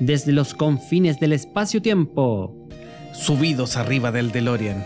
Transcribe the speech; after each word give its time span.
desde 0.00 0.32
los 0.32 0.54
confines 0.54 1.20
del 1.20 1.32
espacio-tiempo 1.32 2.56
Subidos 3.12 3.76
arriba 3.76 4.12
del 4.12 4.30
DeLorean, 4.30 4.84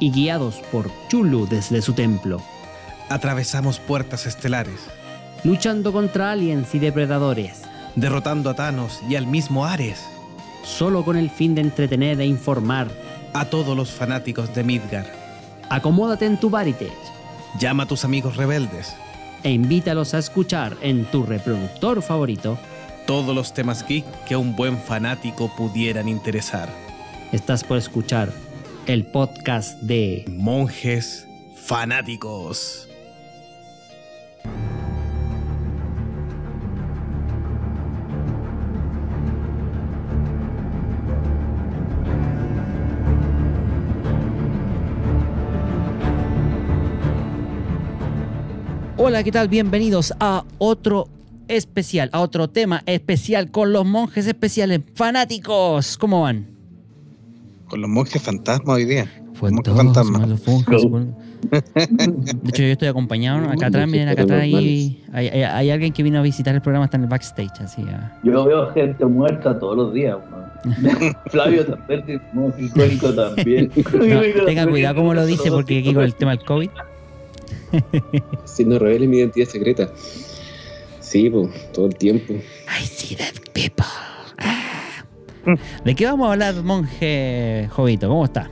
y 0.00 0.10
guiados 0.10 0.56
por 0.72 0.90
Chulu 1.08 1.46
desde 1.46 1.82
su 1.82 1.92
templo, 1.92 2.40
atravesamos 3.10 3.78
puertas 3.80 4.26
estelares, 4.26 4.80
luchando 5.44 5.92
contra 5.92 6.32
aliens 6.32 6.74
y 6.74 6.78
depredadores, 6.78 7.62
derrotando 7.96 8.48
a 8.48 8.54
Thanos 8.54 9.00
y 9.08 9.16
al 9.16 9.26
mismo 9.26 9.66
Ares, 9.66 10.04
solo 10.64 11.04
con 11.04 11.16
el 11.16 11.28
fin 11.30 11.54
de 11.54 11.60
entretener 11.60 12.20
e 12.20 12.26
informar. 12.26 12.88
a 13.34 13.44
todos 13.44 13.76
los 13.76 13.90
fanáticos 13.90 14.54
de 14.54 14.64
Midgar. 14.64 15.06
Acomódate 15.68 16.24
en 16.24 16.40
tu 16.40 16.48
Baritech 16.48 16.90
Llama 17.60 17.82
a 17.82 17.86
tus 17.86 18.04
amigos 18.06 18.36
rebeldes. 18.36 18.94
e 19.42 19.50
invítalos 19.50 20.14
a 20.14 20.18
escuchar 20.18 20.76
en 20.80 21.04
tu 21.04 21.22
reproductor 21.24 22.00
favorito. 22.02 22.58
Todos 23.08 23.34
los 23.34 23.54
temas 23.54 23.86
geek 23.88 24.04
que 24.26 24.34
a 24.34 24.38
un 24.38 24.54
buen 24.54 24.76
fanático 24.76 25.50
pudieran 25.56 26.10
interesar. 26.10 26.68
Estás 27.32 27.64
por 27.64 27.78
escuchar 27.78 28.30
el 28.84 29.06
podcast 29.06 29.80
de 29.80 30.26
Monjes 30.28 31.26
fanáticos. 31.56 32.86
Hola, 48.98 49.24
¿qué 49.24 49.32
tal? 49.32 49.48
Bienvenidos 49.48 50.12
a 50.20 50.44
otro 50.58 51.08
especial, 51.48 52.10
a 52.12 52.20
otro 52.20 52.48
tema 52.48 52.82
especial 52.86 53.50
con 53.50 53.72
los 53.72 53.84
monjes 53.84 54.26
especiales 54.26 54.80
fanáticos. 54.94 55.98
¿Cómo 55.98 56.22
van? 56.22 56.46
Con 57.68 57.80
los 57.80 57.90
monjes 57.90 58.22
fantasmas 58.22 58.76
hoy 58.76 58.84
día. 58.84 59.10
Fue 59.34 59.50
Monjes 59.50 59.72
todos, 59.72 59.84
fantasmas. 59.84 60.28
los 60.28 60.46
monjes, 60.46 60.84
bueno. 60.84 61.16
De 61.50 62.48
hecho, 62.48 62.62
yo 62.62 62.68
estoy 62.68 62.88
acompañado. 62.88 63.40
¿no? 63.40 63.50
Acá 63.50 63.66
atrás, 63.66 63.88
miren, 63.88 64.08
acá 64.08 64.22
atrás 64.22 64.42
hay, 64.42 65.04
hay, 65.12 65.70
alguien 65.70 65.92
que 65.92 66.02
vino 66.02 66.18
a 66.18 66.22
visitar 66.22 66.54
el 66.54 66.60
programa, 66.60 66.86
está 66.86 66.96
en 66.96 67.04
el 67.04 67.08
backstage, 67.08 67.60
así. 67.60 67.84
ah. 67.88 68.18
Yo 68.24 68.44
veo 68.44 68.72
gente 68.72 69.04
muerta 69.04 69.58
todos 69.58 69.76
los 69.76 69.94
días. 69.94 70.16
Flavio 71.30 71.64
también, 71.64 72.20
no, 72.32 72.52
icónico 72.58 73.14
también. 73.14 73.70
No, 73.92 74.44
tenga 74.44 74.66
cuidado 74.66 74.96
como 74.96 75.14
lo 75.14 75.24
dice, 75.24 75.50
porque 75.50 75.78
aquí 75.78 75.94
con 75.94 76.02
el 76.02 76.14
tema 76.14 76.32
del 76.32 76.44
COVID. 76.44 76.70
Si 78.44 78.64
no 78.64 78.78
revele 78.78 79.06
mi 79.06 79.18
identidad 79.18 79.46
secreta. 79.46 79.88
Sí, 81.08 81.30
pues, 81.30 81.72
todo 81.72 81.86
el 81.86 81.96
tiempo. 81.96 82.34
I 82.34 82.84
see 82.84 83.16
dead 83.16 83.32
people. 83.54 83.86
Ah. 84.36 85.06
¿De 85.82 85.94
qué 85.94 86.04
vamos 86.04 86.28
a 86.28 86.32
hablar, 86.32 86.62
monje 86.62 87.66
Jovito? 87.70 88.08
¿Cómo 88.08 88.26
está? 88.26 88.50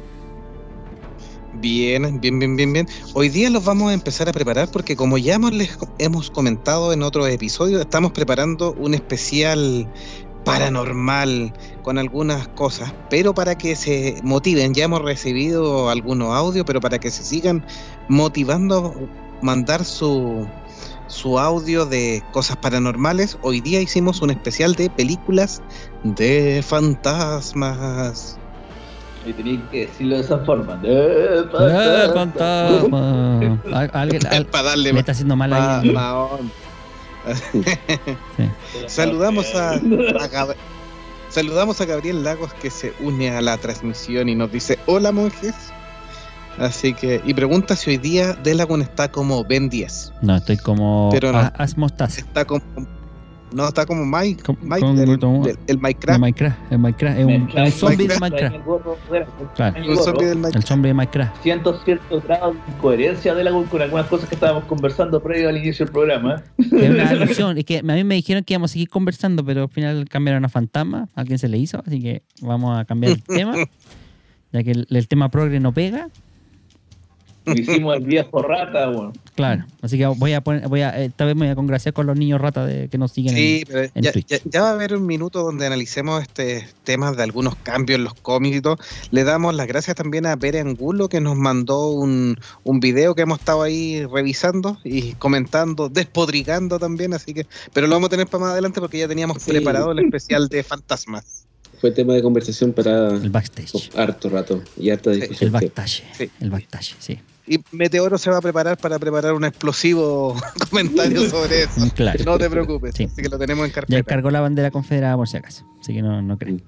Bien, 1.60 2.18
bien, 2.18 2.38
bien, 2.38 2.56
bien, 2.56 2.72
bien. 2.72 2.88
Hoy 3.12 3.28
día 3.28 3.50
los 3.50 3.62
vamos 3.62 3.90
a 3.90 3.94
empezar 3.94 4.30
a 4.30 4.32
preparar 4.32 4.70
porque 4.70 4.96
como 4.96 5.18
ya 5.18 5.34
hemos, 5.34 5.52
les 5.52 5.78
hemos 5.98 6.30
comentado 6.30 6.94
en 6.94 7.02
otros 7.02 7.28
episodios, 7.28 7.82
estamos 7.82 8.12
preparando 8.12 8.72
un 8.78 8.94
especial 8.94 9.86
paranormal 10.46 11.52
con 11.82 11.98
algunas 11.98 12.48
cosas, 12.48 12.94
pero 13.10 13.34
para 13.34 13.58
que 13.58 13.76
se 13.76 14.18
motiven, 14.22 14.72
ya 14.72 14.84
hemos 14.84 15.02
recibido 15.02 15.90
algunos 15.90 16.34
audios, 16.34 16.64
pero 16.66 16.80
para 16.80 16.98
que 17.00 17.10
se 17.10 17.22
sigan 17.22 17.66
motivando 18.08 18.94
a 18.94 19.44
mandar 19.44 19.84
su, 19.84 20.46
su 21.08 21.38
audio 21.38 21.86
de 21.86 22.22
cosas 22.32 22.56
paranormales, 22.56 23.38
hoy 23.42 23.60
día 23.60 23.80
hicimos 23.80 24.22
un 24.22 24.30
especial 24.30 24.74
de 24.74 24.90
películas 24.90 25.62
de 26.02 26.62
fantasmas. 26.66 28.38
Y 29.24 29.32
tenéis 29.32 29.60
que 29.72 29.86
decirlo 29.86 30.16
de 30.16 30.20
esa 30.22 30.38
forma. 30.38 30.80
Eh, 30.84 31.40
¡Eh, 31.40 32.08
fantasma. 32.12 32.14
fantasma! 32.14 33.40
Al- 33.72 33.90
Alguien 33.92 34.26
al- 34.28 34.46
para 34.46 34.64
darle 34.70 34.84
le 34.84 34.92
más, 34.92 35.00
está 35.00 35.12
haciendo 35.12 35.36
mal 35.36 35.50
más 35.50 36.12
onda. 36.14 36.52
Saludamos 38.86 39.54
a, 39.54 39.72
a 39.74 39.78
Gab- 40.28 40.54
saludamos 41.28 41.80
a 41.80 41.84
Gabriel 41.86 42.22
Lagos 42.22 42.54
que 42.54 42.70
se 42.70 42.92
une 43.00 43.30
a 43.30 43.40
la 43.40 43.58
transmisión 43.58 44.28
y 44.28 44.34
nos 44.34 44.50
dice 44.52 44.78
hola 44.86 45.12
monjes. 45.12 45.54
Así 46.58 46.94
que, 46.94 47.20
y 47.24 47.34
pregunta 47.34 47.76
si 47.76 47.90
hoy 47.90 47.96
día 47.98 48.32
Delagun 48.34 48.82
está 48.82 49.10
como 49.10 49.44
Ben 49.44 49.68
10. 49.68 50.12
No, 50.22 50.36
estoy 50.36 50.56
como. 50.56 51.10
Pero 51.12 51.32
no. 51.32 51.38
Haz 51.56 51.76
mostaza. 51.76 52.20
Está 52.20 52.44
como. 52.44 52.62
No, 53.52 53.68
está 53.68 53.86
como 53.86 54.04
Mike. 54.04 54.42
Como- 54.42 54.58
Mike 54.62 54.80
como- 54.80 54.94
del, 55.00 55.18
como- 55.20 55.46
el 55.46 55.58
El 55.68 55.78
Minecraft. 55.78 56.20
Minecraft, 56.20 56.58
el 56.72 56.78
Minecraft, 56.78 57.18
es 57.18 57.24
un, 57.24 57.70
zombie 57.72 58.08
de 58.08 58.18
Minecraft. 58.18 58.56
Claro. 59.54 59.88
Un 59.88 59.96
zombie 59.96 60.26
del 60.26 60.34
Minecraft. 60.38 60.56
El 60.56 60.62
zombie 60.64 60.88
de 60.88 60.94
Minecraft. 60.94 61.42
Siento 61.42 61.80
cierto 61.84 62.20
grado 62.22 62.52
de 62.52 62.58
incoherencia 62.74 63.34
de 63.34 63.44
la 63.44 63.52
con 63.52 63.80
algunas 63.82 64.06
cosas 64.08 64.28
que 64.28 64.34
estábamos 64.34 64.64
conversando 64.64 65.22
previo 65.22 65.48
al 65.48 65.56
inicio 65.56 65.86
del 65.86 65.92
programa. 65.92 66.42
Es 66.58 66.72
una 66.72 67.08
alusión. 67.10 67.56
Es 67.56 67.64
que 67.64 67.78
a 67.78 67.82
mí 67.82 68.04
me 68.04 68.16
dijeron 68.16 68.42
que 68.44 68.54
íbamos 68.54 68.70
a 68.70 68.72
seguir 68.72 68.88
conversando, 68.88 69.44
pero 69.44 69.62
al 69.62 69.68
final 69.68 70.08
cambiaron 70.08 70.44
a 70.44 70.48
fantasma. 70.48 71.08
A 71.14 71.20
alguien 71.20 71.38
se 71.38 71.48
le 71.48 71.56
hizo, 71.58 71.82
así 71.86 72.00
que 72.02 72.22
vamos 72.42 72.78
a 72.78 72.84
cambiar 72.84 73.12
el 73.12 73.22
tema. 73.22 73.54
Ya 74.52 74.62
que 74.64 74.72
el, 74.72 74.86
el 74.90 75.08
tema 75.08 75.30
progre 75.30 75.60
no 75.60 75.72
pega. 75.72 76.08
Hicimos 77.54 77.96
el 77.96 78.04
viejo 78.04 78.42
rata, 78.42 78.88
bueno. 78.88 79.12
Claro. 79.34 79.64
Así 79.82 79.98
que 79.98 80.06
voy 80.06 80.32
a 80.32 80.40
poner, 80.40 80.66
voy 80.68 80.80
a, 80.80 80.90
esta 81.02 81.24
vez 81.26 81.34
me 81.36 81.46
voy 81.46 81.52
a 81.52 81.54
congraciar 81.54 81.92
con 81.94 82.06
los 82.06 82.16
niños 82.18 82.40
rata 82.40 82.64
de, 82.66 82.88
que 82.88 82.98
nos 82.98 83.12
siguen. 83.12 83.34
Sí, 83.34 83.58
en- 83.60 83.66
pero 83.66 83.90
en 83.94 84.02
ya, 84.02 84.12
Twitch. 84.12 84.26
ya- 84.28 84.38
ya 84.44 84.62
va 84.62 84.70
a 84.70 84.72
haber 84.72 84.94
un 84.96 85.06
minuto 85.06 85.42
donde 85.42 85.66
analicemos 85.66 86.22
este 86.22 86.66
temas 86.84 87.16
de 87.16 87.22
algunos 87.22 87.54
cambios 87.56 87.98
en 87.98 88.04
los 88.04 88.14
cómics 88.14 88.56
y 88.56 88.60
todo. 88.60 88.78
Le 89.10 89.24
damos 89.24 89.54
las 89.54 89.66
gracias 89.66 89.94
también 89.96 90.26
a 90.26 90.36
Pere 90.36 90.60
Angulo 90.60 91.08
que 91.08 91.20
nos 91.20 91.36
mandó 91.36 91.88
un, 91.90 92.36
un 92.64 92.80
video 92.80 93.14
que 93.14 93.22
hemos 93.22 93.38
estado 93.38 93.62
ahí 93.62 94.04
revisando 94.06 94.78
y 94.84 95.12
comentando, 95.14 95.88
despodrigando 95.88 96.78
también, 96.78 97.12
así 97.14 97.34
que, 97.34 97.46
pero 97.72 97.86
lo 97.86 97.94
vamos 97.94 98.06
a 98.08 98.10
tener 98.10 98.26
para 98.26 98.44
más 98.44 98.52
adelante 98.52 98.80
porque 98.80 98.98
ya 98.98 99.08
teníamos 99.08 99.42
Sí. 99.42 99.50
preparado 99.50 99.92
el 99.92 99.98
especial 100.00 100.48
de 100.48 100.62
fantasmas. 100.62 101.44
Fue 101.78 101.90
tema 101.90 102.14
de 102.14 102.22
conversación 102.22 102.72
para 102.72 103.08
El 103.10 103.28
backstage. 103.28 103.90
harto 103.96 104.30
rato 104.30 104.62
y 104.78 104.88
harta 104.88 105.12
Sí, 105.12 105.20
discusión. 105.20 105.48
El 105.48 105.52
backstage. 105.52 106.04
Sí. 106.16 106.30
El 106.40 106.50
backstage, 106.50 106.96
sí. 106.98 107.18
Y 107.46 107.60
Meteoro 107.70 108.18
se 108.18 108.30
va 108.30 108.38
a 108.38 108.40
preparar 108.40 108.76
para 108.76 108.98
preparar 108.98 109.32
un 109.34 109.44
explosivo 109.44 110.34
comentario 110.70 111.28
sobre 111.30 111.62
eso. 111.64 111.80
Claro. 111.94 112.24
No 112.24 112.38
te 112.38 112.50
preocupes, 112.50 112.94
Sí. 112.96 113.04
así 113.04 113.22
que 113.22 113.28
lo 113.28 113.38
tenemos 113.38 113.64
en 113.64 113.70
Ya 113.70 113.74
carpeta. 113.74 114.02
cargó 114.04 114.30
la 114.30 114.40
bandera 114.40 114.70
confederada 114.70 115.16
por 115.16 115.28
si 115.28 115.36
acaso. 115.36 115.64
Así 115.80 115.92
que 115.94 116.02
no, 116.02 116.20
no 116.22 116.38
creen. 116.38 116.62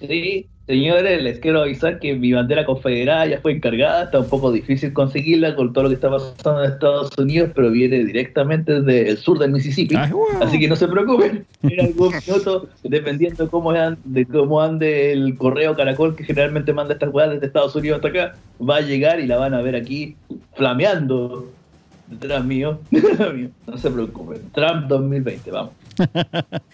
Sí, 0.00 0.46
señores, 0.66 1.22
les 1.22 1.38
quiero 1.40 1.62
avisar 1.62 1.98
que 1.98 2.14
mi 2.14 2.32
bandera 2.32 2.64
confederada 2.64 3.26
ya 3.26 3.40
fue 3.40 3.52
encargada. 3.52 4.04
Está 4.04 4.20
un 4.20 4.28
poco 4.28 4.52
difícil 4.52 4.92
conseguirla 4.92 5.54
con 5.56 5.72
todo 5.72 5.84
lo 5.84 5.90
que 5.90 5.96
está 5.96 6.10
pasando 6.10 6.64
en 6.64 6.72
Estados 6.72 7.10
Unidos, 7.18 7.50
pero 7.54 7.70
viene 7.70 8.04
directamente 8.04 8.80
desde 8.80 9.10
el 9.10 9.18
sur 9.18 9.38
del 9.38 9.52
Mississippi. 9.52 9.96
Ay. 9.96 10.10
Así 10.40 10.58
que 10.58 10.68
no 10.68 10.76
se 10.76 10.88
preocupen, 10.88 11.44
en 11.62 11.80
algún 11.80 12.12
minuto, 12.26 12.68
dependiendo 12.82 13.50
cómo 13.50 13.72
de 13.72 14.26
cómo 14.26 14.60
ande 14.60 15.12
el 15.12 15.36
correo 15.36 15.74
caracol 15.74 16.14
que 16.14 16.24
generalmente 16.24 16.72
manda 16.72 16.94
estas 16.94 17.12
weas 17.12 17.30
desde 17.30 17.46
Estados 17.46 17.74
Unidos 17.74 17.96
hasta 17.96 18.08
acá, 18.08 18.36
va 18.60 18.76
a 18.76 18.80
llegar 18.80 19.20
y 19.20 19.26
la 19.26 19.36
van 19.36 19.54
a 19.54 19.62
ver 19.62 19.74
aquí 19.74 20.16
flameando 20.54 21.50
detrás 22.08 22.44
mío. 22.44 22.78
detrás 22.90 23.34
mío. 23.34 23.48
No 23.66 23.76
se 23.76 23.90
preocupen. 23.90 24.40
Trump 24.52 24.86
2020, 24.86 25.50
vamos. 25.50 25.72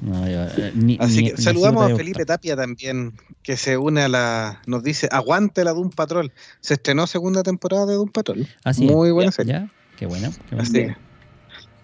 No, 0.00 0.28
yo, 0.28 0.44
eh, 0.44 0.72
ni- 0.74 0.96
Así 1.00 1.22
ni- 1.22 1.30
que 1.30 1.36
ni 1.36 1.42
saludamos 1.42 1.90
a 1.90 1.96
Felipe. 1.96 2.24
Tapia 2.24 2.56
también, 2.56 3.12
que 3.42 3.56
se 3.56 3.76
une 3.76 4.02
a 4.02 4.08
la. 4.08 4.62
Nos 4.66 4.82
dice: 4.82 5.08
Aguante 5.10 5.64
la 5.64 5.72
Doom 5.72 5.90
Patrol. 5.90 6.32
Se 6.60 6.74
estrenó 6.74 7.06
segunda 7.06 7.42
temporada 7.42 7.86
de 7.86 7.94
Doom 7.94 8.10
Patrol. 8.10 8.46
Así 8.64 8.86
es. 8.86 8.92
Muy 8.92 9.10
buena 9.10 9.30
Ya, 9.30 9.32
serie. 9.36 9.52
¿Ya? 9.52 9.68
Qué 9.98 10.06
bueno. 10.06 10.30
Qué. 10.50 10.56
Así 10.56 10.86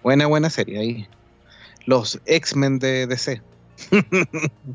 buena, 0.03 0.27
buena 0.27 0.49
serie 0.49 0.79
ahí. 0.79 1.07
Los 1.85 2.19
X-Men 2.25 2.79
de 2.79 3.07
DC. 3.07 3.41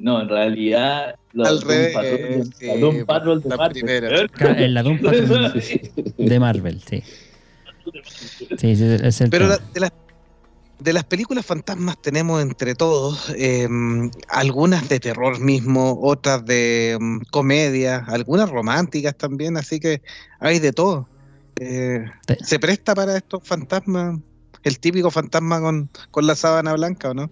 No, 0.00 0.22
en 0.22 0.28
realidad, 0.28 1.16
la 1.32 1.48
Al 1.48 1.58
Doom 1.58 1.68
revés, 1.70 1.92
Patrol, 1.94 2.44
sí, 2.56 2.66
la 2.68 2.76
Doom 2.76 3.04
Patrol 3.04 3.42
de 3.42 3.48
la 3.48 3.56
Marvel. 3.56 3.72
primera. 3.82 4.28
Ca- 4.28 4.52
en 4.64 4.74
la 4.74 4.82
Doom 4.84 4.98
Patrol 5.02 5.62
de 6.16 6.38
Marvel, 6.40 6.80
sí. 6.88 7.02
Sí, 8.58 8.76
sí, 8.76 8.84
es 9.02 9.20
el 9.22 9.30
Pero 9.30 9.48
la- 9.48 9.58
de, 9.58 9.80
las, 9.80 9.92
de 10.80 10.92
las 10.92 11.04
películas 11.04 11.44
fantasmas 11.44 12.00
tenemos 12.00 12.40
entre 12.40 12.74
todos 12.74 13.32
eh, 13.36 13.68
algunas 14.28 14.88
de 14.88 15.00
terror 15.00 15.40
mismo, 15.40 15.98
otras 16.02 16.44
de 16.44 16.96
mm, 17.00 17.18
comedia, 17.30 18.04
algunas 18.06 18.48
románticas 18.50 19.16
también, 19.16 19.56
así 19.56 19.80
que 19.80 20.02
hay 20.40 20.58
de 20.58 20.72
todo. 20.72 21.08
Eh, 21.60 22.04
¿Se 22.44 22.58
presta 22.58 22.94
para 22.94 23.16
estos 23.16 23.42
fantasmas? 23.42 24.18
El 24.62 24.78
típico 24.78 25.10
fantasma 25.10 25.60
con, 25.60 25.88
con 26.10 26.26
la 26.26 26.34
sábana 26.36 26.74
blanca, 26.74 27.10
¿o 27.10 27.14
no? 27.14 27.30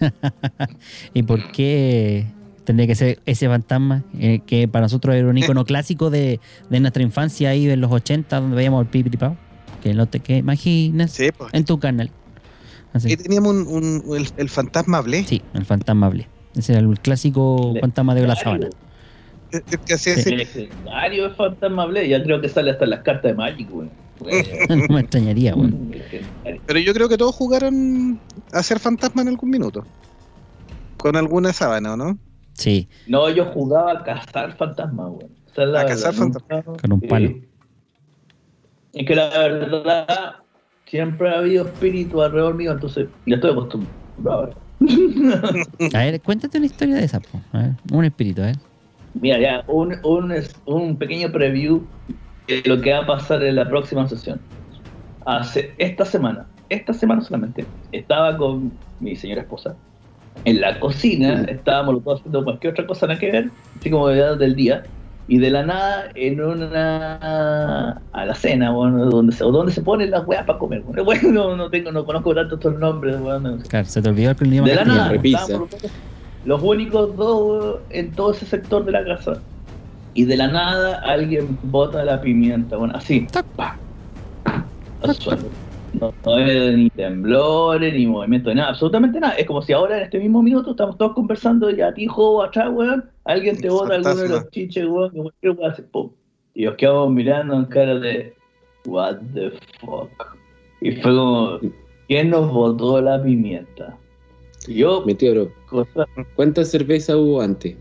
¿Y 1.14 1.22
por 1.22 1.50
qué 1.50 2.26
tendría 2.64 2.86
que 2.86 2.94
ser 2.94 3.20
ese 3.26 3.48
fantasma? 3.48 4.04
eh, 4.18 4.40
que 4.46 4.68
para 4.68 4.84
nosotros 4.84 5.14
era 5.14 5.28
un 5.28 5.38
icono 5.38 5.64
clásico 5.64 6.10
de, 6.10 6.40
de 6.70 6.80
nuestra 6.80 7.02
infancia 7.02 7.50
ahí 7.50 7.68
en 7.68 7.80
los 7.80 7.90
80, 7.90 8.40
donde 8.40 8.56
veíamos 8.56 8.82
el 8.82 8.88
pipitipao. 8.88 9.36
Que 9.82 9.94
no 9.94 10.06
te 10.06 10.18
que 10.20 10.36
imaginas 10.38 11.12
Sí, 11.12 11.30
pues. 11.36 11.54
en 11.54 11.64
tu 11.64 11.78
canal. 11.78 12.10
Así. 12.92 13.08
Ahí 13.10 13.16
teníamos 13.16 13.54
un, 13.54 13.66
un- 14.04 14.16
el, 14.16 14.28
el 14.36 14.48
fantasma 14.48 15.00
Blé, 15.00 15.24
Sí, 15.24 15.42
el 15.54 15.64
fantasma 15.64 16.08
Blé. 16.08 16.28
Ese 16.56 16.72
era 16.72 16.80
el 16.80 16.98
clásico 17.00 17.74
fantasma 17.80 18.14
de 18.14 18.26
la 18.26 18.34
sabana. 18.36 18.66
el 19.52 19.62
el 19.70 19.78
que 19.80 19.94
hacía 19.94 20.14
Sí. 20.16 20.34
Legendario 20.36 21.26
es 21.28 21.36
Fantasma 21.36 21.86
Blade. 21.86 22.08
Ya 22.08 22.22
creo 22.22 22.40
que 22.40 22.48
sale 22.48 22.70
hasta 22.70 22.84
en 22.84 22.90
las 22.90 23.00
cartas 23.02 23.30
de 23.30 23.34
Magic, 23.34 23.68
weón. 23.72 23.90
no 24.88 24.94
me 24.94 25.00
extrañaría, 25.00 25.54
weón. 25.54 25.90
Legendario. 25.90 26.60
Pero 26.66 26.78
yo 26.80 26.92
creo 26.94 27.08
que 27.08 27.16
todos 27.16 27.34
jugaron 27.34 28.18
a 28.52 28.62
ser 28.62 28.78
fantasma 28.78 29.22
en 29.22 29.28
algún 29.28 29.50
minuto. 29.50 29.84
Con 30.96 31.14
alguna 31.16 31.52
sábana, 31.52 31.94
¿o 31.94 31.96
no? 31.96 32.18
Sí, 32.54 32.88
No, 33.06 33.30
yo 33.30 33.44
jugaba 33.52 33.92
a 33.92 34.02
cazar 34.04 34.56
fantasmas, 34.56 35.12
la 35.56 35.80
A 35.82 35.86
cazar 35.86 36.12
fantasmas. 36.12 36.64
Con 36.80 36.92
un 36.92 37.00
palo. 37.02 37.28
Sí. 37.28 37.44
Es 38.94 39.06
que 39.06 39.14
la 39.14 39.28
verdad, 39.28 40.34
siempre 40.90 41.28
ha 41.28 41.38
habido 41.38 41.66
espíritu 41.66 42.22
alrededor 42.22 42.54
mío, 42.54 42.72
entonces 42.72 43.08
ya 43.26 43.36
estoy 43.36 43.52
acostumbrado. 43.52 44.50
A 45.94 45.98
ver, 45.98 46.20
cuéntate 46.20 46.58
una 46.58 46.66
historia 46.66 46.96
de 46.96 47.04
esa, 47.04 47.20
po. 47.20 47.40
A 47.52 47.58
ver, 47.58 47.70
un 47.92 48.04
espíritu, 48.04 48.42
a 48.42 48.46
ver. 48.46 48.56
Mira, 49.14 49.38
ya, 49.38 49.64
un, 49.66 49.96
un, 50.04 50.32
un 50.66 50.96
pequeño 50.96 51.32
preview 51.32 51.82
de 52.46 52.62
lo 52.64 52.80
que 52.80 52.92
va 52.92 53.00
a 53.00 53.06
pasar 53.06 53.42
en 53.42 53.56
la 53.56 53.68
próxima 53.68 54.08
sesión. 54.08 54.40
Hace 55.26 55.72
esta 55.78 56.04
semana, 56.04 56.46
esta 56.68 56.92
semana 56.92 57.20
solamente, 57.22 57.66
estaba 57.92 58.36
con 58.36 58.72
mi 59.00 59.16
señora 59.16 59.42
esposa 59.42 59.74
en 60.44 60.60
la 60.60 60.78
cocina, 60.78 61.44
estábamos 61.48 61.96
los 61.96 62.04
dos 62.04 62.20
haciendo 62.20 62.44
cualquier 62.44 62.72
otra 62.72 62.86
cosa 62.86 63.06
nada 63.06 63.18
que 63.18 63.30
ver, 63.30 63.50
así 63.78 63.90
como 63.90 64.08
de 64.08 64.36
del 64.36 64.54
día, 64.54 64.84
y 65.28 65.38
de 65.38 65.50
la 65.50 65.62
nada 65.62 66.08
en 66.14 66.40
una 66.40 68.00
a 68.12 68.24
la 68.24 68.34
cena, 68.34 68.70
bueno, 68.70 69.04
donde 69.04 69.32
se, 69.36 69.44
o 69.44 69.52
donde 69.52 69.72
se 69.72 69.82
ponen 69.82 70.10
las 70.10 70.26
weas 70.26 70.44
para 70.46 70.58
comer. 70.58 70.80
Bueno, 70.80 71.04
bueno, 71.04 71.30
no, 71.30 71.56
no 71.56 71.70
tengo, 71.70 71.92
no 71.92 72.04
conozco 72.06 72.34
tanto 72.34 72.54
estos 72.54 72.78
nombres, 72.78 73.20
bueno, 73.20 73.40
no 73.40 73.60
sé. 73.60 73.68
Claro, 73.68 73.86
se 73.86 74.00
te 74.00 74.08
olvidó 74.08 74.30
el 74.30 74.46
idioma 74.46 74.68
De 74.68 74.74
la 74.74 74.84
nada, 74.86 75.12
los, 75.12 75.78
los 76.46 76.62
únicos 76.62 77.14
dos 77.16 77.80
en 77.90 78.10
todo 78.12 78.32
ese 78.32 78.46
sector 78.46 78.84
de 78.86 78.92
la 78.92 79.04
casa. 79.04 79.38
Y 80.14 80.24
de 80.24 80.36
la 80.36 80.48
nada 80.48 81.00
alguien 81.04 81.58
bota 81.62 82.02
la 82.04 82.20
pimienta, 82.20 82.76
bueno, 82.76 82.94
así, 82.96 83.28
pa, 83.54 83.76
al 85.02 85.14
suelo. 85.14 85.67
No, 85.92 86.14
no 86.24 86.34
hay 86.34 86.76
ni 86.76 86.90
temblores, 86.90 87.94
ni 87.94 88.06
movimiento, 88.06 88.50
de 88.50 88.56
nada, 88.56 88.70
absolutamente 88.70 89.20
nada. 89.20 89.34
Es 89.34 89.46
como 89.46 89.62
si 89.62 89.72
ahora 89.72 89.98
en 89.98 90.04
este 90.04 90.18
mismo 90.18 90.42
minuto 90.42 90.72
estamos 90.72 90.96
todos 90.98 91.14
conversando 91.14 91.70
y 91.70 91.80
a 91.80 91.92
ti, 91.92 92.06
joven, 92.06 92.48
atrás, 92.48 92.70
weón, 92.72 93.10
alguien 93.24 93.60
te 93.60 93.70
bota 93.70 93.94
alguno 93.94 94.16
de 94.16 94.28
los 94.28 94.50
chiches, 94.50 94.86
weón, 94.86 95.10
que 95.10 95.18
cualquier 95.18 95.52
weón 95.52 95.70
hace 95.72 95.82
pum. 95.82 96.10
Y 96.54 96.64
nos 96.64 96.76
quedamos 96.76 97.10
mirando 97.12 97.54
en 97.56 97.64
cara 97.66 97.98
de, 97.98 98.34
what 98.86 99.16
the 99.34 99.50
fuck. 99.80 100.36
Y 100.80 100.92
fue 100.92 101.14
como, 101.14 101.58
¿quién 102.06 102.30
nos 102.30 102.52
botó 102.52 103.00
la 103.00 103.22
pimienta? 103.22 103.96
Y 104.66 104.74
yo, 104.74 105.04
Meteoro, 105.06 105.50
cosa, 105.68 106.06
¿cuánta 106.36 106.64
cerveza 106.64 107.16
hubo 107.16 107.40
antes? 107.40 107.76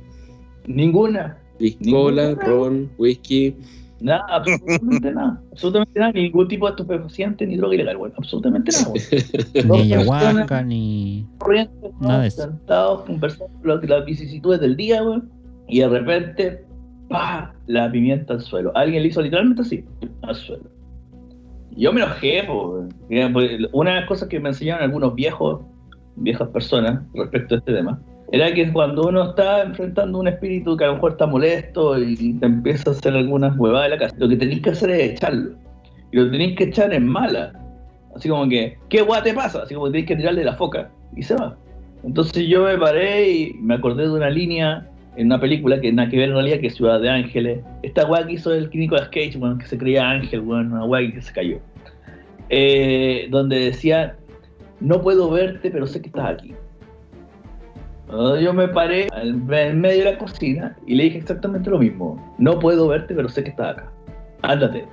ninguna, 0.68 1.42
Piscola, 1.58 2.36
ron, 2.36 2.90
whisky. 2.98 3.56
Nada, 4.00 4.26
absolutamente 4.30 5.12
nada, 5.12 5.42
absolutamente 5.52 6.00
nada, 6.00 6.12
ningún 6.12 6.48
tipo 6.48 6.66
de 6.66 6.72
estupefaciente 6.72 7.46
ni 7.46 7.58
droga 7.58 7.76
ilegal, 7.76 7.98
bueno, 7.98 8.16
absolutamente 8.18 8.72
nada. 8.72 8.90
weón. 8.90 9.68
Ni 9.86 9.94
ayahuasca, 9.94 10.64
ni. 10.64 11.26
corriendo, 11.38 11.92
Nada 12.00 12.22
de 12.22 12.28
eso. 12.28 12.44
sentados, 12.44 13.06
conversando 13.06 13.82
las 13.84 14.06
vicisitudes 14.06 14.60
del 14.60 14.76
día, 14.76 15.04
weón, 15.04 15.30
y 15.68 15.80
de 15.80 15.90
repente, 15.90 16.66
¡pa! 17.10 17.54
la 17.68 17.92
pimienta 17.92 18.34
al 18.34 18.42
suelo. 18.42 18.72
Alguien 18.76 19.04
le 19.04 19.10
hizo 19.10 19.22
literalmente 19.22 19.62
así, 19.62 19.86
al 20.22 20.36
suelo. 20.36 20.64
Yo 21.72 21.94
me 21.94 22.02
enojé, 22.02 22.44
po, 22.48 22.88
pues, 23.34 23.60
una 23.72 23.92
de 23.92 24.00
las 24.00 24.08
cosas 24.08 24.30
que 24.30 24.40
me 24.40 24.50
enseñaron 24.50 24.84
algunos 24.84 25.14
viejos, 25.14 25.62
viejas 26.16 26.48
personas 26.50 27.04
respecto 27.14 27.56
a 27.56 27.58
este 27.60 27.74
tema, 27.74 28.02
era 28.32 28.54
que 28.54 28.72
cuando 28.74 29.08
uno 29.08 29.30
está 29.30 29.64
enfrentando 29.64 30.20
un 30.20 30.28
espíritu 30.28 30.76
que 30.76 30.84
a 30.84 30.88
lo 30.88 30.96
mejor 30.96 31.12
está 31.12 31.28
molesto 31.28 31.98
y 31.98 32.34
te 32.34 32.46
empieza 32.46 32.90
a 32.90 32.94
hacer 32.94 33.14
algunas 33.14 33.58
huevadas 33.58 33.90
de 33.90 33.96
la 33.96 34.02
casa, 34.02 34.16
lo 34.18 34.28
que 34.28 34.36
tenéis 34.36 34.62
que 34.62 34.72
hacer 34.72 34.90
es 34.90 35.12
echarlo. 35.12 35.52
Y 36.12 36.18
lo 36.18 36.30
tenéis 36.30 36.58
que 36.58 36.66
echar 36.66 36.94
en 36.94 37.08
mala. 37.08 37.54
Así 38.16 38.28
como 38.28 38.50
que, 38.50 38.78
¿qué 38.90 39.02
guay 39.02 39.24
te 39.24 39.34
pasa? 39.34 39.64
Así 39.64 39.76
como 39.76 39.86
que 39.86 39.92
tenéis 39.92 40.08
que 40.08 40.16
tirarle 40.18 40.44
la 40.44 40.56
foca. 40.56 40.90
Y 41.16 41.24
se 41.24 41.36
va. 41.36 41.56
Entonces 42.04 42.48
yo 42.48 42.64
me 42.64 42.78
paré 42.78 43.32
y 43.32 43.54
me 43.56 43.76
acordé 43.76 44.04
de 44.04 44.12
una 44.12 44.30
línea 44.30 44.88
en 45.16 45.28
una 45.28 45.40
película 45.40 45.80
que 45.80 45.92
nada 45.92 46.10
que 46.10 46.18
ver 46.18 46.30
en 46.30 46.36
realidad 46.36 46.60
que 46.60 46.68
es 46.68 46.76
Ciudad 46.76 47.00
de 47.00 47.10
Ángeles. 47.10 47.62
Esta 47.82 48.06
weá 48.06 48.26
que 48.26 48.34
hizo 48.34 48.54
el 48.54 48.70
Nicolas 48.72 49.08
Cage, 49.08 49.38
weón, 49.38 49.58
que 49.58 49.66
se 49.66 49.78
creía 49.78 50.10
ángel, 50.10 50.42
weón, 50.42 50.74
una 50.74 50.86
weá 50.86 51.12
que 51.12 51.22
se 51.22 51.34
cayó. 51.34 51.60
Eh, 52.50 53.28
donde 53.30 53.60
decía, 53.60 54.16
no 54.80 55.02
puedo 55.02 55.30
verte, 55.30 55.72
pero 55.72 55.88
sé 55.88 56.02
que 56.02 56.08
estás 56.08 56.30
aquí. 56.30 56.54
Ah, 58.10 58.36
Yo 58.40 58.54
me 58.54 58.68
paré 58.68 59.08
en 59.22 59.82
medio 59.82 60.06
de 60.06 60.12
la 60.12 60.18
cocina 60.18 60.78
y 60.86 60.96
le 60.96 61.04
dije 61.06 61.18
exactamente 61.20 61.70
lo 61.70 61.80
mismo. 61.80 62.36
No 62.38 62.60
puedo 62.60 62.88
verte, 62.88 63.14
pero 63.14 63.28
sé 63.30 63.44
que 63.44 63.50
estás 63.50 63.78
acá. 63.78 63.92
Ándate. 64.44 64.86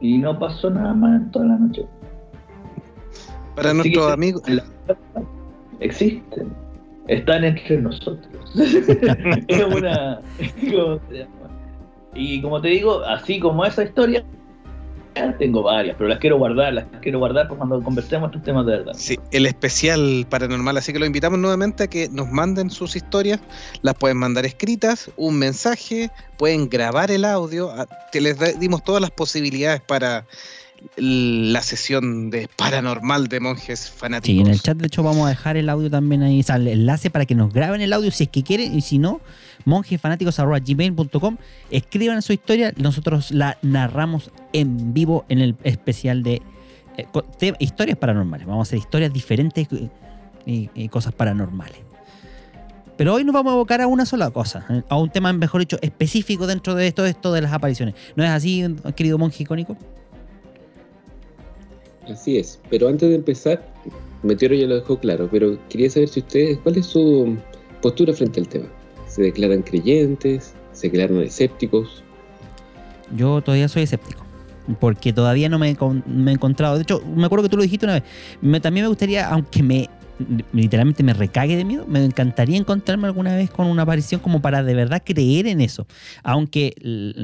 Y 0.00 0.18
no 0.18 0.38
pasó 0.38 0.70
nada 0.70 0.94
más 0.94 1.22
en 1.22 1.30
toda 1.30 1.46
la 1.46 1.56
noche. 1.58 1.86
Para 3.54 3.70
Así 3.70 3.78
nuestros 3.78 4.12
amigos, 4.12 4.42
existen, 5.80 6.52
están 7.08 7.44
entre 7.44 7.78
nosotros. 7.78 8.52
es 9.48 9.64
una. 9.64 10.20
¿cómo 10.70 11.00
se 11.08 11.18
llama? 11.18 11.50
Y 12.14 12.40
como 12.40 12.60
te 12.60 12.68
digo, 12.68 13.02
así 13.04 13.40
como 13.40 13.64
esa 13.64 13.84
historia, 13.84 14.24
tengo 15.38 15.62
varias, 15.62 15.96
pero 15.96 16.08
las 16.08 16.18
quiero 16.18 16.38
guardar, 16.38 16.72
las 16.72 16.84
quiero 17.00 17.18
guardar 17.18 17.48
para 17.48 17.58
cuando 17.58 17.82
conversemos 17.82 18.28
estos 18.28 18.42
temas 18.42 18.66
de 18.66 18.78
verdad. 18.78 18.92
Sí, 18.94 19.18
el 19.30 19.46
especial 19.46 20.26
paranormal, 20.28 20.76
así 20.76 20.92
que 20.92 20.98
lo 20.98 21.06
invitamos 21.06 21.38
nuevamente 21.38 21.84
a 21.84 21.86
que 21.86 22.08
nos 22.10 22.30
manden 22.30 22.70
sus 22.70 22.96
historias, 22.96 23.40
las 23.82 23.94
pueden 23.94 24.18
mandar 24.18 24.44
escritas, 24.44 25.10
un 25.16 25.38
mensaje, 25.38 26.10
pueden 26.36 26.68
grabar 26.68 27.10
el 27.10 27.24
audio, 27.24 27.72
que 28.12 28.20
les 28.20 28.58
dimos 28.60 28.84
todas 28.84 29.00
las 29.00 29.10
posibilidades 29.10 29.80
para 29.80 30.26
la 30.96 31.62
sesión 31.62 32.30
de 32.30 32.48
paranormal 32.56 33.28
de 33.28 33.40
monjes 33.40 33.90
fanáticos. 33.90 34.34
Sí, 34.34 34.40
en 34.40 34.46
el 34.46 34.60
chat 34.60 34.76
de 34.76 34.86
hecho 34.86 35.02
vamos 35.02 35.26
a 35.26 35.30
dejar 35.30 35.56
el 35.56 35.68
audio 35.68 35.90
también 35.90 36.22
ahí, 36.22 36.40
o 36.40 36.42
sea, 36.42 36.56
el 36.56 36.68
enlace 36.68 37.10
para 37.10 37.26
que 37.26 37.34
nos 37.34 37.52
graben 37.52 37.80
el 37.80 37.92
audio 37.92 38.10
si 38.10 38.24
es 38.24 38.30
que 38.30 38.42
quieren 38.42 38.76
y 38.76 38.80
si 38.80 38.98
no, 38.98 39.20
monjesfanáticos.gmail.com 39.64 41.36
escriban 41.70 42.22
su 42.22 42.32
historia, 42.32 42.72
nosotros 42.76 43.30
la 43.30 43.58
narramos 43.62 44.30
en 44.52 44.94
vivo 44.94 45.24
en 45.28 45.40
el 45.40 45.56
especial 45.64 46.22
de 46.22 46.42
eh, 46.96 47.52
historias 47.58 47.98
paranormales. 47.98 48.46
Vamos 48.46 48.66
a 48.66 48.68
hacer 48.68 48.78
historias 48.78 49.12
diferentes 49.12 49.68
eh, 49.72 49.88
y, 50.46 50.70
y 50.74 50.88
cosas 50.88 51.12
paranormales. 51.12 51.78
Pero 52.96 53.12
hoy 53.12 53.24
nos 53.24 53.34
vamos 53.34 53.50
a 53.50 53.54
abocar 53.54 53.82
a 53.82 53.86
una 53.86 54.06
sola 54.06 54.30
cosa, 54.30 54.64
eh, 54.70 54.82
a 54.88 54.96
un 54.96 55.10
tema, 55.10 55.32
mejor 55.32 55.60
dicho, 55.60 55.78
específico 55.82 56.46
dentro 56.46 56.74
de 56.74 56.86
esto, 56.86 57.04
esto 57.04 57.32
de 57.32 57.42
las 57.42 57.52
apariciones. 57.52 57.94
¿No 58.14 58.24
es 58.24 58.30
así, 58.30 58.64
querido 58.94 59.18
monje 59.18 59.42
icónico? 59.42 59.76
Así 62.10 62.38
es. 62.38 62.60
Pero 62.70 62.88
antes 62.88 63.08
de 63.08 63.14
empezar, 63.16 63.66
Meteoro 64.22 64.54
ya 64.54 64.66
lo 64.66 64.76
dejó 64.76 64.98
claro, 64.98 65.28
pero 65.30 65.58
quería 65.68 65.90
saber 65.90 66.08
si 66.08 66.20
ustedes, 66.20 66.58
¿cuál 66.62 66.76
es 66.78 66.86
su 66.86 67.36
postura 67.82 68.12
frente 68.12 68.40
al 68.40 68.48
tema? 68.48 68.66
¿Se 69.08 69.22
declaran 69.22 69.62
creyentes? 69.62 70.54
¿Se 70.72 70.88
declaran 70.88 71.20
escépticos? 71.22 72.02
Yo 73.16 73.40
todavía 73.40 73.68
soy 73.68 73.82
escéptico. 73.82 74.24
Porque 74.80 75.12
todavía 75.12 75.48
no 75.48 75.60
me 75.60 75.76
me 76.06 76.30
he 76.32 76.34
encontrado. 76.34 76.74
De 76.74 76.82
hecho, 76.82 77.00
me 77.14 77.24
acuerdo 77.24 77.44
que 77.44 77.50
tú 77.50 77.56
lo 77.56 77.62
dijiste 77.62 77.86
una 77.86 77.94
vez. 77.94 78.02
Me- 78.40 78.60
también 78.60 78.84
me 78.84 78.88
gustaría, 78.88 79.28
aunque 79.28 79.62
me 79.62 79.88
literalmente 80.52 81.02
me 81.02 81.12
recague 81.12 81.56
de 81.56 81.64
miedo, 81.64 81.84
me 81.86 82.04
encantaría 82.04 82.56
encontrarme 82.56 83.06
alguna 83.06 83.36
vez 83.36 83.50
con 83.50 83.66
una 83.66 83.82
aparición 83.82 84.20
como 84.20 84.40
para 84.40 84.62
de 84.62 84.74
verdad 84.74 85.02
creer 85.04 85.46
en 85.46 85.60
eso. 85.60 85.86
Aunque, 86.22 86.74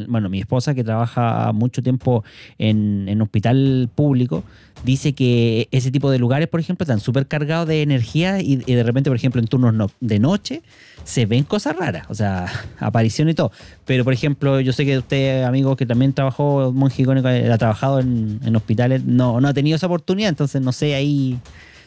bueno, 0.08 0.28
mi 0.28 0.40
esposa 0.40 0.74
que 0.74 0.84
trabaja 0.84 1.52
mucho 1.52 1.82
tiempo 1.82 2.24
en, 2.58 3.20
hospital 3.22 3.88
público, 3.94 4.44
dice 4.84 5.14
que 5.14 5.68
ese 5.70 5.90
tipo 5.90 6.10
de 6.10 6.18
lugares, 6.18 6.48
por 6.48 6.60
ejemplo, 6.60 6.84
están 6.84 7.00
súper 7.00 7.26
cargados 7.26 7.68
de 7.68 7.82
energía 7.82 8.40
y, 8.40 8.56
de 8.56 8.82
repente, 8.82 9.08
por 9.08 9.16
ejemplo, 9.16 9.40
en 9.40 9.46
turnos 9.46 9.72
no- 9.72 9.90
de 10.00 10.18
noche 10.18 10.62
se 11.04 11.26
ven 11.26 11.44
cosas 11.44 11.76
raras, 11.76 12.06
o 12.10 12.14
sea, 12.14 12.46
apariciones 12.78 13.32
y 13.32 13.36
todo. 13.36 13.52
Pero, 13.86 14.04
por 14.04 14.12
ejemplo, 14.12 14.60
yo 14.60 14.72
sé 14.72 14.84
que 14.84 14.98
usted, 14.98 15.44
amigo, 15.44 15.76
que 15.76 15.86
también 15.86 16.12
trabajó, 16.12 16.72
monje 16.72 17.04
ha 17.04 17.58
trabajado 17.58 18.00
en, 18.00 18.40
en 18.44 18.56
hospitales, 18.56 19.04
no, 19.04 19.40
no 19.40 19.48
ha 19.48 19.54
tenido 19.54 19.76
esa 19.76 19.86
oportunidad, 19.86 20.28
entonces 20.28 20.60
no 20.60 20.72
sé 20.72 20.94
ahí 20.94 21.38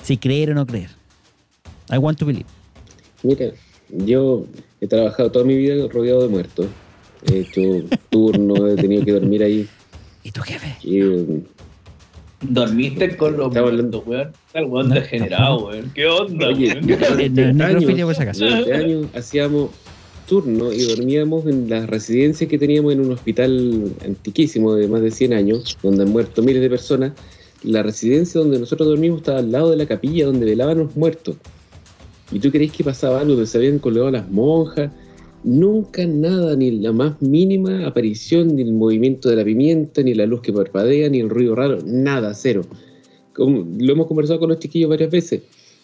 si 0.06 0.18
creer 0.18 0.52
o 0.52 0.54
no 0.54 0.66
creer. 0.66 0.90
I 1.92 1.98
want 1.98 2.20
to 2.20 2.26
believe. 2.26 2.46
Mira, 3.24 3.52
yo 3.90 4.46
he 4.80 4.88
trabajado 4.88 5.32
toda 5.32 5.46
mi 5.46 5.58
vida 5.58 5.88
rodeado 5.92 6.22
de 6.22 6.28
muertos. 6.28 6.68
He 7.28 7.40
hecho 7.40 7.62
turnos, 8.10 8.60
he 8.72 8.76
tenido 8.76 9.04
que 9.04 9.14
dormir 9.14 9.44
ahí. 9.44 9.68
¿Y 10.24 10.32
tu 10.32 10.42
jefe? 10.42 10.76
Y, 10.84 11.02
eh, 11.02 11.26
Dormiste 12.42 13.18
con 13.18 13.38
los 13.38 13.52
muertos, 13.52 14.04
weón. 14.06 14.32
El 14.54 14.66
weón 14.66 14.90
degenerado, 14.90 15.68
weón. 15.68 15.92
¿Qué 15.96 16.06
onda, 16.06 16.50
Oye, 16.50 16.68
weón? 16.68 17.58
No 17.58 18.06
por 18.06 18.16
si 18.16 18.22
acaso. 18.22 18.46
durante 18.46 18.74
años 18.74 19.08
hacíamos 19.16 19.72
turnos 20.28 20.76
y 20.76 20.84
dormíamos 20.84 21.48
en 21.48 21.70
las 21.70 21.88
residencias 21.88 22.48
que 22.50 22.60
teníamos 22.60 22.94
en 22.94 23.02
un 23.02 23.12
hospital 23.12 23.92
antiquísimo 24.04 24.76
de 24.76 24.88
más 24.88 25.02
de 25.02 25.10
100 25.10 25.34
años, 25.34 25.78
donde 25.82 26.04
han 26.04 26.12
muerto 26.12 26.44
miles 26.44 26.62
de 26.62 26.70
personas. 26.70 27.14
La 27.66 27.84
residencia 27.84 28.40
donde 28.40 28.60
nosotros 28.60 28.88
dormimos 28.88 29.20
estaba 29.20 29.40
al 29.40 29.52
lado 29.52 29.72
de 29.72 29.78
la 29.78 29.86
capilla 29.86 30.26
donde 30.26 30.46
velaban 30.46 30.80
los 30.80 30.96
muertos. 30.96 31.36
¿Y 32.32 32.40
tú 32.40 32.52
crees 32.52 32.72
que 32.72 32.84
pasaba 32.84 33.22
algo? 33.22 33.38
Que 33.38 33.46
se 33.46 33.58
habían 33.58 33.80
colgado 33.80 34.10
las 34.12 34.30
monjas. 34.30 34.92
Nunca 35.44 36.06
nada, 36.08 36.56
ni 36.56 36.72
la 36.72 36.92
más 36.92 37.22
mínima 37.22 37.86
aparición, 37.86 38.56
ni 38.56 38.64
el 38.64 38.74
movimiento 38.74 39.30
de 39.30 39.36
la 39.36 39.44
pimienta, 39.44 40.02
ni 40.02 40.16
la 40.16 40.26
luz 40.26 40.42
que 40.42 40.52
parpadea, 40.52 41.08
ni 41.10 41.20
el 41.20 41.30
ruido 41.30 41.54
raro, 41.54 41.78
nada, 41.86 42.34
cero. 42.34 42.64
Como, 43.34 43.64
lo 43.78 43.94
hemos 43.94 44.08
conversado 44.08 44.40
con 44.40 44.50
los 44.50 44.60
chiquillos 44.60 44.90
varias 44.90 45.12
veces. 45.12 45.44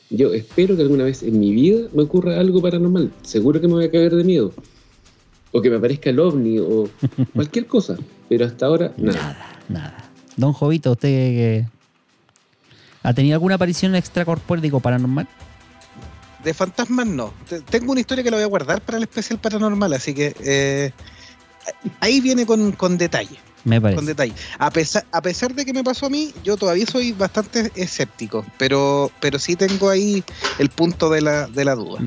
Yo 0.09 0.33
espero 0.33 0.75
que 0.75 0.81
alguna 0.81 1.03
vez 1.03 1.21
en 1.21 1.39
mi 1.39 1.51
vida 1.51 1.87
me 1.93 2.03
ocurra 2.03 2.39
algo 2.39 2.61
paranormal. 2.61 3.11
Seguro 3.21 3.61
que 3.61 3.67
me 3.67 3.73
voy 3.75 3.85
a 3.85 3.91
caer 3.91 4.15
de 4.15 4.23
miedo. 4.23 4.51
O 5.51 5.61
que 5.61 5.69
me 5.69 5.75
aparezca 5.75 6.09
el 6.09 6.19
ovni 6.19 6.57
o 6.57 6.89
cualquier 7.33 7.67
cosa. 7.67 7.97
Pero 8.29 8.45
hasta 8.45 8.65
ahora, 8.65 8.93
nada. 8.97 9.13
Nada, 9.13 9.63
nada. 9.69 10.10
Don 10.37 10.53
Jovito, 10.53 10.91
¿usted 10.91 11.09
eh, 11.09 11.67
ha 13.03 13.13
tenido 13.13 13.35
alguna 13.35 13.55
aparición 13.55 13.95
extracorpórea, 13.95 14.61
digo, 14.61 14.79
paranormal? 14.79 15.27
De 16.43 16.53
fantasmas 16.53 17.05
no. 17.07 17.33
Te- 17.47 17.61
Tengo 17.61 17.91
una 17.91 18.01
historia 18.01 18.23
que 18.23 18.31
la 18.31 18.37
voy 18.37 18.43
a 18.43 18.47
guardar 18.47 18.81
para 18.81 18.97
el 18.97 19.03
especial 19.03 19.39
paranormal, 19.39 19.93
así 19.93 20.13
que 20.13 20.35
eh, 20.43 20.91
ahí 21.99 22.19
viene 22.21 22.45
con, 22.45 22.71
con 22.71 22.97
detalle. 22.97 23.37
Me 23.63 23.79
Con 23.79 24.05
detalle. 24.05 24.33
A 24.57 24.71
pesar, 24.71 25.05
a 25.11 25.21
pesar 25.21 25.53
de 25.53 25.65
que 25.65 25.73
me 25.73 25.83
pasó 25.83 26.07
a 26.07 26.09
mí, 26.09 26.33
yo 26.43 26.57
todavía 26.57 26.85
soy 26.85 27.11
bastante 27.11 27.71
escéptico, 27.75 28.45
pero, 28.57 29.11
pero 29.19 29.37
sí 29.37 29.55
tengo 29.55 29.89
ahí 29.89 30.23
el 30.57 30.69
punto 30.69 31.09
de 31.09 31.21
la, 31.21 31.47
de 31.47 31.65
la 31.65 31.75
duda. 31.75 32.01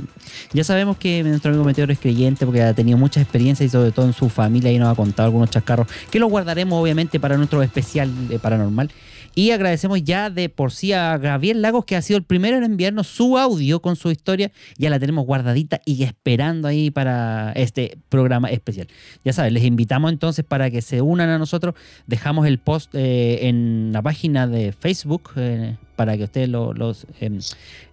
Ya 0.52 0.64
sabemos 0.64 0.96
que 0.96 1.22
nuestro 1.22 1.50
amigo 1.50 1.64
Meteoro 1.64 1.92
es 1.92 1.98
creyente 1.98 2.44
porque 2.44 2.62
ha 2.62 2.74
tenido 2.74 2.98
mucha 2.98 3.20
experiencia 3.20 3.64
y 3.64 3.68
sobre 3.68 3.92
todo 3.92 4.06
en 4.06 4.12
su 4.12 4.28
familia 4.28 4.72
y 4.72 4.78
nos 4.78 4.92
ha 4.92 4.94
contado 4.96 5.26
algunos 5.26 5.50
chascarros 5.50 5.86
que 6.10 6.18
los 6.18 6.30
guardaremos 6.30 6.80
obviamente 6.80 7.20
para 7.20 7.36
nuestro 7.36 7.62
especial 7.62 8.28
de 8.28 8.38
paranormal. 8.38 8.90
Y 9.34 9.50
agradecemos 9.50 10.02
ya 10.02 10.30
de 10.30 10.48
por 10.48 10.72
sí 10.72 10.92
a 10.92 11.18
Gabriel 11.18 11.62
Lagos 11.62 11.84
que 11.84 11.96
ha 11.96 12.02
sido 12.02 12.18
el 12.18 12.24
primero 12.24 12.56
en 12.56 12.64
enviarnos 12.64 13.06
su 13.06 13.38
audio 13.38 13.80
con 13.80 13.96
su 13.96 14.10
historia. 14.10 14.52
Ya 14.76 14.90
la 14.90 15.00
tenemos 15.00 15.26
guardadita 15.26 15.80
y 15.84 16.02
esperando 16.04 16.68
ahí 16.68 16.90
para 16.90 17.52
este 17.52 17.98
programa 18.08 18.48
especial. 18.50 18.88
Ya 19.24 19.32
saben, 19.32 19.54
les 19.54 19.64
invitamos 19.64 20.12
entonces 20.12 20.44
para 20.44 20.70
que 20.70 20.82
se 20.82 21.00
unan 21.00 21.28
a 21.30 21.38
nosotros. 21.38 21.74
Dejamos 22.06 22.46
el 22.46 22.58
post 22.58 22.94
eh, 22.94 23.48
en 23.48 23.90
la 23.92 24.02
página 24.02 24.46
de 24.46 24.72
Facebook 24.72 25.30
eh, 25.36 25.76
para 25.96 26.16
que 26.16 26.24
ustedes 26.24 26.48
lo- 26.48 26.72
los 26.72 27.06
em, 27.20 27.38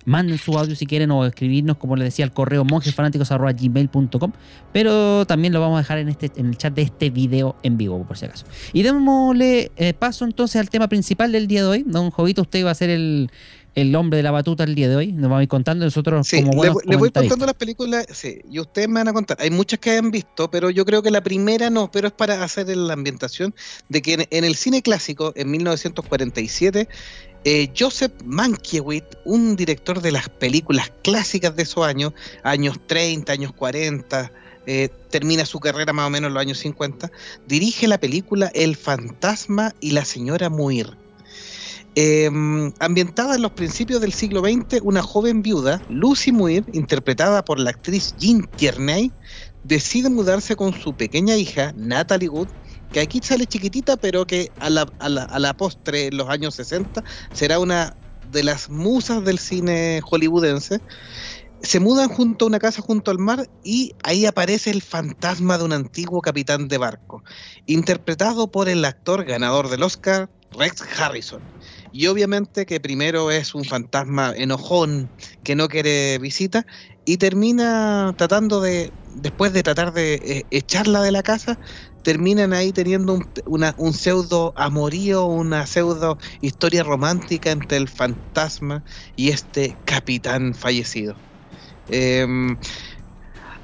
manden 0.06 0.38
su 0.38 0.58
audio 0.58 0.76
si 0.76 0.86
quieren 0.86 1.12
o 1.12 1.26
escribirnos, 1.26 1.78
como 1.78 1.96
les 1.96 2.06
decía, 2.06 2.26
al 2.26 2.34
correo 2.34 2.66
monjesfanáticos.gmail.com. 2.66 4.32
Pero 4.74 5.26
también 5.26 5.54
lo 5.54 5.60
vamos 5.62 5.78
a 5.78 5.82
dejar 5.82 6.00
en, 6.00 6.10
este, 6.10 6.32
en 6.36 6.48
el 6.48 6.58
chat 6.58 6.74
de 6.74 6.82
este 6.84 7.10
video 7.10 7.56
en 7.64 7.78
vivo, 7.78 8.04
por 8.06 8.18
si 8.18 8.26
acaso. 8.26 8.46
Y 8.74 8.84
démosle 8.84 9.72
eh, 9.76 9.94
paso 9.94 10.26
entonces 10.26 10.60
al 10.60 10.70
tema 10.70 10.88
principal 10.88 11.32
del 11.32 11.48
día 11.48 11.62
de 11.62 11.68
hoy. 11.68 11.84
Don 11.86 12.12
Jovito, 12.12 12.42
usted 12.42 12.66
va 12.66 12.72
a 12.72 12.76
ser 12.76 12.90
el, 12.90 13.30
el 13.76 13.96
hombre 13.96 14.18
de 14.18 14.24
la 14.24 14.32
batuta 14.32 14.64
el 14.64 14.76
día 14.76 14.90
de 14.90 14.96
hoy. 14.96 15.12
Nos 15.12 15.32
va 15.32 15.38
a 15.40 15.44
ir 15.44 15.50
contando 15.50 15.86
nosotros 15.86 16.28
Sí, 16.28 16.38
como 16.44 16.64
le, 16.64 16.70
buenos 16.72 16.86
le 16.86 16.96
voy 16.98 17.12
contando 17.12 17.46
las 17.46 17.56
películas, 17.56 18.06
sí, 18.12 18.40
y 18.50 18.60
ustedes 18.60 18.88
me 18.88 18.96
van 18.96 19.08
a 19.10 19.14
contar. 19.14 19.38
Hay 19.40 19.50
muchas 19.52 19.80
que 19.80 19.92
hayan 19.92 20.10
visto, 20.12 20.50
pero 20.50 20.70
yo 20.70 20.86
creo 20.86 21.02
que 21.04 21.12
la 21.12 21.22
primera 21.22 21.70
no, 21.70 21.92
pero 21.92 22.08
es 22.08 22.14
para 22.14 22.44
hacer 22.44 22.76
la 22.76 22.94
ambientación 22.94 23.54
de 23.90 24.02
que 24.02 24.14
en, 24.14 24.26
en 24.32 24.44
el 24.46 24.56
cine 24.56 24.82
clásico, 24.82 25.32
en 25.36 25.52
1947, 25.52 26.88
eh, 27.44 27.72
Joseph 27.78 28.14
Mankiewicz, 28.24 29.18
un 29.26 29.56
director 29.56 30.02
de 30.02 30.12
las 30.12 30.30
películas 30.30 30.92
clásicas 31.04 31.56
de 31.56 31.64
esos 31.64 31.86
años, 31.86 32.14
años 32.44 32.80
30, 32.86 33.32
años 33.34 33.54
40, 33.54 34.32
eh, 34.68 34.90
termina 35.10 35.46
su 35.46 35.60
carrera 35.60 35.92
más 35.92 36.08
o 36.08 36.10
menos 36.12 36.28
en 36.28 36.34
los 36.36 36.42
años 36.42 36.60
50, 36.60 37.12
dirige 37.48 37.88
la 37.88 38.00
película 38.00 38.52
El 38.54 38.76
fantasma 38.76 39.74
y 39.80 39.92
la 39.92 40.06
señora 40.06 40.50
Muir. 40.50 40.98
Eh, 41.96 42.30
ambientada 42.80 43.36
en 43.36 43.42
los 43.42 43.52
principios 43.52 44.00
del 44.00 44.14
siglo 44.14 44.42
XX, 44.42 44.80
una 44.84 45.02
joven 45.02 45.42
viuda, 45.42 45.84
Lucy 45.90 46.32
Muir, 46.32 46.64
interpretada 46.72 47.44
por 47.44 47.60
la 47.60 47.72
actriz 47.72 48.16
Jean 48.18 48.50
Tierney, 48.56 49.12
decide 49.64 50.10
mudarse 50.10 50.56
con 50.56 50.74
su 50.74 50.96
pequeña 50.96 51.36
hija, 51.36 51.74
Natalie 51.76 52.30
Wood, 52.30 52.50
que 52.92 53.00
aquí 53.02 53.20
sale 53.24 53.48
chiquitita, 53.48 53.98
pero 53.98 54.26
que 54.28 54.54
a 54.60 54.70
la, 54.70 54.88
a 55.00 55.10
la- 55.10 55.24
a 55.24 55.40
la 55.40 55.54
postre, 55.56 56.08
en 56.08 56.18
los 56.18 56.30
años 56.30 56.56
60, 56.56 57.02
será 57.32 57.60
una 57.60 57.98
de 58.22 58.44
las 58.44 58.70
musas 58.70 59.24
del 59.24 59.40
cine 59.40 60.02
hollywoodense. 60.04 60.80
Se 61.62 61.80
mudan 61.80 62.10
junto 62.10 62.46
a 62.46 62.48
una 62.48 62.60
casa 62.60 62.82
junto 62.82 63.12
al 63.12 63.20
mar 63.20 63.48
y 63.62 63.96
ahí 64.04 64.26
aparece 64.26 64.72
el 64.72 64.82
fantasma 64.82 65.58
de 65.60 65.64
un 65.66 65.74
antiguo 65.74 66.22
capitán 66.22 66.68
de 66.68 66.78
barco, 66.80 67.24
interpretado 67.66 68.50
por 68.52 68.68
el 68.68 68.84
actor 68.86 69.26
ganador 69.26 69.70
del 69.70 69.84
Oscar, 69.84 70.30
Rex 70.52 70.82
Harrison. 71.00 71.52
Y 71.92 72.08
obviamente 72.08 72.66
que 72.66 72.80
primero 72.82 73.30
es 73.32 73.54
un 73.56 73.64
fantasma 73.66 74.34
enojón 74.36 75.12
que 75.44 75.56
no 75.56 75.68
quiere 75.68 76.18
visita 76.20 76.66
y 77.06 77.18
termina 77.18 78.14
tratando 78.18 78.60
de, 78.62 78.96
después 79.06 79.54
de 79.54 79.64
tratar 79.64 79.94
de 79.94 80.16
eh, 80.16 80.48
echarla 80.50 81.02
de 81.04 81.12
la 81.12 81.22
casa, 81.24 81.60
terminan 82.02 82.54
ahí 82.54 82.74
teniendo 82.74 83.14
un, 83.14 83.32
un 83.78 83.94
pseudo 83.94 84.54
amorío, 84.56 85.26
una 85.26 85.66
pseudo 85.68 86.18
historia 86.42 86.84
romántica 86.84 87.52
entre 87.52 87.78
el 87.78 87.90
fantasma 87.90 88.84
y 89.16 89.30
este 89.30 89.80
capitán 89.86 90.54
fallecido. 90.56 91.22
Em, 91.88 92.58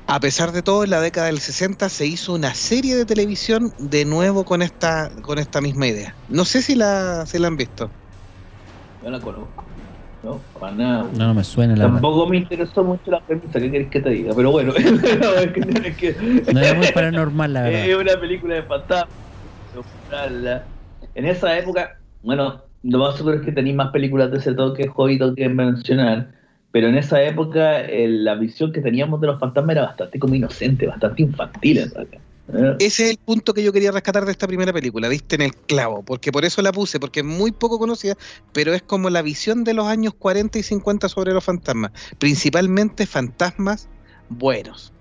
a 0.07 0.19
pesar 0.19 0.51
de 0.51 0.63
todo, 0.63 0.83
en 0.83 0.89
la 0.91 1.01
década 1.01 1.27
del 1.27 1.39
60 1.39 1.89
se 1.89 2.05
hizo 2.07 2.33
una 2.33 2.53
serie 2.55 2.95
de 2.95 3.05
televisión 3.05 3.73
de 3.77 4.05
nuevo 4.05 4.45
con 4.45 4.61
esta, 4.61 5.11
con 5.21 5.37
esta 5.39 5.61
misma 5.61 5.87
idea. 5.87 6.17
No 6.27 6.45
sé 6.45 6.61
si 6.61 6.75
la, 6.75 7.25
si 7.25 7.37
la 7.39 7.47
han 7.47 7.57
visto. 7.57 7.93
Yo 8.99 9.09
la 9.09 9.21
conozco. 9.21 9.76
No, 10.23 10.41
para 10.59 10.73
nada. 10.73 11.11
No, 11.13 11.27
no 11.27 11.33
me 11.33 11.43
suena 11.43 11.75
la 11.75 11.85
verdad. 11.85 12.01
Tampoco 12.01 12.27
me 12.27 12.37
interesó 12.37 12.83
mucho 12.83 13.11
la 13.11 13.21
premisa, 13.21 13.59
¿qué 13.59 13.71
querés 13.71 13.91
que 13.91 14.01
te 14.01 14.09
diga? 14.09 14.33
Pero 14.35 14.51
bueno, 14.51 14.73
es 14.75 16.53
No 16.53 16.59
era 16.59 16.73
muy 16.73 16.87
paranormal, 16.87 17.53
la 17.53 17.69
es 17.69 17.87
verdad. 17.87 18.13
una 18.13 18.19
película 18.21 18.55
de 18.55 18.63
fantasma. 18.63 19.09
En 21.13 21.25
esa 21.25 21.57
época, 21.57 21.97
bueno, 22.21 22.63
lo 22.83 22.99
más 22.99 23.15
seguro 23.15 23.35
es 23.35 23.41
que 23.41 23.51
tenéis 23.51 23.75
más 23.75 23.91
películas 23.91 24.31
de 24.31 24.37
ese 24.37 24.53
toque, 24.53 24.87
Jovito, 24.87 25.35
que 25.35 25.49
mencionar. 25.49 26.31
Pero 26.71 26.87
en 26.89 26.97
esa 26.97 27.21
época, 27.23 27.81
eh, 27.81 28.07
la 28.07 28.35
visión 28.35 28.71
que 28.71 28.81
teníamos 28.81 29.21
de 29.21 29.27
los 29.27 29.39
fantasmas 29.39 29.75
era 29.75 29.85
bastante 29.85 30.19
como 30.19 30.35
inocente, 30.35 30.87
bastante 30.87 31.23
infantil 31.23 31.77
en 31.79 31.91
realidad. 31.91 32.21
¿Eh? 32.53 32.75
Ese 32.79 33.05
es 33.05 33.09
el 33.11 33.17
punto 33.17 33.53
que 33.53 33.63
yo 33.63 33.73
quería 33.73 33.91
rescatar 33.91 34.25
de 34.25 34.31
esta 34.31 34.47
primera 34.47 34.71
película, 34.73 35.09
diste 35.09 35.35
en 35.35 35.41
el 35.41 35.53
clavo, 35.55 36.03
porque 36.03 36.31
por 36.31 36.45
eso 36.45 36.61
la 36.61 36.71
puse, 36.71 36.99
porque 36.99 37.19
es 37.21 37.25
muy 37.25 37.51
poco 37.51 37.77
conocida, 37.79 38.15
pero 38.53 38.73
es 38.73 38.81
como 38.81 39.09
la 39.09 39.21
visión 39.21 39.63
de 39.63 39.73
los 39.73 39.87
años 39.87 40.13
40 40.17 40.59
y 40.59 40.63
50 40.63 41.09
sobre 41.09 41.33
los 41.33 41.43
fantasmas, 41.43 41.91
principalmente 42.19 43.05
fantasmas 43.05 43.87
buenos. 44.29 44.91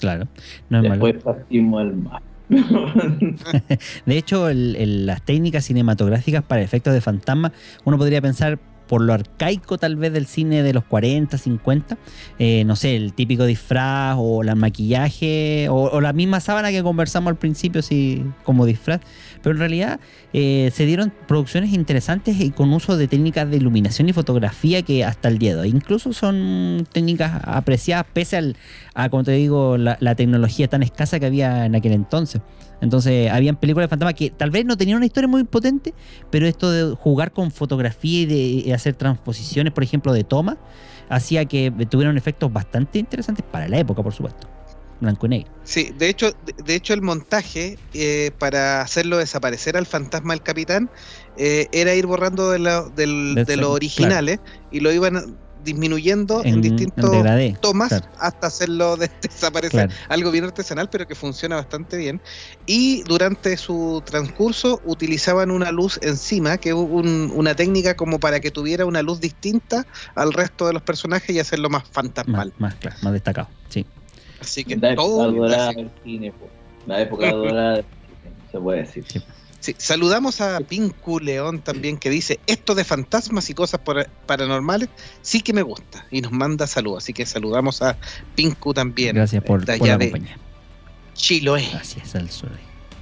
Claro, 0.00 0.28
no 0.70 0.78
es 0.82 0.88
malo. 0.88 1.04
Después 1.04 1.22
partimos 1.24 1.80
al 1.80 1.96
mar. 1.96 2.22
De 4.06 4.16
hecho, 4.16 4.48
el- 4.48 4.76
el- 4.76 5.06
las 5.06 5.22
técnicas 5.22 5.64
cinematográficas 5.66 6.42
para 6.44 6.62
efectos 6.62 6.94
de 6.94 7.00
fantasma, 7.00 7.52
uno 7.84 7.98
podría 7.98 8.22
pensar 8.22 8.58
por 8.88 9.02
lo 9.02 9.12
arcaico 9.12 9.78
tal 9.78 9.96
vez 9.96 10.12
del 10.12 10.26
cine 10.26 10.62
de 10.62 10.72
los 10.72 10.84
40, 10.84 11.38
50, 11.38 11.98
eh, 12.38 12.64
no 12.64 12.74
sé, 12.74 12.96
el 12.96 13.12
típico 13.12 13.44
disfraz 13.44 14.16
o 14.18 14.42
el 14.42 14.56
maquillaje 14.56 15.68
o, 15.70 16.00
la 16.00 16.12
misma 16.12 16.40
sábana 16.40 16.70
que 16.70 16.82
conversamos 16.82 17.30
al 17.30 17.36
principio 17.36 17.82
sí, 17.82 18.24
como 18.44 18.66
disfraz, 18.66 19.00
pero 19.42 19.54
en 19.54 19.58
realidad 19.58 20.00
eh, 20.32 20.70
se 20.74 20.86
dieron 20.86 21.12
producciones 21.26 21.72
interesantes 21.72 22.40
y 22.40 22.50
con 22.50 22.72
uso 22.72 22.96
de 22.96 23.06
técnicas 23.06 23.48
de 23.50 23.58
iluminación 23.58 24.08
y 24.08 24.12
fotografía 24.12 24.82
que 24.82 25.04
hasta 25.04 25.28
el 25.28 25.38
día 25.38 25.54
de 25.54 25.60
hoy 25.62 25.68
incluso 25.68 26.12
son 26.12 26.86
técnicas 26.92 27.40
apreciadas 27.44 28.06
pese 28.12 28.36
al, 28.36 28.56
a, 28.94 29.08
como 29.10 29.22
te 29.24 29.32
digo, 29.32 29.76
la 29.76 30.14
tecnología 30.14 30.68
tan 30.68 30.82
escasa 30.82 31.20
que 31.20 31.26
había 31.26 31.66
en 31.66 31.74
aquel 31.74 31.92
entonces. 31.92 32.40
Entonces, 32.80 33.30
habían 33.30 33.56
películas 33.56 33.84
de 33.86 33.88
fantasma 33.90 34.12
que 34.12 34.30
tal 34.30 34.50
vez 34.50 34.64
no 34.64 34.76
tenían 34.76 34.98
una 34.98 35.06
historia 35.06 35.28
muy 35.28 35.44
potente, 35.44 35.94
pero 36.30 36.46
esto 36.46 36.70
de 36.70 36.94
jugar 36.94 37.32
con 37.32 37.50
fotografía 37.50 38.20
y 38.22 38.62
de 38.62 38.74
hacer 38.74 38.94
transposiciones, 38.94 39.72
por 39.72 39.82
ejemplo, 39.82 40.12
de 40.12 40.24
toma, 40.24 40.56
hacía 41.08 41.44
que 41.46 41.72
tuvieran 41.90 42.16
efectos 42.16 42.52
bastante 42.52 42.98
interesantes 42.98 43.44
para 43.50 43.68
la 43.68 43.78
época, 43.78 44.02
por 44.02 44.12
supuesto. 44.14 44.48
Blanco 45.00 45.26
y 45.26 45.28
negro. 45.28 45.52
Sí, 45.62 45.92
de 45.96 46.08
hecho, 46.08 46.32
de, 46.64 46.74
hecho 46.74 46.92
el 46.92 47.02
montaje 47.02 47.78
eh, 47.94 48.32
para 48.36 48.80
hacerlo 48.80 49.18
desaparecer 49.18 49.76
al 49.76 49.86
fantasma 49.86 50.34
del 50.34 50.42
capitán 50.42 50.90
eh, 51.36 51.68
era 51.70 51.94
ir 51.94 52.06
borrando 52.06 52.50
de, 52.50 52.58
del- 52.96 53.34
Del 53.36 53.44
de 53.44 53.56
los 53.58 53.70
originales 53.70 54.40
y 54.72 54.80
lo 54.80 54.90
iban 54.92 55.36
disminuyendo 55.64 56.40
en, 56.40 56.46
En, 56.48 56.54
en 56.54 56.60
distintos 56.62 57.10
degradé. 57.10 57.56
tomas 57.60 57.88
claro. 57.88 58.06
hasta 58.18 58.46
hacerlo 58.46 58.96
de- 58.96 59.10
desaparecer. 59.22 59.88
Claro. 59.88 59.92
Algo 60.08 60.30
bien 60.30 60.44
artesanal, 60.44 60.88
pero 60.90 61.06
que 61.06 61.14
funciona 61.14 61.56
bastante 61.56 61.96
bien. 61.96 62.20
Y 62.66 63.02
durante 63.04 63.56
su 63.56 64.02
transcurso 64.04 64.80
utilizaban 64.84 65.50
una 65.50 65.70
luz 65.72 65.98
encima, 66.02 66.58
que 66.58 66.70
es 66.70 66.74
un- 66.74 67.32
una 67.34 67.54
técnica 67.54 67.96
como 67.96 68.18
para 68.20 68.40
que 68.40 68.50
tuviera 68.50 68.86
una 68.86 69.02
luz 69.02 69.20
distinta 69.20 69.86
al 70.14 70.32
resto 70.32 70.66
de 70.66 70.72
los 70.72 70.82
personajes 70.82 71.30
y 71.34 71.38
hacerlo 71.40 71.68
más 71.70 71.84
fantasmal. 71.90 72.52
más, 72.58 72.74
claro, 72.76 72.96
más 73.02 73.12
destacado. 73.12 73.48
Sí. 73.68 73.84
Así 74.40 74.64
que 74.64 74.76
La 74.76 74.92
época 74.92 75.06
todo 75.08 75.28
un 75.28 75.36
dorada 75.36 75.72
clásico. 75.72 75.80
del 75.80 75.90
cine, 76.04 76.32
po. 76.32 76.48
la 76.86 77.00
época 77.02 77.30
dorada 77.32 77.72
del 77.76 77.84
cine, 77.84 78.34
se 78.52 78.58
puede 78.58 78.78
decir. 78.80 79.04
Sí. 79.08 79.22
Sí, 79.60 79.74
saludamos 79.76 80.40
a 80.40 80.60
Pinku 80.60 81.18
León 81.18 81.60
también 81.60 81.98
que 81.98 82.10
dice, 82.10 82.38
esto 82.46 82.76
de 82.76 82.84
fantasmas 82.84 83.50
y 83.50 83.54
cosas 83.54 83.80
paranormales 84.26 84.88
sí 85.20 85.40
que 85.40 85.52
me 85.52 85.62
gusta 85.62 86.06
y 86.12 86.20
nos 86.20 86.30
manda 86.30 86.66
saludos. 86.68 87.02
Así 87.04 87.12
que 87.12 87.26
saludamos 87.26 87.82
a 87.82 87.96
Pinku 88.36 88.72
también. 88.72 89.16
Gracias 89.16 89.42
por, 89.42 89.64
de 89.64 89.76
por 89.78 89.86
allá 89.88 89.94
la 89.94 89.98
de 89.98 90.10
compañía. 90.12 90.38
Chiloé, 91.14 91.68
Gracias 91.72 92.14
al 92.14 92.30
sur. 92.30 92.50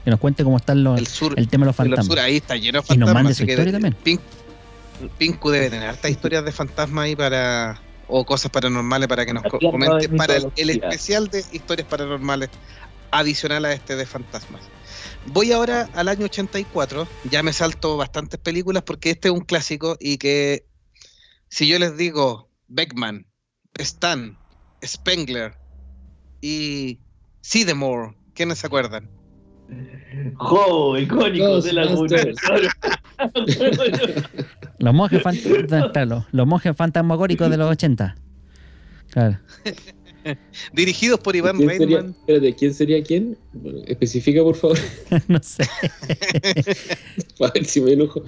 Que 0.05 0.11
nos 0.11 0.19
cuente 0.21 0.45
cómo 0.45 0.57
están 0.57 0.83
los, 0.83 0.99
el 0.99 1.07
sur. 1.07 1.35
el 1.37 1.49
tema 1.49 1.65
de 1.65 1.67
los 1.67 1.77
fantasmas. 1.77 2.07
sur, 2.07 2.19
ahí 2.21 2.37
está 2.37 2.57
lleno 2.57 2.81
de 2.81 2.87
Y 2.95 2.97
nos 2.97 3.07
fantasmas. 3.09 3.15
mande 3.15 3.35
su 3.35 3.45
historia 3.45 3.73
también. 3.73 3.97
Pin- 4.03 4.21
Pinku 5.19 5.51
debe 5.51 5.69
tener 5.69 5.91
hartas 5.91 6.11
historias 6.11 6.43
de 6.45 6.53
fantasmas 6.53 7.05
ahí 7.05 7.15
para 7.17 7.79
o 8.09 8.25
cosas 8.25 8.51
paranormales 8.51 9.09
para 9.09 9.27
que 9.27 9.35
nos 9.35 9.43
comente 9.43 10.09
para 10.11 10.37
el, 10.37 10.47
el 10.57 10.71
especial 10.71 11.29
de 11.29 11.45
historias 11.53 11.87
paranormales 11.87 12.49
adicional 13.11 13.65
a 13.67 13.73
este 13.73 13.95
de 13.97 14.07
fantasmas. 14.07 14.63
Voy 15.33 15.53
ahora 15.53 15.89
al 15.95 16.09
año 16.09 16.27
84, 16.27 17.07
ya 17.31 17.43
me 17.43 17.53
salto 17.53 17.97
bastantes 17.97 18.39
películas 18.41 18.83
porque 18.85 19.11
este 19.11 19.29
es 19.29 19.35
un 19.35 19.41
clásico 19.41 19.97
y 20.01 20.19
que 20.19 20.67
si 21.49 21.69
yo 21.69 21.79
les 21.79 21.97
digo 21.97 22.51
Beckman, 22.69 23.27
Stan, 23.75 24.39
Spengler 24.85 25.55
y 26.41 27.01
Seymour, 27.41 28.17
¿quiénes 28.35 28.59
se 28.59 28.67
acuerdan? 28.67 29.09
¡Jo! 30.37 30.97
Icónico 30.97 31.61
de 31.61 31.73
la 31.73 31.85
los 34.79 34.95
monjes 36.47 36.77
fantasmagóricos 36.77 37.51
de 37.51 37.57
los 37.57 37.71
80. 37.71 38.15
Claro. 39.11 39.39
Dirigidos 40.73 41.21
por 41.21 41.37
Iván 41.37 41.57
¿Quién 41.57 41.79
sería, 41.79 41.99
espérate, 42.01 42.55
¿quién 42.55 42.75
sería 42.75 43.03
quién? 43.03 43.37
Bueno, 43.53 43.81
especifica, 43.87 44.43
por 44.43 44.57
favor, 44.57 44.79
no 45.29 45.43
sé. 45.43 45.65
para 47.39 47.53
ver 47.53 47.65
si 47.65 47.81
me 47.81 47.93
enojo. 47.93 48.23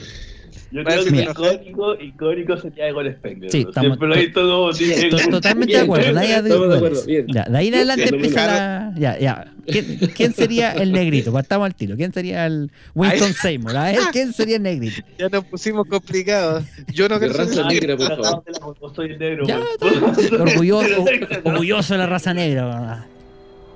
Yo 0.71 0.85
creo 0.85 1.05
que 1.05 1.11
que- 1.11 1.23
icónico, 1.23 1.95
icónico 2.01 2.57
sería 2.59 2.89
Egon 2.89 3.11
Spengler. 3.13 3.51
Sí, 3.51 3.61
estamos- 3.69 3.87
Siempre 3.89 4.09
lo 4.09 4.15
he 4.15 4.21
visto 4.21 4.41
como 4.43 4.73
dice 4.73 5.09
To-. 5.09 5.31
Totalmente 5.31 5.73
de 5.75 5.81
acuerdo. 5.81 6.13
de 6.13 6.21
ahí 6.21 6.33
a- 6.33 6.39
Estamos 6.39 6.69
de 6.69 6.77
acuerdo, 6.77 7.05
bien. 7.07 7.27
Ya, 7.33 7.45
de 7.45 7.59
ahí 7.59 7.69
en 7.69 7.75
adelante 7.75 8.09
Sí, 8.09 8.15
empieza 8.15 8.47
la. 8.47 8.93
Ya, 8.97 9.19
ya. 9.19 9.53
¿Quién, 9.67 9.99
quién 10.15 10.33
sería 10.35 10.73
el 10.73 10.93
negrito? 10.93 11.33
Partamos 11.33 11.67
al 11.67 11.75
tiro. 11.75 11.97
¿Quién 11.97 12.13
sería 12.13 12.47
el 12.47 12.71
Winston 12.95 13.33
Seymour? 13.35 13.77
A 13.77 13.85
ver, 13.85 13.99
¿quién 14.13 14.33
sería 14.33 14.57
el 14.57 14.63
negrito? 14.63 15.03
Ya 15.19 15.29
nos 15.29 15.45
pusimos 15.45 15.87
complicados. 15.87 16.65
Yo 16.93 17.09
no 17.09 17.19
De 17.19 17.29
quiero 17.29 17.45
ser 17.47 17.57
raza 17.57 17.69
negra, 17.69 17.97
por 17.97 18.09
favor. 18.25 18.45
de 18.45 18.95
soy 18.95 19.19
negro. 19.19 19.47
Ya, 19.47 19.61
pues. 19.79 20.33
Orgulloso, 20.33 21.05
orgulloso 21.45 21.95
de 21.95 21.99
la 21.99 22.07
raza 22.07 22.33
negra. 22.35 23.07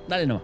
Dale 0.07 0.25
no. 0.27 0.41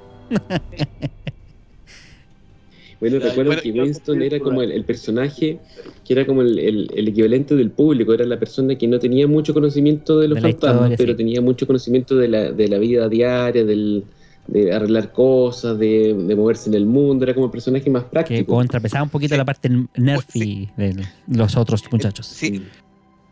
Bueno, 2.99 3.19
recuerdo 3.19 3.61
que 3.61 3.71
Winston 3.71 4.21
era 4.21 4.39
como 4.39 4.61
el, 4.61 4.71
el 4.73 4.83
personaje 4.83 5.57
que 6.05 6.13
era 6.13 6.25
como 6.25 6.41
el, 6.41 6.59
el- 6.59 6.89
el 6.93 7.07
equivalente 7.07 7.55
del 7.55 7.71
público, 7.71 8.13
era 8.13 8.25
la 8.25 8.37
persona 8.37 8.75
que 8.75 8.87
no 8.87 8.99
tenía 8.99 9.25
mucho 9.27 9.53
conocimiento 9.53 10.19
de 10.19 10.27
los 10.27 10.35
De 10.35 10.41
fantasmas, 10.41 10.75
historia, 10.91 10.97
pero 10.97 11.11
sí. 11.13 11.17
tenía 11.17 11.39
mucho 11.41 11.65
conocimiento 11.65 12.15
de 12.17 12.27
la, 12.27 12.51
de 12.51 12.67
la 12.67 12.77
vida 12.77 13.07
diaria, 13.07 13.63
del, 13.63 14.03
de 14.47 14.73
arreglar 14.73 15.13
cosas, 15.13 15.77
de, 15.79 16.13
de 16.13 16.35
moverse 16.35 16.69
en 16.69 16.75
el 16.75 16.85
mundo, 16.85 17.23
era 17.23 17.33
como 17.33 17.45
el 17.45 17.51
personaje 17.51 17.89
más 17.89 18.03
Que 18.03 18.09
práctico. 18.09 18.53
contrapesaba 18.55 19.03
un 19.03 19.09
poquito 19.09 19.35
Sí. 19.35 19.37
la 19.37 19.45
parte 19.45 19.69
nerfy 19.95 20.69
de 20.75 20.95
los 21.27 21.55
otros 21.55 21.83
muchachos. 21.91 22.25
Sí, 22.25 22.63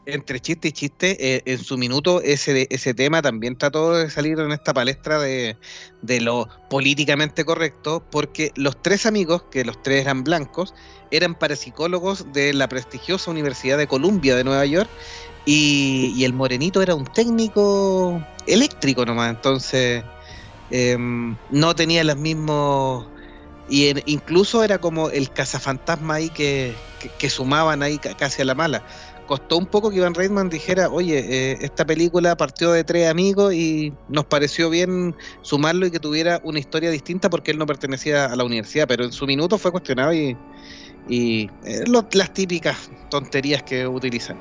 entre 0.07 0.39
chiste 0.39 0.69
y 0.69 0.71
chiste, 0.71 1.17
eh, 1.19 1.41
en 1.45 1.61
su 1.63 1.77
minuto 1.77 2.21
ese, 2.21 2.67
ese 2.69 2.93
tema 2.93 3.21
también 3.21 3.57
trató 3.57 3.93
de 3.93 4.09
salir 4.09 4.39
en 4.39 4.53
esta 4.53 4.73
palestra 4.73 5.19
de, 5.19 5.57
de 6.01 6.21
lo 6.21 6.47
políticamente 6.69 7.43
correcto, 7.43 8.01
porque 8.09 8.51
los 8.55 8.81
tres 8.81 9.05
amigos, 9.05 9.43
que 9.51 9.65
los 9.65 9.81
tres 9.83 10.01
eran 10.01 10.23
blancos, 10.23 10.73
eran 11.11 11.35
parapsicólogos 11.35 12.31
de 12.31 12.53
la 12.53 12.69
prestigiosa 12.69 13.31
Universidad 13.31 13.77
de 13.77 13.87
Columbia 13.87 14.35
de 14.35 14.45
Nueva 14.45 14.65
York, 14.65 14.89
y, 15.45 16.23
el 16.23 16.33
morenito 16.33 16.81
era 16.81 16.95
un 16.95 17.05
técnico 17.05 18.21
eléctrico 18.47 19.05
nomás, 19.05 19.29
entonces 19.29 20.03
em, 20.69 21.37
no 21.49 21.75
tenía 21.75 22.03
los 22.03 22.17
mismos... 22.17 23.07
Y 23.69 23.87
en- 23.89 24.03
incluso 24.05 24.63
era 24.63 24.77
como 24.77 25.09
el 25.09 25.29
cazafantasma 25.31 26.15
ahí 26.15 26.29
que, 26.29 26.73
que, 26.99 27.09
que 27.09 27.29
sumaban 27.29 27.83
ahí 27.83 27.97
ca- 27.97 28.15
casi 28.15 28.41
a 28.41 28.45
la 28.45 28.55
mala 28.55 28.85
costó 29.27 29.57
un 29.57 29.67
poco 29.67 29.91
que 29.91 29.97
Ivan 29.97 30.15
Reitman 30.15 30.49
dijera, 30.49 30.89
oye, 30.89 31.19
eh, 31.19 31.57
esta 31.61 31.85
película 31.85 32.35
partió 32.35 32.71
de 32.71 32.83
tres 32.83 33.09
amigos 33.09 33.53
y 33.53 33.93
nos 34.09 34.25
pareció 34.25 34.69
bien 34.69 35.15
sumarlo 35.41 35.85
y 35.85 35.91
que 35.91 35.99
tuviera 35.99 36.41
una 36.43 36.59
historia 36.59 36.89
distinta 36.89 37.29
porque 37.29 37.51
él 37.51 37.59
no 37.59 37.65
pertenecía 37.67 38.25
a 38.25 38.35
la 38.35 38.43
universidad, 38.43 38.87
pero 38.87 39.03
en 39.03 39.11
su 39.11 39.27
minuto 39.27 39.57
fue 39.57 39.71
cuestionado 39.71 40.13
y, 40.13 40.35
y 41.07 41.49
eh, 41.65 41.83
las 42.13 42.33
típicas 42.33 42.89
tonterías 43.09 43.61
que 43.61 43.87
utilizan. 43.87 44.39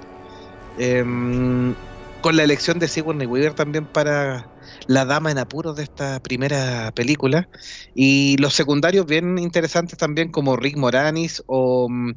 Em, 0.79 1.75
con 2.20 2.37
la 2.37 2.44
elección 2.44 2.79
de 2.79 2.88
Sigourney 2.88 3.27
Weaver 3.27 3.55
también 3.55 3.85
para 3.87 4.49
la 4.87 5.05
dama 5.05 5.31
en 5.31 5.38
apuros 5.38 5.77
de 5.77 5.83
esta 5.85 6.20
primera 6.20 6.92
película 6.94 7.49
y 7.94 8.37
los 8.38 8.55
secundarios 8.55 9.07
bien 9.07 9.38
interesantes 9.38 9.99
también 9.99 10.31
como 10.31 10.57
Rick 10.57 10.77
Moranis 10.77 11.42
o 11.46 11.88
mm, 11.88 12.12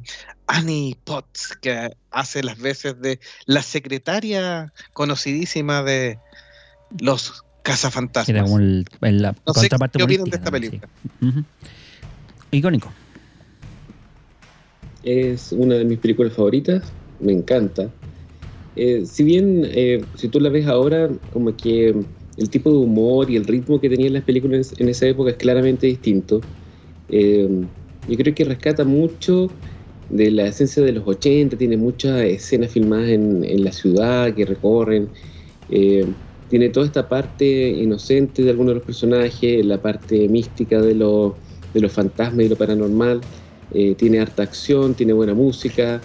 Annie 0.46 0.96
Potts 1.04 1.56
que 1.60 1.90
hace 2.10 2.42
las 2.42 2.58
veces 2.58 3.00
de 3.00 3.18
la 3.46 3.62
secretaria 3.62 4.72
conocidísima 4.92 5.82
de 5.82 6.18
los 7.00 7.32
Que 7.32 7.42
cazafantasmas. 7.62 8.28
era 8.30 8.42
como 8.44 8.58
el, 8.58 8.84
el- 9.02 9.22
la 9.22 9.32
No 9.46 9.54
sé 9.54 9.60
contraparte 9.60 9.98
qué 9.98 10.04
opinan 10.04 10.24
de 10.30 10.36
esta 10.36 10.50
película. 10.50 10.88
sí. 11.20 11.44
Icónico. 12.52 12.92
Es 15.02 15.52
una 15.52 15.76
de 15.76 15.84
mis 15.84 15.98
películas 15.98 16.34
favoritas, 16.34 16.92
me 17.20 17.32
encanta. 17.32 17.90
Eh, 18.76 19.04
si 19.06 19.24
bien, 19.24 19.62
eh, 19.66 20.06
si 20.14 20.28
tú 20.28 20.40
la 20.40 20.48
ves 20.50 20.66
ahora, 20.66 21.08
como 21.32 21.56
que 21.56 21.94
el 22.40 22.48
tipo 22.50 22.70
de 22.70 22.78
humor 22.78 23.30
y 23.30 23.36
el 23.36 23.44
ritmo 23.44 23.80
que 23.80 23.90
tenían 23.90 24.14
las 24.14 24.24
películas 24.24 24.74
en 24.78 24.88
esa 24.88 25.06
época 25.06 25.30
es 25.32 25.36
claramente 25.36 25.86
distinto. 25.86 26.42
Eh, 27.08 27.46
yo 28.06 28.16
creo 28.16 28.34
que 28.34 28.44
rescata 28.44 28.84
mucho 28.84 29.52
de 30.08 30.30
la 30.30 30.46
esencia 30.46 30.82
de 30.82 30.92
los 30.92 31.06
80, 31.06 31.58
tiene 31.58 31.76
muchas 31.76 32.22
escenas 32.22 32.72
filmadas 32.72 33.10
en, 33.10 33.64
la 33.64 33.72
ciudad 33.72 34.34
que 34.34 34.46
recorren. 34.46 35.10
eh, 35.68 36.14
tiene 36.48 36.70
toda 36.70 36.86
esta 36.86 37.08
parte 37.08 37.46
inocente 37.70 38.42
de 38.42 38.50
algunos 38.50 38.70
de 38.72 38.74
los 38.76 38.84
personajes, 38.84 39.64
la 39.64 39.80
parte 39.82 40.28
mística 40.28 40.80
de, 40.82 40.94
de 40.94 41.80
los 41.80 41.92
fantasmas 41.92 42.46
y 42.46 42.48
lo 42.48 42.56
paranormal. 42.58 43.26
Eh, 43.70 43.94
tiene 43.96 44.18
harta 44.20 44.42
acción, 44.42 44.96
tiene 44.96 45.12
buena 45.12 45.34
música, 45.34 46.04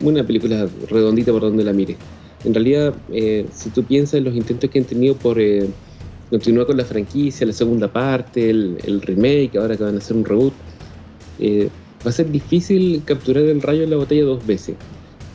una 0.00 0.26
película 0.26 0.70
redondita 0.88 1.32
por 1.32 1.42
donde 1.42 1.64
la 1.64 1.72
mire. 1.72 1.98
En 2.44 2.54
realidad, 2.54 2.94
eh, 3.12 3.46
si 3.52 3.70
tú 3.70 3.84
piensas 3.84 4.14
en 4.14 4.24
los 4.24 4.34
intentos 4.34 4.70
que 4.70 4.78
han 4.78 4.84
tenido 4.84 5.14
por 5.16 5.40
eh, 5.40 5.68
continuar 6.30 6.66
con 6.66 6.76
la 6.76 6.84
franquicia, 6.84 7.46
la 7.46 7.52
segunda 7.52 7.92
parte, 7.92 8.50
el, 8.50 8.78
el 8.84 9.00
remake, 9.02 9.56
ahora 9.56 9.76
que 9.76 9.84
van 9.84 9.96
a 9.96 9.98
hacer 9.98 10.16
un 10.16 10.24
reboot, 10.24 10.54
eh, 11.38 11.68
va 12.06 12.10
a 12.10 12.12
ser 12.12 12.30
difícil 12.30 13.02
capturar 13.04 13.44
el 13.44 13.60
rayo 13.60 13.82
en 13.82 13.90
la 13.90 13.96
botella 13.96 14.24
dos 14.24 14.46
veces, 14.46 14.76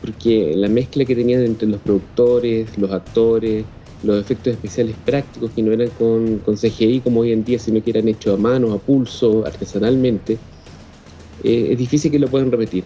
porque 0.00 0.54
la 0.56 0.68
mezcla 0.68 1.04
que 1.04 1.14
tenían 1.14 1.42
entre 1.42 1.68
los 1.68 1.80
productores, 1.82 2.76
los 2.78 2.90
actores, 2.90 3.64
los 4.02 4.20
efectos 4.20 4.54
especiales 4.54 4.96
prácticos 5.04 5.50
que 5.52 5.62
no 5.62 5.72
eran 5.72 5.90
con, 5.90 6.38
con 6.38 6.56
CGI 6.56 7.00
como 7.00 7.20
hoy 7.20 7.32
en 7.32 7.44
día, 7.44 7.58
sino 7.58 7.82
que 7.82 7.90
eran 7.90 8.08
hechos 8.08 8.34
a 8.34 8.36
mano, 8.42 8.72
a 8.72 8.78
pulso, 8.78 9.46
artesanalmente, 9.46 10.38
es 11.42 11.76
difícil 11.76 12.10
que 12.10 12.18
lo 12.18 12.28
puedan 12.28 12.50
repetir. 12.50 12.84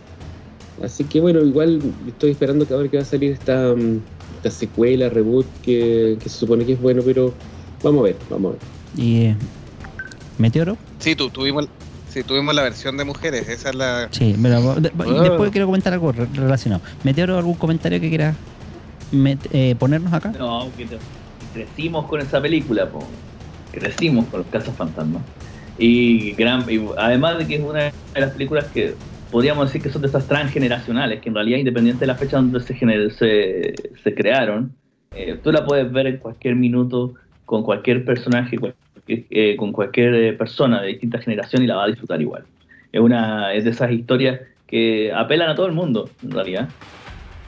Así 0.82 1.04
que 1.04 1.20
bueno, 1.20 1.40
igual 1.40 1.80
estoy 2.06 2.30
esperando 2.30 2.66
que 2.66 2.74
ahora 2.74 2.88
que 2.88 2.96
va 2.98 3.02
a 3.02 3.06
salir 3.06 3.32
esta, 3.32 3.74
mm, 3.74 4.00
esta 4.36 4.50
secuela, 4.50 5.08
reboot, 5.08 5.46
que, 5.62 6.16
que 6.22 6.28
se 6.28 6.38
supone 6.38 6.64
que 6.64 6.72
es 6.74 6.80
bueno, 6.80 7.02
pero 7.04 7.34
vamos 7.82 8.00
a 8.00 8.04
ver, 8.04 8.16
vamos 8.30 8.50
a 8.50 8.52
ver. 8.54 9.04
Y 9.04 9.22
eh, 9.26 9.36
Meteoro. 10.38 10.76
Sí, 11.00 11.14
tu- 11.16 11.30
tuvimos, 11.30 11.66
sí, 12.08 12.22
tuvimos 12.22 12.54
la 12.54 12.62
versión 12.62 12.96
de 12.96 13.04
mujeres, 13.04 13.48
esa 13.48 13.70
es 13.70 13.74
la... 13.74 14.08
Sí, 14.12 14.34
pero 14.40 14.74
de- 14.80 14.92
Ah. 14.98 15.22
después 15.22 15.50
quiero 15.50 15.66
comentar 15.66 15.92
algo 15.92 16.12
re- 16.12 16.26
relacionado. 16.34 16.80
Meteoro, 17.04 17.38
¿algún 17.38 17.54
comentario 17.54 18.00
que 18.00 18.08
quieras 18.08 18.36
met- 19.12 19.48
eh, 19.52 19.74
ponernos 19.78 20.12
acá? 20.12 20.32
No, 20.38 20.70
que 20.76 20.86
crecimos 21.52 22.06
con 22.06 22.20
esa 22.20 22.40
película, 22.40 22.88
po. 22.90 23.04
crecimos 23.72 24.26
con 24.26 24.40
los 24.40 24.48
casos 24.48 24.74
fantasmas. 24.76 25.22
Y, 25.76 26.32
gran, 26.32 26.64
y 26.70 26.80
además 26.96 27.38
de 27.38 27.46
que 27.46 27.56
es 27.56 27.62
una 27.62 27.84
de 27.84 27.92
las 28.14 28.30
películas 28.32 28.66
que 28.72 28.94
podríamos 29.30 29.66
decir 29.68 29.82
que 29.82 29.90
son 29.90 30.02
de 30.02 30.08
esas 30.08 30.26
transgeneracionales, 30.26 31.20
que 31.20 31.28
en 31.28 31.34
realidad 31.34 31.58
independiente 31.58 32.00
de 32.00 32.06
la 32.06 32.16
fecha 32.16 32.36
donde 32.36 32.60
se, 32.60 32.74
gener- 32.74 33.10
se, 33.10 33.74
se 34.02 34.14
crearon, 34.14 34.72
eh, 35.12 35.38
tú 35.42 35.52
la 35.52 35.64
puedes 35.64 35.90
ver 35.92 36.06
en 36.06 36.16
cualquier 36.18 36.54
minuto, 36.56 37.14
con 37.44 37.62
cualquier 37.62 38.04
personaje, 38.04 38.56
eh, 39.06 39.56
con 39.56 39.72
cualquier 39.72 40.14
eh, 40.14 40.32
persona 40.34 40.82
de 40.82 40.88
distinta 40.88 41.18
generación 41.18 41.62
y 41.62 41.66
la 41.66 41.76
va 41.76 41.84
a 41.84 41.88
disfrutar 41.88 42.20
igual. 42.20 42.44
Es, 42.92 43.00
una, 43.00 43.52
es 43.54 43.64
de 43.64 43.70
esas 43.70 43.90
historias 43.90 44.40
que 44.66 45.12
apelan 45.12 45.48
a 45.50 45.54
todo 45.54 45.66
el 45.66 45.72
mundo, 45.72 46.10
en 46.22 46.30
realidad 46.30 46.68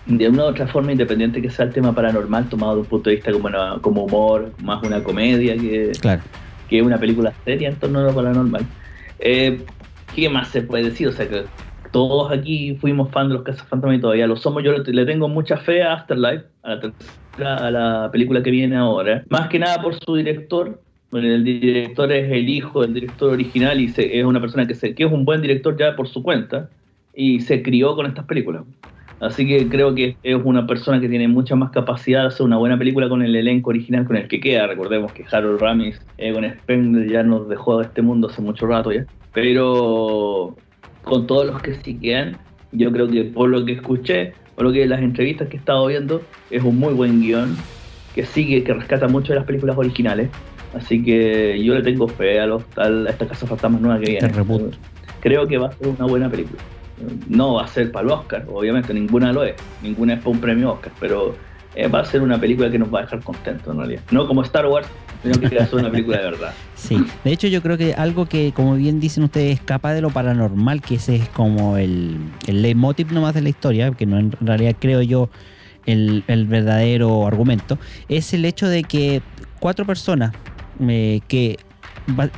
de 0.07 0.29
una 0.29 0.45
u 0.45 0.47
otra 0.49 0.67
forma, 0.67 0.93
independiente 0.93 1.43
que 1.43 1.51
sea 1.51 1.67
el 1.67 1.73
tema 1.73 1.95
paranormal, 1.95 2.49
tomado 2.49 2.75
de 2.77 2.81
un 2.81 2.87
punto 2.87 3.11
de 3.11 3.17
vista 3.17 3.31
como, 3.33 3.47
una- 3.49 3.79
como 3.81 4.05
humor, 4.05 4.53
más 4.63 4.83
una 4.83 5.03
comedia 5.03 5.55
que, 5.57 5.93
Claro. 6.01 6.23
que 6.69 6.83
una 6.83 6.99
película 6.99 7.33
seria 7.45 7.69
en 7.69 7.77
torno 7.77 8.01
a 8.01 8.05
lo 8.05 8.15
paranormal. 8.15 8.65
Eh, 9.19 9.63
¿qué 10.15 10.29
más 10.31 10.49
se 10.49 10.63
puede 10.63 10.85
decir? 10.85 11.09
O 11.09 11.13
sea 11.13 11.29
que 11.29 11.45
todos 11.93 12.31
aquí 12.33 12.75
fuimos 12.77 13.11
fan 13.11 13.29
de 13.29 13.35
los 13.35 13.43
cazafantasmas 13.43 13.99
y 13.99 14.01
todavía 14.01 14.27
lo 14.27 14.37
somos. 14.37 14.63
Yo 14.63 14.73
le, 14.73 15.07
tengo 15.07 15.29
mucha 15.29 15.57
fe 15.57 15.83
a 15.83 15.95
Afterlife, 15.95 16.45
a 16.63 16.79
la, 17.39 17.57
a 17.57 17.71
la 17.71 18.09
película 18.13 18.43
que 18.43 18.51
viene 18.51 18.77
ahora. 18.77 19.25
Más 19.29 19.49
que 19.49 19.59
nada 19.59 19.81
por 19.83 19.95
su 19.95 20.15
director. 20.17 20.81
Bueno, 21.11 21.27
el 21.27 21.43
director 21.43 22.13
es 22.13 22.31
el 22.31 22.49
hijo 22.49 22.83
del 22.83 22.95
director 22.95 23.33
original 23.33 23.81
y 23.81 23.89
se- 23.89 24.19
es 24.19 24.25
una 24.25 24.41
persona 24.41 24.67
que, 24.67 24.75
se, 24.75 24.95
es 24.97 25.13
un 25.13 25.25
buen 25.25 25.43
director 25.43 25.77
ya 25.77 25.97
por 25.97 26.07
su 26.07 26.23
cuenta 26.23 26.71
y 27.15 27.41
se 27.41 27.63
crió 27.63 27.97
con 27.97 28.07
estas 28.07 28.27
películas. 28.27 28.63
Así 29.19 29.47
que 29.47 29.69
creo 29.69 29.95
que 29.95 30.17
es 30.23 30.41
una 30.45 30.67
persona 30.67 31.01
que 31.01 31.09
tiene 31.09 31.29
mucha 31.29 31.55
más 31.57 31.71
capacidad 31.73 32.23
de 32.23 32.29
hacer 32.29 32.47
una 32.47 32.57
buena 32.57 32.79
película 32.79 33.09
con 33.09 33.23
el 33.23 33.35
elenco 33.37 33.71
original 33.71 34.07
con 34.07 34.17
el 34.17 34.29
que 34.29 34.41
queda. 34.41 34.67
Recordemos 34.67 35.13
que 35.13 35.27
Harold 35.31 35.61
Ramis, 35.61 36.01
Egon 36.17 36.45
Spengler 36.61 37.11
ya 37.11 37.23
nos 37.23 37.49
dejó 37.49 37.79
de 37.79 37.85
este 37.85 38.01
mundo 38.01 38.29
hace 38.29 38.41
mucho 38.41 38.67
rato 38.67 38.93
ya. 38.93 39.05
Pero 39.35 40.57
con 41.03 41.27
todos 41.27 41.47
los 41.47 41.61
que 41.63 41.75
sí 41.75 41.95
quedan, 41.95 42.39
yo 42.73 42.93
creo 42.93 43.09
que 43.09 43.25
por 43.25 43.49
lo 43.49 43.65
que 43.65 43.73
escuché, 43.73 44.35
por 44.55 44.67
lo 44.67 44.73
que 44.73 44.87
las 44.87 45.01
entrevistas 45.01 45.49
que 45.49 45.57
he 45.57 45.61
estado 45.61 45.87
viendo, 45.87 46.23
es 46.51 46.63
un 46.63 46.79
muy 46.79 46.95
buen 46.95 47.21
guion 47.21 47.57
que 48.15 48.25
sigue, 48.25 48.63
que 48.65 48.75
rescata 48.75 49.09
mucho 49.09 49.33
de 49.33 49.39
las 49.39 49.47
películas 49.47 49.77
originales. 49.77 50.29
Así 50.75 51.03
que 51.03 51.61
yo 51.63 51.75
le 51.75 51.83
tengo 51.83 52.07
fe 52.07 52.39
a, 52.41 52.47
los, 52.47 52.63
a 52.77 52.89
esta 53.09 53.27
Casa 53.27 53.47
Fantasmas 53.47 53.81
nueva 53.81 53.99
que 53.99 54.13
viene. 54.13 54.31
Creo 55.21 55.47
que 55.47 55.59
va 55.59 55.69
a 55.69 55.73
ser 55.73 55.89
una 55.89 56.07
buena 56.07 56.31
película. 56.31 56.61
No 57.29 57.55
va 57.55 57.65
a 57.65 57.67
ser 57.67 57.91
para 57.91 58.07
el 58.07 58.13
Oscar, 58.13 58.47
obviamente, 58.53 58.95
ninguna 58.95 59.33
lo 59.33 59.43
es. 59.45 59.55
Ninguna 59.83 60.15
es 60.15 60.19
para 60.21 60.31
un 60.31 60.41
premio 60.41 60.73
Oscar, 60.73 60.93
pero 61.01 61.35
eh, 61.75 61.89
va 61.89 62.01
a 62.01 62.05
ser 62.05 62.23
una 62.23 62.39
película 62.39 62.71
que 62.71 62.79
nos 62.79 62.93
va 62.93 63.01
a 63.01 63.03
dejar 63.03 63.21
contentos 63.23 63.73
en 63.73 63.79
realidad. 63.79 64.03
No 64.11 64.27
como 64.27 64.43
Star 64.43 64.67
Wars, 64.67 64.87
sino 65.23 65.49
que 65.49 65.57
va 65.57 65.65
a 65.65 65.67
ser 65.67 65.79
una 65.81 65.91
película 65.91 66.19
de 66.19 66.25
verdad. 66.25 66.55
Sí, 66.81 66.97
de 67.25 67.33
hecho 67.33 67.47
yo 67.47 67.63
creo 67.63 67.77
que 67.77 67.95
algo 67.95 68.27
que, 68.27 68.53
como 68.53 68.75
bien 68.75 69.01
dicen 69.01 69.23
ustedes, 69.25 69.55
escapa 69.59 69.93
de 69.93 70.01
lo 70.01 70.11
paranormal, 70.11 70.81
que 70.81 70.95
ese 70.95 71.17
es 71.17 71.29
como 71.29 71.77
el, 71.77 72.17
el 72.47 72.63
leitmotiv 72.63 73.13
nomás 73.13 73.35
de 73.35 73.43
la 73.43 73.51
historia, 73.51 73.91
que 73.91 74.07
no 74.07 74.19
en 74.19 74.33
realidad 74.41 74.75
creo 74.79 75.03
yo 75.03 75.29
el, 75.87 76.25
el 76.27 76.47
verdadero 76.47 77.27
argumento, 77.27 77.79
es 78.09 78.33
el 78.33 78.45
hecho 78.45 78.67
de 78.69 78.85
que 78.85 79.21
cuatro 79.59 79.85
personas 79.85 80.33
eh, 80.81 81.21
que 81.29 81.59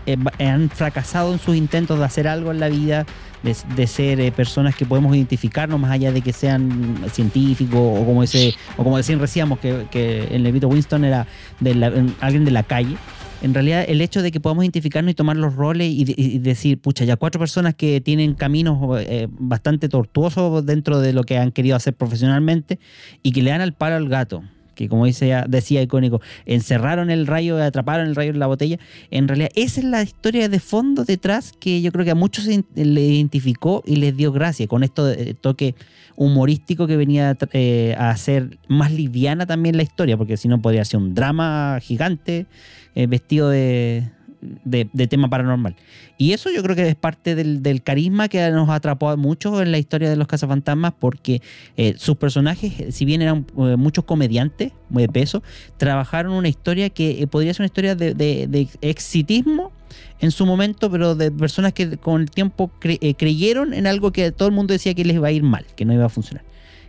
eh, 0.07 0.17
han 0.45 0.71
fracasado 0.71 1.33
en 1.33 1.39
sus 1.39 1.57
intentos 1.57 1.99
de 1.99 2.05
hacer 2.05 2.27
algo 2.27 2.51
en 2.51 2.59
la 2.61 2.69
vida, 2.69 3.07
de, 3.43 3.87
ser 3.89 4.21
eh, 4.21 4.31
personas 4.31 4.75
que 4.77 4.87
podemos 4.87 5.15
identificarnos 5.17 5.79
más 5.81 5.91
allá 5.91 6.13
de 6.13 6.21
que 6.21 6.33
sean 6.33 6.97
científicos 7.13 7.77
o 7.77 8.05
como 8.05 8.23
ese 8.23 8.55
o 8.77 8.85
como 8.85 8.97
decían 8.97 9.19
decíamos 9.21 9.59
que, 9.59 9.87
que 9.91 10.29
el 10.35 10.45
Levito 10.45 10.69
Winston 10.69 11.05
era 11.05 11.27
de 11.59 11.75
la- 11.75 11.89
en- 11.89 12.15
alguien 12.21 12.45
de 12.45 12.53
la 12.53 12.63
calle 12.63 12.97
en 13.43 13.55
realidad 13.55 13.85
el 13.89 14.01
hecho 14.01 14.23
de 14.23 14.31
que 14.31 14.41
podamos 14.41 14.65
identificarnos 14.65 15.11
y 15.13 15.15
tomar 15.15 15.37
los 15.37 15.55
roles 15.57 15.89
y, 15.91 16.05
de- 16.05 16.15
y 16.17 16.39
decir, 16.39 16.79
pucha, 16.79 17.05
ya 17.05 17.17
cuatro 17.17 17.39
personas 17.39 17.75
que 17.75 18.01
tienen 18.01 18.35
caminos 18.35 18.79
eh, 19.01 19.27
bastante 19.31 19.89
tortuosos 19.89 20.65
dentro 20.65 21.01
de 21.01 21.13
lo 21.13 21.25
que 21.25 21.39
han 21.39 21.51
querido 21.53 21.77
hacer 21.77 21.95
profesionalmente 21.95 22.79
y 23.23 23.33
que 23.33 23.43
le 23.43 23.51
dan 23.51 23.61
al 23.61 23.73
palo 23.73 23.97
al 23.97 24.09
gato, 24.09 24.43
que 24.83 24.89
como 24.89 25.07
dice, 25.07 25.33
decía 25.49 25.81
icónico, 25.81 26.21
encerraron 26.45 27.11
el 27.11 27.27
rayo, 27.29 27.63
atraparon 27.63 28.09
el 28.09 28.17
rayo 28.17 28.33
en 28.33 28.41
la 28.41 28.49
botella. 28.49 28.79
En 29.11 29.29
realidad 29.29 29.51
esa 29.55 29.81
es 29.81 29.87
la 29.87 30.03
historia 30.03 30.49
de 30.49 30.59
fondo 30.59 31.05
detrás 31.05 31.53
que 31.53 31.81
yo 31.81 31.93
creo 31.93 32.05
que 32.05 32.11
a 32.11 32.17
muchos 32.17 32.47
le 32.47 33.01
identificó 33.01 33.83
y 33.87 33.97
les 33.97 34.17
dio 34.17 34.33
gracia 34.33 34.67
con 34.67 34.83
esto 34.83 35.07
de 35.07 35.35
toque 35.35 35.77
humorístico 36.17 36.87
que 36.87 36.97
venía 36.97 37.37
eh, 37.53 37.95
a 37.97 38.11
hacer 38.11 38.59
más 38.69 38.93
liviana 38.93 39.47
también 39.47 39.77
la 39.77 39.85
historia, 39.85 40.17
porque 40.17 40.37
si 40.37 40.49
no 40.49 40.61
podría 40.61 40.85
ser 40.85 40.99
un 40.99 41.15
drama 41.15 41.79
gigante 41.81 42.47
eh, 42.95 43.07
vestido 43.07 43.49
de, 43.49 44.11
de- 44.43 44.91
de 44.93 45.07
tema 45.07 45.31
paranormal. 45.31 45.77
Y 46.19 46.33
eso 46.33 46.51
yo 46.51 46.63
creo 46.63 46.77
que 46.77 46.89
es 46.89 46.95
parte 46.97 47.35
del, 47.35 47.83
carisma 47.83 48.29
que 48.29 48.51
nos 48.51 48.69
atrapó 48.69 49.09
a 49.11 49.17
muchos 49.17 49.61
en 49.63 49.73
la 49.73 49.79
historia 49.79 50.11
de 50.11 50.17
los 50.17 50.27
cazafantasmas, 50.27 50.93
porque 50.99 51.41
eh, 51.77 51.95
sus 51.97 52.17
personajes, 52.17 52.79
eh, 52.81 52.93
si 52.93 53.05
bien 53.05 53.23
eran 53.23 53.47
eh, 53.57 53.77
muchos 53.77 54.05
comediantes 54.05 54.73
muy 54.91 55.05
de 55.05 55.09
peso, 55.09 55.43
trabajaron 55.79 56.33
una 56.33 56.49
historia 56.49 56.91
que 56.91 57.27
podría 57.31 57.55
ser 57.55 57.63
una 57.63 57.67
historia 57.67 57.95
de, 57.95 58.69
exitismo 58.83 59.73
en 60.21 60.31
su 60.31 60.47
momento, 60.47 60.91
pero 60.91 61.15
de 61.15 61.31
personas 61.31 61.73
que 61.73 61.97
con 61.97 62.23
el 62.23 62.31
tiempo 62.31 62.71
cre- 62.81 63.17
creyeron 63.17 63.75
en 63.75 63.87
algo 63.87 64.13
que 64.13 64.33
todo 64.33 64.49
el 64.49 64.55
mundo 64.55 64.73
decía 64.73 64.95
que 64.95 65.05
les 65.05 65.17
iba 65.17 65.29
a 65.29 65.33
ir 65.33 65.43
mal, 65.43 65.65
que 65.77 65.85
no 65.85 65.93
iba 65.93 66.05
a 66.07 66.09
funcionar. 66.09 66.45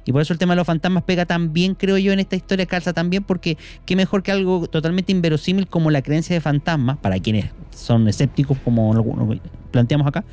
Y 0.06 0.12
por 0.12 0.22
eso 0.22 0.34
el 0.34 0.40
tema 0.40 0.54
de 0.54 0.58
los 0.58 0.68
fantasmas 0.68 1.04
pega 1.04 1.26
tan 1.26 1.54
bien, 1.54 1.76
creo 1.76 1.98
yo, 1.98 2.12
en 2.12 2.20
esta 2.20 2.36
historia, 2.36 2.66
calza 2.66 2.94
tan 2.94 3.10
bien, 3.10 3.24
porque 3.24 3.58
qué 3.86 3.96
mejor 3.96 4.24
que 4.24 4.32
algo 4.32 4.68
totalmente 4.68 5.12
inverosímil 5.12 5.68
como 5.68 5.92
la 5.92 6.02
creencia 6.02 6.36
de 6.36 6.42
fantasmas, 6.42 6.98
para 6.98 7.20
quienes 7.20 7.46
son 7.72 8.08
escépticos, 8.08 8.58
como 8.64 8.94
lo 8.94 9.40
planteamos 9.72 10.08
acá, 10.08 10.24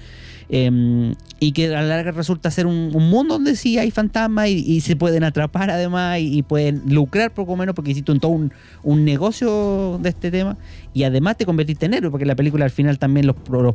eh, 0.53 1.15
y 1.39 1.53
que 1.53 1.67
a 1.75 1.81
la 1.81 1.83
larga 1.83 2.11
resulta 2.13 2.51
ser 2.51 2.67
un, 2.67 2.91
un 2.93 3.09
mundo 3.09 3.35
donde 3.35 3.57
sí 3.57 3.79
hay 3.79 3.91
fantasmas 3.91 4.49
y, 4.49 4.81
se 4.83 4.95
pueden 4.97 5.25
atrapar 5.25 5.71
además 5.71 6.19
y, 6.21 6.43
pueden 6.43 6.83
lucrar 6.87 7.33
poco 7.33 7.57
menos 7.57 7.75
porque 7.75 7.93
hiciste 7.93 8.13
un, 8.13 8.21
todo 8.21 8.33
un, 8.33 8.53
un 8.83 9.05
negocio 9.05 9.99
de 10.03 10.09
este 10.11 10.31
tema 10.31 10.59
y 10.93 11.05
además 11.05 11.37
te 11.37 11.47
convertiste 11.47 11.87
en 11.87 11.95
héroe 11.95 12.11
porque 12.11 12.27
la 12.27 12.35
película 12.35 12.65
al 12.65 12.71
final 12.71 12.99
también 12.99 13.27
los, 13.27 13.37
los, 13.49 13.75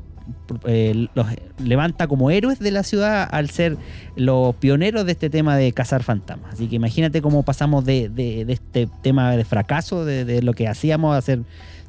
eh, 0.68 1.08
los 1.16 1.28
levanta 1.64 2.08
como 2.08 2.30
héroes 2.30 2.60
de 2.60 2.72
la 2.72 2.84
ciudad 2.84 3.28
al 3.32 3.50
ser 3.50 3.78
los 4.16 4.54
pioneros 4.56 5.06
de 5.06 5.14
este 5.14 5.30
tema 5.30 5.56
de 5.58 5.72
cazar 5.72 6.04
fantasmas. 6.04 6.54
Así 6.54 6.68
que 6.68 6.76
imagínate 6.76 7.22
cómo 7.22 7.44
pasamos 7.44 7.86
de, 7.86 8.10
de- 8.10 8.46
de 8.46 8.54
este 8.54 8.88
tema 9.02 9.36
de 9.36 9.46
fracaso, 9.46 10.06
de, 10.06 10.42
lo 10.42 10.54
que 10.54 10.68
hacíamos 10.68 11.16
a 11.16 11.22
ser 11.22 11.40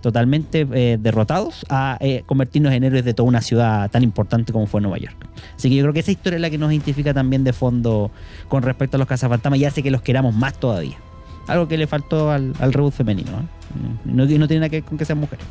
totalmente 0.07 0.65
eh, 0.73 0.99
derrotados 1.01 1.67
a 1.69 1.99
eh, 2.01 2.23
convertirnos 2.27 2.73
en 2.73 2.85
héroes 2.85 3.05
de 3.05 3.13
toda 3.13 3.29
una 3.29 3.41
ciudad 3.41 3.91
tan 3.91 4.05
importante 4.05 4.53
como 4.53 4.69
fue 4.69 4.81
Nueva 4.81 4.99
York. 4.99 5.17
Así 5.57 5.69
que 5.69 5.75
yo 5.75 5.83
creo 5.83 5.93
que 5.93 5.99
esa 5.99 6.13
historia 6.13 6.37
es 6.37 6.43
la 6.43 6.49
que 6.49 6.59
nos 6.59 6.71
identifica 6.71 7.13
también 7.13 7.43
de 7.43 7.53
fondo 7.53 8.13
con 8.47 8.63
respecto 8.63 8.99
a 8.99 8.99
los 8.99 9.09
cazafantasmas 9.09 9.59
y 9.59 9.65
hace 9.65 9.83
que 9.83 9.91
los 9.91 10.03
queramos 10.03 10.33
más 10.33 10.61
todavía. 10.61 10.97
Algo 11.49 11.67
que 11.67 11.77
le 11.77 11.89
faltó 11.89 12.31
al, 12.31 12.55
reboot 12.55 12.93
femenino. 12.93 13.33
¿eh? 13.33 13.43
No, 14.05 14.27
no 14.27 14.27
tiene 14.27 14.61
nada 14.61 14.69
que 14.69 14.77
ver 14.77 14.85
con 14.85 14.97
que 14.97 15.05
sean 15.05 15.19
mujeres. 15.19 15.45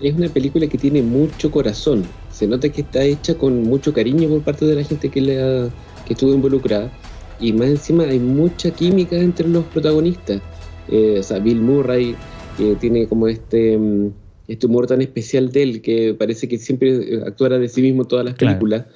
Es 0.00 0.14
una 0.14 0.30
película 0.30 0.66
que 0.66 0.78
tiene 0.78 1.02
mucho 1.02 1.50
corazón. 1.50 2.04
Se 2.30 2.46
nota 2.46 2.70
que 2.70 2.80
está 2.80 3.02
hecha 3.02 3.34
con 3.34 3.62
mucho 3.62 3.92
cariño 3.92 4.26
por 4.30 4.40
parte 4.40 4.64
de 4.64 4.76
la 4.76 4.84
gente 4.84 5.10
que 5.10 5.70
estuvo 6.08 6.32
involucrada. 6.32 6.90
Y 7.38 7.52
más 7.52 7.68
encima 7.68 8.04
hay 8.04 8.18
mucha 8.18 8.70
química 8.70 9.16
entre 9.16 9.48
los 9.48 9.64
protagonistas. 9.66 10.40
Eh, 10.88 11.16
o 11.20 11.22
sea, 11.22 11.38
Bill 11.38 11.60
Murray, 11.60 12.16
que 12.56 12.76
tiene 12.76 13.06
como 13.08 13.28
este, 13.28 13.76
mm, 13.78 14.12
este 14.48 14.66
humor 14.66 14.86
tan 14.86 15.00
especial 15.02 15.50
de 15.52 15.62
él, 15.62 15.82
que 15.82 16.14
parece 16.14 16.48
que 16.48 16.58
siempre 16.58 16.90
eh, 17.16 17.22
actuara 17.26 17.58
de 17.58 17.68
sí 17.68 17.82
mismo 17.82 18.02
en 18.02 18.08
todas 18.08 18.24
las 18.24 18.34
Claro. 18.34 18.58
películas. 18.58 18.86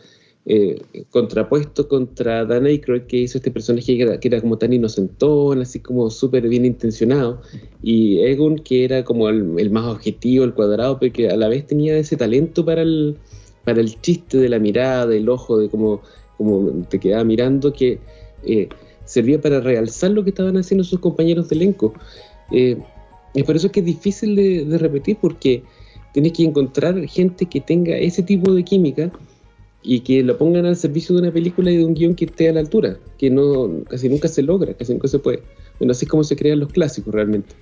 eh, 0.49 0.81
contrapuesto 1.11 1.89
contra 1.89 2.45
Dan 2.45 2.67
Aykroyd, 2.67 3.03
que 3.09 3.17
hizo 3.17 3.39
este 3.39 3.51
personaje 3.51 3.97
que 3.97 4.03
era, 4.03 4.21
que 4.21 4.29
era 4.29 4.41
como 4.41 4.57
tan 4.57 4.73
inocentón, 4.73 5.61
así 5.61 5.81
como 5.81 6.09
súper 6.09 6.49
bien 6.49 6.65
intencionado 6.65 7.43
y 7.83 8.21
Egon 8.21 8.61
que 8.61 8.85
era 8.85 9.03
como 9.05 9.29
el, 9.29 9.59
el 9.59 9.71
más 9.71 9.87
objetivo, 9.87 10.45
el 10.45 10.55
cuadrado, 10.55 11.01
pero 11.01 11.13
que 11.13 11.29
a 11.31 11.37
la 11.37 11.49
vez 11.49 11.67
tenía 11.67 11.99
ese 11.99 12.17
talento 12.17 12.65
para 12.65 12.83
el, 12.83 13.17
para 13.65 13.81
el 13.81 14.01
chiste 14.01 14.39
de 14.39 14.49
la 14.49 14.61
mirada, 14.61 15.07
del 15.09 15.29
ojo, 15.29 15.59
de 15.59 15.69
cómo, 15.69 16.03
cómo 16.37 16.87
te 16.89 17.01
quedaba 17.01 17.25
mirando, 17.25 17.73
que 17.73 17.99
eh, 18.45 18.69
servía 19.05 19.41
para 19.41 19.59
realzar 19.61 20.13
lo 20.13 20.23
que 20.23 20.31
estaban 20.31 20.57
haciendo 20.59 20.85
sus 20.85 21.01
compañeros 21.01 21.49
de 21.49 21.57
elenco. 21.57 21.93
Eh, 22.53 22.79
y 23.37 23.43
por 23.43 23.55
eso 23.55 23.67
es 23.67 23.73
que 23.73 23.81
es 23.81 23.87
difícil 23.87 24.35
de, 24.35 24.79
repetir, 24.79 25.19
porque 25.21 25.63
tienes 26.13 26.33
que 26.33 26.43
encontrar 26.43 27.07
gente 27.07 27.47
que 27.47 27.61
tenga 27.61 27.97
ese 27.97 28.23
tipo 28.23 28.53
de 28.53 28.65
química 28.65 29.13
y 29.83 30.01
que 30.01 30.23
lo 30.23 30.39
pongan 30.39 30.65
al 30.65 30.77
servicio 30.77 31.15
de 31.15 31.23
una 31.23 31.31
película 31.31 31.71
y 31.71 31.77
de 31.77 31.85
un 31.85 31.95
guion 31.95 32.15
que 32.15 32.25
esté 32.25 32.49
a 32.49 32.55
la 32.55 32.61
altura, 32.61 32.99
que 33.19 33.29
no 33.29 33.85
casi 33.89 34.09
nunca 34.09 34.27
se 34.29 34.43
logra, 34.43 34.73
casi 34.73 34.95
nunca 34.95 35.07
se 35.07 35.19
puede. 35.19 35.43
Bueno, 35.79 35.93
así 35.93 36.07
es 36.07 36.11
como 36.11 36.25
se 36.25 36.35
crean 36.35 36.61
los 36.61 36.73
clásicos 36.73 37.15
realmente. 37.15 37.55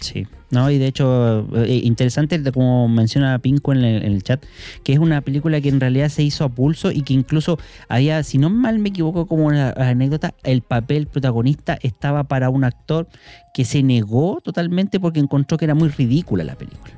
Sí, 0.00 0.28
no, 0.52 0.70
y 0.70 0.78
de 0.78 0.86
hecho, 0.86 1.46
eh, 1.56 1.80
interesante 1.82 2.38
de 2.38 2.52
como 2.52 2.86
menciona 2.88 3.36
Pinco 3.40 3.72
en 3.72 3.78
el, 3.78 4.04
en 4.04 4.12
el 4.12 4.22
chat, 4.22 4.44
que 4.84 4.92
es 4.92 5.00
una 5.00 5.20
película 5.22 5.60
que 5.60 5.68
en 5.70 5.80
realidad 5.80 6.08
se 6.08 6.22
hizo 6.22 6.44
a 6.44 6.48
pulso 6.48 6.92
y 6.92 7.02
que 7.02 7.14
incluso 7.14 7.58
había, 7.88 8.22
si 8.22 8.38
no 8.38 8.48
mal 8.48 8.78
me 8.78 8.90
equivoco, 8.90 9.26
como 9.26 9.46
una 9.46 9.70
anécdota, 9.72 10.34
el 10.44 10.62
papel 10.62 11.08
protagonista 11.08 11.76
estaba 11.82 12.24
para 12.24 12.48
un 12.48 12.62
actor 12.62 13.08
que 13.52 13.64
se 13.64 13.82
negó 13.82 14.40
totalmente 14.40 15.00
porque 15.00 15.18
encontró 15.18 15.58
que 15.58 15.64
era 15.64 15.74
muy 15.74 15.88
ridícula 15.88 16.44
la 16.44 16.54
película. 16.54 16.94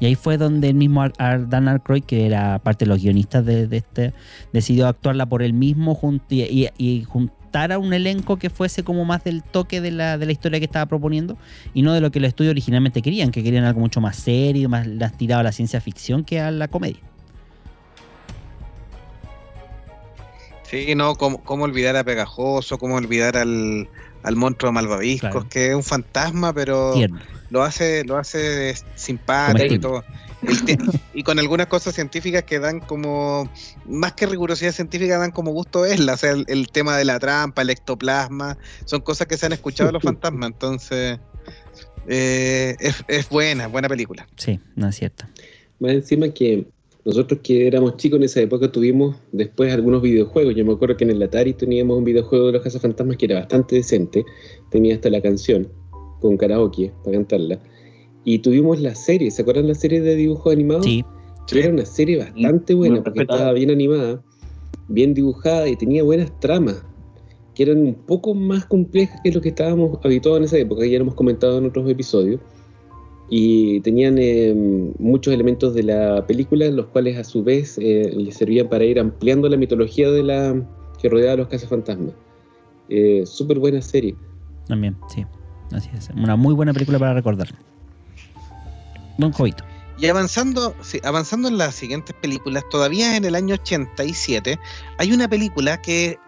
Y 0.00 0.06
ahí 0.06 0.14
fue 0.14 0.36
donde 0.36 0.68
el 0.70 0.74
mismo 0.74 1.02
Ar- 1.16 1.48
Dan 1.48 1.68
Aykroyd, 1.68 2.02
que 2.02 2.26
era 2.26 2.58
parte 2.58 2.84
de 2.84 2.88
los 2.90 3.00
guionistas 3.00 3.46
de, 3.46 3.68
este, 3.70 4.12
decidió 4.52 4.88
actuarla 4.88 5.26
por 5.26 5.42
él 5.42 5.52
mismo 5.54 5.94
jun- 5.94 6.20
y, 6.28 6.42
y- 6.42 6.68
y 6.76 7.04
juntar 7.04 7.35
a 7.56 7.78
un 7.78 7.92
elenco 7.94 8.36
que 8.38 8.50
fuese 8.50 8.82
como 8.84 9.04
más 9.04 9.24
del 9.24 9.42
toque 9.42 9.80
de 9.80 9.90
la, 9.90 10.18
de 10.18 10.26
la 10.26 10.32
historia 10.32 10.58
que 10.58 10.66
estaba 10.66 10.86
proponiendo 10.86 11.36
y 11.74 11.82
no 11.82 11.92
de 11.94 12.00
lo 12.00 12.10
que 12.10 12.20
los 12.20 12.28
estudios 12.28 12.50
originalmente 12.50 13.02
querían, 13.02 13.30
que 13.30 13.42
querían 13.42 13.64
algo 13.64 13.80
mucho 13.80 14.00
más 14.00 14.16
serio, 14.16 14.68
más 14.68 14.86
más 14.86 15.16
tirado 15.16 15.40
a 15.40 15.42
la 15.44 15.52
ciencia 15.52 15.80
ficción 15.80 16.24
que 16.24 16.40
a 16.40 16.50
la 16.50 16.68
comedia. 16.68 17.00
Sí, 20.64 20.94
no, 20.96 21.14
cómo, 21.14 21.42
cómo 21.44 21.64
olvidar 21.64 21.96
a 21.96 22.04
Pegajoso, 22.04 22.78
cómo 22.78 22.96
olvidar 22.96 23.36
al, 23.36 23.88
al 24.24 24.36
monstruo 24.36 24.70
de 24.70 24.74
Malvaviscos, 24.74 25.30
Claro. 25.30 25.48
que 25.48 25.68
es 25.68 25.74
un 25.74 25.84
fantasma, 25.84 26.52
pero 26.52 26.92
Tierno. 26.92 27.20
lo 27.50 27.62
hace, 27.62 28.04
lo 28.04 28.16
hace 28.18 28.74
simpático 28.96 30.04
y 31.14 31.22
con 31.22 31.38
algunas 31.38 31.66
cosas 31.66 31.94
científicas 31.94 32.44
que 32.44 32.58
dan 32.58 32.80
como, 32.80 33.50
más 33.86 34.12
que 34.12 34.26
rigurosidad 34.26 34.72
científica, 34.72 35.18
dan 35.18 35.30
como 35.30 35.52
gusto 35.52 35.82
verla. 35.82 36.14
O 36.14 36.16
sea, 36.16 36.32
el, 36.32 36.44
el 36.48 36.68
tema 36.68 36.96
de 36.96 37.04
la 37.04 37.18
trampa, 37.18 37.62
el 37.62 37.70
ectoplasma, 37.70 38.58
son 38.84 39.00
cosas 39.00 39.26
que 39.26 39.36
se 39.36 39.46
han 39.46 39.52
escuchado 39.52 39.88
de 39.88 39.92
los 39.94 40.02
fantasmas. 40.04 40.50
Entonces, 40.50 41.18
eh, 42.08 42.76
es, 42.80 43.04
es 43.08 43.28
buena, 43.28 43.66
buena 43.68 43.88
película. 43.88 44.26
Sí, 44.36 44.60
no 44.74 44.88
es 44.88 44.96
cierto. 44.96 45.24
Más 45.78 45.92
encima 45.92 46.28
que 46.30 46.66
nosotros 47.04 47.40
que 47.42 47.66
éramos 47.66 47.96
chicos 47.96 48.18
en 48.18 48.24
esa 48.24 48.40
época 48.40 48.70
tuvimos 48.70 49.16
después 49.32 49.72
algunos 49.72 50.02
videojuegos. 50.02 50.54
Yo 50.54 50.64
me 50.64 50.72
acuerdo 50.72 50.96
que 50.96 51.04
en 51.04 51.10
el 51.10 51.22
Atari 51.22 51.52
teníamos 51.52 51.98
un 51.98 52.04
videojuego 52.04 52.46
de 52.46 52.52
los 52.52 52.62
cazafantasmas 52.62 53.16
que 53.16 53.26
era 53.26 53.36
bastante 53.36 53.76
decente. 53.76 54.24
Tenía 54.70 54.94
hasta 54.96 55.10
la 55.10 55.20
canción 55.20 55.68
con 56.20 56.36
karaoke 56.36 56.92
para 57.04 57.16
cantarla. 57.16 57.60
Y 58.26 58.40
tuvimos 58.40 58.80
la 58.80 58.94
serie, 58.94 59.30
¿se 59.30 59.42
acuerdan 59.42 59.68
la 59.68 59.74
serie 59.74 60.00
de 60.00 60.16
dibujos 60.16 60.52
animados? 60.52 60.84
Sí, 60.84 61.04
Que 61.46 61.60
era 61.60 61.72
una 61.72 61.86
serie 61.86 62.18
bastante 62.18 62.74
buena 62.74 63.02
porque 63.02 63.20
estaba 63.22 63.52
bien 63.52 63.70
animada, 63.70 64.20
bien 64.88 65.14
dibujada 65.14 65.68
y 65.68 65.76
tenía 65.76 66.02
buenas 66.02 66.38
tramas 66.40 66.84
que 67.54 67.62
eran 67.62 67.78
un 67.78 67.94
poco 67.94 68.34
más 68.34 68.66
complejas 68.66 69.20
que 69.22 69.30
lo 69.30 69.40
que 69.40 69.50
estábamos 69.50 69.98
habituados 70.04 70.40
en 70.40 70.44
esa 70.44 70.58
época, 70.58 70.84
ya 70.84 70.98
lo 70.98 71.04
hemos 71.04 71.14
comentado 71.14 71.56
en 71.56 71.66
otros 71.66 71.88
episodios, 71.88 72.40
y 73.30 73.80
tenían 73.80 74.16
eh, 74.18 74.54
muchos 74.98 75.32
elementos 75.32 75.72
de 75.72 75.84
la 75.84 76.26
película, 76.26 76.68
los 76.68 76.86
cuales 76.86 77.16
a 77.16 77.24
su 77.24 77.42
vez 77.42 77.78
eh, 77.78 78.12
les 78.14 78.36
servían 78.36 78.68
para 78.68 78.84
ir 78.84 79.00
ampliando 79.00 79.48
la 79.48 79.56
mitología 79.56 80.10
de 80.10 80.22
la 80.22 80.68
que 81.00 81.08
rodeaba 81.08 81.32
a 81.32 81.36
los 81.36 81.48
cazafantasmas. 81.48 82.12
Eh, 82.88 83.22
Súper 83.24 83.58
buena 83.58 83.80
serie. 83.80 84.14
también, 84.68 84.96
sí. 85.08 85.24
Así 85.72 85.90
es. 85.96 86.10
Una 86.10 86.36
muy 86.36 86.54
buena 86.54 86.72
película 86.72 86.98
para 86.98 87.14
recordar. 87.14 87.48
Jovito. 89.32 89.64
Y 89.98 90.08
avanzando, 90.08 90.74
sí, 90.82 91.00
avanzando 91.04 91.48
en 91.48 91.56
las 91.56 91.74
siguientes 91.74 92.14
películas, 92.20 92.64
todavía 92.70 93.16
en 93.16 93.24
el 93.24 93.34
año 93.34 93.54
87 93.54 94.58
hay 94.98 95.12
una 95.12 95.26
película 95.26 95.80
que 95.80 96.18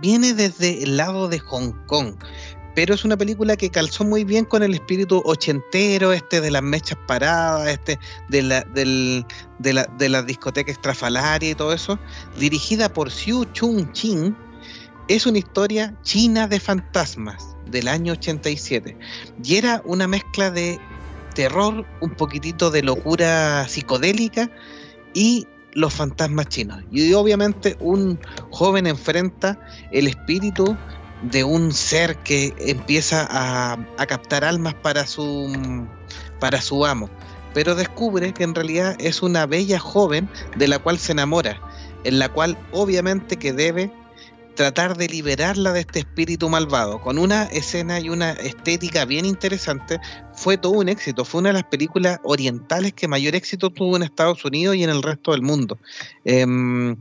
viene 0.00 0.34
desde 0.34 0.82
el 0.82 0.96
lado 0.96 1.28
de 1.28 1.38
Hong 1.38 1.72
Kong, 1.86 2.16
pero 2.74 2.94
es 2.94 3.04
una 3.04 3.16
película 3.16 3.56
que 3.56 3.70
calzó 3.70 4.04
muy 4.04 4.24
bien 4.24 4.44
con 4.44 4.62
el 4.62 4.74
espíritu 4.74 5.22
ochentero, 5.24 6.12
este 6.12 6.40
de 6.40 6.50
las 6.50 6.62
mechas 6.62 6.98
paradas, 7.06 7.68
este 7.68 7.98
de 8.28 8.42
la, 8.42 8.62
del, 8.62 9.26
de 9.58 9.72
la, 9.72 9.86
de 9.86 10.22
discoteca 10.24 10.72
estrafalaria 10.72 11.50
y 11.50 11.54
todo 11.54 11.72
eso, 11.72 11.98
dirigida 12.38 12.92
por 12.92 13.10
Xiu 13.10 13.44
Chung 13.52 13.92
Chin. 13.92 14.36
Es 15.08 15.26
una 15.26 15.38
historia 15.38 15.94
china 16.02 16.46
de 16.48 16.60
fantasmas 16.60 17.56
del 17.70 17.88
año 17.88 18.12
87 18.14 18.96
y 19.44 19.56
era 19.56 19.82
una 19.84 20.06
mezcla 20.06 20.50
de 20.50 20.80
terror, 21.34 21.84
un 22.00 22.10
poquitito 22.10 22.70
de 22.70 22.82
locura 22.82 23.66
psicodélica 23.68 24.50
y 25.14 25.46
los 25.74 25.92
fantasmas 25.92 26.48
chinos. 26.48 26.82
Y 26.90 27.12
obviamente 27.14 27.76
un 27.80 28.18
joven 28.50 28.86
enfrenta 28.86 29.58
el 29.90 30.06
espíritu 30.06 30.76
de 31.22 31.44
un 31.44 31.72
ser 31.72 32.16
que 32.18 32.54
empieza 32.58 33.26
a, 33.30 33.78
captar 34.06 34.44
almas 34.44 34.74
para 34.74 35.06
su, 35.06 35.86
para 36.40 36.60
su 36.60 36.84
amo, 36.84 37.08
pero 37.54 37.74
descubre 37.74 38.34
que 38.34 38.44
en 38.44 38.54
realidad 38.54 38.96
es 38.98 39.22
una 39.22 39.46
bella 39.46 39.78
joven 39.78 40.28
de 40.56 40.68
la 40.68 40.78
cual 40.78 40.98
se 40.98 41.12
enamora, 41.12 41.60
en 42.04 42.18
la 42.18 42.28
cual 42.28 42.58
obviamente 42.72 43.36
que 43.36 43.52
debe 43.52 43.92
tratar 44.54 44.96
de 44.96 45.08
liberarla 45.08 45.72
de 45.72 45.80
este 45.80 46.00
espíritu 46.00 46.48
malvado, 46.48 47.00
con 47.00 47.18
una 47.18 47.44
escena 47.44 48.00
y 48.00 48.08
una 48.08 48.32
estética 48.32 49.04
bien 49.04 49.24
interesante, 49.24 49.98
fue 50.34 50.56
todo 50.56 50.72
un 50.72 50.88
éxito, 50.88 51.24
fue 51.24 51.40
una 51.40 51.50
de 51.50 51.54
las 51.54 51.64
películas 51.64 52.18
orientales 52.24 52.92
que 52.92 53.08
mayor 53.08 53.34
éxito 53.34 53.70
tuvo 53.70 53.96
en 53.96 54.02
Estados 54.02 54.44
Unidos 54.44 54.76
y 54.76 54.84
en 54.84 54.90
el 54.90 55.02
resto 55.02 55.32
del 55.32 55.42
mundo. 55.42 55.78
Em, 56.24 56.96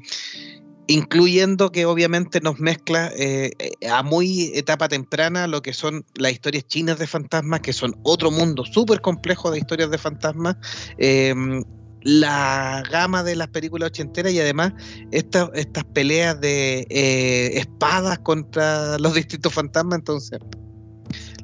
incluyendo 0.87 1.71
que 1.71 1.85
obviamente 1.85 2.41
nos 2.41 2.59
mezcla 2.59 3.11
eh, 3.15 3.51
a 3.89 4.03
muy 4.03 4.51
etapa 4.55 4.89
temprana 4.89 5.47
lo 5.47 5.61
que 5.61 5.73
son 5.73 6.05
las 6.15 6.33
historias 6.33 6.67
chinas 6.67 6.99
de 6.99 7.07
fantasmas, 7.07 7.61
que 7.61 7.71
son 7.71 7.95
otro 8.03 8.29
mundo 8.29 8.65
súper 8.65 8.99
complejo 8.99 9.51
de 9.51 9.59
historias 9.59 9.89
de 9.89 9.97
fantasmas, 9.97 10.57
em, 10.97 11.63
la 12.03 12.83
gama 12.91 13.23
de 13.23 13.35
las 13.35 13.47
películas 13.49 13.87
ochenteras 13.87 14.33
y 14.33 14.39
además 14.39 14.73
esta- 15.11 15.51
estas 15.53 15.83
peleas 15.85 16.39
de 16.41 16.85
eh, 16.89 17.57
espadas 17.57 18.19
contra 18.19 18.97
los 18.99 19.13
distintos 19.13 19.53
fantasmas, 19.53 19.99
entonces 19.99 20.39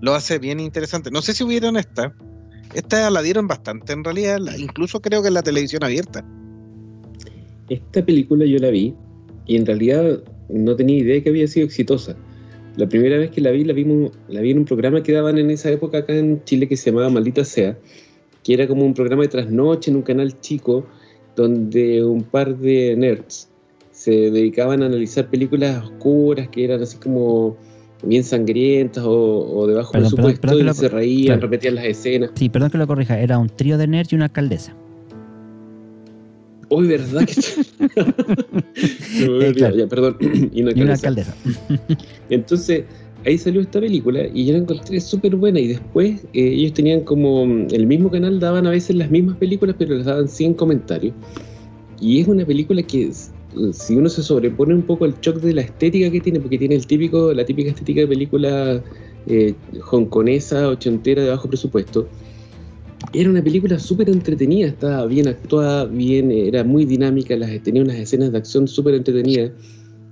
lo 0.01 0.13
hace 0.13 0.39
bien 0.39 0.59
interesante. 0.59 1.11
No 1.11 1.21
sé 1.21 1.33
si 1.33 1.43
hubieron 1.43 1.77
esta. 1.77 2.13
Esta 2.73 3.09
la 3.09 3.21
dieron 3.21 3.47
bastante 3.47 3.93
en 3.93 4.03
realidad, 4.03 4.39
incluso 4.57 5.01
creo 5.01 5.21
que 5.21 5.29
en 5.29 5.33
la 5.35 5.43
televisión 5.43 5.83
abierta. 5.83 6.25
Esta 7.69 8.05
película 8.05 8.45
yo 8.45 8.59
la 8.59 8.69
vi 8.69 8.93
y 9.45 9.55
en 9.55 9.65
realidad 9.65 10.21
no 10.49 10.75
tenía 10.75 10.97
idea 10.97 11.23
que 11.23 11.29
había 11.29 11.47
sido 11.47 11.65
exitosa. 11.65 12.15
La 12.75 12.87
primera 12.87 13.17
vez 13.17 13.31
que 13.31 13.41
la 13.41 13.51
vi, 13.51 13.63
la, 13.63 13.73
vimos, 13.73 14.11
la 14.27 14.41
vi 14.41 14.51
en 14.51 14.59
un 14.59 14.65
programa 14.65 15.01
que 15.01 15.11
daban 15.11 15.37
en 15.37 15.49
esa 15.49 15.71
época 15.71 15.99
acá 15.99 16.13
en 16.13 16.43
Chile 16.43 16.67
que 16.67 16.77
se 16.77 16.91
llamaba 16.91 17.09
Maldita 17.09 17.43
Sea, 17.43 17.77
que 18.47 18.53
era 18.53 18.65
como 18.65 18.85
un 18.85 18.93
programa 18.93 19.23
de 19.23 19.27
trasnoche 19.27 19.91
en 19.91 19.97
un 19.97 20.03
canal 20.03 20.39
chico 20.39 20.85
donde 21.35 22.01
un 22.01 22.23
par 22.23 22.57
de 22.57 22.95
nerds 22.95 23.49
se 23.91 24.11
dedicaban 24.31 24.81
a 24.83 24.85
analizar 24.85 25.29
películas 25.29 25.83
oscuras 25.83 26.47
que 26.47 26.63
eran 26.63 26.81
así 26.81 26.95
como 26.97 27.57
bien 28.03 28.23
sangrientas 28.23 29.03
o, 29.03 29.11
o 29.11 29.67
de 29.67 29.73
bajo 29.73 29.91
Perdón, 29.91 30.11
presupuesto 30.15 30.59
y 30.59 30.73
se 30.73 30.87
reían, 30.87 31.25
claro. 31.25 31.41
repetían 31.41 31.75
las 31.75 31.85
escenas. 31.85 32.31
Sí, 32.35 32.47
perdón 32.47 32.69
que 32.69 32.77
lo 32.77 32.87
corrija. 32.87 33.19
Era 33.19 33.37
un 33.37 33.49
trío 33.49 33.77
de 33.77 33.87
nerds 33.87 34.13
y 34.13 34.15
una 34.15 34.25
alcaldesa. 34.25 34.73
Uy, 36.69 36.87
¿verdad? 36.87 37.25
que 37.25 37.33
había 39.25 39.47
Eh, 39.49 39.53
claro. 39.55 39.75
ya, 39.75 39.87
perdón. 39.87 40.17
y 40.53 40.61
una 40.61 40.71
Y 40.73 40.81
una 40.83 40.93
alcaldesa. 40.93 41.33
alcaldesa. 41.33 41.97
Entonces, 42.29 42.83
ahí 43.27 43.37
salió 43.37 43.61
esta 43.61 43.79
película 43.79 44.25
y 44.33 44.45
yo 44.45 44.53
la 44.53 44.59
encontré 44.59 44.99
súper 45.01 45.35
buena. 45.35 45.59
Y 45.59 45.67
después 45.67 46.23
eh, 46.33 46.47
ellos 46.53 46.73
tenían 46.73 47.01
como. 47.01 47.45
mm, 47.45 47.67
El 47.71 47.85
mismo 47.85 48.09
canal 48.09 48.39
daban 48.39 48.65
a 48.65 48.71
veces 48.71 48.95
las 48.95 49.11
mismas 49.11 49.37
películas, 49.37 49.75
pero 49.77 49.95
les 49.95 50.05
daban 50.05 50.27
100 50.27 50.53
comentarios. 50.55 51.13
Y 51.99 52.21
es 52.21 52.27
una 52.27 52.45
película 52.45 52.81
que, 52.83 53.11
si 53.73 53.95
uno 53.95 54.07
se 54.09 54.23
sobrepone 54.23 54.75
un 54.75 54.83
poco 54.83 55.05
al 55.05 55.19
shock 55.19 55.37
de 55.37 55.53
la 55.53 55.61
estética 55.61 56.09
que 56.11 56.21
tiene, 56.21 56.39
porque 56.39 56.57
tiene 56.57 56.75
el 56.75 56.85
típico, 56.85 57.33
la 57.33 57.43
típica 57.43 57.69
estética 57.69 58.01
de 58.01 58.07
película 58.07 58.83
eh, 59.25 59.53
hongkonesa, 59.91 60.69
ochentera 60.69 61.23
de 61.23 61.29
bajo 61.29 61.47
presupuesto. 61.47 62.07
Era 63.13 63.29
una 63.29 63.43
película 63.43 63.79
súper 63.79 64.09
entretenida, 64.09 64.67
estaba 64.67 65.05
bien 65.05 65.27
actuada, 65.27 65.85
bien, 65.85 66.31
era 66.31 66.63
muy 66.63 66.85
dinámica, 66.85 67.35
las, 67.35 67.61
tenía 67.63 67.81
unas 67.81 67.95
escenas 67.95 68.31
de 68.31 68.37
acción 68.37 68.67
súper 68.67 68.95
entretenidas. 68.95 69.51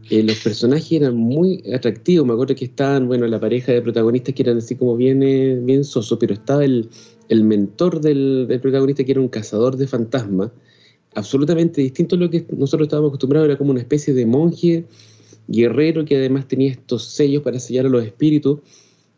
Eh, 0.09 0.21
los 0.21 0.39
personajes 0.39 0.91
eran 0.91 1.15
muy 1.15 1.63
atractivos. 1.73 2.27
Me 2.27 2.33
acuerdo 2.33 2.55
que 2.55 2.65
estaban, 2.65 3.07
bueno, 3.07 3.25
la 3.27 3.39
pareja 3.39 3.71
de 3.71 3.81
protagonistas 3.81 4.35
que 4.35 4.43
eran 4.43 4.57
así 4.57 4.75
como 4.75 4.95
bien, 4.95 5.23
eh, 5.23 5.59
bien 5.61 5.83
soso, 5.83 6.19
pero 6.19 6.33
estaba 6.33 6.63
el, 6.63 6.89
el 7.29 7.43
mentor 7.43 8.01
del, 8.01 8.47
protagonista 8.61 9.03
que 9.03 9.11
era 9.11 9.21
un 9.21 9.29
cazador 9.29 9.77
de 9.77 9.87
fantasmas, 9.87 10.51
absolutamente 11.15 11.81
distinto 11.81 12.15
a 12.15 12.19
lo 12.19 12.29
que 12.29 12.45
nosotros 12.55 12.87
estábamos 12.87 13.09
acostumbrados, 13.09 13.47
era 13.47 13.57
como 13.57 13.71
una 13.71 13.79
especie 13.79 14.13
de 14.13 14.25
monje 14.25 14.85
guerrero 15.47 16.05
que 16.05 16.17
además 16.17 16.47
tenía 16.47 16.71
estos 16.71 17.05
sellos 17.05 17.43
para 17.43 17.59
sellar 17.59 17.85
a 17.85 17.89
los 17.89 18.03
espíritus, 18.03 18.59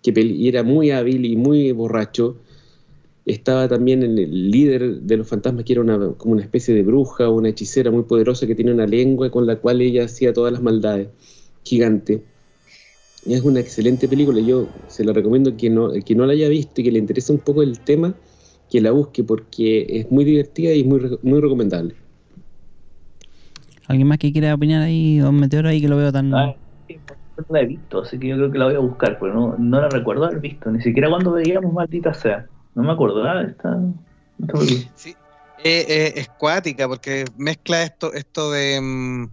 que 0.04 0.14
y 0.22 0.48
era 0.48 0.64
muy 0.64 0.92
hábil 0.92 1.26
y 1.26 1.36
muy 1.36 1.72
borracho. 1.72 2.38
Estaba 3.28 3.68
también 3.68 4.04
el 4.04 4.52
líder 4.52 5.02
de 5.02 5.18
los 5.18 5.28
fantasmas, 5.28 5.66
que 5.66 5.74
era 5.74 5.82
una, 5.82 6.14
como 6.14 6.32
una 6.32 6.42
especie 6.42 6.74
de 6.74 6.82
bruja 6.82 7.28
o 7.28 7.34
una 7.34 7.50
hechicera 7.50 7.92
muy 7.92 8.04
poderosa 8.04 8.48
que 8.48 8.56
tiene 8.56 8.72
una 8.72 8.88
lengua 8.88 9.30
con 9.30 9.46
la 9.46 9.58
cual 9.58 9.82
ella 9.82 10.06
hacía 10.06 10.32
todas 10.32 10.54
las 10.54 10.62
maldades. 10.62 11.10
Gigante. 11.62 12.24
Y 13.26 13.34
es 13.34 13.42
una 13.42 13.60
excelente 13.60 14.08
película. 14.08 14.40
Yo 14.40 14.70
se 14.88 15.04
la 15.04 15.12
recomiendo 15.12 15.58
que 15.58 15.70
no, 15.70 15.92
que 16.06 16.16
no 16.16 16.26
la 16.26 16.32
haya 16.32 16.48
visto 16.48 16.80
y 16.80 16.86
que 16.86 16.92
le 16.94 17.00
interese 17.00 17.34
un 17.34 17.40
poco 17.40 17.64
el 17.64 17.82
tema, 17.82 18.16
que 18.72 18.80
la 18.80 18.92
busque 18.92 19.26
porque 19.26 19.86
es 19.90 20.10
muy 20.10 20.24
divertida 20.24 20.72
y 20.72 20.86
muy, 20.86 21.20
muy 21.22 21.42
recomendable. 21.42 21.96
¿Alguien 23.88 24.08
más 24.08 24.20
que 24.20 24.32
quiera 24.32 24.56
opinar 24.56 24.84
ahí? 24.84 25.18
Don 25.18 25.38
Meteoro 25.38 25.68
ahí 25.68 25.82
que 25.82 25.90
lo 25.90 25.98
veo 25.98 26.14
tan. 26.14 26.34
Ah, 26.34 26.56
sí, 26.88 26.98
no 27.38 27.46
la 27.50 27.60
he 27.60 27.66
visto, 27.66 28.04
así 28.04 28.18
que 28.18 28.30
yo 28.30 28.38
creo 28.38 28.52
que 28.54 28.58
la 28.58 28.66
voy 28.68 28.76
a 28.76 28.80
buscar, 28.80 29.20
pero 29.20 29.34
no, 29.34 29.58
no 29.58 29.82
la 29.82 29.90
recuerdo 29.90 30.24
haber 30.24 30.40
visto, 30.40 30.72
ni 30.72 30.82
siquiera 30.82 31.10
cuando 31.10 31.34
veíamos 31.34 31.74
Maldita 31.74 32.14
Sea. 32.14 32.48
No 32.78 32.84
me 32.84 32.92
acordaba 32.92 33.42
de 33.42 33.50
esta, 33.50 33.76
esta. 34.40 34.88
Sí, 34.94 35.16
eh, 35.64 35.86
eh, 35.90 36.14
es 36.18 36.30
cuática 36.30 36.88
porque 36.88 37.26
mezcla 37.36 37.82
esto, 37.82 38.14
esto 38.14 38.52
de, 38.52 38.80
mm, 38.80 39.30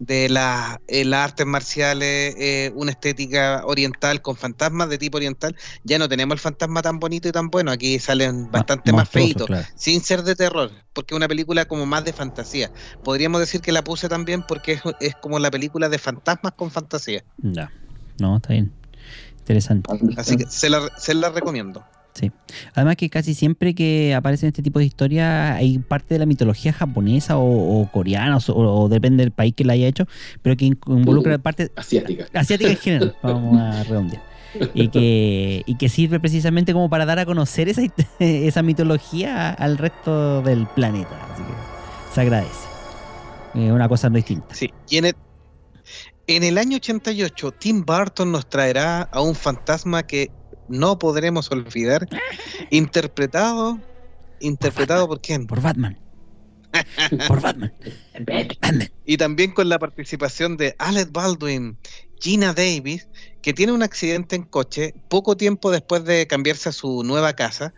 de 0.00 0.28
la, 0.28 0.80
las 0.88 1.24
artes 1.24 1.46
marciales, 1.46 2.34
eh, 2.36 2.72
una 2.74 2.90
estética 2.90 3.62
oriental 3.64 4.22
con 4.22 4.34
fantasmas 4.34 4.88
de 4.88 4.98
tipo 4.98 5.18
oriental. 5.18 5.54
Ya 5.84 6.00
no 6.00 6.08
tenemos 6.08 6.34
el 6.34 6.40
fantasma 6.40 6.82
tan 6.82 6.98
bonito 6.98 7.28
y 7.28 7.30
tan 7.30 7.48
bueno, 7.48 7.70
aquí 7.70 8.00
salen 8.00 8.50
bastante 8.50 8.92
más 8.92 9.08
feitos, 9.08 9.46
claro. 9.46 9.68
sin 9.76 10.00
ser 10.00 10.24
de 10.24 10.34
terror, 10.34 10.72
porque 10.92 11.14
es 11.14 11.16
una 11.16 11.28
película 11.28 11.66
como 11.66 11.86
más 11.86 12.04
de 12.04 12.12
fantasía. 12.12 12.72
Podríamos 13.04 13.38
decir 13.38 13.60
que 13.60 13.70
la 13.70 13.84
puse 13.84 14.08
también 14.08 14.42
porque 14.42 14.72
es, 14.72 14.82
es 14.98 15.14
como 15.14 15.38
la 15.38 15.52
película 15.52 15.88
de 15.88 15.98
fantasmas 15.98 16.54
con 16.54 16.72
fantasía. 16.72 17.22
Ya. 17.38 17.70
No, 18.18 18.38
está 18.38 18.48
bien. 18.48 18.72
Interesante. 19.38 19.88
Así 20.16 20.36
que 20.36 20.46
se 20.46 20.68
la, 20.68 20.88
se 20.98 21.14
la 21.14 21.30
recomiendo. 21.30 21.84
Además 22.74 22.96
que 22.96 23.08
casi 23.10 23.34
siempre 23.34 23.74
que 23.74 24.14
aparecen 24.14 24.48
este 24.48 24.62
tipo 24.62 24.78
de 24.78 24.84
historias 24.84 25.56
hay 25.56 25.78
parte 25.78 26.14
de 26.14 26.18
la 26.18 26.26
mitología 26.26 26.72
japonesa 26.72 27.36
o, 27.38 27.80
o 27.82 27.90
coreana 27.90 28.38
o, 28.38 28.52
o 28.52 28.88
depende 28.88 29.22
del 29.24 29.32
país 29.32 29.54
que 29.56 29.64
la 29.64 29.72
haya 29.74 29.86
hecho, 29.86 30.06
pero 30.42 30.56
que 30.56 30.66
in- 30.66 30.78
involucra 30.86 31.38
parte 31.38 31.70
Asiática. 31.76 32.26
asiática 32.34 32.70
en 32.70 32.76
general, 32.76 33.16
vamos 33.22 33.60
a 33.60 33.82
redondear. 33.84 34.22
Y 34.74 34.88
que, 34.88 35.62
y 35.64 35.76
que 35.76 35.88
sirve 35.88 36.18
precisamente 36.18 36.72
como 36.72 36.90
para 36.90 37.06
dar 37.06 37.20
a 37.20 37.24
conocer 37.24 37.68
esa, 37.68 37.82
esa 38.18 38.62
mitología 38.62 39.50
al 39.50 39.78
resto 39.78 40.42
del 40.42 40.66
planeta. 40.66 41.16
Así 41.32 41.42
que 41.44 42.14
se 42.14 42.20
agradece. 42.20 42.68
Es 43.54 43.70
una 43.70 43.88
cosa 43.88 44.10
no 44.10 44.16
distinta. 44.16 44.52
Sí, 44.54 44.70
y 44.88 44.96
en 44.98 45.04
el, 45.06 45.14
en 46.26 46.42
el 46.44 46.58
año 46.58 46.76
88, 46.78 47.52
Tim 47.52 47.84
Burton 47.84 48.32
nos 48.32 48.48
traerá 48.48 49.02
a 49.02 49.20
un 49.20 49.34
fantasma 49.36 50.04
que 50.04 50.30
no 50.70 50.98
podremos 50.98 51.50
olvidar, 51.50 52.08
interpretado, 52.70 53.78
interpretado 54.40 55.06
por 55.08 55.20
quién? 55.20 55.46
Por 55.46 55.60
Batman. 55.60 55.98
Por 57.26 57.40
Batman. 57.40 57.72
Batman. 58.20 58.88
Y 59.04 59.16
también 59.16 59.52
con 59.52 59.68
la 59.68 59.78
participación 59.78 60.56
de 60.56 60.74
Alec 60.78 61.10
Baldwin, 61.12 61.76
Gina 62.20 62.52
Davis, 62.52 63.08
que 63.42 63.52
tiene 63.52 63.72
un 63.72 63.82
accidente 63.82 64.36
en 64.36 64.44
coche 64.44 64.94
poco 65.08 65.36
tiempo 65.36 65.70
después 65.70 66.04
de 66.04 66.26
cambiarse 66.26 66.68
a 66.68 66.72
su 66.72 67.02
nueva 67.02 67.32
casa 67.34 67.74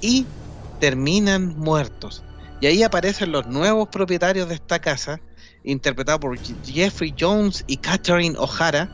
y 0.00 0.26
terminan 0.80 1.56
muertos. 1.58 2.24
Y 2.60 2.66
ahí 2.66 2.82
aparecen 2.82 3.30
los 3.30 3.46
nuevos 3.46 3.88
propietarios 3.88 4.48
de 4.48 4.54
esta 4.56 4.80
casa, 4.80 5.20
interpretados 5.62 6.20
por 6.20 6.36
Je- 6.38 6.56
Jeffrey 6.64 7.14
Jones 7.18 7.62
y 7.66 7.76
Catherine 7.76 8.36
O'Hara, 8.38 8.90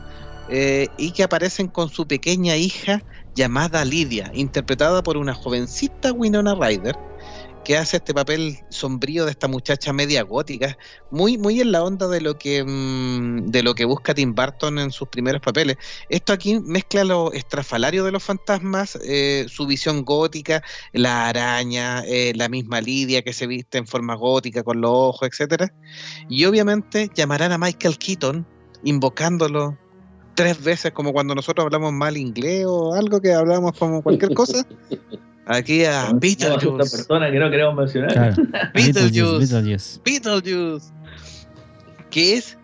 eh, 0.49 0.87
y 0.97 1.11
que 1.11 1.23
aparecen 1.23 1.67
con 1.67 1.89
su 1.89 2.05
pequeña 2.05 2.57
hija 2.57 3.01
llamada 3.35 3.85
Lydia, 3.85 4.31
interpretada 4.33 5.03
por 5.03 5.17
una 5.17 5.33
jovencita 5.33 6.11
Winona 6.11 6.55
Ryder, 6.55 6.95
que 7.63 7.77
hace 7.77 7.97
este 7.97 8.13
papel 8.13 8.57
sombrío 8.69 9.25
de 9.25 9.31
esta 9.31 9.47
muchacha 9.47 9.93
media 9.93 10.23
gótica, 10.23 10.77
muy, 11.11 11.37
muy 11.37 11.61
en 11.61 11.71
la 11.71 11.83
onda 11.83 12.07
de 12.07 12.21
lo 12.21 12.37
que 12.37 12.63
mm, 12.63 13.47
de 13.47 13.63
lo 13.63 13.75
que 13.75 13.85
busca 13.85 14.13
Tim 14.13 14.33
Burton 14.33 14.79
en 14.79 14.91
sus 14.91 15.07
primeros 15.09 15.41
papeles. 15.41 15.77
Esto 16.09 16.33
aquí 16.33 16.59
mezcla 16.59 17.03
lo 17.03 17.31
estrafalario 17.33 18.03
de 18.03 18.11
los 18.11 18.23
fantasmas, 18.23 18.97
eh, 19.03 19.45
su 19.47 19.67
visión 19.67 20.03
gótica, 20.03 20.63
la 20.93 21.27
araña, 21.27 22.03
eh, 22.05 22.33
la 22.35 22.49
misma 22.49 22.81
Lidia 22.81 23.21
que 23.21 23.33
se 23.33 23.47
viste 23.47 23.77
en 23.77 23.87
forma 23.87 24.15
gótica 24.15 24.63
con 24.63 24.81
los 24.81 24.91
ojos, 24.91 25.29
etcétera. 25.31 25.73
Y 26.29 26.45
obviamente 26.45 27.09
llamarán 27.13 27.51
a 27.51 27.57
Michael 27.57 27.97
Keaton 27.97 28.47
invocándolo 28.83 29.77
tres 30.41 30.63
veces 30.63 30.91
como 30.91 31.13
cuando 31.13 31.35
nosotros 31.35 31.63
hablamos 31.65 31.93
mal 31.93 32.17
inglés 32.17 32.65
o 32.67 32.95
algo 32.95 33.21
que 33.21 33.31
hablamos 33.31 33.77
como 33.77 34.01
cualquier 34.01 34.33
cosa. 34.33 34.65
Aquí 35.45 35.85
a 35.85 36.03
Esta 36.03 36.13
Beetlejuice. 36.13 36.97
persona 36.97 37.31
que 37.31 37.37
no 37.37 37.51
queremos 37.51 37.75
mencionar. 37.75 38.11
Claro. 38.11 38.35
Beetlejuice. 38.73 39.53
Beetlejuice. 39.53 39.99
Beetlejuice, 40.03 40.91
que 42.09 42.37
es 42.37 42.57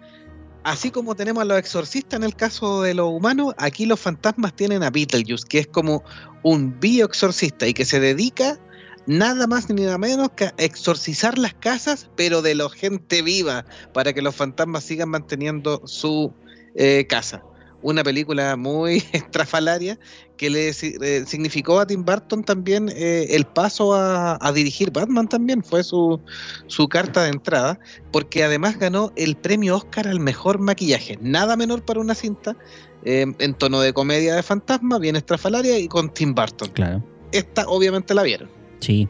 así 0.64 0.90
como 0.90 1.14
tenemos 1.16 1.42
a 1.42 1.46
los 1.46 1.60
exorcistas 1.60 2.18
en 2.18 2.24
el 2.24 2.36
caso 2.36 2.82
de 2.82 2.96
los 2.96 3.10
humanos, 3.10 3.54
aquí 3.60 3.86
los 3.86 4.00
fantasmas 4.00 4.56
tienen 4.56 4.82
a 4.82 4.90
Beetlejuice, 4.90 5.46
que 5.48 5.60
es 5.60 5.68
como 5.68 6.04
un 6.42 6.80
bioexorcista 6.80 7.68
y 7.68 7.76
que 7.76 7.86
se 7.86 8.00
dedica 8.00 8.58
nada 9.06 9.46
más 9.46 9.70
ni 9.70 9.84
nada 9.84 10.00
menos 10.00 10.32
que 10.32 10.46
a 10.46 10.54
exorcizar 10.58 11.38
las 11.38 11.54
casas, 11.54 12.10
pero 12.16 12.42
de 12.42 12.56
la 12.56 12.70
gente 12.70 13.22
viva, 13.22 13.66
para 13.94 14.14
que 14.14 14.22
los 14.24 14.36
fantasmas 14.36 14.84
sigan 14.84 15.10
manteniendo 15.10 15.82
su 15.86 16.34
eh, 16.76 17.06
casa. 17.08 17.44
Una 17.82 18.04
película 18.04 18.56
muy 18.56 19.04
estrafalaria 19.14 20.00
que 20.36 20.50
le 20.50 20.74
si- 20.74 20.96
eh, 21.02 21.24
significó 21.28 21.80
a 21.80 21.86
Tim 21.88 22.04
Burton 22.04 22.44
también 22.44 22.90
eh, 22.96 23.28
el 23.32 23.46
paso 23.46 23.94
a, 23.94 24.38
a 24.42 24.52
dirigir 24.52 24.92
Batman 24.92 25.28
también, 25.28 25.64
fue 25.64 25.84
su, 25.84 26.20
su 26.68 26.88
carta 26.88 27.24
de 27.24 27.30
entrada, 27.30 27.80
porque 28.12 28.44
además 28.44 28.78
ganó 28.80 29.12
el 29.16 29.36
premio 29.36 29.76
Oscar 29.78 30.08
al 30.08 30.20
mejor 30.20 30.60
maquillaje, 30.60 31.18
nada 31.22 31.56
menor 31.56 31.84
para 31.86 32.00
una 32.00 32.14
cinta 32.16 32.56
eh, 33.04 33.26
en 33.40 33.54
tono 33.54 33.80
de 33.82 33.94
comedia 33.94 34.36
de 34.36 34.44
fantasma, 34.44 35.00
bien 35.00 35.16
estrafalaria 35.16 35.78
y 35.80 35.88
con 35.88 36.14
Tim 36.14 36.34
Burton. 36.36 36.70
Claro. 36.74 37.04
Esta 37.32 37.68
obviamente 37.68 38.14
la 38.14 38.24
vieron. 38.24 38.50
Sí. 38.80 39.08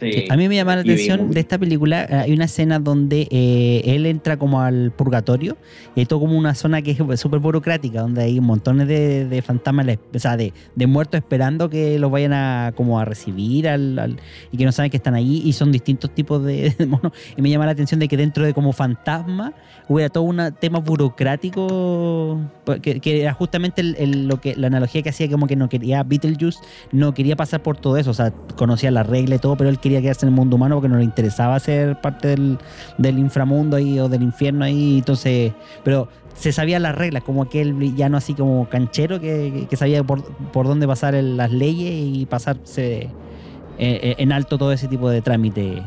Sí. 0.00 0.24
A 0.28 0.36
mí 0.36 0.48
me 0.48 0.56
llama 0.56 0.74
la 0.76 0.82
atención 0.82 1.30
de 1.34 1.40
esta 1.40 1.58
película. 1.58 2.04
eh, 2.04 2.14
Hay 2.16 2.32
una 2.32 2.44
escena 2.44 2.78
donde 2.78 3.26
eh, 3.30 3.82
él 3.86 4.04
entra 4.06 4.36
como 4.36 4.60
al 4.60 4.92
purgatorio 4.92 5.56
y 5.94 6.00
hay 6.00 6.06
todo 6.06 6.20
como 6.20 6.36
una 6.36 6.54
zona 6.54 6.82
que 6.82 6.90
es 6.90 7.20
súper 7.20 7.40
burocrática, 7.40 8.02
donde 8.02 8.22
hay 8.22 8.38
montones 8.40 8.88
de, 8.88 9.24
de 9.26 9.42
fantasmas, 9.42 9.86
o 10.14 10.18
sea, 10.18 10.36
de, 10.36 10.52
de 10.74 10.86
muertos 10.86 11.18
esperando 11.18 11.70
que 11.70 11.98
los 11.98 12.10
vayan 12.10 12.32
a 12.34 12.72
como 12.76 13.00
a 13.00 13.04
recibir 13.06 13.68
al, 13.68 13.98
al- 13.98 14.16
y 14.52 14.56
que 14.58 14.64
no 14.66 14.72
saben 14.72 14.90
que 14.90 14.98
están 14.98 15.14
ahí 15.14 15.40
y 15.44 15.52
son 15.54 15.72
distintos 15.72 16.10
tipos 16.14 16.44
de, 16.44 16.70
de 16.78 16.86
monos. 16.86 17.12
Y 17.36 17.40
me 17.42 17.48
llama 17.50 17.64
la 17.64 17.72
atención 17.72 17.98
de 17.98 18.08
que 18.08 18.16
dentro 18.18 18.44
de 18.44 18.52
como 18.52 18.72
fantasma 18.72 19.54
hubiera 19.88 20.10
todo 20.10 20.24
un 20.24 20.40
tema 20.60 20.78
burocrático 20.80 22.40
pues, 22.64 22.80
que, 22.80 23.00
que 23.00 23.22
era 23.22 23.32
justamente 23.32 23.80
el- 23.80 23.96
el- 23.98 24.28
lo 24.28 24.40
que 24.40 24.54
la 24.56 24.66
analogía 24.66 25.02
que 25.02 25.10
hacía 25.10 25.30
como 25.30 25.46
que 25.46 25.56
no 25.56 25.68
quería 25.68 26.02
Beetlejuice 26.02 26.58
no 26.92 27.14
quería 27.14 27.36
pasar 27.36 27.62
por 27.62 27.76
todo 27.76 27.96
eso, 27.96 28.10
o 28.10 28.14
sea, 28.14 28.30
conocía 28.56 28.90
la 28.90 29.02
regla 29.02 29.36
y 29.36 29.38
todo, 29.38 29.56
pero 29.56 29.70
él 29.70 29.78
quería 29.86 30.02
quedarse 30.02 30.26
en 30.26 30.30
el 30.30 30.34
mundo 30.36 30.56
humano 30.56 30.74
porque 30.76 30.88
no 30.88 30.96
le 30.98 31.04
interesaba 31.04 31.58
ser 31.60 32.00
parte 32.00 32.28
del, 32.28 32.58
del 32.98 33.18
inframundo 33.18 33.76
ahí 33.76 33.98
o 34.00 34.08
del 34.08 34.22
infierno 34.22 34.64
ahí, 34.64 34.98
entonces, 34.98 35.52
pero 35.84 36.08
se 36.34 36.52
sabía 36.52 36.78
las 36.78 36.94
reglas, 36.94 37.22
como 37.22 37.42
aquel 37.42 37.72
villano 37.72 38.16
así 38.18 38.34
como 38.34 38.68
canchero 38.68 39.20
que, 39.20 39.66
que 39.70 39.76
sabía 39.76 40.02
por, 40.04 40.22
por 40.52 40.66
dónde 40.66 40.86
pasar 40.86 41.14
el- 41.14 41.36
las 41.36 41.50
leyes 41.50 41.92
y 41.94 42.26
pasarse 42.26 43.02
eh, 43.02 43.10
eh, 43.78 44.14
en 44.18 44.32
alto 44.32 44.58
todo 44.58 44.72
ese 44.72 44.88
tipo 44.88 45.08
de 45.08 45.22
trámite 45.22 45.82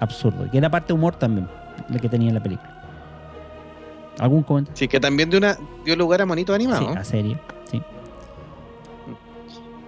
absurdo, 0.00 0.50
que 0.50 0.58
era 0.58 0.70
parte 0.70 0.88
de 0.88 0.94
humor 0.94 1.14
también, 1.16 1.46
la 1.88 1.98
que 1.98 2.08
tenía 2.08 2.32
la 2.32 2.42
película. 2.42 2.70
¿Algún 4.18 4.42
comentario? 4.42 4.76
Sí, 4.76 4.88
que 4.88 5.00
también 5.00 5.30
de 5.30 5.38
una, 5.38 5.56
dio 5.84 5.96
lugar 5.96 6.20
a 6.22 6.26
monitos 6.26 6.56
Sí, 6.56 6.62
animados. 6.62 6.94
la 6.94 7.04
serie. 7.04 7.36
Sí. 7.61 7.61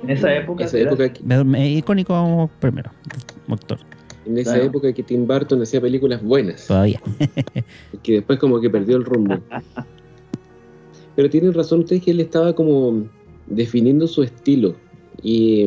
En 0.05 0.11
esa 0.11 0.35
época. 0.35 0.63
En 0.65 0.69
esa 0.69 0.79
era- 0.79 0.91
época, 0.91 1.13
que- 1.13 1.23
Me- 1.25 1.45
me- 1.45 1.71
icónico 1.73 2.51
primero, 2.61 2.91
actor, 3.49 3.79
en 4.27 4.39
esa 4.39 4.53
Claro. 4.53 4.67
época 4.67 4.93
que 4.93 5.03
Tim 5.03 5.27
Burton 5.27 5.63
hacía 5.63 5.81
películas 5.81 6.23
buenas, 6.23 6.67
todavía. 6.67 7.01
que 8.03 8.13
después 8.15 8.39
como 8.39 8.61
que 8.61 8.71
perdió 8.71 8.97
el 8.97 9.05
rumbo. 9.05 9.39
Pero 11.17 11.31
tienen 11.31 11.53
razón 11.55 11.81
ustedes 11.81 12.03
que 12.03 12.11
él 12.11 12.21
estaba 12.21 12.55
como 12.55 13.07
definiendo 13.47 14.07
su 14.07 14.23
estilo 14.23 14.75
y, 15.23 15.67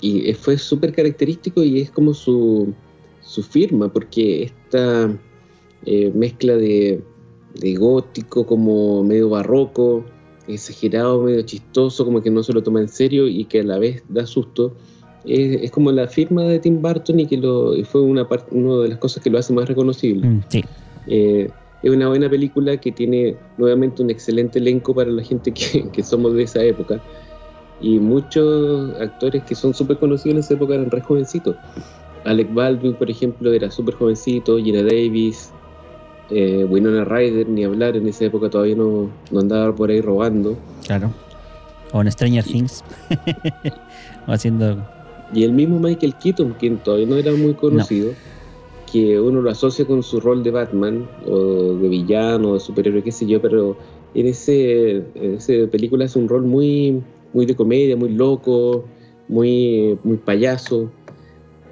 y 0.00 0.32
fue 0.34 0.58
súper 0.58 0.92
característico 0.92 1.62
y 1.62 1.80
es 1.80 1.90
como 1.90 2.12
su, 2.12 2.74
su 3.22 3.42
firma, 3.42 3.88
porque 3.92 4.42
esta 4.44 5.10
eh, 5.86 6.12
mezcla 6.14 6.56
de, 6.56 7.00
de 7.58 7.74
gótico 7.76 8.44
como 8.44 9.02
medio 9.02 9.30
barroco, 9.30 10.04
exagerado, 10.48 11.22
medio 11.22 11.42
chistoso, 11.42 12.04
como 12.04 12.22
que 12.22 12.30
no 12.30 12.42
se 12.42 12.52
lo 12.52 12.62
toma 12.62 12.80
en 12.80 12.88
serio 12.88 13.28
y 13.28 13.44
que 13.44 13.60
a 13.60 13.64
la 13.64 13.78
vez 13.78 14.02
da 14.08 14.26
susto, 14.26 14.74
es, 15.24 15.62
es 15.62 15.70
como 15.70 15.90
la 15.92 16.06
firma 16.06 16.42
de 16.42 16.58
Tim 16.58 16.82
Burton 16.82 17.20
y 17.20 17.26
que 17.26 17.36
lo, 17.36 17.72
fue 17.84 18.02
una, 18.02 18.28
parte 18.28 18.54
una 18.54 18.82
de 18.82 18.88
las 18.88 18.98
cosas 18.98 19.22
que 19.22 19.30
lo 19.30 19.38
hace 19.38 19.52
más 19.52 19.68
reconocible. 19.68 20.26
Mm, 20.26 20.42
Sí, 20.48 20.64
Eh, 21.06 21.50
es 21.82 21.90
una 21.90 22.08
buena 22.08 22.30
película 22.30 22.78
que 22.78 22.90
tiene 22.92 23.36
nuevamente 23.58 24.02
un 24.02 24.10
excelente 24.10 24.58
elenco 24.58 24.94
para 24.94 25.10
la 25.10 25.22
gente 25.22 25.52
que, 25.52 25.88
que 25.92 26.02
somos 26.02 26.34
de 26.34 26.44
esa 26.44 26.62
época. 26.62 27.00
Y 27.80 27.98
muchos 27.98 28.98
actores 29.00 29.42
que 29.44 29.54
son 29.54 29.74
súper 29.74 29.98
conocidos 29.98 30.34
en 30.34 30.38
esa 30.40 30.54
época 30.54 30.74
eran 30.74 30.90
re 30.90 31.00
jovencitos. 31.00 31.56
Alec 32.24 32.52
Baldwin, 32.54 32.94
por 32.94 33.10
ejemplo, 33.10 33.52
era 33.52 33.70
súper 33.70 33.94
jovencito, 33.94 34.58
Gina 34.58 34.82
Davis, 34.82 35.52
eh, 36.30 36.64
Winona 36.68 37.04
Ryder, 37.04 37.48
ni 37.48 37.64
hablar, 37.64 37.96
en 37.96 38.08
esa 38.08 38.24
época 38.24 38.50
todavía 38.50 38.76
no, 38.76 39.10
no 39.30 39.40
andaba 39.40 39.74
por 39.74 39.90
ahí 39.90 40.00
robando. 40.00 40.56
claro. 40.86 41.12
O 41.92 42.00
en 42.00 42.10
Stranger 42.10 42.42
Things. 42.42 42.82
o 44.26 44.32
haciendo. 44.32 44.84
Y 45.32 45.44
el 45.44 45.52
mismo 45.52 45.78
Michael 45.78 46.14
Keaton, 46.16 46.56
quien 46.58 46.78
todavía 46.78 47.06
no 47.06 47.14
era 47.14 47.30
muy 47.30 47.54
conocido, 47.54 48.12
que 48.90 49.20
uno 49.20 49.40
lo 49.40 49.48
asocia 49.48 49.84
con 49.84 50.02
su 50.02 50.18
rol 50.18 50.42
de 50.42 50.50
Batman, 50.50 51.08
o 51.24 51.74
de 51.74 51.88
villano, 51.88 52.50
o 52.50 52.54
de 52.54 52.60
superhéroe, 52.60 53.02
qué 53.02 53.12
sé 53.12 53.26
yo, 53.26 53.40
pero 53.40 53.76
en 54.14 54.26
ese, 54.26 55.04
en 55.14 55.34
esa 55.36 55.52
película 55.70 56.04
es 56.04 56.16
un 56.16 56.28
rol 56.28 56.42
muy, 56.42 57.00
muy 57.32 57.46
de 57.46 57.54
comedia, 57.54 57.96
muy 57.96 58.10
loco, 58.10 58.84
muy, 59.28 59.98
muy 60.02 60.16
payaso. 60.16 60.90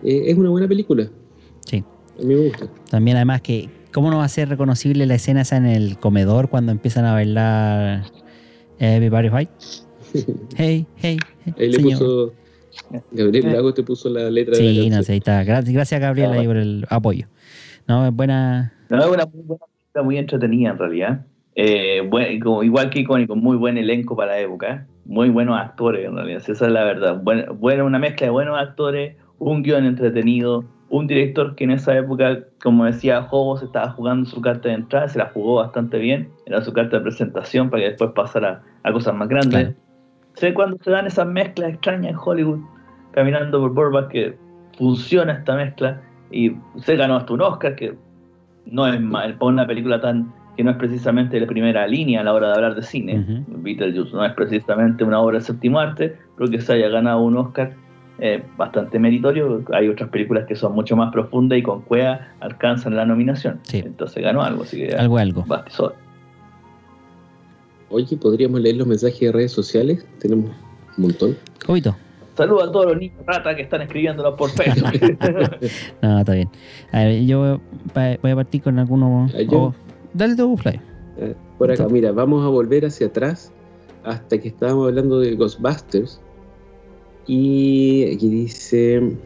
Eh, 0.02 0.24
es 0.26 0.36
una 0.36 0.50
buena 0.50 0.68
película. 0.68 1.08
Sí. 1.66 1.84
A 2.18 2.22
mí 2.22 2.34
me 2.34 2.48
gusta. 2.48 2.68
También, 2.90 3.16
además, 3.16 3.42
que. 3.42 3.68
¿Cómo 3.92 4.10
no 4.10 4.18
va 4.18 4.24
a 4.24 4.28
ser 4.28 4.48
reconocible 4.48 5.06
la 5.06 5.14
escena 5.14 5.42
esa 5.42 5.56
en 5.56 5.66
el 5.66 5.98
comedor 5.98 6.48
cuando 6.48 6.72
empiezan 6.72 7.04
a 7.04 7.12
bailar 7.12 8.04
Everybody 8.78 9.28
Fight? 9.28 9.50
Hey, 10.56 10.86
hey, 10.96 11.18
hey. 11.44 11.54
Ahí 11.58 11.68
le 11.68 11.72
señor. 11.78 11.98
puso. 11.98 12.32
Gabriel 13.12 13.52
Lago 13.52 13.72
te 13.74 13.82
puso 13.82 14.08
la 14.10 14.30
letra 14.30 14.56
de 14.56 14.62
la 14.62 14.82
Sí, 14.82 14.90
no 14.90 15.02
sé, 15.02 15.12
ahí 15.12 15.18
está. 15.18 15.42
Gracias, 15.44 15.72
gracias 15.74 16.00
Gabriel 16.00 16.32
ahí 16.32 16.46
por 16.46 16.56
el 16.56 16.86
apoyo. 16.88 17.26
No, 17.88 18.06
es 18.06 18.12
buena. 18.14 18.72
No, 18.90 18.98
es 18.98 19.06
una 19.06 19.26
muy 19.26 19.42
buena 19.42 19.64
película, 19.66 20.02
muy 20.04 20.18
entretenida 20.18 20.70
en 20.70 20.78
realidad. 20.78 21.26
Eh, 21.54 22.02
igual 22.62 22.90
que 22.90 23.00
icónico, 23.00 23.36
muy 23.36 23.56
buen 23.58 23.76
elenco 23.76 24.16
para 24.16 24.32
la 24.32 24.40
época, 24.40 24.72
¿eh? 24.74 24.80
muy 25.04 25.28
buenos 25.28 25.58
actores 25.58 26.06
en 26.06 26.14
realidad, 26.14 26.42
esa 26.46 26.52
es 26.66 26.72
la 26.72 26.84
verdad. 26.84 27.20
Buen- 27.22 27.58
buena, 27.58 27.84
una 27.84 27.98
mezcla 27.98 28.26
de 28.26 28.30
buenos 28.30 28.58
actores, 28.58 29.16
un 29.38 29.62
guion 29.62 29.84
entretenido, 29.84 30.64
un 30.92 31.06
director 31.06 31.54
que 31.54 31.64
en 31.64 31.70
esa 31.70 31.96
época, 31.96 32.40
como 32.62 32.84
decía 32.84 33.22
Jobos, 33.22 33.62
estaba 33.62 33.88
jugando 33.92 34.28
su 34.28 34.42
carta 34.42 34.68
de 34.68 34.74
entrada, 34.74 35.08
se 35.08 35.18
la 35.18 35.30
jugó 35.30 35.56
bastante 35.56 35.96
bien, 35.96 36.28
era 36.44 36.60
su 36.60 36.70
carta 36.74 36.98
de 36.98 37.02
presentación 37.02 37.70
para 37.70 37.82
que 37.82 37.88
después 37.88 38.10
pasara 38.14 38.62
a 38.82 38.92
cosas 38.92 39.14
más 39.14 39.26
grandes. 39.26 39.50
Claro. 39.50 39.74
Sé 40.34 40.52
cuando 40.52 40.76
se 40.82 40.90
dan 40.90 41.06
esas 41.06 41.26
mezclas 41.26 41.70
extrañas 41.70 42.12
en 42.12 42.18
Hollywood, 42.22 42.58
caminando 43.12 43.58
por 43.60 43.72
Burbank, 43.72 44.08
que 44.08 44.36
funciona 44.76 45.32
esta 45.32 45.56
mezcla, 45.56 46.02
y 46.30 46.52
se 46.76 46.94
ganó 46.96 47.16
hasta 47.16 47.32
un 47.32 47.40
Oscar, 47.40 47.74
que 47.74 47.94
no 48.66 48.86
es 48.86 49.00
mal, 49.00 49.38
para 49.38 49.50
una 49.50 49.66
película 49.66 49.98
tan 49.98 50.30
que 50.58 50.62
no 50.62 50.72
es 50.72 50.76
precisamente 50.76 51.40
de 51.40 51.46
primera 51.46 51.86
línea 51.86 52.20
a 52.20 52.24
la 52.24 52.34
hora 52.34 52.48
de 52.48 52.54
hablar 52.54 52.74
de 52.74 52.82
cine. 52.82 53.18
Ujú. 53.18 53.62
Beetlejuice 53.62 54.14
no 54.14 54.26
es 54.26 54.34
precisamente 54.34 55.04
una 55.04 55.20
obra 55.20 55.38
de 55.38 55.44
séptimo 55.44 55.78
arte, 55.78 56.18
pero 56.36 56.50
que 56.50 56.60
se 56.60 56.74
haya 56.74 56.88
ganado 56.88 57.22
un 57.22 57.38
Oscar 57.38 57.72
eh, 58.24 58.40
bastante 58.56 59.00
meritorio. 59.00 59.64
Hay 59.72 59.88
otras 59.88 60.08
películas 60.10 60.46
que 60.46 60.54
son 60.54 60.74
mucho 60.74 60.94
más 60.96 61.10
profundas 61.12 61.58
y 61.58 61.62
con 61.62 61.82
cuea 61.82 62.34
alcanzan 62.38 62.94
la 62.94 63.04
nominación. 63.04 63.58
Sí. 63.64 63.82
Entonces 63.84 64.22
ganó 64.22 64.42
algo, 64.42 64.62
así 64.62 64.76
que 64.76 64.94
Algo, 64.94 65.18
algo. 65.18 65.44
bastizó. 65.46 65.92
Oye, 67.90 68.16
¿podríamos 68.16 68.60
leer 68.60 68.76
los 68.76 68.86
mensajes 68.86 69.20
de 69.20 69.32
redes 69.32 69.52
sociales? 69.52 70.06
Tenemos 70.18 70.50
un 70.96 71.02
montón. 71.04 71.36
Jovito. 71.66 71.96
Saludos 72.36 72.68
a 72.68 72.72
todos 72.72 72.86
los 72.86 72.96
niños 72.96 73.16
rata 73.26 73.54
que 73.54 73.62
están 73.62 73.82
escribiéndolo 73.82 74.34
por 74.36 74.50
Facebook. 74.50 74.88
No, 76.02 76.20
está 76.20 76.32
bien. 76.32 76.48
A 76.92 77.00
ver, 77.04 77.24
yo 77.26 77.60
voy 78.22 78.30
a 78.30 78.34
partir 78.36 78.62
con 78.62 78.78
algunos. 78.78 79.32
Yo- 79.34 79.58
oh, 79.58 79.74
dale 80.14 80.34
tu 80.36 80.56
Fly. 80.56 80.80
Eh, 81.18 81.34
Por 81.58 81.70
acá, 81.70 81.82
Entonces- 81.82 81.92
mira, 81.92 82.12
vamos 82.12 82.44
a 82.44 82.48
volver 82.48 82.86
hacia 82.86 83.08
atrás 83.08 83.52
hasta 84.04 84.38
que 84.38 84.48
estábamos 84.48 84.88
hablando 84.88 85.20
de 85.20 85.34
Ghostbusters. 85.34 86.20
Y 87.26 88.04
aquí 88.14 88.28
dice. 88.28 89.16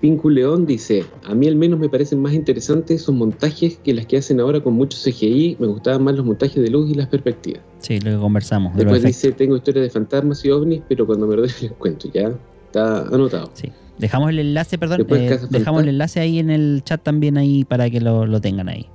Pincu 0.00 0.28
León 0.28 0.66
dice: 0.66 1.04
A 1.24 1.34
mí 1.34 1.48
al 1.48 1.56
menos 1.56 1.78
me 1.78 1.88
parecen 1.88 2.20
más 2.20 2.34
interesantes 2.34 3.02
esos 3.02 3.14
montajes 3.14 3.78
que 3.82 3.94
las 3.94 4.06
que 4.06 4.18
hacen 4.18 4.40
ahora 4.40 4.62
con 4.62 4.74
mucho 4.74 4.98
CGI. 4.98 5.56
Me 5.58 5.66
gustaban 5.66 6.04
más 6.04 6.14
los 6.14 6.26
montajes 6.26 6.62
de 6.62 6.70
luz 6.70 6.90
y 6.90 6.94
las 6.94 7.08
perspectivas. 7.08 7.62
Sí, 7.78 8.00
lo 8.00 8.10
que 8.10 8.18
conversamos. 8.18 8.76
Después 8.76 9.02
dice: 9.02 9.32
Tengo 9.32 9.56
historias 9.56 9.84
de 9.84 9.90
fantasmas 9.90 10.44
y 10.44 10.50
ovnis, 10.50 10.82
pero 10.88 11.06
cuando 11.06 11.26
me 11.26 11.36
lo 11.36 11.42
dejen 11.42 11.68
les 11.70 11.78
cuento. 11.78 12.08
Ya 12.12 12.32
está 12.66 13.02
anotado. 13.08 13.50
Sí. 13.54 13.70
Dejamos 13.98 14.30
el 14.30 14.40
enlace, 14.40 14.76
perdón. 14.76 14.98
Después 14.98 15.20
eh, 15.20 15.46
dejamos 15.50 15.82
el 15.82 15.90
enlace 15.90 16.20
ahí 16.20 16.38
en 16.38 16.50
el 16.50 16.82
chat 16.84 17.02
también 17.02 17.38
ahí 17.38 17.64
para 17.64 17.88
que 17.88 18.00
lo, 18.00 18.26
lo 18.26 18.40
tengan 18.40 18.68
ahí. 18.68 18.88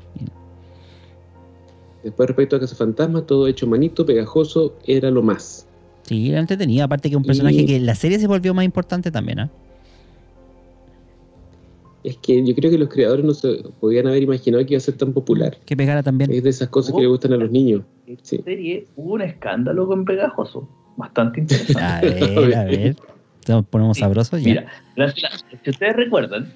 Después, 2.03 2.27
respecto 2.27 2.55
a 2.55 2.59
Casa 2.59 2.75
Fantasma, 2.75 3.23
todo 3.23 3.47
hecho 3.47 3.67
manito, 3.67 4.05
pegajoso, 4.05 4.75
era 4.85 5.11
lo 5.11 5.21
más. 5.21 5.67
Sí, 6.09 6.31
era 6.31 6.39
entretenido. 6.39 6.83
Aparte 6.85 7.07
que 7.07 7.15
un 7.15 7.23
personaje 7.23 7.57
Y- 7.57 7.65
que 7.67 7.75
en 7.75 7.85
la 7.85 7.93
serie 7.93 8.17
se 8.17 8.25
volvió 8.25 8.51
más 8.55 8.65
importante 8.65 9.11
también, 9.11 9.41
¿ah? 9.41 9.49
Es 12.03 12.17
que 12.17 12.43
yo 12.43 12.55
creo 12.55 12.71
que 12.71 12.77
los 12.79 12.89
creadores 12.89 13.23
no 13.23 13.33
se 13.33 13.61
podían 13.79 14.07
haber 14.07 14.23
imaginado 14.23 14.65
que 14.65 14.73
iba 14.73 14.77
a 14.79 14.81
ser 14.81 14.95
tan 14.97 15.13
popular. 15.13 15.57
Que 15.65 15.77
pegara 15.77 16.01
también. 16.01 16.31
Es 16.31 16.41
de 16.43 16.49
esas 16.49 16.69
cosas 16.69 16.95
que 16.95 17.01
le 17.01 17.07
gustan 17.07 17.33
a 17.33 17.37
los 17.37 17.51
niños. 17.51 17.83
En 18.07 18.17
Sí. 18.23 18.39
serie 18.43 18.87
hubo 18.95 19.13
un 19.13 19.21
escándalo 19.21 19.85
con 19.85 20.03
Pegajoso. 20.03 20.67
Bastante 20.97 21.41
interesante. 21.41 21.83
A 21.83 22.01
ver, 22.01 22.55
a 22.55 22.63
ver. 22.63 22.95
Nos 23.47 23.65
ponemos 23.67 23.97
Sí, 23.97 24.01
sabrosos 24.01 24.41
ya. 24.41 24.47
Mira, 24.47 24.65
la- 24.95 25.05
la- 25.07 25.13
si 25.63 25.69
ustedes 25.69 25.95
recuerdan, 25.95 26.51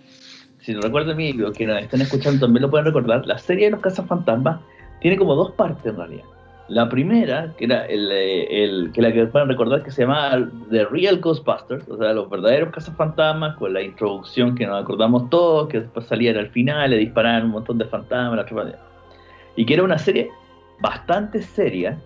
si 0.62 0.74
no 0.74 0.82
recuerdan 0.82 1.16
mí, 1.18 1.34
los 1.34 1.56
que 1.56 1.68
nos 1.68 1.80
están 1.82 2.02
escuchando 2.02 2.40
también 2.46 2.62
lo 2.64 2.70
pueden 2.72 2.86
recordar, 2.88 3.26
la 3.28 3.38
serie 3.38 3.66
de 3.66 3.72
los 3.72 3.82
cazafantasmas 3.82 4.62
tiene 5.02 5.18
como 5.18 5.36
dos 5.36 5.52
partes 5.52 5.86
en 5.86 5.98
realidad. 5.98 6.24
La 6.70 6.88
primera, 6.88 7.54
que 7.58 7.66
era 7.66 7.86
el, 7.86 8.10
eh, 8.12 8.64
el- 8.64 8.92
que 8.94 9.02
la 9.02 9.12
que 9.12 9.26
pueden 9.26 9.50
recordar 9.50 9.84
que 9.84 9.92
se 9.92 10.04
llamaba 10.04 10.48
The 10.70 10.86
Real 10.86 11.20
Ghostbusters, 11.20 11.88
o 11.90 11.98
sea, 11.98 12.14
los 12.14 12.30
verdaderos 12.30 12.72
cazafantasmas, 12.72 13.58
con 13.58 13.74
la 13.74 13.82
introducción 13.82 14.56
que 14.56 14.66
nos 14.66 14.82
acordamos 14.82 15.30
todos, 15.30 15.68
que 15.68 15.82
después 15.82 16.06
salían 16.06 16.38
al 16.38 16.50
final, 16.50 16.90
le 16.92 16.98
disparaban 16.98 17.46
un 17.46 17.52
montón 17.52 17.78
de 17.78 17.86
fantasmas, 17.86 18.46
y 19.56 19.66
que 19.66 19.74
era 19.74 19.84
una 19.84 19.98
serie 19.98 20.30
bastante 20.80 21.42
seria, 21.42 22.00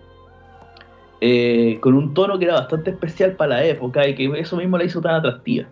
eh, 1.20 1.78
con 1.80 1.94
un 1.94 2.12
tono 2.12 2.38
que 2.38 2.44
era 2.44 2.54
bastante 2.54 2.90
especial 2.90 3.32
para 3.32 3.56
la 3.56 3.64
época 3.64 4.06
y 4.06 4.14
que 4.14 4.26
eso 4.38 4.56
mismo 4.56 4.76
la 4.76 4.84
hizo 4.84 5.00
tan 5.00 5.14
atractiva. 5.14 5.68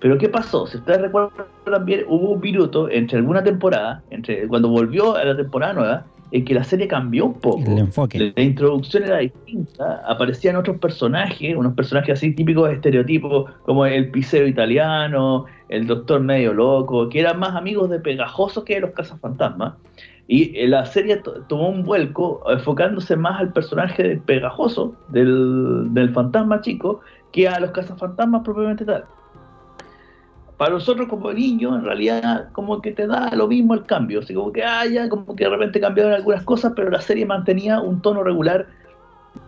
Pero 0.00 0.18
¿qué 0.18 0.28
pasó? 0.28 0.66
Si 0.66 0.76
ustedes 0.76 1.02
recuerdan 1.02 1.84
bien, 1.84 2.04
hubo 2.08 2.30
un 2.30 2.40
minuto 2.40 2.88
entre 2.88 3.18
alguna 3.18 3.42
temporada, 3.42 4.02
entre 4.10 4.46
cuando 4.46 4.68
volvió 4.68 5.16
a 5.16 5.24
la 5.24 5.36
temporada 5.36 5.72
nueva, 5.72 6.06
en 6.30 6.44
que 6.44 6.54
la 6.54 6.64
serie 6.64 6.86
cambió 6.88 7.26
un 7.26 7.34
poco. 7.34 7.62
El 7.70 7.78
enfoque. 7.78 8.32
La 8.36 8.42
introducción 8.42 9.04
era 9.04 9.18
distinta, 9.18 10.02
aparecían 10.06 10.56
otros 10.56 10.78
personajes, 10.78 11.56
unos 11.56 11.74
personajes 11.74 12.18
así 12.18 12.34
típicos 12.34 12.68
de 12.68 12.74
estereotipos, 12.74 13.50
como 13.62 13.86
el 13.86 14.10
pisero 14.10 14.46
italiano, 14.46 15.46
el 15.68 15.86
doctor 15.86 16.20
medio 16.20 16.52
loco, 16.52 17.08
que 17.08 17.20
eran 17.20 17.38
más 17.38 17.54
amigos 17.54 17.88
de 17.90 18.00
Pegajoso 18.00 18.64
que 18.64 18.74
de 18.74 18.80
los 18.80 18.90
cazafantasmas. 18.90 19.74
Y 20.30 20.54
eh, 20.58 20.68
la 20.68 20.84
serie 20.84 21.16
to- 21.16 21.42
tomó 21.48 21.70
un 21.70 21.84
vuelco 21.84 22.42
enfocándose 22.50 23.16
más 23.16 23.40
al 23.40 23.52
personaje 23.52 24.02
de 24.02 24.16
Pegajoso, 24.18 24.94
del, 25.08 25.86
del 25.94 26.10
fantasma 26.10 26.60
chico, 26.60 27.00
que 27.32 27.48
a 27.48 27.58
los 27.60 27.70
cazafantasmas 27.70 28.42
propiamente 28.44 28.84
tal. 28.84 29.04
Para 30.58 30.72
nosotros 30.72 31.06
como 31.08 31.32
niños, 31.32 31.76
en 31.76 31.84
realidad, 31.84 32.48
como 32.50 32.82
que 32.82 32.90
te 32.90 33.06
da 33.06 33.30
lo 33.34 33.46
mismo 33.46 33.74
el 33.74 33.86
cambio. 33.86 34.18
Así 34.18 34.34
como 34.34 34.52
que, 34.52 34.64
ah, 34.64 34.84
ya, 34.86 35.08
como 35.08 35.36
que 35.36 35.44
de 35.44 35.50
repente 35.50 35.80
cambiaron 35.80 36.12
algunas 36.12 36.42
cosas, 36.42 36.72
pero 36.74 36.90
la 36.90 37.00
serie 37.00 37.24
mantenía 37.24 37.80
un 37.80 38.02
tono 38.02 38.24
regular 38.24 38.66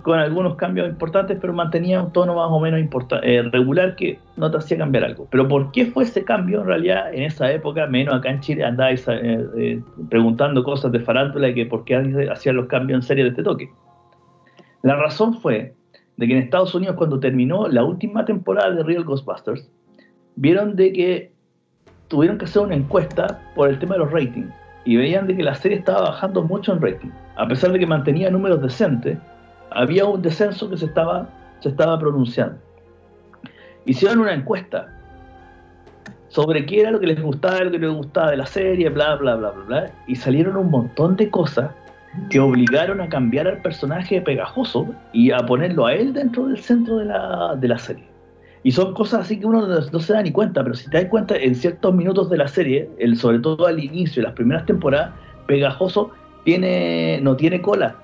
con 0.04 0.20
algunos 0.20 0.54
cambios 0.54 0.88
importantes, 0.88 1.36
pero 1.40 1.52
mantenía 1.52 2.00
un 2.00 2.12
tono 2.12 2.36
más 2.36 2.46
o 2.48 2.60
menos 2.60 2.80
eh, 3.22 3.42
regular 3.50 3.96
que 3.96 4.20
no 4.36 4.52
te 4.52 4.58
hacía 4.58 4.78
cambiar 4.78 5.02
algo. 5.02 5.26
Pero 5.32 5.48
¿por 5.48 5.72
qué 5.72 5.86
fue 5.86 6.04
ese 6.04 6.24
cambio? 6.24 6.60
En 6.60 6.66
realidad, 6.68 7.12
en 7.12 7.24
esa 7.24 7.50
época, 7.50 7.88
menos 7.88 8.14
acá 8.14 8.30
en 8.30 8.40
Chile, 8.40 8.64
andáis 8.64 9.06
eh, 9.08 9.46
eh, 9.56 9.82
preguntando 10.08 10.62
cosas 10.62 10.92
de 10.92 11.00
farándula 11.00 11.48
y 11.48 11.54
que 11.54 11.66
por 11.66 11.84
qué 11.84 12.28
hacían 12.30 12.54
los 12.54 12.66
cambios 12.66 12.98
en 12.98 13.02
serie 13.02 13.24
de 13.24 13.30
este 13.30 13.42
toque. 13.42 13.68
La 14.82 14.94
razón 14.94 15.34
fue 15.34 15.74
de 16.16 16.26
que 16.26 16.32
en 16.34 16.42
Estados 16.42 16.74
Unidos, 16.74 16.96
cuando 16.96 17.18
terminó 17.18 17.66
la 17.66 17.82
última 17.82 18.24
temporada 18.24 18.70
de 18.70 18.82
Real 18.82 19.04
Ghostbusters, 19.04 19.68
vieron 20.40 20.74
de 20.74 20.92
que 20.92 21.32
tuvieron 22.08 22.38
que 22.38 22.46
hacer 22.46 22.62
una 22.62 22.74
encuesta 22.74 23.38
por 23.54 23.68
el 23.68 23.78
tema 23.78 23.94
de 23.94 24.00
los 24.00 24.10
ratings 24.10 24.50
y 24.86 24.96
veían 24.96 25.26
de 25.26 25.36
que 25.36 25.42
la 25.42 25.54
serie 25.54 25.76
estaba 25.76 26.00
bajando 26.00 26.42
mucho 26.42 26.72
en 26.72 26.80
rating. 26.80 27.10
A 27.36 27.46
pesar 27.46 27.72
de 27.72 27.78
que 27.78 27.86
mantenía 27.86 28.30
números 28.30 28.62
decentes, 28.62 29.18
había 29.70 30.06
un 30.06 30.22
descenso 30.22 30.70
que 30.70 30.78
se 30.78 30.86
estaba, 30.86 31.28
se 31.60 31.68
estaba 31.68 31.98
pronunciando. 31.98 32.56
Hicieron 33.84 34.20
una 34.20 34.32
encuesta 34.32 34.88
sobre 36.28 36.64
qué 36.64 36.80
era 36.80 36.90
lo 36.90 37.00
que 37.00 37.08
les 37.08 37.20
gustaba, 37.20 37.60
lo 37.60 37.70
que 37.70 37.78
les 37.78 37.92
gustaba 37.92 38.30
de 38.30 38.38
la 38.38 38.46
serie, 38.46 38.88
bla, 38.88 39.16
bla, 39.16 39.36
bla, 39.36 39.50
bla, 39.50 39.64
bla, 39.64 39.90
y 40.06 40.16
salieron 40.16 40.56
un 40.56 40.70
montón 40.70 41.16
de 41.16 41.28
cosas 41.28 41.70
que 42.30 42.40
obligaron 42.40 43.02
a 43.02 43.08
cambiar 43.10 43.46
al 43.46 43.60
personaje 43.60 44.22
Pegajoso 44.22 44.86
y 45.12 45.32
a 45.32 45.38
ponerlo 45.38 45.84
a 45.84 45.92
él 45.92 46.14
dentro 46.14 46.46
del 46.46 46.58
centro 46.58 46.96
de 46.96 47.04
la, 47.04 47.56
de 47.56 47.68
la 47.68 47.78
serie. 47.78 48.09
Y 48.62 48.72
son 48.72 48.92
cosas 48.94 49.20
así 49.22 49.40
que 49.40 49.46
uno 49.46 49.66
no, 49.66 49.80
no 49.80 50.00
se 50.00 50.12
da 50.12 50.22
ni 50.22 50.32
cuenta, 50.32 50.62
pero 50.62 50.74
si 50.74 50.90
te 50.90 50.98
das 50.98 51.06
cuenta, 51.10 51.34
en 51.36 51.54
ciertos 51.54 51.94
minutos 51.94 52.28
de 52.28 52.36
la 52.36 52.46
serie, 52.48 52.90
el, 52.98 53.16
sobre 53.16 53.38
todo 53.38 53.66
al 53.66 53.82
inicio, 53.82 54.22
las 54.22 54.32
primeras 54.34 54.66
temporadas, 54.66 55.12
Pegajoso 55.46 56.10
tiene, 56.44 57.20
no 57.22 57.36
tiene 57.36 57.62
cola. 57.62 57.96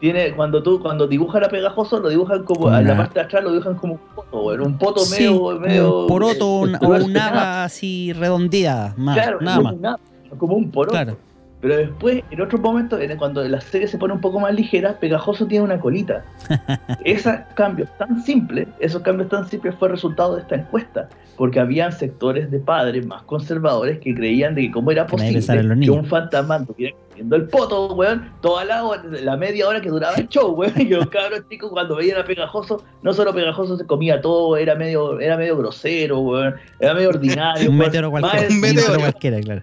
Tiene, 0.00 0.32
cuando 0.34 0.62
tú, 0.62 0.80
cuando 0.80 1.06
dibujan 1.06 1.44
a 1.44 1.48
Pegajoso, 1.48 1.98
lo 2.00 2.08
dibujan 2.08 2.44
como, 2.44 2.62
Como 2.62 2.76
en 2.78 2.84
la 2.86 2.92
una- 2.94 3.02
parte 3.04 3.20
de 3.20 3.24
atrás 3.26 3.44
lo 3.44 3.50
dibujan 3.52 3.74
como 3.76 3.94
un 3.94 4.00
poto, 4.14 4.62
un 4.64 4.78
poto 4.78 5.00
Sí, 5.00 5.22
medio, 5.22 5.60
medio 5.60 6.00
un 6.02 6.06
poroto 6.08 6.46
o 6.48 6.60
una- 6.62 6.78
o 6.78 6.88
un 7.04 7.12
nada. 7.12 7.64
así 7.64 8.12
redondeada. 8.12 8.94
Más, 8.96 9.16
Claro, 9.16 9.40
nada 9.40 9.56
como 9.58 9.64
más. 9.68 9.74
un 9.78 9.86
haba, 9.86 9.98
como 10.38 10.56
un 10.56 10.70
poroto. 10.70 10.92
Claro. 10.92 11.16
Pero 11.64 11.78
después, 11.78 12.22
en 12.30 12.42
otro 12.42 12.58
momento, 12.58 13.00
en- 13.00 13.16
cuando 13.16 13.42
la 13.42 13.58
serie 13.58 13.88
se 13.88 13.96
pone 13.96 14.12
un 14.12 14.20
poco 14.20 14.38
más 14.38 14.52
ligera, 14.54 14.98
Pegajoso 15.00 15.46
tiene 15.46 15.64
una 15.64 15.80
colita. 15.80 16.22
Esos 17.06 17.32
cambios 17.54 17.88
tan 17.96 18.22
simples, 18.22 18.68
esos 18.80 19.00
cambios 19.00 19.30
tan 19.30 19.48
simples 19.48 19.74
fue 19.78 19.88
resultado 19.88 20.34
de 20.36 20.42
esta 20.42 20.56
encuesta, 20.56 21.08
porque 21.38 21.60
habían 21.60 21.90
sectores 21.92 22.50
de 22.50 22.58
padres 22.58 23.06
más 23.06 23.22
conservadores 23.22 23.98
que 24.00 24.14
creían 24.14 24.54
de 24.54 24.60
que 24.66 24.70
cómo 24.72 24.90
era 24.90 25.06
posible 25.06 25.40
que 25.80 25.90
un 25.90 26.04
fantasma 26.04 26.56
estuviera 26.58 26.94
comiendo 27.08 27.36
el 27.36 27.44
poto, 27.48 27.94
weón, 27.94 28.30
toda 28.42 28.66
la, 28.66 28.84
hora- 28.84 29.02
la 29.22 29.36
media 29.38 29.66
hora 29.66 29.80
que 29.80 29.88
duraba 29.88 30.16
el 30.16 30.28
show, 30.28 30.50
weón, 30.52 30.74
y 30.78 30.84
los 30.84 31.06
cabros 31.08 31.48
chicos 31.48 31.70
cuando 31.72 31.96
veían 31.96 32.20
a 32.20 32.24
Pegajoso, 32.26 32.84
no 33.02 33.14
solo 33.14 33.32
Pegajoso 33.32 33.78
se 33.78 33.86
comía 33.86 34.20
todo, 34.20 34.58
era 34.58 34.74
medio, 34.74 35.18
era 35.18 35.38
medio 35.38 35.56
grosero, 35.56 36.20
weón, 36.20 36.56
era 36.78 36.92
medio 36.92 37.08
ordinario. 37.16 37.70
Un 37.70 37.78
meteoro 37.78 38.10
cualquiera. 38.10 38.48
Un 38.50 38.60
meteoro 38.60 38.98
cualquiera, 39.00 39.40
claro. 39.40 39.62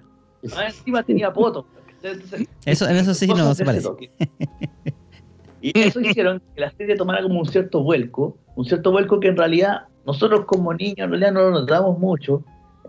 más 0.56 0.66
encima 0.78 1.04
tenía 1.04 1.32
poto. 1.32 1.64
Eso, 2.66 2.88
en 2.90 2.96
eso 2.98 3.14
sí 3.14 3.28
no 3.28 3.54
se 3.56 3.64
parece. 3.66 3.88
Y 5.62 5.78
eso 5.80 6.00
hicieron 6.02 6.42
que 6.56 6.62
la 6.62 6.72
serie 6.72 6.96
tomara 6.96 7.22
como 7.22 7.40
un 7.40 7.46
cierto 7.46 7.84
vuelco, 7.84 8.38
un 8.56 8.66
cierto 8.66 8.92
vuelco 8.92 9.20
que 9.20 9.28
en 9.28 9.38
realidad 9.38 9.82
nosotros 10.08 10.46
como 10.46 10.74
niños 10.74 10.98
en 11.00 11.10
realidad 11.12 11.32
no 11.34 11.42
lo 11.42 11.52
notamos 11.52 12.00
mucho, 12.00 12.44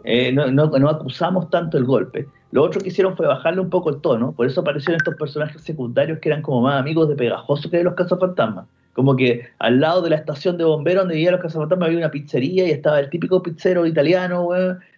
eh, 0.05 0.33
no, 0.33 0.47
no- 0.51 0.67
no 0.79 0.89
acusamos 0.89 1.51
tanto 1.51 1.77
el 1.79 1.85
golpe, 1.85 2.27
Lo 2.51 2.63
otro 2.63 2.81
que 2.81 2.89
hicieron 2.89 3.17
fue 3.17 3.27
bajarle 3.27 3.61
un 3.61 3.71
poco 3.71 3.91
el 3.91 4.01
tono, 4.01 4.33
por 4.33 4.47
eso 4.47 4.61
aparecieron 4.63 4.97
estos 4.97 5.15
personajes 5.17 5.63
secundarios 5.63 6.19
que 6.19 6.29
eran 6.31 6.43
como 6.43 6.63
más 6.63 6.81
amigos 6.81 7.09
de 7.09 7.15
Pegajoso 7.17 7.71
que 7.71 7.79
de 7.79 7.85
los 7.85 7.95
cazafantasmas. 7.95 8.67
Como 8.95 9.17
que 9.17 9.43
al 9.59 9.81
lado 9.81 10.03
de 10.03 10.11
la 10.11 10.17
estación 10.17 10.59
de 10.59 10.65
bomberos 10.65 11.03
donde 11.05 11.15
vivían 11.15 11.33
los 11.33 11.41
cazafantasmas 11.41 11.87
había 11.87 11.99
una 11.99 12.11
pizzería 12.11 12.67
y 12.67 12.71
estaba 12.71 13.01
el 13.01 13.09
típico 13.09 13.43
pizzero 13.43 13.87
italiano, 13.87 14.49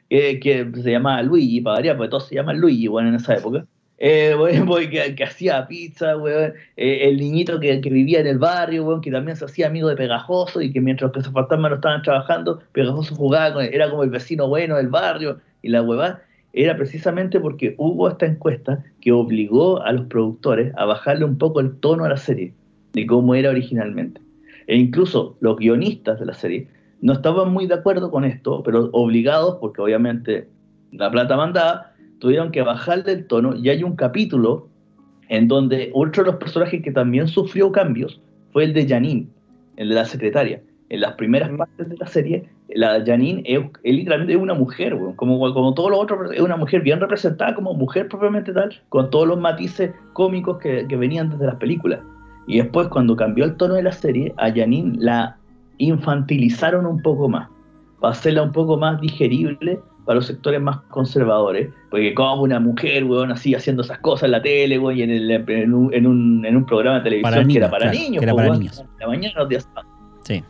que, 0.08 0.40
que 0.40 0.70
se 0.82 0.90
llamaba 0.90 1.22
Luigi, 1.22 1.60
para 1.60 1.76
variar, 1.76 1.96
porque 1.96 2.10
todos 2.10 2.26
se 2.28 2.34
llaman 2.36 2.58
Luigi, 2.60 2.88
weón, 2.88 3.06
en 3.08 3.14
esa 3.16 3.34
época. 3.34 3.64
Eh, 4.06 4.36
que, 4.90 5.14
que 5.14 5.24
hacía 5.24 5.66
pizza. 5.66 6.14
Eh, 6.26 7.08
el 7.08 7.16
niñito 7.16 7.58
que, 7.58 7.80
que 7.80 7.88
vivía 7.88 8.20
en 8.20 8.26
el 8.26 8.38
barrio, 8.38 9.00
que 9.00 9.10
también 9.10 9.34
se 9.34 9.46
hacía 9.46 9.68
amigo 9.68 9.88
de 9.88 9.96
Pegajoso 9.96 10.60
y 10.60 10.70
que 10.70 10.80
mientras 10.82 11.08
los 11.08 11.24
cazafantasmas 11.24 11.70
no 11.70 11.76
estaban 11.76 12.02
trabajando, 12.02 12.60
Pegajoso 12.72 13.14
jugaba 13.14 13.54
con 13.54 13.64
era 13.64 13.88
como 13.88 14.02
el 14.02 14.10
vecino 14.10 14.46
bueno 14.46 14.76
del 14.76 14.88
barrio 14.88 15.40
y 15.62 15.70
la 15.70 15.80
huevada 15.80 16.22
era 16.52 16.76
precisamente 16.76 17.40
porque 17.40 17.74
hubo 17.78 18.06
esta 18.08 18.26
encuesta 18.26 18.84
que 19.00 19.10
obligó 19.10 19.82
a 19.82 19.92
los 19.92 20.04
productores 20.06 20.74
a 20.76 20.84
bajarle 20.84 21.24
un 21.24 21.38
poco 21.38 21.60
el 21.60 21.74
tono 21.80 22.04
a 22.04 22.10
la 22.10 22.18
serie, 22.18 22.52
de 22.92 23.06
cómo 23.06 23.34
era 23.34 23.48
originalmente. 23.48 24.20
E 24.66 24.76
incluso 24.76 25.38
los 25.40 25.56
guionistas 25.56 26.20
de 26.20 26.26
la 26.26 26.34
serie 26.34 26.68
no 27.00 27.14
estaban 27.14 27.50
muy 27.50 27.66
de 27.66 27.74
acuerdo 27.74 28.10
con 28.10 28.26
esto, 28.26 28.62
pero 28.62 28.90
obligados, 28.92 29.56
porque 29.62 29.80
obviamente 29.80 30.46
la 30.92 31.10
plata 31.10 31.38
mandaba, 31.38 31.93
tuvieron 32.18 32.50
que 32.50 32.62
bajarle 32.62 33.12
el 33.12 33.26
tono 33.26 33.54
y 33.56 33.68
hay 33.68 33.82
un 33.82 33.96
capítulo 33.96 34.68
en 35.28 35.48
donde 35.48 35.90
otro 35.94 36.22
de 36.22 36.30
los 36.30 36.38
personajes 36.38 36.82
que 36.82 36.92
también 36.92 37.28
sufrió 37.28 37.72
cambios 37.72 38.20
fue 38.52 38.64
el 38.64 38.72
de 38.72 38.86
Janine, 38.86 39.28
el 39.76 39.88
de 39.88 39.94
la 39.94 40.04
secretaria. 40.04 40.62
En 40.90 41.00
las 41.00 41.14
primeras 41.14 41.50
partes 41.50 41.88
de 41.88 41.96
la 41.96 42.06
serie, 42.06 42.48
la 42.68 43.02
Janine 43.04 43.42
es, 43.46 43.60
es 43.82 43.94
literalmente 43.94 44.36
una 44.36 44.54
mujer, 44.54 44.96
como, 45.16 45.38
como 45.52 45.74
todos 45.74 45.90
los 45.90 45.98
otros, 45.98 46.32
es 46.32 46.40
una 46.40 46.56
mujer 46.56 46.82
bien 46.82 47.00
representada 47.00 47.54
como 47.54 47.74
mujer 47.74 48.08
propiamente 48.08 48.52
tal, 48.52 48.70
con 48.90 49.10
todos 49.10 49.26
los 49.26 49.40
matices 49.40 49.92
cómicos 50.12 50.58
que, 50.58 50.86
que 50.86 50.96
venían 50.96 51.30
desde 51.30 51.46
las 51.46 51.56
películas. 51.56 52.00
Y 52.46 52.58
después, 52.58 52.88
cuando 52.88 53.16
cambió 53.16 53.44
el 53.44 53.56
tono 53.56 53.74
de 53.74 53.82
la 53.82 53.92
serie, 53.92 54.34
a 54.36 54.52
Janine 54.52 54.96
la 54.98 55.38
infantilizaron 55.78 56.86
un 56.86 57.02
poco 57.02 57.28
más, 57.28 57.48
para 58.00 58.12
hacerla 58.12 58.42
un 58.42 58.52
poco 58.52 58.76
más 58.76 59.00
digerible 59.00 59.80
para 60.04 60.16
los 60.16 60.26
sectores 60.26 60.60
más 60.60 60.78
conservadores, 60.90 61.70
porque 61.90 62.14
como 62.14 62.42
una 62.42 62.60
mujer, 62.60 63.04
weón, 63.04 63.32
así 63.32 63.54
haciendo 63.54 63.82
esas 63.82 63.98
cosas 63.98 64.24
en 64.24 64.32
la 64.32 64.42
tele, 64.42 64.78
weón, 64.78 64.98
y 64.98 65.02
en, 65.02 65.10
el- 65.10 65.30
en, 65.30 65.72
un, 65.74 65.92
en, 65.94 66.06
un, 66.06 66.44
en 66.44 66.56
un 66.56 66.66
programa 66.66 66.98
de 66.98 67.04
televisión 67.04 67.30
Para 67.32 67.42
que 67.42 67.46
niños, 67.46 67.56
era 67.62 67.70
para 67.70 67.90
claro, 67.90 67.98
niños, 67.98 68.18
que 68.20 68.24
era 68.24 68.34
para 68.34 68.48
weón, 68.48 68.60
niños. 68.60 68.78
en 68.80 68.86
la 69.00 69.06
mañana 69.06 69.34
los 69.38 69.48
días. 69.48 69.68
Sí. 70.22 70.42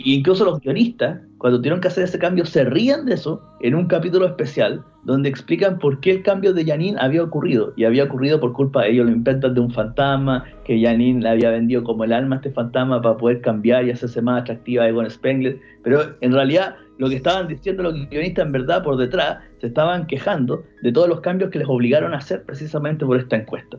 Y 0.00 0.14
incluso 0.14 0.44
los 0.44 0.60
guionistas, 0.60 1.18
cuando 1.38 1.58
tuvieron 1.58 1.80
que 1.80 1.88
hacer 1.88 2.04
ese 2.04 2.20
cambio, 2.20 2.46
se 2.46 2.64
rían 2.64 3.04
de 3.06 3.14
eso 3.14 3.42
en 3.60 3.74
un 3.74 3.86
capítulo 3.86 4.26
especial 4.26 4.84
donde 5.02 5.28
explican 5.28 5.78
por 5.80 5.98
qué 5.98 6.12
el 6.12 6.22
cambio 6.22 6.52
de 6.52 6.64
Janine 6.64 6.96
había 7.00 7.20
ocurrido. 7.22 7.72
Y 7.76 7.82
había 7.84 8.04
ocurrido 8.04 8.38
por 8.38 8.52
culpa 8.52 8.82
de 8.82 8.90
ellos, 8.92 9.06
lo 9.06 9.12
inventan 9.12 9.54
de 9.54 9.60
un 9.60 9.72
fantasma, 9.72 10.44
que 10.64 10.80
Janine 10.80 11.20
le 11.22 11.28
había 11.30 11.50
vendido 11.50 11.82
como 11.82 12.04
el 12.04 12.12
alma 12.12 12.36
a 12.36 12.38
este 12.38 12.52
fantasma 12.52 13.02
para 13.02 13.16
poder 13.16 13.40
cambiar 13.40 13.86
y 13.86 13.90
hacerse 13.90 14.22
más 14.22 14.42
atractiva 14.42 14.84
a 14.84 14.88
Egon 14.88 15.10
Spengler. 15.10 15.58
Pero 15.82 16.02
en 16.20 16.32
realidad, 16.32 16.76
lo 16.98 17.08
que 17.08 17.16
estaban 17.16 17.48
diciendo 17.48 17.82
los 17.84 17.94
guionistas, 18.10 18.46
en 18.46 18.52
verdad, 18.52 18.82
por 18.82 18.96
detrás, 18.96 19.38
se 19.60 19.68
estaban 19.68 20.06
quejando 20.06 20.62
de 20.82 20.92
todos 20.92 21.08
los 21.08 21.20
cambios 21.20 21.50
que 21.50 21.58
les 21.60 21.68
obligaron 21.68 22.12
a 22.14 22.18
hacer 22.18 22.42
precisamente 22.44 23.06
por 23.06 23.16
esta 23.18 23.36
encuesta. 23.36 23.78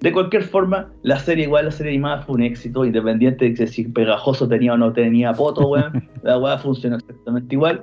De 0.00 0.12
cualquier 0.12 0.42
forma, 0.44 0.90
la 1.02 1.18
serie 1.18 1.44
igual, 1.44 1.64
la 1.66 1.70
serie 1.70 1.92
animada 1.92 2.22
fue 2.22 2.34
un 2.36 2.42
éxito, 2.42 2.84
independiente 2.84 3.46
de 3.46 3.54
que 3.54 3.66
si 3.66 3.84
Pegajoso 3.84 4.46
tenía 4.48 4.74
o 4.74 4.76
no 4.76 4.92
tenía 4.92 5.32
poto, 5.32 5.66
weón, 5.68 6.08
la 6.22 6.38
weá 6.38 6.58
funcionó 6.58 6.96
exactamente 6.96 7.54
igual. 7.54 7.80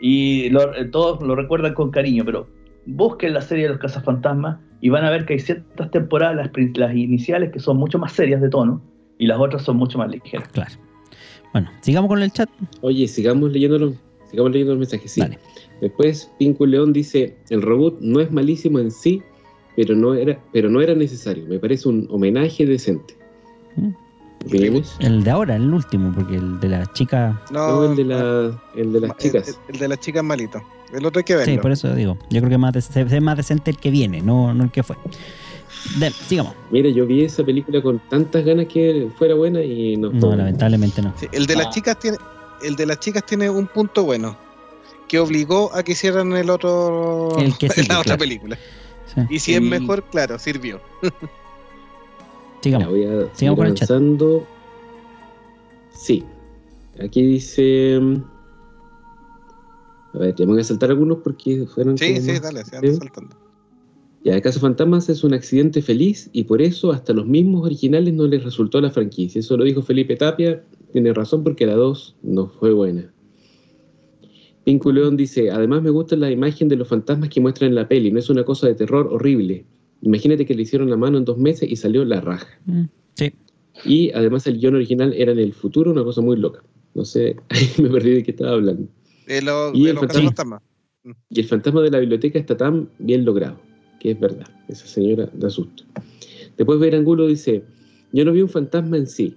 Y 0.00 0.48
lo- 0.50 0.74
eh, 0.74 0.84
todos 0.86 1.22
lo 1.22 1.34
recuerdan 1.34 1.74
con 1.74 1.90
cariño, 1.90 2.24
pero 2.24 2.46
busquen 2.86 3.34
la 3.34 3.40
serie 3.40 3.64
de 3.64 3.70
los 3.70 3.78
cazafantasmas 3.78 4.58
y 4.80 4.90
van 4.90 5.04
a 5.04 5.10
ver 5.10 5.24
que 5.26 5.32
hay 5.34 5.38
ciertas 5.40 5.90
temporadas, 5.90 6.36
las, 6.36 6.50
las 6.76 6.94
iniciales, 6.94 7.50
que 7.50 7.58
son 7.58 7.78
mucho 7.78 7.98
más 7.98 8.12
serias 8.12 8.40
de 8.40 8.48
tono, 8.48 8.80
y 9.18 9.26
las 9.26 9.38
otras 9.40 9.62
son 9.62 9.76
mucho 9.76 9.98
más 9.98 10.08
ligeras. 10.10 10.46
Claro. 10.48 10.70
Bueno, 11.52 11.70
sigamos 11.80 12.08
con 12.08 12.22
el 12.22 12.30
chat. 12.30 12.48
Oye, 12.82 13.08
sigamos 13.08 13.50
leyendo 13.50 13.78
los, 13.78 13.94
sigamos 14.30 14.52
leyendo 14.52 14.74
los 14.74 14.80
mensajes. 14.80 15.10
Sí. 15.12 15.20
Dale. 15.20 15.38
Después, 15.80 16.30
Pinco 16.38 16.66
León 16.66 16.92
dice: 16.92 17.36
el 17.50 17.62
reboot 17.62 18.00
no 18.00 18.20
es 18.20 18.30
malísimo 18.30 18.78
en 18.78 18.90
sí, 18.90 19.22
pero 19.76 19.94
no 19.94 20.14
era, 20.14 20.40
pero 20.52 20.68
no 20.70 20.80
era 20.80 20.94
necesario. 20.94 21.44
Me 21.46 21.58
parece 21.58 21.88
un 21.88 22.06
homenaje 22.10 22.64
decente. 22.66 23.14
Mm. 23.76 23.90
El 25.00 25.24
de 25.24 25.30
ahora, 25.30 25.56
el 25.56 25.72
último, 25.74 26.12
porque 26.14 26.36
el 26.36 26.60
de 26.60 26.68
la 26.68 26.86
chica. 26.92 27.42
No, 27.50 27.84
el 27.90 27.96
de, 27.96 28.04
la, 28.04 28.62
el 28.76 28.92
de 28.92 29.00
las 29.00 29.16
chicas. 29.16 29.48
El, 29.68 29.74
el 29.74 29.80
de 29.80 29.88
las 29.88 29.98
chicas 30.00 30.22
malito. 30.22 30.62
El 30.92 31.04
otro 31.04 31.18
hay 31.18 31.24
que 31.24 31.34
verlo. 31.34 31.52
Sí, 31.52 31.58
por 31.58 31.72
eso 31.72 31.92
digo. 31.94 32.16
Yo 32.30 32.38
creo 32.40 32.50
que 32.50 32.58
más 32.58 32.72
ve 32.94 33.20
más 33.20 33.36
decente 33.36 33.72
el 33.72 33.78
que 33.78 33.90
viene, 33.90 34.20
no, 34.22 34.54
no 34.54 34.64
el 34.64 34.70
que 34.70 34.84
fue. 34.84 34.94
De- 35.98 36.10
sigamos. 36.10 36.54
Mira, 36.70 36.88
yo 36.90 37.06
vi 37.06 37.24
esa 37.24 37.44
película 37.44 37.82
con 37.82 37.98
tantas 38.08 38.44
ganas 38.44 38.66
que 38.66 39.08
fuera 39.18 39.34
buena 39.34 39.62
y 39.62 39.96
no 39.96 40.10
No, 40.12 40.36
lamentablemente 40.36 41.02
no. 41.02 41.12
Sí, 41.16 41.26
el 41.32 41.46
de 41.46 41.56
las 41.56 41.66
Ah. 41.66 41.70
chicas 41.70 41.98
tiene, 41.98 42.16
el 42.66 42.76
de 42.76 42.86
las 42.86 43.00
chicas 43.00 43.24
tiene 43.26 43.48
un 43.50 43.66
punto 43.66 44.04
bueno, 44.04 44.36
que 45.08 45.18
obligó 45.18 45.72
a 45.74 45.82
que 45.82 45.92
hicieran 45.92 46.32
el 46.32 46.50
otro, 46.50 47.36
El 47.38 47.56
que 47.58 47.68
sigue, 47.68 47.88
la 47.88 48.00
otra 48.00 48.16
claro. 48.16 48.18
película. 48.18 48.58
Sí. 49.14 49.20
Y 49.30 49.38
si 49.38 49.54
es 49.54 49.62
mejor, 49.62 50.02
claro, 50.04 50.38
sirvió. 50.38 50.80
Sigamos. 52.62 52.88
voy 52.88 53.04
a 53.04 53.08
seguir 53.10 53.30
Sigamos 53.34 53.58
con 53.58 53.66
el 53.68 53.74
chat. 53.74 53.90
avanzando. 53.90 54.46
Sí. 55.92 56.24
Aquí 57.02 57.22
dice. 57.22 58.00
A 60.14 60.18
ver, 60.18 60.34
voy 60.46 60.60
a 60.60 60.64
saltar 60.64 60.90
algunos 60.90 61.18
porque 61.22 61.66
fueron. 61.72 61.96
Sí, 61.98 62.20
sí, 62.20 62.32
más- 62.32 62.42
dale, 62.42 62.64
se 62.64 62.76
anda 62.76 62.94
saltando. 62.94 63.36
Ya, 64.24 64.34
el 64.34 64.42
caso 64.42 64.58
Fantasmas 64.58 65.08
es 65.08 65.22
un 65.22 65.34
accidente 65.34 65.80
feliz 65.82 66.28
y 66.32 66.42
por 66.44 66.60
eso 66.60 66.90
hasta 66.90 67.12
los 67.12 67.26
mismos 67.26 67.64
originales 67.64 68.12
no 68.12 68.26
les 68.26 68.42
resultó 68.42 68.80
la 68.80 68.90
franquicia. 68.90 69.38
Eso 69.38 69.56
lo 69.56 69.62
dijo 69.62 69.82
Felipe 69.82 70.16
Tapia. 70.16 70.64
Tiene 70.92 71.12
razón 71.12 71.42
porque 71.44 71.66
la 71.66 71.74
2 71.74 72.16
no 72.22 72.48
fue 72.48 72.72
buena. 72.72 73.12
Pinco 74.64 74.90
León 74.90 75.16
dice, 75.16 75.50
además 75.50 75.82
me 75.82 75.90
gusta 75.90 76.16
la 76.16 76.30
imagen 76.30 76.68
de 76.68 76.76
los 76.76 76.88
fantasmas 76.88 77.28
que 77.28 77.40
muestran 77.40 77.68
en 77.70 77.76
la 77.76 77.86
peli, 77.88 78.10
no 78.10 78.18
es 78.18 78.28
una 78.30 78.44
cosa 78.44 78.66
de 78.66 78.74
terror 78.74 79.08
horrible. 79.12 79.64
Imagínate 80.02 80.44
que 80.44 80.54
le 80.54 80.62
hicieron 80.62 80.90
la 80.90 80.96
mano 80.96 81.18
en 81.18 81.24
dos 81.24 81.38
meses 81.38 81.70
y 81.70 81.76
salió 81.76 82.04
la 82.04 82.20
raja. 82.20 82.48
Mm, 82.66 82.84
Sí. 83.14 83.32
Y 83.84 84.10
además 84.12 84.46
el 84.46 84.58
guion 84.58 84.74
original 84.74 85.12
era 85.14 85.32
en 85.32 85.38
el 85.38 85.52
futuro, 85.52 85.90
una 85.92 86.02
cosa 86.02 86.20
muy 86.20 86.36
loca. 86.36 86.62
No 86.94 87.04
sé, 87.04 87.36
ahí 87.50 87.68
me 87.82 87.88
perdí 87.90 88.10
de 88.10 88.22
qué 88.24 88.30
estaba 88.32 88.52
hablando. 88.52 88.88
De 89.26 89.42
los, 89.42 89.74
Y 89.74 89.84
de 89.84 89.90
el 89.90 89.98
fantasma. 89.98 90.30
cazafantasmas. 90.30 90.62
Y 91.30 91.40
el 91.40 91.46
fantasma 91.46 91.82
de 91.82 91.90
la 91.90 91.98
biblioteca 92.00 92.38
está 92.38 92.56
tan 92.56 92.88
bien 92.98 93.24
logrado, 93.24 93.60
que 94.00 94.10
es 94.12 94.18
verdad. 94.20 94.46
Esa 94.68 94.86
señora 94.86 95.30
da 95.34 95.48
susto. 95.50 95.84
Después 96.56 96.80
Verangulo 96.80 97.26
dice, 97.26 97.62
yo 98.12 98.24
no 98.24 98.32
vi 98.32 98.42
un 98.42 98.48
fantasma 98.48 98.96
en 98.96 99.06
sí, 99.06 99.34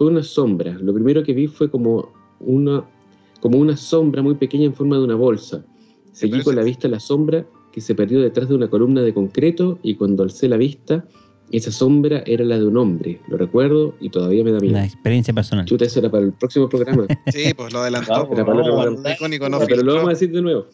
fue 0.00 0.06
una 0.06 0.22
sombra. 0.22 0.72
Lo 0.80 0.94
primero 0.94 1.22
que 1.22 1.34
vi 1.34 1.46
fue 1.46 1.70
como 1.70 2.08
una, 2.40 2.82
como 3.42 3.58
una 3.58 3.76
sombra 3.76 4.22
muy 4.22 4.34
pequeña 4.34 4.64
en 4.64 4.72
forma 4.72 4.96
de 4.96 5.04
una 5.04 5.14
bolsa. 5.14 5.62
Seguí 6.12 6.40
con 6.42 6.56
la 6.56 6.62
vista 6.62 6.88
la 6.88 6.98
sombra 6.98 7.44
que 7.70 7.82
se 7.82 7.94
perdió 7.94 8.18
detrás 8.22 8.48
de 8.48 8.54
una 8.54 8.68
columna 8.70 9.02
de 9.02 9.12
concreto 9.12 9.78
y 9.82 9.96
cuando 9.96 10.22
alcé 10.22 10.48
la 10.48 10.56
vista, 10.56 11.04
esa 11.52 11.70
sombra 11.70 12.22
era 12.24 12.46
la 12.46 12.58
de 12.58 12.64
un 12.66 12.78
hombre. 12.78 13.20
Lo 13.28 13.36
recuerdo 13.36 13.94
y 14.00 14.08
todavía 14.08 14.42
me 14.42 14.52
da 14.52 14.60
miedo. 14.60 14.72
Una 14.74 14.86
experiencia 14.86 15.34
personal. 15.34 15.66
Chuta, 15.66 15.84
eso 15.84 16.00
era 16.00 16.10
para 16.10 16.24
el 16.24 16.32
próximo 16.32 16.66
programa. 16.70 17.06
Sí, 17.26 17.52
pues 17.52 17.70
lo 17.70 17.80
adelantó. 17.80 18.26
Pues, 18.26 18.40
para 18.40 18.54
el 18.54 18.58
otro 18.60 18.72
no, 18.76 18.82
programa. 18.82 19.12
icónico, 19.12 19.48
no 19.50 19.58
pero 19.58 19.68
lo 19.68 19.76
filtró. 19.76 19.94
vamos 19.96 20.08
a 20.08 20.12
decir 20.12 20.32
de 20.32 20.40
nuevo. 20.40 20.64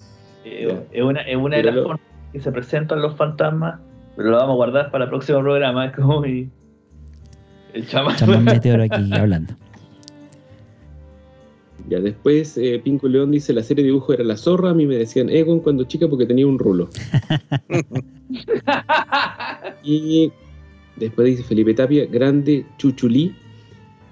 Eh, 0.45 0.87
es 0.93 1.03
una, 1.03 1.23
es 1.23 1.37
una 1.37 1.57
de 1.57 1.65
las 1.65 1.75
lo- 1.75 1.83
formas 1.83 2.01
que 2.33 2.41
se 2.41 2.53
presentan 2.53 3.03
los 3.03 3.17
fantasmas, 3.17 3.81
pero 4.17 4.31
lo 4.31 4.37
vamos 4.37 4.53
a 4.53 4.55
guardar 4.55 4.91
para 4.93 5.03
el 5.03 5.11
próximo 5.11 5.41
programa. 5.41 5.87
Es 5.87 5.93
como 5.97 6.21
mi- 6.21 6.49
el 7.77 7.87
chamán. 7.87 8.17
Chamán 8.17 8.45
Meteoro 8.45 8.83
aquí 8.83 9.13
hablando. 9.13 9.55
Ya 11.89 12.01
después 12.01 12.59
eh, 12.59 12.81
Pinco 12.83 13.07
León 13.07 13.31
dice 13.31 13.53
la 13.53 13.63
serie 13.63 13.85
de 13.85 13.91
dibujo 13.91 14.13
era 14.13 14.25
la 14.25 14.37
zorra, 14.37 14.71
a 14.71 14.75
mí 14.75 14.87
me 14.87 14.97
decían 14.97 15.29
Egon 15.29 15.61
cuando 15.61 15.85
chica 15.85 16.09
porque 16.09 16.27
tenía 16.27 16.47
un 16.47 16.59
rulo. 16.59 16.89
y 19.85 20.33
después 20.97 21.27
dice 21.27 21.45
Felipe 21.45 21.75
Tapia, 21.75 22.07
grande 22.07 22.67
Chuchulí. 22.79 23.35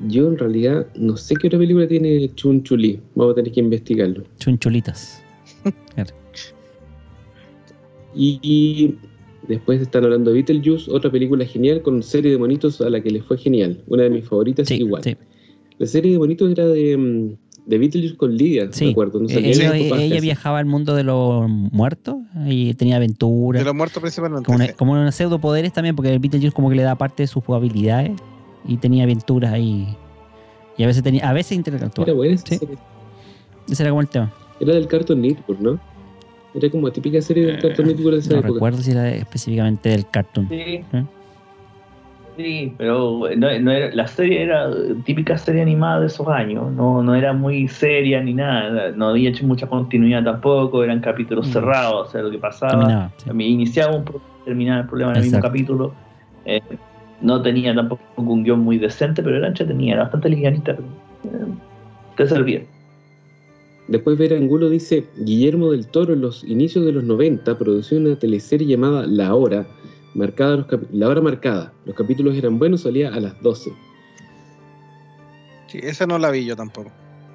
Yo 0.08 0.28
en 0.28 0.38
realidad 0.38 0.86
no 0.94 1.16
sé 1.16 1.34
qué 1.36 1.46
otra 1.46 1.58
película 1.58 1.88
tiene 1.88 2.32
Chunchulí, 2.34 3.00
vamos 3.14 3.32
a 3.32 3.36
tener 3.36 3.52
que 3.52 3.60
investigarlo. 3.60 4.24
Chunchulitas. 4.38 5.22
Y, 8.16 8.38
y 8.42 8.96
después 9.48 9.80
están 9.80 10.04
hablando 10.04 10.30
de 10.30 10.34
Beetlejuice, 10.42 10.90
otra 10.90 11.10
película 11.10 11.44
genial 11.44 11.82
con 11.82 12.02
serie 12.02 12.30
de 12.30 12.38
monitos 12.38 12.80
a 12.80 12.90
la 12.90 13.00
que 13.00 13.10
les 13.10 13.24
fue 13.24 13.36
genial, 13.38 13.82
una 13.88 14.04
de 14.04 14.10
mis 14.10 14.24
favoritas 14.28 14.68
Sí, 14.68 14.74
igual. 14.76 15.02
sí. 15.02 15.16
La 15.78 15.86
serie 15.86 16.12
de 16.12 16.18
monitos 16.18 16.50
era 16.50 16.66
de, 16.66 16.96
mm, 16.96 17.36
de 17.66 17.78
Beetlejuice 17.78 18.16
con 18.16 18.36
Lidia, 18.36 18.68
Sí. 18.70 18.84
me 18.86 18.90
acuerdo. 18.92 19.20
No 19.20 19.28
sé, 19.28 19.38
Eh, 19.38 19.42
qué 19.42 20.04
ella, 20.04 20.20
viajaba 20.20 20.58
al 20.58 20.66
mundo 20.66 20.94
de 20.94 21.02
los 21.02 21.48
muertos 21.48 22.16
y 22.46 22.74
tenía 22.74 22.96
aventuras. 22.96 23.60
De 23.60 23.64
los 23.64 23.74
muertos 23.74 24.00
principalmente. 24.00 24.44
como, 24.46 24.56
una, 24.56 24.72
como 24.74 24.92
unos 24.92 25.14
pseudo 25.14 25.38
poderes 25.40 25.72
también, 25.72 25.96
porque 25.96 26.12
el 26.12 26.18
Beetlejuice 26.18 26.54
como 26.54 26.68
que 26.70 26.76
le 26.76 26.82
da 26.82 26.94
parte 26.96 27.22
de 27.22 27.26
sus 27.26 27.42
habilidades 27.48 28.12
y 28.68 28.76
tenía 28.76 29.04
aventuras 29.04 29.52
ahí. 29.52 29.88
Y 30.76 30.82
a 30.82 30.86
veces 30.86 31.02
tenía, 31.02 31.28
a 31.28 31.32
veces 31.32 31.52
interactuaba. 31.52 32.04
Era 32.08 32.16
buena 32.16 32.34
esa 32.34 32.46
Sí. 32.46 32.58
serie. 32.58 32.76
Ese 33.68 33.82
era 33.82 33.90
como 33.90 34.00
el 34.02 34.08
tema. 34.08 34.32
Era 34.60 34.74
del 34.74 34.86
Cartoon 34.86 35.20
Network, 35.22 35.60
¿no? 35.60 35.80
Era 36.54 36.70
como 36.70 36.90
típica 36.92 37.20
serie 37.20 37.46
del 37.46 37.56
Eh, 37.56 37.58
cartón 37.60 37.86
mítico 37.88 38.10
de 38.10 38.18
esa 38.18 38.32
No 38.32 38.38
época. 38.38 38.54
recuerdo 38.54 38.78
si 38.78 38.90
era 38.92 39.08
específicamente 39.10 39.88
del 39.88 40.08
cartoon. 40.08 40.48
Sí. 40.48 40.84
¿Eh? 40.92 41.04
Sí, 42.36 42.74
pero 42.76 43.20
no, 43.36 43.58
no 43.60 43.70
era, 43.70 43.94
la 43.94 44.08
serie 44.08 44.42
era 44.42 44.68
típica 45.04 45.38
serie 45.38 45.62
animada 45.62 46.00
de 46.00 46.06
esos 46.06 46.26
años, 46.26 46.72
no, 46.72 47.00
no 47.00 47.14
era 47.14 47.32
muy 47.32 47.68
seria 47.68 48.20
ni 48.20 48.34
nada, 48.34 48.90
no 48.90 49.10
había 49.10 49.30
hecho 49.30 49.46
mucha 49.46 49.68
continuidad 49.68 50.24
tampoco, 50.24 50.82
eran 50.82 50.98
capítulos 50.98 51.46
Mm. 51.48 51.52
cerrados, 51.52 52.08
o 52.08 52.10
sea, 52.10 52.22
lo 52.22 52.32
que 52.32 52.38
pasaba, 52.38 53.12
sí. 53.18 53.30
iniciaba 53.30 53.94
un 53.94 54.02
problema, 54.04 54.26
terminaba 54.44 54.80
el 54.80 54.86
problema 54.88 55.10
en 55.12 55.16
el 55.18 55.22
mismo 55.22 55.40
capítulo, 55.40 55.94
eh, 56.44 56.60
no 57.20 57.40
tenía 57.40 57.72
tampoco 57.72 58.02
un 58.16 58.42
guion 58.42 58.58
muy 58.60 58.78
decente, 58.78 59.22
pero 59.22 59.36
era 59.36 59.46
entretenida, 59.46 59.92
era 59.94 60.02
bastante 60.02 60.28
livianita, 60.28 60.74
pero, 60.74 60.88
eh, 61.36 61.52
te 62.16 62.26
servía. 62.26 62.62
Después 63.88 64.16
Ver 64.16 64.32
Angulo 64.32 64.70
dice, 64.70 65.04
Guillermo 65.18 65.70
del 65.70 65.86
Toro 65.86 66.14
en 66.14 66.22
los 66.22 66.42
inicios 66.44 66.86
de 66.86 66.92
los 66.92 67.04
90 67.04 67.58
produció 67.58 67.98
una 67.98 68.18
teleserie 68.18 68.66
llamada 68.66 69.06
La 69.06 69.34
Hora, 69.34 69.66
marcada 70.14 70.56
los 70.56 70.66
La 70.92 71.08
Hora 71.08 71.20
Marcada. 71.20 71.72
Los 71.84 71.94
capítulos 71.94 72.34
eran 72.34 72.58
buenos, 72.58 72.82
salía 72.82 73.12
a 73.12 73.20
las 73.20 73.40
12. 73.42 73.72
Sí, 75.66 75.78
esa 75.82 76.06
no 76.06 76.18
la 76.18 76.30
vi 76.30 76.44
yo 76.46 76.56
tampoco. 76.56 76.90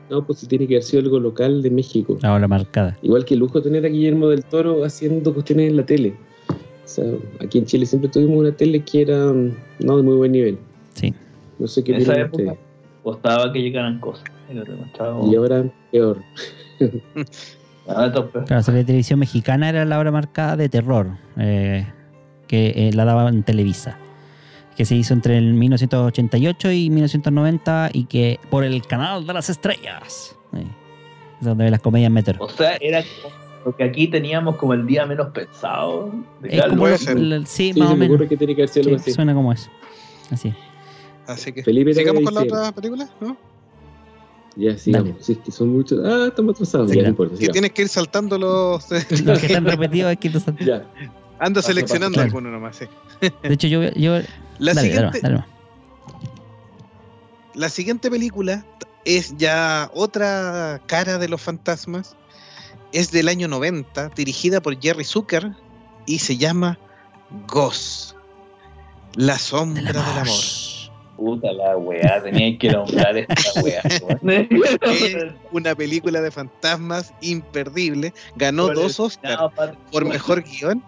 No, 0.09 0.25
pues 0.25 0.47
tiene 0.47 0.65
que 0.65 0.75
haber 0.75 0.83
sido 0.83 1.03
algo 1.03 1.19
local 1.19 1.61
de 1.61 1.69
México. 1.69 2.17
La 2.21 2.33
hora 2.33 2.47
marcada. 2.47 2.97
Igual 3.03 3.25
que 3.25 3.35
lujo 3.35 3.61
tener 3.61 3.85
a 3.85 3.89
Guillermo 3.89 4.27
del 4.29 4.43
Toro 4.43 4.83
haciendo 4.83 5.31
cuestiones 5.33 5.69
en 5.69 5.77
la 5.77 5.85
tele. 5.85 6.15
O 6.83 6.87
sea, 6.87 7.05
aquí 7.39 7.59
en 7.59 7.65
Chile 7.65 7.85
siempre 7.85 8.09
tuvimos 8.09 8.39
una 8.39 8.51
tele 8.51 8.83
que 8.83 9.03
era 9.03 9.31
mm, 9.31 9.53
no 9.81 9.97
de 9.97 10.03
muy 10.03 10.15
buen 10.15 10.31
nivel. 10.31 10.57
Sí. 10.95 11.13
No 11.59 11.67
sé 11.67 11.83
qué 11.83 11.93
En 11.93 12.01
esa 12.01 12.19
época 12.19 12.55
costaba 13.03 13.53
que 13.53 13.61
llegaran 13.61 13.99
cosas. 13.99 14.23
Y 14.51 15.35
ahora 15.35 15.63
peor. 15.91 16.23
Claro, 17.85 18.29
la 18.47 18.61
serie 18.61 18.79
de 18.81 18.85
televisión 18.85 19.17
mexicana 19.19 19.67
era 19.69 19.83
la 19.83 19.97
hora 19.97 20.11
marcada 20.11 20.55
de 20.55 20.69
terror, 20.69 21.07
eh, 21.37 21.87
que 22.47 22.67
eh, 22.75 22.91
la 22.93 23.03
daban 23.03 23.33
en 23.33 23.41
Televisa, 23.43 23.97
que 24.77 24.85
se 24.85 24.95
hizo 24.95 25.15
entre 25.15 25.39
el 25.39 25.53
1988 25.55 26.71
y 26.71 26.91
1990 26.91 27.89
y 27.93 28.03
que 28.05 28.39
por 28.51 28.63
el 28.63 28.85
canal 28.85 29.25
de 29.25 29.33
las 29.33 29.49
estrellas. 29.49 30.35
Sí. 30.53 30.59
Es 31.39 31.45
donde 31.47 31.63
ven 31.63 31.71
las 31.71 31.81
comedias 31.81 32.11
meteor. 32.11 32.37
O 32.39 32.47
sea, 32.49 32.75
era 32.79 33.01
porque 33.63 33.83
aquí 33.85 34.07
teníamos 34.07 34.57
como 34.57 34.75
el 34.75 34.85
día 34.85 35.07
menos 35.07 35.29
pensado. 35.31 36.11
de 36.41 36.57
Es 36.57 36.63
como 36.67 36.87
lo- 36.87 36.95
sí, 36.97 37.73
Sí, 37.73 37.79
más 37.79 37.89
o 37.89 37.93
me 37.93 38.01
menos. 38.01 38.15
ocurre 38.17 38.29
que 38.29 38.37
tiene 38.37 38.55
que 38.55 38.61
haber 38.61 38.69
sido 38.69 38.83
Sí, 38.83 38.89
algo 38.91 39.01
así. 39.01 39.11
suena 39.13 39.33
como 39.33 39.51
eso. 39.51 39.71
Así. 40.29 40.53
Así 41.25 41.51
que 41.53 41.63
Felipe 41.63 41.91
sigamos 41.95 42.21
con 42.23 42.35
la 42.35 42.41
otra 42.41 42.71
película, 42.71 43.09
¿no? 43.19 43.35
Ya, 44.59 44.77
sigamos. 44.77 45.13
Si 45.21 45.31
es 45.33 45.37
que 45.39 45.51
son 45.51 45.69
muchos. 45.69 45.99
Ah, 46.05 46.25
estamos 46.27 46.55
atrasados. 46.55 46.89
Sí, 46.91 46.97
ya, 46.97 47.03
no 47.03 47.09
importa. 47.09 47.31
Que 47.33 47.37
sigamos. 47.37 47.53
tienes 47.53 47.71
que 47.71 47.81
ir 47.83 47.87
saltando 47.89 48.37
los. 48.37 48.91
Los 48.91 49.39
que 49.39 49.45
están 49.45 49.65
repetidos 49.65 50.11
es 50.11 50.17
que 50.19 50.29
no 50.29 50.39
son- 50.39 50.57
Ya. 50.57 50.85
Anda 51.39 51.61
seleccionando 51.61 52.19
alguno 52.19 52.51
nomás, 52.51 52.75
sí. 52.75 52.85
De 53.21 53.53
hecho, 53.53 53.67
yo. 53.67 53.83
yo 53.93 54.17
La 54.59 54.73
dale, 54.73 54.89
dale 54.93 55.11
siguiente, 55.11 55.19
dale 55.21 55.43
la 57.55 57.69
siguiente 57.69 58.09
película 58.11 58.65
es 59.05 59.35
ya 59.37 59.89
otra 59.93 60.81
cara 60.85 61.17
de 61.17 61.29
los 61.29 61.41
fantasmas. 61.41 62.15
Es 62.91 63.11
del 63.11 63.27
año 63.27 63.47
90, 63.47 64.09
dirigida 64.15 64.61
por 64.61 64.79
Jerry 64.81 65.03
Zucker 65.03 65.51
y 66.05 66.19
se 66.19 66.37
llama 66.37 66.79
Ghost. 67.47 68.15
La 69.15 69.37
sombra 69.37 69.83
Del 69.83 69.93
del 69.93 70.01
amor. 70.01 70.25
Puta 71.19 71.51
la 71.51 71.75
weá, 71.77 72.23
tenía 72.23 72.57
que 72.57 72.71
nombrar 72.71 73.17
esta 73.17 73.61
weá. 73.61 73.81
Es 74.23 75.33
una 75.51 75.75
película 75.75 76.21
de 76.21 76.31
fantasmas 76.31 77.13
imperdible. 77.21 78.13
Ganó 78.37 78.67
Por 78.67 78.75
dos 78.75 78.99
Oscars 78.99 79.37
No, 79.37 79.51
por 79.91 80.05
mejor 80.05 80.43
guion. 80.43 80.81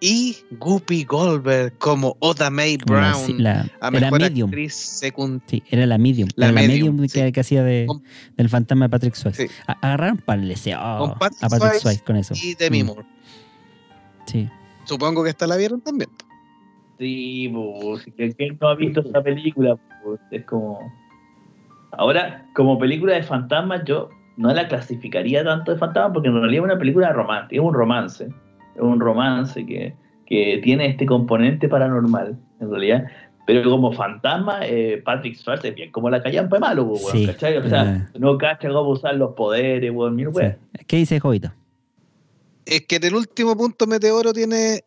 Y 0.00 0.36
Guppy 0.58 1.04
Goldberg 1.04 1.78
como 1.78 2.16
Oda 2.20 2.50
la- 2.50 2.76
Brown 2.84 3.42
la- 3.42 3.60
a 3.80 3.88
era 3.88 3.90
mejor 3.90 4.20
medium. 4.20 4.48
actriz 4.50 4.74
secundaria. 4.74 5.46
Sí, 5.48 5.62
era 5.70 5.86
la 5.86 5.96
medium. 5.98 6.28
La 6.36 6.46
era 6.46 6.54
la 6.60 6.68
medium, 6.68 7.08
sí. 7.08 7.32
que, 7.32 7.40
hacía 7.40 7.62
de, 7.64 7.86
Con- 7.86 8.02
del 8.36 8.48
fantasma 8.50 8.86
de 8.86 8.90
Patrick 8.90 9.14
Swayze. 9.14 9.48
Sí. 9.48 9.54
A- 9.66 9.72
Agarraron 9.72 10.18
para 10.18 10.42
el 10.42 10.48
deseo 10.48 10.78
a 10.78 11.18
Patrick 11.18 11.48
Swayze 11.50 11.80
Swayze 11.80 12.02
con 12.04 12.16
eso. 12.16 12.34
y 12.36 12.54
Demi 12.54 12.82
Mm, 12.82 12.86
Moore. 12.86 13.06
Sí. 14.26 14.48
Supongo 14.84 15.24
que 15.24 15.30
esta 15.30 15.46
la 15.46 15.56
vieron 15.56 15.80
también. 15.80 16.10
Sí, 16.98 17.52
pues, 17.52 18.04
que 18.16 18.32
¿quién 18.34 18.58
no 18.60 18.68
ha 18.68 18.74
visto 18.74 19.00
esa 19.00 19.22
película? 19.22 19.76
pues? 20.04 20.20
es 20.30 20.44
como. 20.44 20.78
Ahora, 21.92 22.46
como 22.54 22.78
película 22.78 23.14
de 23.14 23.22
fantasmas, 23.22 23.82
yo 23.84 24.08
no 24.36 24.52
la 24.52 24.68
clasificaría 24.68 25.44
tanto 25.44 25.72
de 25.72 25.78
fantasmas 25.78 26.12
porque 26.12 26.28
en 26.28 26.34
realidad 26.34 26.64
es 26.64 26.70
una 26.72 26.78
película 26.78 27.12
romántica, 27.12 27.60
es 27.60 27.66
un 27.66 27.74
romance. 27.74 28.28
Es 28.74 28.82
un 28.82 29.00
romance 29.00 29.64
que, 29.64 29.94
que 30.26 30.60
tiene 30.62 30.86
este 30.86 31.06
componente 31.06 31.68
paranormal, 31.68 32.36
en 32.60 32.70
realidad. 32.70 33.06
Pero 33.46 33.70
como 33.70 33.92
fantasma, 33.92 34.66
eh, 34.66 35.00
Patrick 35.04 35.36
Swayze 35.36 35.68
es 35.68 35.74
bien 35.74 35.92
como 35.92 36.10
la 36.10 36.20
callampa 36.22 36.56
de 36.56 36.60
malo, 36.60 36.88
pues, 36.88 37.04
weón, 37.04 37.16
Sí, 37.16 37.26
¿cachai? 37.26 37.56
O 37.58 37.68
sea, 37.68 38.10
no 38.18 38.36
cacha 38.36 38.68
cómo 38.68 38.90
usar 38.90 39.14
los 39.14 39.34
poderes, 39.34 39.90
weón. 39.92 40.18
sí. 40.18 40.84
¿Qué 40.86 40.96
dice 40.96 41.20
Jovito? 41.20 41.52
Es 42.66 42.82
que 42.82 42.96
en 42.96 43.04
el 43.04 43.14
último 43.14 43.56
punto 43.56 43.86
Meteoro 43.86 44.32
tiene 44.32 44.80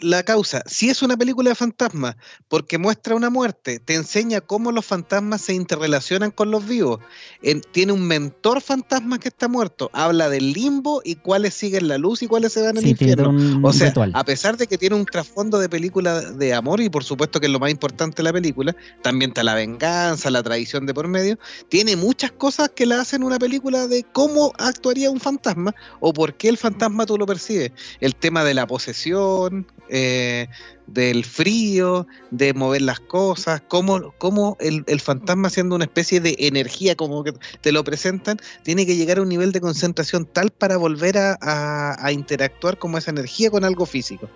la 0.00 0.22
causa. 0.22 0.62
Si 0.66 0.88
es 0.88 1.02
una 1.02 1.16
película 1.16 1.50
de 1.50 1.54
fantasmas, 1.54 2.16
porque 2.48 2.78
muestra 2.78 3.14
una 3.14 3.28
muerte, 3.28 3.78
te 3.80 3.94
enseña 3.94 4.40
cómo 4.40 4.72
los 4.72 4.84
fantasmas 4.86 5.42
se 5.42 5.52
interrelacionan 5.54 6.30
con 6.30 6.50
los 6.50 6.66
vivos. 6.66 7.00
En- 7.42 7.60
tiene 7.60 7.92
un 7.92 8.02
mentor 8.06 8.62
fantasma 8.62 9.18
que 9.18 9.28
está 9.28 9.46
muerto. 9.46 9.90
Habla 9.92 10.30
del 10.30 10.52
limbo 10.52 11.02
y 11.04 11.16
cuáles 11.16 11.52
siguen 11.54 11.88
la 11.88 11.98
luz 11.98 12.22
y 12.22 12.26
cuáles 12.28 12.52
se 12.54 12.62
van 12.62 12.78
al 12.78 12.82
Sí, 12.84 12.90
infierno. 12.90 13.60
O 13.62 13.72
sea, 13.74 13.88
ritual. 13.88 14.10
a 14.14 14.24
pesar 14.24 14.56
de 14.56 14.66
que 14.66 14.78
tiene 14.78 14.96
un 14.96 15.04
trasfondo 15.04 15.58
de 15.58 15.68
película 15.68 16.20
de 16.22 16.54
amor, 16.54 16.80
y 16.80 16.88
por 16.88 17.04
supuesto 17.04 17.38
que 17.40 17.46
es 17.46 17.52
lo 17.52 17.60
más 17.60 17.70
importante 17.70 18.16
de 18.16 18.22
la 18.22 18.32
película, 18.32 18.74
también 19.02 19.30
está 19.32 19.42
la 19.42 19.54
venganza, 19.54 20.30
la 20.30 20.42
tradición 20.42 20.86
de 20.86 20.94
por 20.94 21.08
medio, 21.08 21.38
tiene 21.68 21.96
muchas 21.96 22.32
cosas 22.32 22.70
que 22.74 22.86
la 22.86 23.00
hacen 23.02 23.22
una 23.22 23.38
película 23.38 23.86
de 23.86 24.04
cómo 24.12 24.52
actuaría 24.58 25.10
un 25.10 25.20
fantasma 25.20 25.74
o 26.00 26.12
por 26.14 26.34
qué 26.34 26.48
el 26.48 26.56
fantasma 26.56 27.04
tú 27.04 27.18
lo 27.18 27.26
percibes. 27.26 27.72
El 28.00 28.14
tema 28.16 28.44
de 28.44 28.54
la 28.54 28.66
posesión, 28.66 29.66
eh, 29.88 30.48
del 30.86 31.24
frío, 31.24 32.06
de 32.30 32.52
mover 32.54 32.82
las 32.82 33.00
cosas, 33.00 33.62
cómo, 33.68 34.12
cómo 34.18 34.56
el, 34.60 34.84
el 34.86 35.00
fantasma 35.00 35.50
siendo 35.50 35.74
una 35.76 35.84
especie 35.84 36.20
de 36.20 36.36
energía, 36.38 36.94
como 36.94 37.24
que 37.24 37.32
te 37.60 37.72
lo 37.72 37.84
presentan, 37.84 38.38
tiene 38.62 38.86
que 38.86 38.96
llegar 38.96 39.18
a 39.18 39.22
un 39.22 39.28
nivel 39.28 39.52
de 39.52 39.60
concentración 39.60 40.26
tal 40.26 40.50
para 40.50 40.76
volver 40.76 41.18
a, 41.18 41.38
a- 41.40 41.96
a 42.06 42.12
interactuar 42.12 42.78
como 42.78 42.98
esa 42.98 43.10
energía 43.10 43.50
con 43.50 43.64
algo 43.64 43.86
físico. 43.86 44.28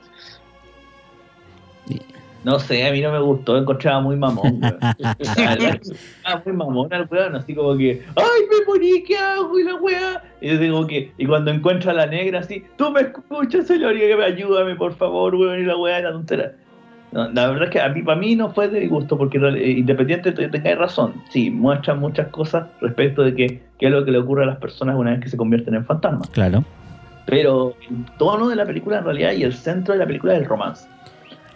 No 2.45 2.59
sé, 2.59 2.87
a 2.87 2.93
mí 2.93 3.01
no 3.01 3.11
me 3.11 3.19
gustó, 3.19 3.59
encontraba 3.59 4.01
muy 4.01 4.17
mamón, 4.17 4.61
weón. 4.63 4.79
La 4.99 5.17
verdad, 5.37 5.81
Ah, 6.25 6.41
muy 6.45 6.55
mamón 6.55 6.93
al 6.93 7.09
weón, 7.11 7.35
así 7.35 7.55
como 7.55 7.77
que, 7.77 8.03
¡ay, 8.17 8.43
me 8.51 8.67
morí! 8.67 9.03
¿Qué 9.03 9.17
hago? 9.17 9.59
Y 9.59 9.65
la 9.65 9.75
weá. 9.75 10.23
Y 10.41 10.49
yo 10.49 10.59
digo 10.59 10.87
que, 10.87 11.13
y 11.19 11.27
cuando 11.27 11.51
encuentra 11.51 11.93
a 11.93 11.95
la 11.95 12.07
negra 12.07 12.41
así, 12.41 12.65
tú 12.77 12.91
me 12.91 13.01
escuchas, 13.01 13.69
la 13.71 13.93
que 13.93 14.17
me 14.17 14.25
ayúdame, 14.25 14.77
por 14.77 14.95
favor, 14.95 15.35
weón, 15.35 15.61
y 15.61 15.65
la 15.65 15.77
weá 15.77 15.99
era 15.99 16.13
tontera. 16.13 16.53
No, 17.11 17.29
la 17.31 17.49
verdad 17.49 17.65
es 17.65 17.71
que 17.71 17.81
a 17.81 17.89
mí, 17.89 18.03
para 18.03 18.21
mí 18.21 18.37
no 18.37 18.51
fue 18.51 18.69
de 18.69 18.81
disgusto, 18.81 19.17
porque 19.17 19.39
eh, 19.39 19.71
independiente 19.71 20.31
tengáis 20.33 20.79
razón, 20.79 21.15
sí, 21.31 21.51
muestra 21.51 21.95
muchas 21.95 22.29
cosas 22.29 22.69
respecto 22.81 23.23
de 23.23 23.35
que, 23.35 23.63
qué 23.79 23.87
es 23.87 23.93
lo 23.93 24.05
que 24.05 24.11
le 24.11 24.19
ocurre 24.19 24.45
a 24.45 24.47
las 24.47 24.59
personas 24.59 24.97
una 24.97 25.13
vez 25.13 25.21
que 25.21 25.31
se 25.31 25.37
convierten 25.37 25.75
en 25.75 25.85
fantasmas. 25.85 26.29
Claro. 26.31 26.65
Pero 27.25 27.75
el 27.91 28.05
tono 28.19 28.49
de 28.49 28.57
la 28.57 28.67
película 28.67 28.99
en 28.99 29.05
realidad 29.05 29.33
y 29.33 29.43
el 29.43 29.55
centro 29.55 29.95
de 29.95 30.01
la 30.01 30.07
película 30.07 30.35
es 30.35 30.41
el 30.41 30.47
romance. 30.47 30.89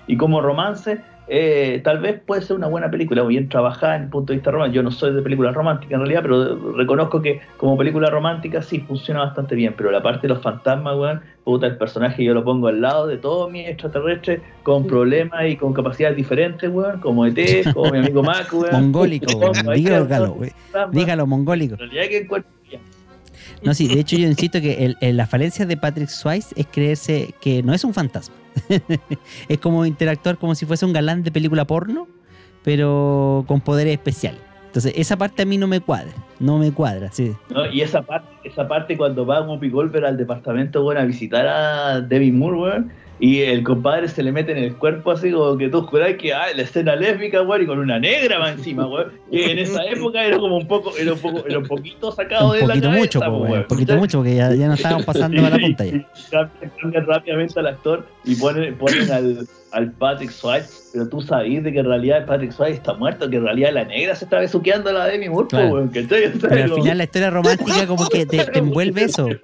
Y 0.06 0.16
como 0.16 0.40
romance, 0.40 1.00
eh, 1.28 1.80
tal 1.84 2.00
vez 2.00 2.20
puede 2.26 2.42
ser 2.42 2.56
una 2.56 2.66
buena 2.66 2.90
película, 2.90 3.22
bien 3.22 3.48
trabajada 3.48 3.96
en 3.96 4.02
el 4.02 4.08
punto 4.08 4.32
de 4.32 4.38
vista 4.38 4.50
romántico. 4.50 4.74
Yo 4.76 4.82
no 4.82 4.90
soy 4.90 5.14
de 5.14 5.22
película 5.22 5.52
romántica 5.52 5.94
en 5.94 6.00
realidad, 6.00 6.22
pero 6.22 6.72
reconozco 6.72 7.22
que 7.22 7.40
como 7.56 7.76
película 7.76 8.10
romántica 8.10 8.60
sí 8.60 8.80
funciona 8.80 9.20
bastante 9.20 9.54
bien. 9.54 9.74
Pero 9.76 9.90
la 9.90 10.02
parte 10.02 10.26
de 10.26 10.34
los 10.34 10.42
fantasmas, 10.42 10.96
weón, 10.96 11.20
puta, 11.44 11.66
el 11.66 11.76
personaje 11.76 12.24
yo 12.24 12.34
lo 12.34 12.44
pongo 12.44 12.68
al 12.68 12.80
lado 12.80 13.06
de 13.06 13.18
todos 13.18 13.50
mis 13.50 13.68
extraterrestres 13.68 14.40
con 14.62 14.86
problemas 14.86 15.46
y 15.46 15.56
con 15.56 15.72
capacidades 15.72 16.16
diferentes, 16.16 16.68
weón, 16.68 17.00
como 17.00 17.24
ET, 17.24 17.72
como 17.72 17.92
mi 17.92 17.98
amigo 17.98 18.22
Mac, 18.22 18.52
weón. 18.52 18.72
Mongólico, 18.72 19.32
weón. 19.38 19.52
Dígalo, 19.74 20.32
weón. 20.32 20.52
Dígalo, 20.90 21.26
mongólico. 21.26 21.74
En 21.74 21.80
realidad 21.80 22.04
que 22.08 22.18
encuentro. 22.18 22.61
No, 23.64 23.74
sí, 23.74 23.88
de 23.88 24.00
hecho 24.00 24.16
yo 24.16 24.26
insisto 24.28 24.60
que 24.60 24.84
el- 24.84 24.96
el- 25.00 25.16
la 25.16 25.26
falencia 25.26 25.64
de 25.66 25.76
Patrick 25.76 26.08
Swayze 26.08 26.52
es 26.56 26.66
creerse 26.66 27.34
que 27.40 27.62
no 27.62 27.72
es 27.74 27.84
un 27.84 27.94
fantasma. 27.94 28.34
es 29.48 29.58
como 29.58 29.86
interactuar 29.86 30.36
como 30.38 30.54
si 30.54 30.66
fuese 30.66 30.84
un 30.84 30.92
galán 30.92 31.22
de 31.22 31.30
película 31.32 31.64
porno, 31.66 32.08
pero 32.62 33.44
con 33.46 33.60
poderes 33.60 33.92
especiales. 33.94 34.40
Entonces, 34.66 34.94
esa 34.96 35.16
parte 35.18 35.42
a 35.42 35.44
mí 35.46 35.58
no 35.58 35.66
me 35.66 35.80
cuadra, 35.80 36.12
no 36.40 36.56
me 36.58 36.72
cuadra, 36.72 37.12
sí. 37.12 37.32
¿no? 37.50 37.66
Y 37.70 37.82
esa 37.82 38.00
parte, 38.02 38.28
esa 38.44 38.66
parte 38.66 38.96
cuando 38.96 39.26
va 39.26 39.42
Whoopi 39.42 39.68
Goldberg 39.68 40.06
al 40.06 40.16
departamento, 40.16 40.82
bueno, 40.82 41.00
a 41.00 41.04
visitar 41.04 41.46
a 41.46 42.00
Debbie 42.00 42.32
Moore, 42.32 42.84
y 43.24 43.40
el 43.42 43.62
compadre 43.62 44.08
se 44.08 44.20
le 44.20 44.32
mete 44.32 44.50
en 44.50 44.58
el 44.58 44.74
cuerpo 44.74 45.12
así 45.12 45.30
como 45.30 45.56
que 45.56 45.68
tú 45.68 45.82
jurás 45.82 46.14
que 46.14 46.34
ah, 46.34 46.46
la 46.56 46.62
escena 46.62 46.96
lésbica, 46.96 47.40
weón, 47.42 47.62
y 47.62 47.66
con 47.66 47.78
una 47.78 48.00
negra 48.00 48.40
más 48.40 48.58
encima, 48.58 48.84
weón. 48.88 49.12
Y 49.30 49.42
en 49.42 49.60
esa 49.60 49.84
época 49.88 50.24
era 50.24 50.38
como 50.40 50.56
un 50.56 50.66
poco, 50.66 50.92
era 50.98 51.12
un 51.12 51.20
poco, 51.20 51.46
era 51.46 51.58
un 51.60 51.66
poquito 51.68 52.10
sacado 52.10 52.48
Un 52.48 52.54
de 52.54 52.60
la 52.62 52.66
poquito 52.66 52.88
cabeza, 52.88 53.00
mucho, 53.00 53.20
po, 53.20 53.36
weón, 53.38 53.58
un 53.60 53.66
poquito 53.68 53.96
mucho, 53.96 54.18
porque 54.18 54.34
ya, 54.34 54.52
ya 54.52 54.66
no 54.66 54.74
estábamos 54.74 55.04
pasando 55.06 55.46
a 55.46 55.50
la 55.50 55.56
punta 55.56 55.84
ya. 55.84 56.04
Cambia, 56.32 56.70
cambia 56.80 57.00
rápidamente 57.02 57.60
al 57.60 57.66
actor 57.68 58.04
y 58.24 58.34
ponen, 58.34 58.74
ponen 58.74 59.12
al, 59.12 59.46
al 59.70 59.92
Patrick 59.92 60.30
Swayze, 60.32 60.90
pero 60.92 61.08
tú 61.08 61.22
sabes 61.22 61.62
de 61.62 61.72
que 61.72 61.78
en 61.78 61.86
realidad 61.86 62.26
Patrick 62.26 62.50
Swayze 62.50 62.78
está 62.78 62.94
muerto, 62.94 63.30
que 63.30 63.36
en 63.36 63.44
realidad 63.44 63.72
la 63.72 63.84
negra 63.84 64.16
se 64.16 64.24
está 64.24 64.40
besuqueando 64.40 64.90
a 64.90 64.94
la 64.94 65.06
Demi 65.06 65.28
Moore, 65.28 65.46
Claro. 65.46 65.68
weón, 65.74 65.90
¿cachai? 65.90 66.24
O 66.24 66.40
sea, 66.40 66.48
Pero 66.50 66.64
al 66.64 66.72
final 66.72 66.98
la 66.98 67.04
historia 67.04 67.30
romántica 67.30 67.86
como 67.86 68.04
que 68.08 68.26
te, 68.26 68.44
te 68.46 68.58
envuelve 68.58 69.04
eso. 69.04 69.28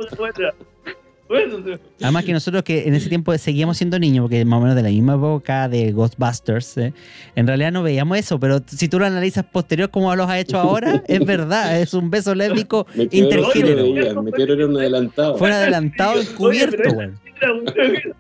Además 2.01 2.25
que 2.25 2.33
nosotros 2.33 2.63
que 2.63 2.89
en 2.89 2.95
ese 2.95 3.09
tiempo 3.09 3.37
seguíamos 3.37 3.77
siendo 3.77 3.99
niños, 3.99 4.25
porque 4.25 4.45
más 4.45 4.59
o 4.59 4.61
menos 4.63 4.77
de 4.77 4.83
la 4.83 4.89
misma 4.89 5.15
época 5.15 5.69
de 5.69 5.93
Ghostbusters, 5.93 6.79
¿eh? 6.79 6.95
en 7.37 7.47
realidad 7.47 7.73
no 7.73 7.83
veíamos 7.83 8.19
eso, 8.19 8.41
pero 8.41 8.61
si 8.67 8.89
tú 8.89 8.99
lo 8.99 9.07
analizas 9.07 9.45
posterior 9.45 9.91
como 9.91 10.15
los 10.17 10.29
ha 10.29 10.39
hecho 10.39 10.59
ahora, 10.59 11.03
es 11.09 11.25
verdad, 11.25 11.81
es 11.81 11.93
un 11.95 12.11
beso 12.11 12.35
lésbico 12.35 12.87
intergénero. 13.11 13.85
era 13.97 14.67
un 14.67 14.77
adelantado. 14.77 15.37
Fue 15.37 15.53
adelantado, 15.53 16.13
Oye, 16.13 16.31
encubierto. 16.31 16.97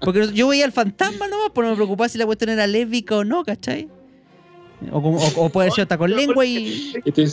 Porque 0.01 0.29
yo 0.33 0.49
veía 0.49 0.65
el 0.65 0.73
fantasma 0.73 1.27
nomás, 1.29 1.51
pero 1.55 1.67
no 1.67 1.71
me 1.73 1.77
preocupaba 1.77 2.09
si 2.09 2.19
la 2.19 2.27
cuestión 2.27 2.51
era 2.51 2.67
lésbica 2.67 3.17
o 3.17 3.25
no, 3.25 3.43
¿cachai? 3.45 3.89
O, 4.93 5.03
como- 5.03 5.19
o- 5.19 5.45
o 5.47 5.49
puede 5.51 5.71
ser 5.73 5.83
hasta 5.83 5.99
con 5.99 6.11
lengua 6.15 6.47
y... 6.47 6.93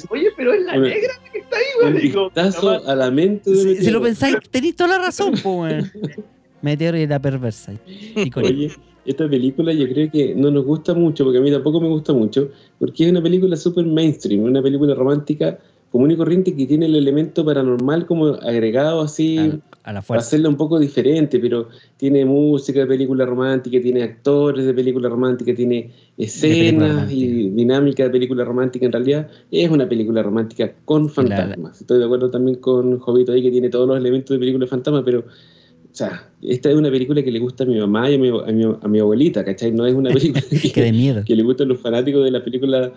Oye, 0.09 0.29
pero 0.35 0.53
es 0.53 0.63
la 0.65 0.71
Bueno, 0.73 0.87
negra 0.87 1.13
que 1.31 1.39
está 1.39 1.57
ahí, 1.57 1.63
un 1.79 1.87
weón. 1.89 2.01
Digo, 2.01 2.25
vistazo 2.25 2.87
a 2.89 2.95
la 2.95 3.11
mente 3.11 3.51
de 3.51 3.55
Si, 3.77 3.83
si 3.85 3.91
lo 3.91 4.01
pensáis, 4.01 4.37
tenéis 4.49 4.75
toda 4.75 4.97
la 4.97 5.05
razón, 5.05 5.33
pues. 5.43 5.85
Meteoro 6.61 6.97
y 6.97 7.05
la 7.05 7.19
perversa. 7.19 7.73
Y 8.15 8.29
con 8.31 8.45
Oye, 8.45 8.71
esta 9.05 9.29
película 9.29 9.71
yo 9.73 9.87
creo 9.87 10.09
que 10.09 10.33
no 10.33 10.49
nos 10.49 10.65
gusta 10.65 10.95
mucho, 10.95 11.23
porque 11.23 11.37
a 11.37 11.41
mí 11.41 11.51
tampoco 11.51 11.79
me 11.79 11.87
gusta 11.87 12.13
mucho, 12.13 12.49
porque 12.79 13.05
es 13.05 13.11
una 13.11 13.21
película 13.21 13.55
súper 13.55 13.85
mainstream, 13.85 14.41
una 14.43 14.63
película 14.63 14.95
romántica 14.95 15.59
común 15.91 16.09
y 16.11 16.17
corriente 16.17 16.55
que 16.55 16.65
tiene 16.65 16.87
el 16.87 16.95
elemento 16.95 17.45
paranormal 17.45 18.07
como 18.07 18.27
agregado 18.29 19.01
así, 19.01 19.51
a, 19.85 19.93
la 19.93 20.01
para 20.01 20.03
fuerza. 20.03 20.27
hacerla 20.27 20.49
un 20.49 20.57
poco 20.57 20.79
diferente, 20.79 21.39
pero 21.39 21.69
tiene 21.95 22.25
música 22.25 22.79
de 22.81 22.87
película 22.87 23.25
romántica, 23.25 23.79
tiene 23.81 24.03
actores 24.03 24.65
de 24.65 24.73
película 24.73 25.07
romántica, 25.09 25.53
tiene 25.53 25.91
escenas 26.17 27.11
y 27.11 27.49
dinámica 27.51 28.03
de 28.03 28.09
película 28.09 28.43
romántica. 28.43 28.85
En 28.85 28.91
realidad 28.91 29.29
es 29.51 29.69
una 29.69 29.87
película 29.87 30.23
romántica 30.23 30.73
con 30.85 31.09
fantasmas. 31.09 31.79
Estoy 31.81 31.99
de 31.99 32.05
acuerdo 32.05 32.31
también 32.31 32.57
con 32.57 32.99
Jovito 32.99 33.31
ahí 33.31 33.41
que 33.43 33.51
tiene 33.51 33.69
todos 33.69 33.87
los 33.87 33.97
elementos 33.97 34.33
de 34.35 34.39
película 34.39 34.65
de 34.65 34.69
fantasma, 34.69 35.05
pero 35.05 35.19
o 35.95 35.97
sea, 35.97 36.29
esta 36.41 36.69
es 36.69 36.75
una 36.75 36.91
película 36.91 37.23
que 37.23 37.31
le 37.31 37.39
gusta 37.39 37.63
a 37.63 37.67
mi 37.67 37.79
mamá 37.79 38.09
y 38.09 38.15
a 38.15 38.17
mi, 38.19 38.27
a 38.27 38.51
mi, 38.51 38.63
a 38.65 38.87
mi 38.89 38.99
abuelita, 38.99 39.45
¿cachai? 39.45 39.71
No 39.71 39.85
es 39.85 39.93
una 39.93 40.09
película 40.13 40.43
Que 40.49 40.71
que, 40.73 40.81
de 40.81 40.91
miedo. 40.91 41.23
que 41.25 41.35
le 41.37 41.43
gustan 41.43 41.69
los 41.69 41.79
fanáticos 41.79 42.25
de 42.25 42.31
la 42.31 42.43
película 42.43 42.91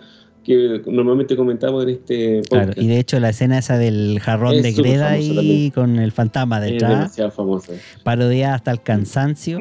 que 0.49 0.81
normalmente 0.91 1.35
comentamos 1.35 1.83
en 1.83 1.89
este 1.89 2.41
Claro, 2.49 2.67
podcast. 2.67 2.81
y 2.83 2.87
de 2.87 2.99
hecho 2.99 3.19
la 3.19 3.29
escena 3.29 3.57
esa 3.59 3.77
del 3.77 4.19
jarrón 4.19 4.55
Es 4.55 4.63
de 4.63 4.71
Greda 4.73 5.09
ahí 5.11 5.35
también. 5.35 5.71
con 5.71 5.99
el 5.99 6.11
fantasma 6.11 6.57
es 6.65 6.71
detrás, 6.73 6.89
demasiado 6.91 7.31
famosa. 7.31 7.73
parodiada 8.03 8.55
hasta 8.55 8.71
el 8.71 8.81
cansancio. 8.81 9.59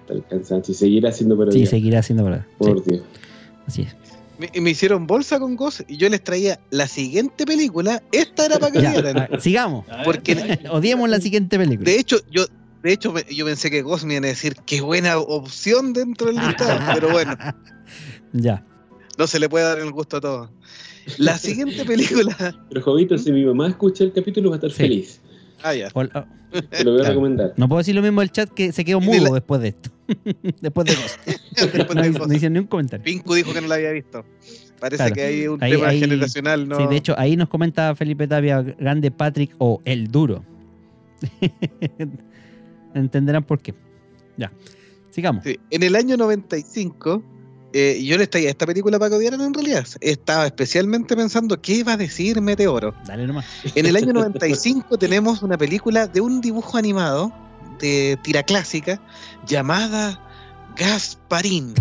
Hasta 0.00 0.14
el 0.14 0.24
cansancio. 0.24 0.72
Y 0.72 0.74
seguirá 0.74 1.12
siendo 1.12 1.36
parodia. 1.38 1.58
Sí, 1.60 1.66
seguirá 1.66 2.02
siendo 2.02 2.24
verdad. 2.24 2.44
Sí, 2.48 2.54
Por 2.58 2.84
Dios. 2.84 3.02
así 3.66 3.82
es. 3.82 3.96
Me, 4.38 4.50
y 4.52 4.60
me 4.60 4.70
hicieron 4.70 5.06
bolsa 5.06 5.38
con 5.38 5.56
Ghost 5.56 5.80
y 5.88 5.96
yo 5.96 6.08
les 6.10 6.22
traía 6.22 6.60
la 6.70 6.86
siguiente 6.86 7.46
película. 7.46 8.02
Esta 8.12 8.44
era 8.46 8.58
para 8.58 8.70
que 8.72 8.80
Ya, 8.82 8.92
vieran. 8.92 9.16
ah, 9.18 9.28
sigamos. 9.40 9.86
Ver, 9.86 9.96
Porque- 10.04 10.58
Odiemos 10.70 11.08
la 11.08 11.20
siguiente 11.20 11.56
película. 11.58 11.90
De 11.90 11.98
hecho, 11.98 12.18
yo, 12.30 12.44
de 12.82 12.92
hecho, 12.92 13.14
yo 13.30 13.44
pensé 13.46 13.70
que 13.70 13.82
Ghost 13.82 14.04
me 14.04 14.14
iba 14.16 14.24
a 14.26 14.28
decir 14.28 14.56
qué 14.66 14.80
buena 14.82 15.18
opción 15.18 15.92
dentro 15.92 16.26
del 16.26 16.36
listado, 16.36 16.78
pero 16.94 17.10
bueno, 17.10 17.34
Ya. 18.32 18.62
No 19.18 19.26
se 19.26 19.38
le 19.40 19.48
puede 19.48 19.64
dar 19.64 19.78
el 19.78 19.90
gusto 19.92 20.16
a 20.18 20.20
todos. 20.20 20.50
La 21.18 21.38
siguiente 21.38 21.84
película. 21.84 22.36
Pero 22.68 22.82
Jovito, 22.82 23.16
si 23.18 23.30
mi 23.32 23.44
mamá 23.44 23.68
escucha 23.68 24.04
el 24.04 24.12
capítulo 24.12 24.50
va 24.50 24.56
a 24.56 24.58
estar 24.58 24.70
Sí. 24.70 24.76
feliz. 24.78 25.20
Ah, 25.62 25.74
ya. 25.74 25.88
Oh, 25.94 26.04
Te 26.04 26.84
lo 26.84 26.92
voy 26.92 27.00
a 27.00 27.02
Claro. 27.02 27.04
recomendar. 27.08 27.54
No 27.56 27.68
puedo 27.68 27.78
decir 27.78 27.94
lo 27.94 28.02
mismo 28.02 28.20
del 28.20 28.30
chat 28.30 28.50
que 28.50 28.72
se 28.72 28.84
quedó 28.84 29.00
mudo 29.00 29.24
la- 29.24 29.30
después 29.30 29.60
de 29.60 29.68
esto. 29.68 29.90
después 30.60 30.86
de 30.86 30.94
Ghost. 30.94 31.18
No, 31.94 32.26
no 32.26 32.34
hicieron 32.34 32.52
ni 32.52 32.58
un 32.60 32.66
comentario. 32.66 33.02
Pinku 33.04 33.34
dijo 33.34 33.52
que 33.54 33.60
no 33.62 33.68
la 33.68 33.76
había 33.76 33.90
visto. 33.92 34.24
Parece 34.78 34.98
Claro. 34.98 35.14
que 35.14 35.22
hay 35.22 35.46
un 35.48 35.62
Ahí- 35.62 35.72
tema 35.72 35.88
ahí- 35.88 36.00
generacional, 36.00 36.68
¿no? 36.68 36.76
Sí, 36.78 36.86
de 36.86 36.96
hecho, 36.96 37.14
ahí 37.18 37.34
nos 37.36 37.48
comenta 37.48 37.94
Felipe 37.94 38.28
Tapia, 38.28 38.60
grande 38.62 39.10
Patrick 39.10 39.54
o 39.58 39.80
el 39.86 40.08
duro. 40.08 40.44
Entenderán 42.94 43.44
por 43.44 43.60
qué. 43.60 43.74
Ya. 44.36 44.52
Sigamos. 45.10 45.44
Sí, 45.44 45.58
En 45.70 45.82
el 45.82 45.96
año 45.96 46.16
95, 46.16 47.22
eh, 47.78 48.02
yo 48.02 48.16
les 48.16 48.30
traía 48.30 48.48
esta 48.48 48.64
película 48.64 48.98
para 48.98 49.10
que 49.10 49.16
odiaran 49.16 49.42
en 49.42 49.52
realidad. 49.52 49.86
Estaba 50.00 50.46
especialmente 50.46 51.14
pensando 51.14 51.60
qué 51.60 51.74
iba 51.74 51.92
a 51.92 51.96
decir 51.98 52.40
Meteoro. 52.40 52.94
Dale 53.04 53.26
nomás. 53.26 53.44
En 53.74 53.84
el 53.84 53.96
año 53.96 54.12
95 54.14 54.96
tenemos 54.96 55.42
una 55.42 55.58
película 55.58 56.06
de 56.06 56.22
un 56.22 56.40
dibujo 56.40 56.78
animado 56.78 57.30
de 57.78 58.18
tira 58.22 58.42
clásica 58.42 58.98
llamada 59.46 60.18
Gasparín. 60.74 61.74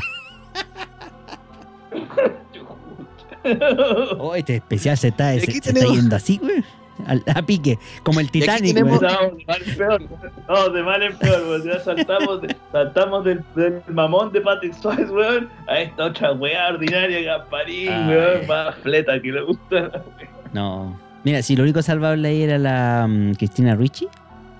Oh, 4.17 4.35
este 4.35 4.55
especial 4.55 4.97
se 4.97 5.09
está, 5.09 5.33
se, 5.35 5.45
se 5.45 5.57
está 5.59 5.71
yendo 5.71 6.15
así, 6.15 6.39
güey. 6.39 6.61
Al- 7.07 7.23
A, 7.35 7.41
pique, 7.41 7.77
como 8.03 8.19
el 8.19 8.31
Titanic, 8.31 8.73
tenemos- 8.73 8.99
güey. 8.99 9.11
Estamos 9.11 9.37
de 9.37 9.45
mal 9.45 9.61
en 9.65 9.77
peor. 9.77 10.01
No, 10.47 10.69
de 10.69 10.83
mal 10.83 11.03
en 11.03 11.17
peor, 11.17 11.41
weón. 11.47 11.63
Ya 11.63 11.79
saltamos, 11.79 12.41
de- 12.41 12.55
saltamos 12.71 13.25
del, 13.25 13.43
del 13.55 13.81
mamón 13.89 14.31
de 14.31 14.41
Patrick 14.41 14.73
Swayze, 14.73 15.11
weón, 15.11 15.49
a 15.67 15.79
esta 15.79 16.05
otra 16.05 16.31
weá 16.33 16.69
ordinaria, 16.69 17.21
Gasparín, 17.37 17.89
Ay. 17.91 18.07
weón, 18.09 18.47
más 18.47 18.75
fleta 18.75 19.21
que 19.21 19.31
le 19.31 19.41
gusta. 19.41 20.03
No. 20.53 20.97
Mira, 21.23 21.41
si 21.41 21.55
lo 21.55 21.63
único 21.63 21.81
salvable 21.81 22.27
ahí 22.27 22.43
era 22.43 22.57
la 22.57 23.07
mm, 23.09 23.33
Cristina 23.33 23.75
Ricci, 23.75 24.07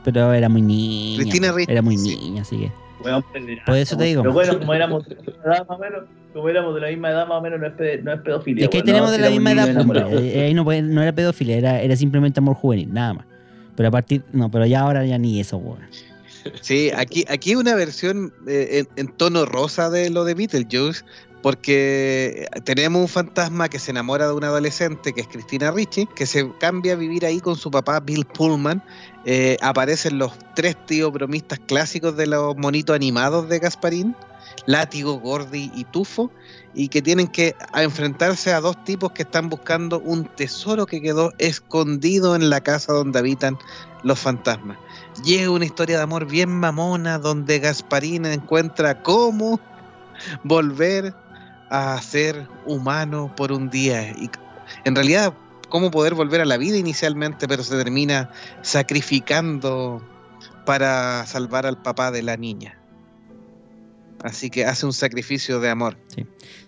pero 0.04 0.34
era 0.34 0.50
muy 0.50 0.62
niña. 0.62 1.20
Cristina 1.22 1.52
Ricci, 1.52 1.72
Era 1.72 1.82
muy 1.82 1.98
sí. 1.98 2.18
niña, 2.18 2.42
así 2.42 2.58
que. 2.58 2.72
Weón, 3.06 3.24
pederasta, 3.32 3.66
Por 3.66 3.76
eso 3.78 3.98
te 3.98 4.04
digo. 4.06 4.22
Pero 4.24 4.34
bueno, 4.34 4.60
como 4.60 4.74
éramos 4.74 5.08
de 5.08 5.16
la 5.16 5.22
misma 5.22 5.44
edad 5.46 5.68
más 5.68 5.78
o 5.78 5.80
menos, 5.80 6.04
como 6.34 6.50
éramos 6.50 6.76
de 6.76 6.82
la 6.82 6.88
misma 6.88 7.10
edad 7.12 7.28
más 7.28 7.38
o 7.38 7.42
menos, 7.42 7.60
no 7.60 7.68
es, 7.68 7.74
pe- 7.74 8.02
no 8.02 8.14
es 8.14 8.22
pedofilia. 8.22 8.64
Es 8.66 8.70
que 8.70 8.78
ahí 8.78 8.82
weón, 8.82 8.86
tenemos 8.88 9.10
no, 9.12 9.16
de 9.18 9.22
la 9.22 9.30
misma 9.30 9.52
edad, 9.54 9.86
pues, 9.86 10.24
eh, 10.24 10.44
ahí 10.46 10.54
no, 10.54 10.64
puede- 10.64 10.82
no 10.82 11.02
era 11.02 11.14
pedofilia, 11.14 11.58
era, 11.58 11.82
era 11.82 11.96
simplemente 11.96 12.40
amor 12.40 12.56
juvenil, 12.56 12.92
nada 12.94 13.14
más. 13.14 13.26
Pero 13.76 13.90
a 13.90 13.92
partir, 13.92 14.24
no, 14.34 14.50
pero 14.52 14.66
ya 14.66 14.82
ahora 14.82 15.06
ya 15.06 15.18
ni 15.18 15.40
eso, 15.40 15.58
güey. 15.58 15.80
Sí, 16.62 16.92
aquí, 16.96 17.26
aquí 17.28 17.52
hay 17.52 17.56
una 17.56 17.76
versión 17.76 18.32
eh, 18.48 18.84
en, 18.96 19.08
en 19.08 19.14
tono 19.16 19.46
rosa 19.46 19.90
de 19.90 20.10
lo 20.10 20.24
de 20.26 20.34
Beetlejuice, 20.36 21.04
porque 21.46 22.48
tenemos 22.64 23.00
un 23.00 23.08
fantasma 23.08 23.70
que 23.70 23.78
se 23.78 23.92
enamora 23.92 24.26
de 24.26 24.34
una 24.34 24.48
adolescente, 24.48 25.14
que 25.14 25.22
es 25.22 25.28
Cristina 25.28 25.70
Ricci, 25.70 26.08
que 26.08 26.26
se 26.26 26.52
cambia 26.58 26.94
a 26.94 26.96
vivir 26.96 27.24
ahí 27.24 27.40
con 27.40 27.56
su 27.56 27.70
papá 27.70 28.00
Bill 28.00 28.26
Pullman. 28.26 28.82
Eh, 29.26 29.56
aparecen 29.62 30.18
los 30.18 30.32
tres 30.56 30.76
tíos 30.88 31.14
bromistas 31.14 31.60
clásicos 31.60 32.18
de 32.18 32.26
los 32.26 32.58
monitos 32.58 32.96
animados 32.96 33.48
de 33.48 33.60
Gasparín, 33.60 34.16
Látigo, 34.66 35.20
Gordy 35.20 35.72
y 35.76 35.84
Tufo, 35.84 36.32
y 36.74 36.88
que 36.88 37.04
tienen 37.04 37.28
que 37.28 37.56
enfrentarse 37.76 38.52
a 38.52 38.60
dos 38.60 38.84
tipos 38.84 39.12
que 39.12 39.22
están 39.22 39.48
buscando 39.48 40.00
un 40.00 40.26
tesoro 40.26 40.88
que 40.88 41.00
quedó 41.00 41.32
escondido 41.38 42.36
en 42.36 42.50
la 42.50 42.62
casa 42.62 42.92
donde 42.92 43.20
habitan 43.20 43.60
los 44.02 44.18
fantasmas. 44.18 44.80
Es 45.24 45.48
una 45.48 45.66
historia 45.66 45.98
de 45.98 46.04
amor 46.06 46.26
bien 46.26 46.50
mamona 46.50 47.20
donde 47.20 47.60
Gasparín 47.60 48.26
encuentra 48.26 49.04
cómo 49.04 49.60
volver 50.44 51.14
a 51.70 52.02
ser 52.02 52.48
humano 52.66 53.34
por 53.36 53.52
un 53.52 53.70
día. 53.70 54.12
Y 54.12 54.30
en 54.84 54.96
realidad, 54.96 55.34
cómo 55.70 55.92
poder 55.92 56.14
volver 56.14 56.42
a 56.42 56.46
la 56.46 56.58
vida 56.58 56.78
inicialmente, 56.78 57.48
pero 57.48 57.64
se 57.64 57.76
termina 57.78 58.30
sacrificando 58.62 60.02
para 60.66 61.26
salvar 61.26 61.66
al 61.66 61.82
papá 61.82 62.12
de 62.12 62.24
la 62.24 62.38
niña. 62.38 62.80
Así 64.24 64.50
que 64.50 64.66
hace 64.66 64.86
un 64.86 64.94
sacrificio 64.94 65.60
de 65.60 65.70
amor. 65.70 65.98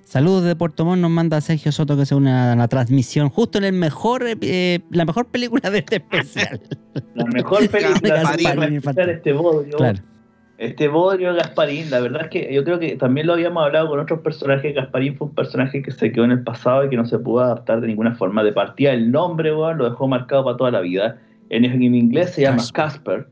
Saludos 0.04 0.44
de 0.44 0.56
Puerto 0.56 0.86
Montt, 0.86 1.02
nos 1.02 1.12
manda 1.12 1.42
Sergio 1.42 1.72
Soto 1.72 1.98
que 1.98 2.06
se 2.06 2.16
une 2.16 2.32
a 2.32 2.56
la 2.56 2.68
transmisión 2.68 3.30
justo 3.30 3.58
en 3.58 3.66
el 3.66 3.74
mejor, 3.74 4.24
eh, 4.26 4.80
la 4.90 5.06
mejor 5.06 5.26
película 5.28 5.70
de 5.70 5.80
este 5.80 5.98
especial. 5.98 6.62
La 7.16 7.26
mejor 7.26 7.68
película 7.70 8.68
escuchar 8.68 9.10
este 9.10 9.34
bodrio. 9.34 9.76
claro. 9.78 10.00
Este 10.58 10.88
Bodrio 10.88 11.36
Gasparín, 11.36 11.92
la 11.92 12.00
verdad 12.00 12.24
es 12.24 12.30
que 12.30 12.52
yo 12.52 12.64
creo 12.64 12.80
que 12.80 12.96
también 12.96 13.28
lo 13.28 13.34
habíamos 13.34 13.64
hablado 13.64 13.90
con 13.90 14.00
otros 14.00 14.22
personajes. 14.22 14.74
Gasparín 14.74 15.16
fue 15.16 15.28
un 15.28 15.36
personaje 15.36 15.84
que 15.84 15.92
se 15.92 16.12
quedó 16.12 16.26
en 16.26 16.32
el 16.32 16.44
pasado 16.44 16.84
y 16.84 16.90
que 16.90 16.98
no 16.98 17.06
se 17.06 17.20
pudo 17.20 17.42
adaptar 17.42 17.80
de 17.80 17.88
ninguna 17.88 18.16
forma. 18.16 18.44
De 18.44 18.52
partida, 18.52 18.92
el 18.92 19.12
nombre, 19.12 19.54
weón, 19.54 19.78
lo 19.78 19.88
dejó 19.88 20.08
marcado 20.08 20.46
para 20.46 20.58
toda 20.58 20.72
la 20.72 20.82
vida. 20.82 21.20
En, 21.50 21.64
en 21.64 21.84
inglés 21.84 22.32
se 22.32 22.42
llama 22.42 22.64
Casper. 22.74 22.74
Casper, 22.74 23.28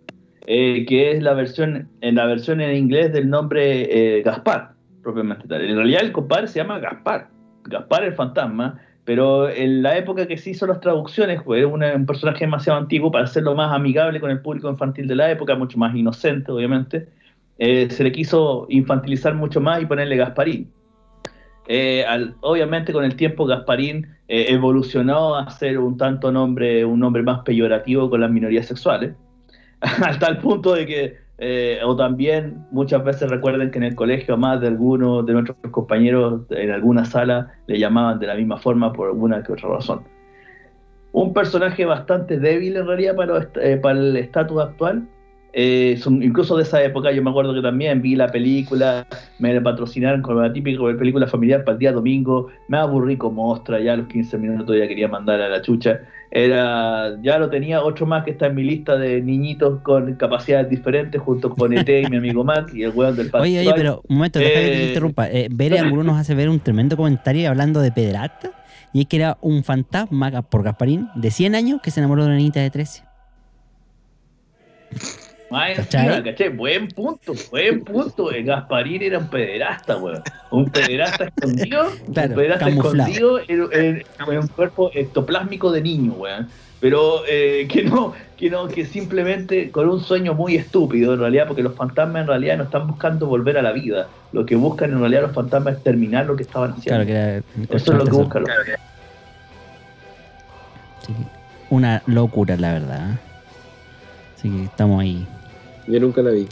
eh, 0.45 0.85
que 0.87 1.11
es 1.11 1.23
la 1.23 1.33
versión, 1.33 1.89
en 2.01 2.15
la 2.15 2.27
versión 2.27 2.61
en 2.61 2.75
inglés 2.75 3.11
del 3.11 3.27
nombre 3.27 4.17
eh, 4.19 4.21
Gaspar, 4.21 4.73
propiamente 5.01 5.47
tal. 5.47 5.61
En 5.61 5.75
realidad, 5.75 6.03
el 6.03 6.11
compadre 6.11 6.47
se 6.47 6.59
llama 6.59 6.77
Gaspar. 6.77 7.29
Gaspar 7.63 8.03
el 8.03 8.13
fantasma. 8.13 8.79
Pero 9.05 9.49
en 9.49 9.83
la 9.83 9.97
época 9.97 10.27
que 10.27 10.37
se 10.37 10.49
hizo 10.49 10.65
las 10.65 10.79
traducciones, 10.81 11.41
una- 11.45 11.93
un 11.95 12.05
personaje 12.07 12.39
demasiado 12.45 12.79
antiguo 12.79 13.11
para 13.11 13.25
hacerlo 13.25 13.53
más 13.55 13.71
amigable 13.71 14.19
con 14.19 14.31
el 14.31 14.41
público 14.41 14.69
infantil 14.69 15.07
de 15.07 15.15
la 15.15 15.31
época, 15.31 15.55
mucho 15.55 15.77
más 15.77 15.95
inocente, 15.95 16.51
obviamente. 16.51 17.07
eh, 17.57 17.89
se 17.89 18.03
le 18.03 18.11
quiso 18.11 18.65
infantilizar 18.67 19.33
mucho 19.33 19.61
más 19.61 19.81
y 19.81 19.85
ponerle 19.85 20.17
Gasparín. 20.17 20.69
Eh, 21.67 22.05
obviamente 22.41 22.91
con 22.91 23.05
el 23.05 23.15
tiempo 23.15 23.45
Gasparín 23.45 24.07
eh, 24.27 24.47
evolucionó 24.49 25.35
a 25.35 25.49
ser 25.49 25.79
un 25.79 25.97
tanto 25.97 26.31
nombre, 26.31 26.83
un 26.83 26.99
nombre 26.99 27.23
más 27.23 27.39
peyorativo 27.43 28.09
con 28.09 28.19
las 28.21 28.29
minorías 28.29 28.65
sexuales, 28.67 29.13
hasta 29.79 30.27
el 30.27 30.37
punto 30.39 30.73
de 30.73 30.85
que, 30.85 31.17
eh, 31.37 31.79
o 31.83 31.95
también 31.95 32.65
muchas 32.71 33.03
veces 33.03 33.29
recuerden 33.29 33.69
que 33.69 33.77
en 33.77 33.83
el 33.83 33.95
colegio 33.95 34.37
más 34.37 34.61
de 34.61 34.67
algunos 34.67 35.25
de 35.25 35.33
nuestros 35.33 35.57
compañeros 35.71 36.43
en 36.49 36.71
alguna 36.71 37.03
sala 37.03 37.53
le 37.67 37.77
llamaban 37.77 38.19
de 38.19 38.27
la 38.27 38.35
misma 38.35 38.57
forma 38.57 38.93
por 38.93 39.09
alguna 39.09 39.43
que 39.43 39.53
otra 39.53 39.69
razón. 39.69 40.03
Un 41.11 41.33
personaje 41.33 41.85
bastante 41.85 42.39
débil 42.39 42.77
en 42.77 42.87
realidad 42.87 43.15
para, 43.15 43.49
eh, 43.61 43.77
para 43.77 43.99
el 43.99 44.15
estatus 44.17 44.61
actual. 44.61 45.07
Eh, 45.57 45.95
son- 46.01 46.21
incluso 46.21 46.57
de 46.57 46.63
esa 46.63 46.83
época, 46.83 47.13
yo 47.13 47.23
me 47.23 47.29
acuerdo 47.29 47.53
que 47.53 47.61
también 47.61 48.01
vi 48.01 48.13
la 48.17 48.27
película, 48.27 49.07
me 49.39 49.61
patrocinaron 49.61 50.21
con 50.21 50.41
la 50.41 50.51
típica 50.51 50.81
película 50.99 51.27
familiar 51.27 51.63
para 51.63 51.73
el 51.75 51.79
día 51.79 51.93
domingo, 51.93 52.49
me 52.67 52.77
aburrí 52.77 53.15
como 53.15 53.49
ostra, 53.49 53.79
ya 53.79 53.93
a 53.93 53.95
los 53.95 54.07
15 54.07 54.37
minutos 54.37 54.75
ya 54.77 54.85
quería 54.85 55.07
mandar 55.07 55.39
a 55.39 55.47
la 55.47 55.61
chucha. 55.61 56.01
Era, 56.29 57.15
ya 57.21 57.37
lo 57.39 57.49
tenía 57.49 57.81
otro 57.81 58.05
más 58.05 58.25
que 58.25 58.31
está 58.31 58.47
en 58.47 58.55
mi 58.55 58.63
lista 58.63 58.97
de 58.97 59.21
niñitos 59.21 59.79
con 59.81 60.15
capacidades 60.15 60.69
diferentes, 60.69 61.21
junto 61.21 61.49
con 61.49 61.71
ET 61.71 61.87
y 62.01 62.09
mi 62.09 62.17
amigo 62.17 62.43
Max 62.43 62.73
y 62.75 62.83
el 62.83 62.91
weón 62.93 63.15
del 63.15 63.29
Oye, 63.33 63.59
oye, 63.61 63.71
pero 63.77 64.01
un 64.09 64.17
momento, 64.17 64.39
déjame 64.39 64.65
que 64.65 64.71
te 64.71 64.83
Eh, 64.83 64.87
interrumpa. 64.89 65.29
Eh, 65.31 65.47
Bere 65.49 65.79
Angulo 65.79 66.03
nos 66.03 66.19
hace 66.19 66.35
ver 66.35 66.49
un 66.49 66.59
tremendo 66.59 66.97
comentario 66.97 67.47
hablando 67.47 67.79
de 67.79 67.93
pederasta. 67.93 68.51
Y 68.91 69.01
es 69.01 69.07
que 69.07 69.15
era 69.15 69.37
un 69.39 69.63
fantasma 69.63 70.41
por 70.41 70.63
Gasparín 70.63 71.07
de 71.15 71.31
100 71.31 71.55
años 71.55 71.79
que 71.81 71.91
se 71.91 72.01
enamoró 72.01 72.23
de 72.23 72.27
una 72.27 72.37
niñita 72.37 72.59
de 72.59 72.69
13. 72.69 73.03
Buen 76.55 76.87
punto, 76.89 77.33
buen 77.51 77.83
punto. 77.83 78.31
El 78.31 78.45
Gasparín 78.45 79.01
era 79.03 79.19
un 79.19 79.29
pederasta, 79.29 79.97
weón. 79.97 80.21
Un 80.51 80.69
pederasta 80.69 81.25
escondido. 81.35 81.91
Claro, 82.13 82.29
un 82.29 82.35
pederasta 82.35 82.65
camuflado. 82.65 83.37
escondido 83.39 83.71
en, 83.71 84.03
un 84.39 84.47
cuerpo 84.47 84.91
ectoplásmico 84.93 85.71
de 85.71 85.81
niño, 85.81 86.13
weón. 86.13 86.47
Pero 86.81 87.21
eh, 87.27 87.67
que 87.71 87.83
no, 87.83 88.13
que 88.37 88.49
no, 88.49 88.67
que 88.67 88.85
simplemente 88.85 89.71
con 89.71 89.89
un 89.89 90.01
sueño 90.01 90.33
muy 90.33 90.55
estúpido 90.55 91.13
en 91.13 91.19
realidad, 91.19 91.47
porque 91.47 91.63
los 91.63 91.73
fantasmas 91.73 92.21
en 92.23 92.27
realidad 92.27 92.57
no 92.57 92.63
están 92.65 92.85
buscando 92.87 93.27
volver 93.27 93.57
a 93.57 93.61
la 93.61 93.71
vida. 93.71 94.07
Lo 94.33 94.45
que 94.45 94.55
buscan 94.55 94.91
en 94.91 94.99
realidad 94.99 95.21
los 95.23 95.31
fantasmas 95.33 95.77
es 95.77 95.83
terminar 95.83 96.25
lo 96.25 96.35
que 96.35 96.43
estaban 96.43 96.71
haciendo. 96.73 97.05
Claro 97.05 97.43
que. 97.67 97.75
Eso 97.75 97.91
es 97.93 97.97
lo 97.97 98.03
que 98.05 98.11
buscan. 98.11 98.41
los- 98.43 98.51
Sí, 101.07 101.13
una 101.69 102.01
locura, 102.07 102.57
la 102.57 102.73
verdad. 102.73 103.11
¿eh? 103.11 103.17
Así 104.37 104.49
que 104.49 104.63
estamos 104.63 105.01
ahí. 105.01 105.25
Yo 105.87 105.99
nunca 105.99 106.21
la 106.21 106.31
vi. 106.31 106.47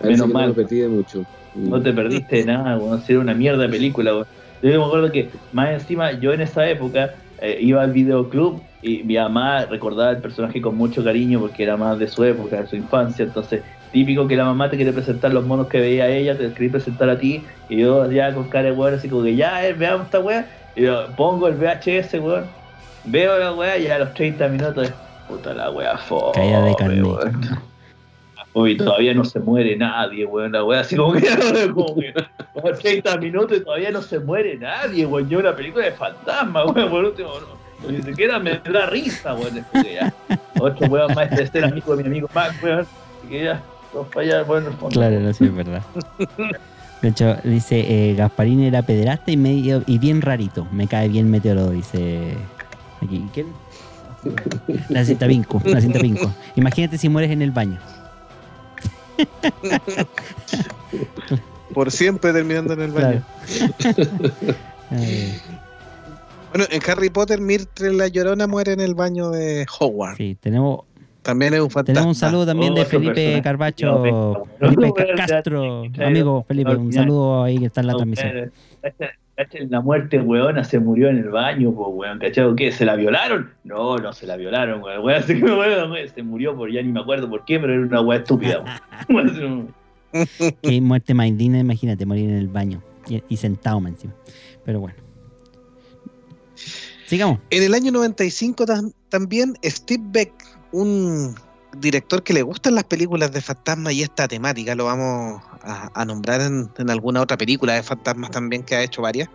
A 0.00 0.04
Menos 0.04 0.28
no 0.28 0.34
mal. 0.34 0.48
me 0.48 0.54
perdí 0.54 0.80
de 0.80 0.88
mucho. 0.88 1.24
No 1.54 1.80
te 1.80 1.92
perdiste 1.92 2.36
de 2.36 2.44
nada, 2.52 2.76
weón. 2.76 3.02
Era 3.06 3.18
una 3.20 3.34
mierda 3.34 3.62
de 3.62 3.68
película, 3.68 4.12
weón. 4.12 4.26
Yo 4.62 4.80
me 4.80 4.86
acuerdo 4.86 5.12
que, 5.12 5.30
más 5.52 5.70
encima, 5.70 6.12
yo 6.12 6.32
en 6.32 6.40
esa 6.40 6.68
época 6.68 7.14
eh, 7.40 7.58
iba 7.60 7.82
al 7.82 7.92
videoclub 7.92 8.60
y 8.82 9.02
mi 9.04 9.16
mamá 9.16 9.66
recordaba 9.66 10.10
el 10.10 10.18
personaje 10.18 10.60
con 10.60 10.76
mucho 10.76 11.04
cariño 11.04 11.40
porque 11.40 11.62
era 11.62 11.76
más 11.76 11.98
de 11.98 12.08
su 12.08 12.24
época, 12.24 12.62
de 12.62 12.66
su 12.66 12.76
infancia. 12.76 13.24
Entonces, 13.24 13.62
típico 13.92 14.26
que 14.26 14.36
la 14.36 14.44
mamá 14.44 14.70
te 14.70 14.76
quiere 14.76 14.92
presentar 14.92 15.32
los 15.32 15.44
monos 15.44 15.66
que 15.68 15.80
veía 15.80 16.08
ella, 16.08 16.36
te 16.36 16.52
quería 16.52 16.72
presentar 16.72 17.10
a 17.10 17.18
ti. 17.18 17.42
Y 17.68 17.78
yo 17.78 18.10
ya 18.10 18.32
con 18.34 18.48
cara 18.48 18.70
de 18.70 18.72
weón, 18.72 18.94
así 18.94 19.08
como 19.08 19.22
que 19.24 19.36
ya, 19.36 19.66
eh, 19.66 19.72
veamos 19.72 20.06
esta 20.06 20.20
weá. 20.20 20.46
Y 20.74 20.82
yo 20.82 21.06
pongo 21.16 21.48
el 21.48 21.54
VHS, 21.54 22.14
weón. 22.14 22.44
Veo 23.04 23.38
la 23.38 23.52
weá 23.54 23.78
y 23.78 23.86
a 23.86 23.98
los 23.98 24.14
30 24.14 24.48
minutos, 24.48 24.90
puta 25.28 25.54
la 25.54 25.70
weá, 25.70 25.96
fome, 25.96 26.32
Caída 26.34 26.64
de 26.64 26.74
carne. 26.74 27.02
Uy, 28.56 28.74
todavía 28.74 29.12
no 29.12 29.22
se 29.22 29.38
muere 29.38 29.76
nadie, 29.76 30.24
weón. 30.24 30.52
La 30.52 30.64
weá 30.64 30.80
así 30.80 30.96
como 30.96 31.12
que, 31.12 31.28
como 31.74 31.94
que 31.94 32.14
30 32.80 33.18
minutos 33.18 33.58
y 33.58 33.60
todavía 33.60 33.90
no 33.90 34.00
se 34.00 34.18
muere 34.18 34.56
nadie, 34.56 35.04
weón. 35.04 35.28
Yo 35.28 35.40
una 35.40 35.54
película 35.54 35.84
de 35.84 35.92
fantasma, 35.92 36.64
weón. 36.64 36.90
Por 36.90 37.04
último, 37.04 37.32
no, 37.82 37.90
ni 37.92 38.00
siquiera 38.00 38.38
me 38.38 38.58
da 38.58 38.86
risa, 38.86 39.34
weón. 39.34 39.56
Después 39.56 39.84
que 39.84 39.94
ya. 39.96 40.14
Weón 40.88 41.14
más 41.14 41.30
de 41.32 41.46
ser 41.48 41.64
amigo 41.64 41.94
de 41.96 42.04
mi 42.04 42.08
amigo 42.08 42.30
Mac, 42.34 42.54
weón. 42.62 42.80
Así 42.80 43.28
que 43.28 43.44
ya, 43.44 43.62
todos 43.92 44.06
para 44.08 44.38
allá. 44.38 44.44
Claro, 44.90 45.20
no, 45.20 45.32
sí, 45.34 45.44
es 45.44 45.54
verdad. 45.54 45.82
De 47.02 47.08
hecho, 47.10 47.36
dice, 47.44 47.80
eh, 47.80 48.14
Gasparín 48.14 48.62
era 48.62 48.80
pederasta 48.80 49.30
y, 49.30 49.36
medio, 49.36 49.82
y 49.86 49.98
bien 49.98 50.22
rarito. 50.22 50.66
Me 50.72 50.86
cae 50.86 51.10
bien 51.10 51.30
Meteoro, 51.30 51.68
dice 51.72 52.32
aquí. 53.02 53.22
¿Quién? 53.34 53.48
La 54.88 55.04
cinta 55.04 55.26
Vinco, 55.26 55.60
la 55.66 55.82
cinta 55.82 55.98
Vinco. 55.98 56.32
Imagínate 56.56 56.96
si 56.96 57.10
mueres 57.10 57.30
en 57.30 57.42
el 57.42 57.50
baño. 57.50 57.78
Por 61.74 61.90
siempre 61.90 62.32
terminando 62.32 62.72
en 62.74 62.80
el 62.82 62.92
baño. 62.92 63.22
Eh, 64.92 65.38
Bueno, 66.52 66.64
en 66.70 66.80
Harry 66.90 67.10
Potter, 67.10 67.40
Myrtle 67.40 67.92
la 67.94 68.08
Llorona 68.08 68.46
muere 68.46 68.72
en 68.72 68.80
el 68.80 68.94
baño 68.94 69.30
de 69.30 69.66
Hogwarts. 69.78 70.16
sí, 70.16 70.36
tenemos, 70.40 70.80
También 71.22 71.52
es 71.54 71.60
un 71.60 71.70
fantasma. 71.70 71.94
tenemos 72.00 72.16
un 72.16 72.20
saludo 72.20 72.46
también 72.46 72.74
de 72.74 72.84
Felipe. 72.84 73.40
Carbacho, 73.42 73.86
No, 74.60 74.70
Felipe 74.70 75.06
Castro, 75.16 75.82
amigo 76.04 76.44
Felipe, 76.46 76.76
un 76.76 76.92
saludo 76.92 77.42
ahí 77.42 77.58
que 77.58 77.66
está 77.66 77.80
en 77.82 77.86
la 77.88 77.92
No, 77.94 77.98
transmisión. 77.98 78.52
La 79.68 79.80
muerte, 79.82 80.18
weona, 80.18 80.64
se 80.64 80.78
murió 80.80 81.08
en 81.10 81.18
el 81.18 81.28
baño, 81.28 81.70
pues, 81.72 81.88
weón, 81.92 82.18
¿cachado? 82.18 82.56
¿Qué? 82.56 82.72
¿Se 82.72 82.86
la 82.86 82.96
violaron? 82.96 83.50
No, 83.64 83.98
no 83.98 84.12
se 84.14 84.26
la 84.26 84.36
violaron, 84.36 84.82
weón. 84.82 85.04
weón, 85.04 85.18
así 85.22 85.34
que, 85.38 85.44
weón, 85.44 85.90
weón, 85.90 86.08
se 86.08 86.22
murió 86.22 86.56
por 86.56 86.72
ya 86.72 86.80
ni 86.82 86.90
me 86.90 87.00
acuerdo 87.00 87.28
por 87.28 87.44
qué, 87.44 87.60
pero 87.60 87.74
era 87.74 87.82
una 87.82 88.00
weá 88.00 88.18
estúpida, 88.20 88.64
weón. 89.10 89.74
Qué 90.62 90.80
muerte 90.80 91.12
más 91.12 91.26
indigna, 91.26 91.58
imagínate, 91.58 92.06
morir 92.06 92.30
en 92.30 92.36
el 92.36 92.48
baño 92.48 92.82
y, 93.08 93.22
y 93.28 93.36
sentado 93.36 93.78
más 93.80 93.92
encima. 93.92 94.14
Pero 94.64 94.80
bueno. 94.80 94.96
Sigamos. 97.06 97.38
En 97.50 97.62
el 97.62 97.74
año 97.74 97.92
95 97.92 98.64
tam- 98.64 98.92
también 99.10 99.54
Steve 99.62 100.02
Beck, 100.08 100.32
un 100.72 101.34
director 101.80 102.22
que 102.22 102.32
le 102.32 102.42
gustan 102.42 102.74
las 102.74 102.84
películas 102.84 103.32
de 103.32 103.40
fantasmas 103.40 103.92
y 103.92 104.02
esta 104.02 104.28
temática, 104.28 104.74
lo 104.74 104.84
vamos 104.84 105.42
a, 105.62 106.04
nombrar 106.04 106.40
en, 106.40 106.70
en 106.78 106.90
alguna 106.90 107.20
otra 107.22 107.36
película 107.36 107.74
de 107.74 107.82
fantasmas 107.82 108.30
también 108.30 108.62
que 108.62 108.76
ha 108.76 108.82
hecho 108.82 109.02
varias, 109.02 109.28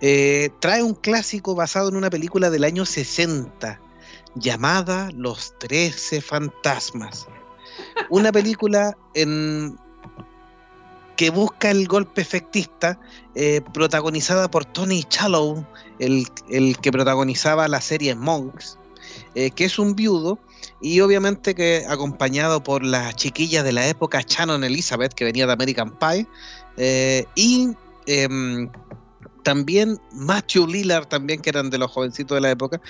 eh, 0.00 0.50
trae 0.60 0.82
un 0.82 0.94
clásico 0.94 1.54
basado 1.54 1.88
en 1.88 1.96
una 1.96 2.10
película 2.10 2.50
del 2.50 2.64
año 2.64 2.86
60 2.86 3.80
llamada 4.34 5.10
Los 5.14 5.58
Trece 5.58 6.20
Fantasmas. 6.20 7.26
Una 8.08 8.32
película 8.32 8.96
en 9.14 9.78
que 11.16 11.28
busca 11.28 11.70
el 11.70 11.86
golpe 11.86 12.22
efectista, 12.22 12.98
eh, 13.34 13.60
protagonizada 13.74 14.50
por 14.50 14.64
Tony 14.64 15.04
Shalhoub, 15.10 15.66
el, 15.98 16.26
el 16.48 16.78
que 16.78 16.90
protagonizaba 16.90 17.68
la 17.68 17.82
serie 17.82 18.14
Monks, 18.14 18.78
eh, 19.34 19.50
que 19.50 19.64
es 19.64 19.78
un 19.78 19.94
viudo, 19.94 20.38
y 20.80 21.00
obviamente 21.00 21.54
que 21.54 21.84
acompañado 21.88 22.62
por 22.62 22.84
las 22.84 23.14
chiquillas 23.16 23.64
de 23.64 23.72
la 23.72 23.88
época, 23.88 24.22
Shannon 24.26 24.64
Elizabeth, 24.64 25.14
que 25.14 25.24
venía 25.24 25.46
de 25.46 25.52
American 25.52 25.96
Pie, 25.98 26.26
eh, 26.76 27.26
y 27.34 27.68
em, 28.06 28.70
también 29.42 29.96
Matthew 30.12 30.66
Lillard, 30.66 31.06
también 31.06 31.40
que 31.40 31.50
eran 31.50 31.70
de 31.70 31.78
los 31.78 31.90
jovencitos 31.90 32.36
de 32.36 32.40
la 32.40 32.50
época, 32.50 32.80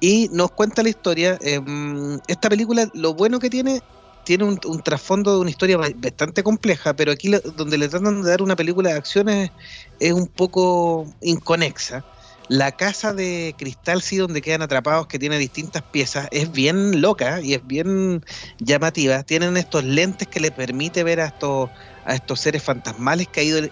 y 0.00 0.28
nos 0.32 0.50
cuenta 0.52 0.82
la 0.82 0.88
historia. 0.88 1.38
em, 1.40 2.18
esta 2.26 2.48
película, 2.48 2.88
lo 2.94 3.14
bueno 3.14 3.38
que 3.38 3.50
tiene, 3.50 3.80
tiene 4.24 4.44
un, 4.44 4.58
trasfondo 4.82 5.34
de 5.34 5.40
una 5.40 5.50
historia 5.50 5.76
ba- 5.76 5.88
bastante 5.96 6.42
compleja, 6.42 6.94
pero 6.94 7.12
aquí 7.12 7.30
donde 7.56 7.78
le 7.78 7.88
tratan 7.88 8.22
de 8.22 8.28
dar 8.30 8.42
una 8.42 8.56
película 8.56 8.90
de 8.90 8.96
acciones 8.96 9.50
es 9.98 10.12
un 10.12 10.26
poco 10.28 11.06
inconexa. 11.20 12.04
La 12.52 12.70
casa 12.70 13.14
de 13.14 13.54
cristal, 13.56 14.02
sí, 14.02 14.18
donde 14.18 14.42
quedan 14.42 14.60
atrapados, 14.60 15.06
que 15.06 15.18
tiene 15.18 15.38
distintas 15.38 15.82
piezas, 15.84 16.28
es 16.32 16.52
bien 16.52 17.00
loca 17.00 17.40
y 17.40 17.54
es 17.54 17.66
bien 17.66 18.22
llamativa. 18.58 19.22
Tienen 19.22 19.56
estos 19.56 19.84
lentes 19.84 20.28
que 20.28 20.38
le 20.38 20.50
permite 20.50 21.02
ver 21.02 21.20
a 21.20 21.28
estos, 21.28 21.70
a 22.04 22.14
estos 22.14 22.40
seres 22.40 22.62
fantasmales 22.62 23.28
que 23.28 23.40
ha 23.40 23.44
ido 23.44 23.66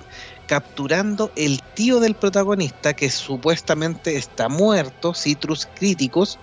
capturando 0.49 1.31
el 1.37 1.61
tío 1.75 2.01
del 2.01 2.15
protagonista, 2.15 2.95
que 2.95 3.11
supuestamente 3.11 4.17
está 4.17 4.49
muerto, 4.49 5.13
Citrus 5.13 5.69
Críticos, 5.75 6.39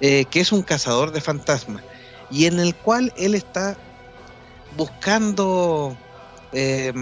eh, 0.00 0.26
que 0.26 0.38
es 0.38 0.52
un 0.52 0.62
cazador 0.62 1.10
de 1.10 1.20
fantasmas, 1.20 1.82
y 2.30 2.44
en 2.44 2.60
el 2.60 2.76
cual 2.76 3.12
él 3.16 3.34
está 3.34 3.76
buscando 4.76 5.96
eh, 6.52 6.92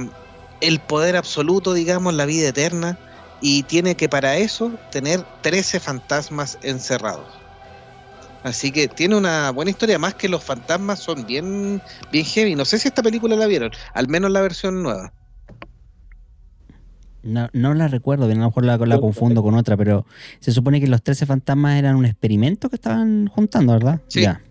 el 0.63 0.81
poder 0.81 1.17
absoluto, 1.17 1.75
digamos, 1.75 2.15
la 2.15 2.25
vida 2.25 2.49
eterna, 2.49 2.99
y 3.41 3.63
tiene 3.65 3.97
que 3.97 4.09
para 4.09 4.37
eso 4.37 4.79
tener 4.91 5.25
13 5.41 5.81
fantasmas 5.81 6.59
encerrados. 6.63 7.41
Así 8.43 8.73
que 8.73 8.89
tiene 8.89 9.17
una 9.17 9.51
buena 9.51 9.71
historia, 9.71 9.99
más 9.99 10.15
que 10.15 10.29
los 10.29 10.43
fantasmas 10.43 11.01
son 11.01 11.27
bien, 11.27 11.83
bien 12.11 12.25
heavy. 12.25 12.55
No 12.55 12.65
sé 12.65 12.79
si 12.79 12.89
esta 12.89 13.03
película 13.03 13.37
la 13.37 13.47
vieron, 13.47 13.71
al 13.93 14.09
menos 14.09 14.31
la 14.31 14.41
versión 14.41 14.83
nueva. 14.83 15.13
No, 17.23 17.51
no 17.53 17.75
la 17.75 17.89
recuerdo, 17.89 18.27
bien, 18.27 18.39
a 18.39 18.43
lo 18.43 18.49
mejor 18.49 18.65
la, 18.65 18.79
la 18.79 18.99
confundo 18.99 19.43
con 19.43 19.55
otra, 19.55 19.77
pero 19.77 20.07
se 20.41 20.53
supone 20.53 20.81
que 20.81 20.87
los 20.87 21.03
13 21.03 21.27
fantasmas 21.27 21.79
eran 21.79 21.97
un 21.97 22.07
experimento 22.07 22.71
que 22.71 22.77
estaban 22.77 23.27
juntando, 23.27 23.75
¿verdad? 23.75 24.01
Sí. 24.09 24.23
Ya. 24.23 24.43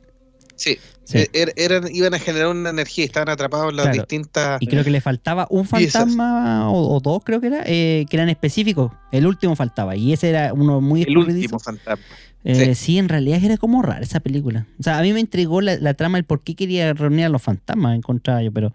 Sí, 0.56 0.78
Sí. 1.10 1.18
Eh, 1.18 1.30
er- 1.34 1.53
eran, 1.55 1.84
iban 1.91 2.14
a 2.14 2.20
generar 2.20 2.49
una 2.49 2.70
energía 2.70 3.03
y 3.03 3.07
estaban 3.07 3.30
atrapados 3.30 3.72
en 3.72 3.78
las 3.78 3.86
Claro. 3.88 4.01
distintas 4.03 4.62
Y 4.62 4.68
creo 4.68 4.84
que 4.84 4.91
le 4.91 5.01
faltaba 5.01 5.47
un 5.49 5.66
fantasma 5.66 6.70
o, 6.72 6.95
o 6.95 6.99
dos, 6.99 7.24
creo 7.24 7.41
que 7.41 7.47
era, 7.47 7.64
eh, 7.66 8.05
que 8.10 8.16
eran 8.16 8.30
específicos. 8.30 8.91
El 9.12 9.26
último 9.26 9.55
faltaba. 9.55 9.95
Y 9.95 10.14
ese 10.14 10.30
era 10.30 10.53
uno 10.53 10.82
muy 10.82 11.01
el 11.03 11.18
último 11.18 11.57
fantasma. 11.60 12.03
Eh, 12.45 12.74
sí. 12.76 12.97
en 12.99 13.10
realidad 13.10 13.43
era 13.43 13.57
como 13.57 13.82
rara 13.82 14.01
esa 14.01 14.20
película. 14.22 14.66
O 14.80 14.84
sea, 14.84 14.97
a 14.99 15.01
mí 15.01 15.12
me 15.12 15.20
intrigó 15.20 15.62
la, 15.62 15.78
la 15.78 15.93
trama, 15.95 16.18
el 16.20 16.24
por 16.24 16.41
qué 16.41 16.55
quería 16.55 16.93
reunir 16.93 17.26
a 17.26 17.30
los 17.30 17.41
fantasmas, 17.41 17.95
encontraba 17.97 18.41
yo, 18.43 18.51
pero, 18.53 18.72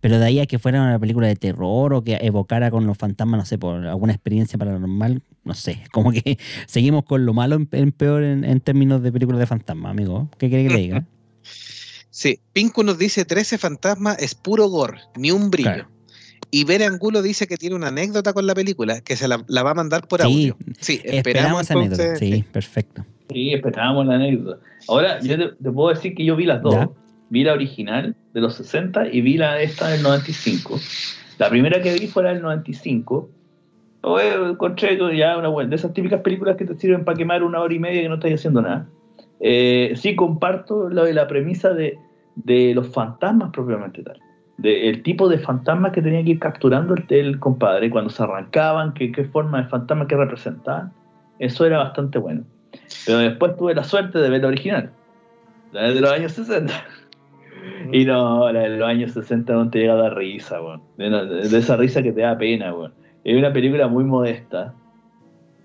pero 0.00 0.18
de 0.20 0.26
ahí 0.26 0.38
a 0.40 0.46
que 0.46 0.58
fuera 0.60 0.80
una 0.82 0.98
película 1.00 1.26
de 1.26 1.34
terror 1.36 1.94
o 1.94 2.04
que 2.04 2.16
evocara 2.20 2.70
con 2.70 2.86
los 2.86 2.96
fantasmas, 2.98 3.38
no 3.40 3.44
sé, 3.46 3.56
por 3.58 3.84
alguna 3.86 4.12
experiencia 4.12 4.56
paranormal, 4.58 5.22
no 5.42 5.54
sé. 5.54 5.82
Como 5.92 6.12
que 6.12 6.38
seguimos 6.66 7.04
con 7.04 7.24
lo 7.26 7.32
malo 7.32 7.56
en, 7.56 7.68
en 7.72 7.92
peor 7.92 8.22
en, 8.22 8.44
en 8.44 8.60
términos 8.60 9.02
de 9.02 9.10
películas 9.10 9.40
de 9.40 9.46
fantasmas, 9.46 9.90
amigo. 9.90 10.28
¿Qué 10.38 10.48
quiere 10.50 10.68
que 10.68 10.74
le 10.74 10.80
diga? 10.80 11.04
Sí, 12.18 12.40
Pinku 12.52 12.82
nos 12.82 12.98
dice 12.98 13.24
13 13.24 13.58
fantasmas 13.58 14.20
es 14.20 14.34
puro 14.34 14.66
gore, 14.66 14.98
ni 15.16 15.30
un 15.30 15.52
brillo. 15.52 15.72
Claro. 15.72 15.88
Y 16.50 16.64
Bere 16.64 16.84
Angulo 16.84 17.22
dice 17.22 17.46
que 17.46 17.56
tiene 17.56 17.76
una 17.76 17.88
anécdota 17.88 18.32
con 18.32 18.44
la 18.44 18.56
película, 18.56 19.00
que 19.02 19.14
se 19.14 19.28
la, 19.28 19.44
la 19.46 19.62
va 19.62 19.70
a 19.70 19.74
mandar 19.74 20.08
por 20.08 20.22
Sí, 20.22 20.26
audio. 20.26 20.56
Sí, 20.80 20.94
Esperamos 21.04 21.16
esperamos 21.16 21.62
esa 21.62 21.74
anécdota. 21.74 22.16
Sí, 22.16 22.44
perfecto. 22.50 23.06
Sí, 23.30 23.54
esperábamos 23.54 24.04
la 24.06 24.16
anécdota. 24.16 24.60
Ahora, 24.88 25.20
yo 25.20 25.38
te, 25.38 25.62
te 25.62 25.70
puedo 25.70 25.94
decir 25.94 26.16
que 26.16 26.24
yo 26.24 26.34
vi 26.34 26.46
las 26.46 26.60
dos. 26.60 26.74
Ya. 26.74 26.90
Vi 27.30 27.44
la 27.44 27.52
original 27.52 28.16
de 28.34 28.40
los 28.40 28.56
60 28.56 29.10
y 29.12 29.20
vi 29.20 29.36
la 29.36 29.62
esta 29.62 29.86
del 29.86 30.02
95. 30.02 30.80
La 31.38 31.48
primera 31.48 31.80
que 31.80 31.92
vi 32.00 32.08
fue 32.08 32.24
la 32.24 32.30
del 32.30 32.42
95. 32.42 33.30
Oye, 34.00 34.34
encontré 34.34 34.98
ya 35.16 35.38
una 35.38 35.50
buena, 35.50 35.70
de 35.70 35.76
esas 35.76 35.94
típicas 35.94 36.20
películas 36.22 36.56
que 36.56 36.64
te 36.64 36.74
sirven 36.74 37.04
para 37.04 37.16
quemar 37.16 37.44
una 37.44 37.60
hora 37.60 37.72
y 37.72 37.78
media 37.78 38.02
que 38.02 38.08
no 38.08 38.16
estás 38.16 38.32
haciendo 38.32 38.60
nada. 38.60 38.88
Eh, 39.38 39.92
sí 39.94 40.16
comparto 40.16 40.88
lo 40.88 41.04
de 41.04 41.14
la 41.14 41.28
premisa 41.28 41.72
de, 41.72 41.96
de 42.44 42.74
los 42.74 42.88
fantasmas 42.88 43.50
propiamente 43.52 44.02
tal. 44.02 44.18
De 44.56 44.88
el 44.88 45.02
tipo 45.02 45.28
de 45.28 45.38
fantasmas 45.38 45.92
que 45.92 46.02
tenía 46.02 46.22
que 46.24 46.30
ir 46.30 46.38
capturando 46.38 46.94
el, 46.94 47.04
el 47.10 47.38
compadre 47.38 47.90
cuando 47.90 48.10
se 48.10 48.22
arrancaban, 48.22 48.92
qué, 48.94 49.12
qué 49.12 49.24
forma 49.24 49.62
de 49.62 49.68
fantasma 49.68 50.06
que 50.06 50.16
representaban. 50.16 50.92
Eso 51.38 51.64
era 51.64 51.78
bastante 51.78 52.18
bueno. 52.18 52.42
Pero 53.06 53.18
después 53.18 53.56
tuve 53.56 53.74
la 53.74 53.84
suerte 53.84 54.18
de 54.18 54.28
ver 54.30 54.42
la 54.42 54.48
original, 54.48 54.90
la 55.72 55.82
de 55.90 56.00
los 56.00 56.10
años 56.12 56.32
60. 56.32 56.72
Y 57.92 58.04
no, 58.04 58.50
la 58.52 58.60
de 58.60 58.70
los 58.78 58.88
años 58.88 59.12
60 59.12 59.52
no 59.52 59.70
te 59.70 59.78
llega 59.80 59.92
a 59.94 59.96
dar 59.96 60.16
risa, 60.16 60.60
weón. 60.60 60.82
De, 60.96 61.08
de- 61.10 61.48
de 61.48 61.58
esa 61.58 61.76
risa 61.76 62.02
que 62.02 62.12
te 62.12 62.20
da 62.22 62.36
pena, 62.36 62.74
weón. 62.74 62.92
Es 63.24 63.36
una 63.36 63.52
película 63.52 63.88
muy 63.88 64.04
modesta. 64.04 64.74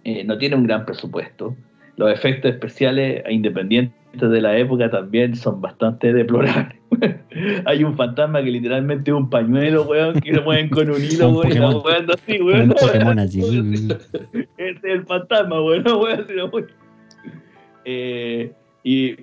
eh, 0.04 0.24
no 0.24 0.38
tiene 0.38 0.56
un 0.56 0.64
gran 0.68 0.86
presupuesto. 0.86 1.56
Los 1.98 2.12
efectos 2.12 2.52
especiales, 2.52 3.24
independientes 3.30 3.96
de 4.20 4.42
la 4.42 4.58
época, 4.58 4.90
también 4.90 5.36
son 5.36 5.60
bastante 5.62 6.14
deplorables. 6.14 6.80
Hay 7.66 7.84
un 7.84 7.96
fantasma 7.96 8.44
que 8.44 8.52
literalmente 8.52 9.12
es 9.12 9.18
un 9.18 9.30
pañuelo, 9.30 9.84
weón, 9.84 10.20
que 10.22 10.32
lo 10.32 10.44
mueven 10.44 10.70
con 10.70 10.90
un 10.90 11.04
hilo, 11.04 11.30
weón, 11.30 11.52
y 11.52 11.56
la 11.56 11.70
weón 11.70 12.10
así, 12.12 12.42
weón. 12.42 13.20
así. 13.20 13.42
Este 14.58 14.88
es 14.88 15.00
el 15.00 15.06
fantasma, 15.06 15.62
weón, 15.62 15.84
no 15.84 16.00
weón, 16.00 16.22
así, 16.22 16.34
no, 16.36 16.46
weón. 16.46 16.68
Eh, 17.86 18.54
y 18.84 19.16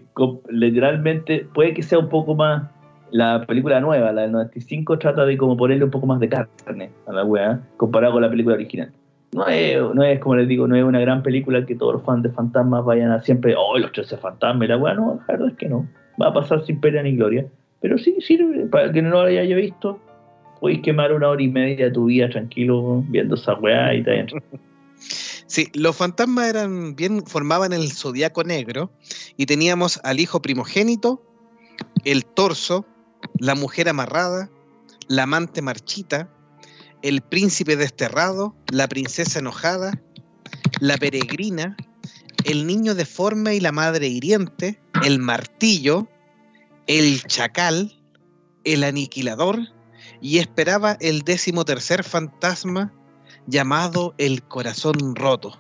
literalmente 0.49 1.47
puede 1.55 1.75
que 1.75 1.83
sea 1.83 1.99
un 1.99 2.09
poco 2.09 2.35
más 2.35 2.69
la 3.11 3.45
película 3.47 3.81
nueva, 3.81 4.13
la 4.13 4.23
del 4.23 4.33
95 4.33 4.99
trata 4.99 5.25
de 5.25 5.37
como 5.37 5.57
ponerle 5.57 5.85
un 5.85 5.91
poco 5.91 6.07
más 6.07 6.21
de 6.21 6.29
carne 6.29 6.91
a 7.07 7.13
la 7.13 7.25
weá 7.25 7.61
comparado 7.77 8.15
con 8.15 8.23
la 8.23 8.31
película 8.31 8.55
original. 8.55 8.93
No 9.33 9.47
es, 9.47 10.19
como 10.19 10.37
les 10.37 10.49
digo, 10.49 10.67
no 10.67 10.77
es 10.77 10.83
una 10.83 10.99
gran 10.99 11.23
película 11.23 11.65
que 11.65 11.77
todos 11.77 11.95
los 11.95 12.03
fans 12.03 12.25
de 12.25 12.31
fantasmas 12.31 12.85
vayan 12.85 13.13
a 13.13 13.23
siempre, 13.23 13.55
oh, 13.57 13.79
los 13.79 13.93
13 13.93 14.17
fantasmas 14.17 14.69
la 14.69 14.77
weá, 14.77 14.95
no, 14.95 15.21
la 15.29 15.35
verdad 15.35 15.49
es 15.51 15.57
que 15.57 15.69
no. 15.69 15.89
Va 16.21 16.29
a 16.29 16.35
pasar 16.35 16.65
sin 16.67 16.81
pena 16.81 17.03
ni 17.03 17.17
gloria. 17.17 17.47
Pero 17.81 17.97
sí 17.97 18.17
sirve, 18.21 18.67
para 18.67 18.93
que 18.93 19.01
no 19.01 19.11
lo 19.11 19.21
haya 19.21 19.57
visto, 19.57 19.99
puedes 20.61 20.81
quemar 20.81 21.13
una 21.13 21.29
hora 21.29 21.43
y 21.43 21.49
media 21.49 21.87
de 21.87 21.93
tu 21.93 22.07
vida 22.07 22.29
tranquilo 22.29 23.03
viendo 23.09 23.37
esa 23.37 23.55
weá 23.55 23.95
y 23.95 24.03
te 24.03 24.27
Sí, 25.47 25.67
los 25.75 25.97
fantasmas 25.97 26.49
eran 26.49 26.95
bien, 26.95 27.27
formaban 27.27 27.73
el 27.73 27.91
zodiaco 27.91 28.45
negro 28.45 28.93
y 29.37 29.47
teníamos 29.47 29.99
al 30.05 30.21
hijo 30.21 30.41
primogénito, 30.41 31.23
el 32.05 32.25
torso, 32.25 32.87
la 33.39 33.57
mujer 33.57 33.89
amarrada, 33.89 34.49
la 35.09 35.25
amante 35.25 35.61
marchita, 35.61 36.29
el 37.03 37.21
príncipe 37.23 37.77
desterrado, 37.77 38.55
la 38.71 38.89
princesa 38.89 39.39
enojada, 39.39 40.01
la 40.81 40.97
peregrina, 40.97 41.77
el 42.45 42.67
niño 42.67 42.95
deforme 42.95 43.55
y 43.55 43.61
la 43.61 43.73
madre 43.73 44.09
hiriente, 44.09 44.81
el 45.05 45.19
martillo, 45.19 46.09
el 46.87 47.23
chacal, 47.25 47.97
el 48.65 48.85
aniquilador 48.85 49.61
y 50.21 50.39
esperaba 50.39 50.97
el 51.01 51.23
décimo 51.23 51.65
tercer 51.65 52.05
fantasma 52.05 52.93
llamado 53.47 54.15
el 54.19 54.43
corazón 54.43 55.15
roto. 55.15 55.59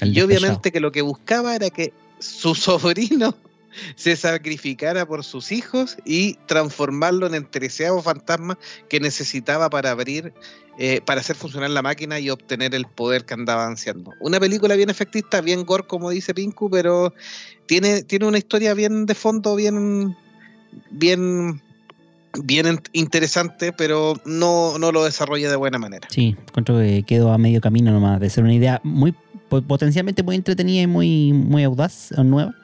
El 0.00 0.16
y 0.16 0.20
obviamente 0.20 0.72
que 0.72 0.80
lo 0.80 0.92
que 0.92 1.02
buscaba 1.02 1.54
era 1.54 1.70
que 1.70 1.92
su 2.18 2.54
sobrino 2.54 3.34
se 3.96 4.16
sacrificara 4.16 5.06
por 5.06 5.24
sus 5.24 5.52
hijos 5.52 5.96
y 6.04 6.34
transformarlo 6.46 7.26
en 7.26 7.34
el 7.34 7.48
treceavo 7.48 8.02
fantasma 8.02 8.58
que 8.88 9.00
necesitaba 9.00 9.70
para 9.70 9.90
abrir, 9.90 10.32
eh, 10.78 11.00
para 11.04 11.20
hacer 11.20 11.36
funcionar 11.36 11.70
la 11.70 11.82
máquina 11.82 12.18
y 12.20 12.30
obtener 12.30 12.74
el 12.74 12.86
poder 12.86 13.24
que 13.24 13.34
andaba 13.34 13.66
ansiando. 13.66 14.12
Una 14.20 14.38
película 14.40 14.74
bien 14.76 14.90
efectista, 14.90 15.40
bien 15.40 15.64
gore, 15.64 15.84
como 15.86 16.10
dice 16.10 16.34
Pinku, 16.34 16.70
pero 16.70 17.12
tiene, 17.66 18.02
tiene 18.02 18.26
una 18.26 18.38
historia 18.38 18.74
bien 18.74 19.06
de 19.06 19.14
fondo, 19.14 19.54
bien, 19.56 20.16
bien, 20.90 21.60
bien 22.44 22.66
int- 22.66 22.88
interesante, 22.92 23.72
pero 23.72 24.14
no, 24.24 24.78
no 24.78 24.92
lo 24.92 25.04
desarrolla 25.04 25.50
de 25.50 25.56
buena 25.56 25.78
manera. 25.78 26.08
Sí, 26.10 26.36
encuentro 26.46 26.78
que 26.78 27.02
quedó 27.06 27.32
a 27.32 27.38
medio 27.38 27.60
camino 27.60 27.90
nomás 27.92 28.20
de 28.20 28.30
ser 28.30 28.44
una 28.44 28.54
idea 28.54 28.80
muy 28.84 29.14
po- 29.48 29.62
potencialmente 29.62 30.22
muy 30.22 30.36
entretenida 30.36 30.82
y 30.82 30.86
muy, 30.86 31.32
muy 31.32 31.64
audaz 31.64 32.12
nueva, 32.18 32.54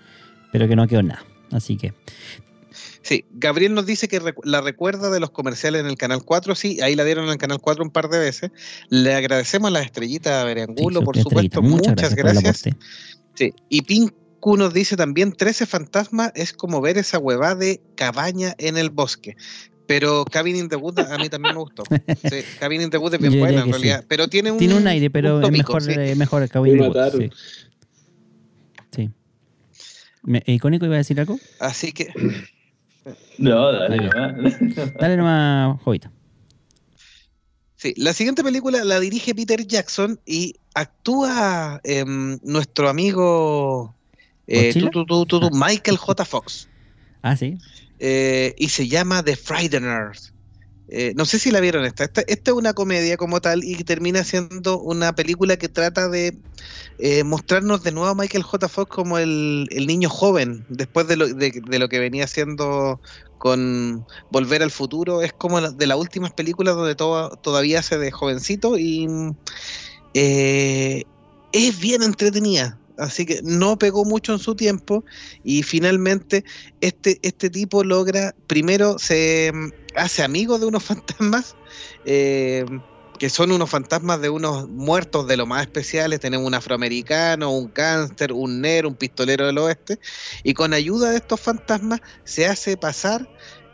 pero 0.54 0.68
que 0.68 0.76
no 0.76 0.86
quedó 0.86 1.02
nada. 1.02 1.24
Así 1.50 1.76
que, 1.76 1.92
Sí, 3.02 3.24
Gabriel 3.32 3.74
nos 3.74 3.86
dice 3.86 4.06
que 4.06 4.20
la 4.44 4.60
recuerda 4.60 5.10
de 5.10 5.18
los 5.18 5.30
comerciales 5.30 5.80
en 5.80 5.88
el 5.88 5.96
Canal 5.96 6.22
4. 6.24 6.54
Sí, 6.54 6.80
ahí 6.80 6.94
la 6.94 7.02
dieron 7.04 7.24
en 7.24 7.32
el 7.32 7.38
Canal 7.38 7.58
4 7.60 7.82
un 7.82 7.90
par 7.90 8.08
de 8.08 8.20
veces. 8.20 8.52
Le 8.88 9.14
agradecemos 9.14 9.72
las 9.72 9.84
estrellitas 9.84 10.32
a 10.32 10.42
sí, 10.42 10.46
Berengulo, 10.46 11.02
por 11.02 11.18
supuesto. 11.18 11.60
Muchas, 11.60 12.14
gracias. 12.14 12.66
aporte. 12.66 12.86
Sí. 13.34 13.52
Y 13.68 13.82
Pinku 13.82 14.56
nos 14.56 14.72
dice 14.72 14.96
también: 14.96 15.32
13 15.32 15.66
fantasmas 15.66 16.30
es 16.36 16.52
como 16.52 16.80
ver 16.80 16.98
esa 16.98 17.18
huevada 17.18 17.56
de 17.56 17.80
cabaña 17.96 18.54
en 18.58 18.76
el 18.76 18.90
bosque. 18.90 19.36
Pero 19.88 20.24
Cabin 20.24 20.54
in 20.54 20.68
the 20.68 20.76
Wood 20.76 21.00
a 21.00 21.18
mí 21.18 21.28
también 21.28 21.56
me 21.56 21.60
gustó. 21.62 21.82
Sí, 22.30 22.36
Cabin 22.60 22.80
in 22.80 22.90
the 22.90 22.98
Wood 22.98 23.14
es 23.14 23.20
bien 23.20 23.32
Yo 23.32 23.40
buena 23.40 23.62
en 23.62 23.70
realidad. 23.70 24.00
sí. 24.02 24.06
Pero 24.08 24.28
tiene 24.28 24.52
un. 24.52 24.58
Tiene 24.58 24.76
un 24.76 24.86
aire, 24.86 25.10
pero 25.10 25.40
es 25.40 25.42
tópico, 25.42 25.74
mejor, 25.74 25.82
sí. 25.82 26.14
mejor 26.14 26.48
Cabin 26.48 26.74
in 26.74 26.78
the 26.78 26.84
Woods, 26.86 26.96
mataron. 26.96 27.20
sí. 27.20 27.30
¿Icónico 30.46 30.86
iba 30.86 30.94
a 30.94 30.98
decir 30.98 31.18
algo? 31.20 31.38
Así 31.60 31.92
que. 31.92 32.12
No, 33.38 33.72
dale, 33.72 33.96
nomás. 33.98 34.94
Dale 35.00 35.16
nomás, 35.16 35.80
Jovita. 35.82 36.10
Sí, 37.76 37.92
la 37.96 38.14
siguiente 38.14 38.42
película 38.42 38.82
la 38.84 38.98
dirige 38.98 39.34
Peter 39.34 39.66
Jackson 39.66 40.18
y 40.24 40.54
actúa 40.74 41.80
em, 41.84 42.38
nuestro 42.42 42.88
amigo 42.88 43.94
eh, 44.46 44.72
tu, 44.74 45.50
Michael 45.52 45.96
J. 45.98 46.24
Fox. 46.24 46.68
Ah, 47.22 47.36
sí. 47.36 47.58
eh, 47.98 48.54
y 48.58 48.68
se 48.68 48.88
llama 48.88 49.22
The 49.22 49.36
Frighteners. 49.36 50.33
Eh, 50.96 51.12
no 51.16 51.24
sé 51.24 51.40
si 51.40 51.50
la 51.50 51.58
vieron 51.58 51.84
esta. 51.84 52.04
esta. 52.04 52.20
Esta 52.20 52.52
es 52.52 52.56
una 52.56 52.72
comedia 52.72 53.16
como 53.16 53.40
tal 53.40 53.64
y 53.64 53.82
termina 53.82 54.22
siendo 54.22 54.78
una 54.78 55.12
película 55.12 55.56
que 55.56 55.68
trata 55.68 56.08
de 56.08 56.38
eh, 57.00 57.24
mostrarnos 57.24 57.82
de 57.82 57.90
nuevo 57.90 58.10
a 58.10 58.14
Michael 58.14 58.44
J. 58.44 58.68
Fox 58.68 58.94
como 58.94 59.18
el, 59.18 59.66
el 59.72 59.88
niño 59.88 60.08
joven, 60.08 60.64
después 60.68 61.08
de 61.08 61.16
lo, 61.16 61.26
de, 61.26 61.78
lo 61.80 61.88
que 61.88 61.98
venía 61.98 62.22
haciendo 62.24 63.00
con 63.38 64.06
Volver 64.30 64.62
al 64.62 64.70
Futuro. 64.70 65.22
Es 65.22 65.32
como 65.32 65.60
de 65.60 65.86
las 65.88 65.98
últimas 65.98 66.32
películas 66.32 66.76
donde 66.76 66.94
todo, 66.94 67.30
todavía 67.38 67.80
hace 67.80 67.98
de 67.98 68.12
jovencito 68.12 68.78
y 68.78 69.08
eh, 70.14 71.02
es 71.50 71.80
bien 71.80 72.04
entretenida. 72.04 72.78
Así 72.96 73.26
que 73.26 73.40
no 73.42 73.76
pegó 73.78 74.04
mucho 74.04 74.32
en 74.32 74.38
su 74.38 74.54
tiempo 74.54 75.04
y 75.42 75.62
finalmente 75.62 76.44
este, 76.80 77.18
este 77.22 77.50
tipo 77.50 77.82
logra, 77.82 78.34
primero 78.46 78.98
se 78.98 79.50
mm, 79.52 79.70
hace 79.96 80.22
amigo 80.22 80.58
de 80.58 80.66
unos 80.66 80.84
fantasmas, 80.84 81.56
eh, 82.04 82.64
que 83.18 83.30
son 83.30 83.52
unos 83.52 83.70
fantasmas 83.70 84.20
de 84.20 84.28
unos 84.28 84.68
muertos 84.68 85.26
de 85.26 85.36
lo 85.36 85.46
más 85.46 85.62
especiales. 85.62 86.20
Tenemos 86.20 86.46
un 86.46 86.54
afroamericano, 86.54 87.50
un 87.50 87.68
cáncer, 87.68 88.32
un 88.32 88.60
negro, 88.60 88.88
un 88.88 88.96
pistolero 88.96 89.46
del 89.46 89.58
oeste, 89.58 89.98
y 90.42 90.54
con 90.54 90.72
ayuda 90.72 91.10
de 91.10 91.16
estos 91.16 91.40
fantasmas 91.40 92.00
se 92.24 92.46
hace 92.46 92.76
pasar 92.76 93.28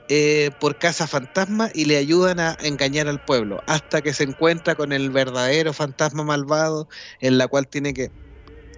eh, 0.08 0.50
por 0.58 0.76
casa 0.78 1.06
fantasma 1.06 1.70
y 1.72 1.84
le 1.84 1.96
ayudan 1.96 2.40
a 2.40 2.56
engañar 2.60 3.06
al 3.08 3.20
pueblo, 3.20 3.62
hasta 3.66 4.02
que 4.02 4.12
se 4.12 4.24
encuentra 4.24 4.74
con 4.74 4.92
el 4.92 5.10
verdadero 5.10 5.72
fantasma 5.72 6.24
malvado, 6.24 6.88
en 7.20 7.38
la 7.38 7.48
cual 7.48 7.68
tiene 7.68 7.94
que 7.94 8.12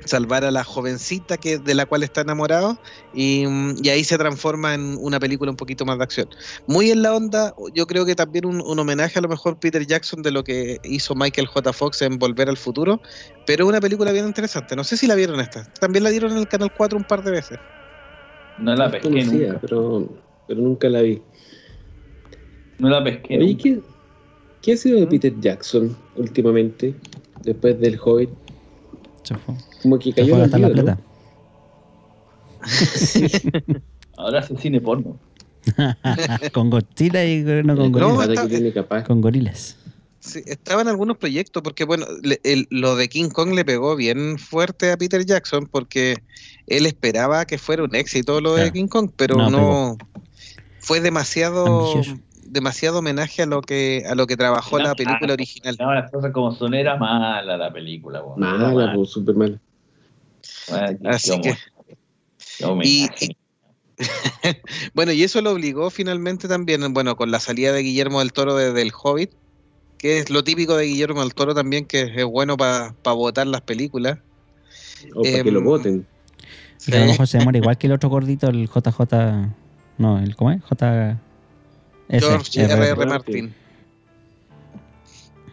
salvar 0.05 0.45
a 0.45 0.51
la 0.51 0.65
jovencita 0.65 1.37
que, 1.37 1.59
de 1.59 1.75
la 1.75 1.87
cual 1.87 2.03
está 2.03 2.21
enamorado 2.23 2.79
y, 3.15 3.47
mm, 3.47 3.77
y 3.83 3.89
ahí 3.91 4.05
se 4.05 4.19
transforma 4.19 4.75
en 4.75 4.97
una 5.01 5.19
película 5.21 5.51
un 5.51 5.57
poquito 5.57 5.85
más 5.85 5.99
de 5.99 6.05
acción. 6.05 6.29
Muy 6.67 6.91
en 6.91 7.03
la 7.03 7.15
onda, 7.15 7.55
yo 7.75 7.87
creo 7.87 8.05
que 8.05 8.15
también 8.15 8.47
un, 8.47 8.61
un 8.61 8.79
homenaje 8.79 9.19
a 9.19 9.23
lo 9.23 9.29
mejor 9.29 9.59
Peter 9.59 9.87
Jackson 9.87 10.23
de 10.23 10.31
lo 10.31 10.45
que 10.45 10.79
hizo 10.85 11.15
Michael 11.15 11.47
J. 11.47 11.73
Fox 11.73 12.03
en 12.03 12.19
Volver 12.19 12.49
al 12.49 12.57
Futuro, 12.57 13.01
pero 13.47 13.67
una 13.67 13.81
película 13.81 14.13
bien 14.13 14.27
interesante. 14.27 14.77
No 14.77 14.85
sé 14.85 14.97
si 14.97 15.07
la 15.07 15.15
vieron 15.15 15.41
esta. 15.41 15.65
También 15.81 16.05
la 16.05 16.11
dieron 16.11 16.33
en 16.33 16.39
el 16.39 16.49
Canal 16.49 16.73
4 16.77 16.99
un 16.99 17.05
par 17.05 17.23
de 17.23 17.31
veces. 17.31 17.59
No 18.59 18.75
la 18.77 18.87
Es 18.87 18.93
pesqué 18.93 19.25
nunca. 19.25 19.59
pero, 19.61 20.09
pero 20.47 20.61
nunca 20.61 20.89
la 20.89 21.03
vi. 21.03 21.23
No 22.79 22.89
la 22.89 23.03
pesqué 23.05 23.39
Oye. 23.39 23.57
¿qué, 23.57 23.81
qué 24.61 24.73
ha 24.73 24.77
sido 24.77 25.01
de 25.01 25.07
¿Mm? 25.07 25.09
Peter 25.09 25.41
Jackson 25.41 25.97
últimamente? 26.17 26.95
Después 27.43 27.79
del 27.81 27.99
Hobbit. 28.03 28.31
Se 29.25 29.35
fue, 29.37 29.55
Como 29.83 29.99
que 29.99 30.11
se 30.11 30.17
cayó 30.17 30.39
gastar 30.39 30.61
la 30.61 30.69
¿no? 30.69 30.75
plata. 30.75 30.99
Ahora 34.17 34.41
hace 34.41 34.57
cine 34.57 34.81
porno. 34.81 35.17
con 36.53 36.71
Godzilla 36.71 37.25
y 37.25 37.43
no 37.43 37.77
con 37.77 37.93
No, 37.93 38.15
gorilas. 38.15 38.17
para 38.17 38.33
está- 38.33 38.43
que 38.49 38.49
tiene 38.57 38.73
capaz. 38.73 39.05
Con 39.05 39.21
gorilas. 39.21 39.77
Sí, 40.21 40.41
estaba 40.47 40.83
en 40.83 40.89
algunos 40.89 41.17
proyectos, 41.17 41.63
porque 41.65 41.85
bueno, 41.85 42.07
le- 42.23 42.41
el- 42.45 42.69
lo 42.71 42.95
de 42.95 43.09
King 43.09 43.31
Kong 43.31 43.55
le 43.55 43.65
pegó 43.65 43.97
bien 43.97 44.39
fuerte 44.39 44.93
a 44.93 44.97
Peter 44.97 45.25
Jackson, 45.27 45.67
porque 45.71 46.17
él 46.69 46.87
esperaba 46.87 47.45
que 47.45 47.59
fuera 47.59 47.83
un 47.83 47.95
éxito 47.97 48.41
lo 48.41 48.55
de. 48.55 48.71
King 48.73 48.87
Kong, 48.87 49.11
pero 49.17 49.37
No, 49.37 49.51
no, 49.51 49.97
fue 50.79 51.01
demasiado 51.01 51.67
Ambicioso. 51.93 52.21
demasiado 52.47 53.01
homenaje 53.01 53.43
a 53.43 53.47
lo 53.47 53.63
que 53.63 54.05
a 54.09 54.15
lo 54.15 54.29
que 54.29 54.37
trabajó 54.37 54.79
No, 54.79 54.85
la 54.85 54.95
película 54.95 55.33
original. 55.33 55.77
No, 55.81 55.93
las 55.93 56.09
cosas 56.13 56.31
como 56.33 56.53
son, 56.55 56.75
era 56.75 56.97
mala 56.97 57.57
la 57.57 57.73
película. 57.73 58.23
Mala, 58.37 58.69
mala. 58.73 58.93
pues, 58.95 59.11
súper 59.11 59.35
mala. 59.35 59.59
Bueno, 60.69 60.99
Así 61.11 61.41
que- 61.41 61.57
homenaje. 62.65 63.37
Bueno, 64.95 65.13
y 65.13 65.23
eso 65.23 65.41
lo 65.43 65.53
obligó 65.53 65.91
finalmente 65.91 66.49
también, 66.49 66.93
bueno, 66.93 67.15
con 67.17 67.31
la 67.31 67.39
salida 67.41 67.73
de 67.73 67.83
Guillermo 67.83 68.19
del 68.19 68.33
Toro 68.33 68.57
de, 68.57 68.73
del 68.73 68.91
Hobbit, 68.93 69.31
que 69.99 70.19
es 70.19 70.31
lo 70.31 70.43
típico 70.43 70.77
de 70.77 70.87
Guillermo 70.87 71.21
del 71.21 71.35
Toro 71.35 71.55
también, 71.55 71.85
que 71.85 72.13
es 72.17 72.25
bueno 72.25 72.57
para 72.57 72.95
votar 73.05 73.47
las 73.47 73.61
películas. 73.61 74.19
O 75.15 75.23
para 75.23 75.43
que 75.43 75.49
Em, 75.49 75.55
lo 75.55 75.63
voten. 75.63 76.07
Y 76.87 76.95
a 76.97 77.01
lo 77.01 77.07
mejor 77.07 77.29
se 77.29 77.39
demora 77.39 77.59
igual 77.59 77.77
que 77.79 77.87
el 77.87 77.93
otro 77.93 78.09
gordito, 78.09 78.49
el 78.49 78.69
JJ. 78.69 79.53
No, 79.99 80.19
el 80.19 80.35
¿cómo 80.35 80.51
es? 80.51 80.63
J. 80.63 81.21
George 82.09 82.61
R, 82.65 82.73
R.R. 82.73 82.89
R. 82.91 83.07
Martin. 83.07 83.55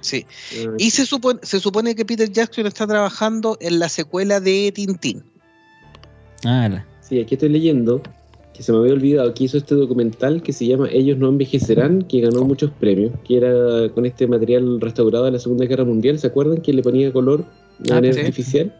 Sí. 0.01 0.25
Ah, 0.65 0.73
Y 0.77 0.91
se 0.91 1.05
supone, 1.05 1.39
se 1.43 1.59
supone 1.59 1.95
que 1.95 2.05
Peter 2.05 2.31
Jackson 2.31 2.65
está 2.67 2.87
trabajando 2.87 3.57
en 3.61 3.79
la 3.79 3.89
secuela 3.89 4.39
de 4.39 4.71
Tintín. 4.73 5.23
Ah, 6.45 6.67
la- 6.69 6.85
Sí, 7.01 7.19
aquí 7.19 7.35
estoy 7.35 7.49
leyendo 7.49 8.01
que 8.53 8.61
se 8.63 8.71
me 8.71 8.77
había 8.77 8.93
olvidado 8.93 9.33
que 9.33 9.45
hizo 9.45 9.57
este 9.57 9.73
documental 9.75 10.43
que 10.43 10.53
se 10.53 10.67
llama 10.67 10.87
Ellos 10.91 11.17
no 11.17 11.27
envejecerán, 11.29 12.03
que 12.03 12.19
ganó 12.21 12.43
muchos 12.43 12.71
premios, 12.71 13.13
que 13.27 13.37
era 13.37 13.89
con 13.93 14.05
este 14.05 14.27
material 14.27 14.79
restaurado 14.81 15.25
de 15.25 15.31
la 15.31 15.39
Segunda 15.39 15.65
Guerra 15.65 15.85
Mundial, 15.85 16.19
¿se 16.19 16.27
acuerdan? 16.27 16.61
Que 16.61 16.73
le 16.73 16.83
ponía 16.83 17.11
color 17.11 17.45
de 17.79 17.91
Ah, 17.91 17.95
manera 17.95 18.13
sí. 18.13 18.19
artificial. 18.19 18.73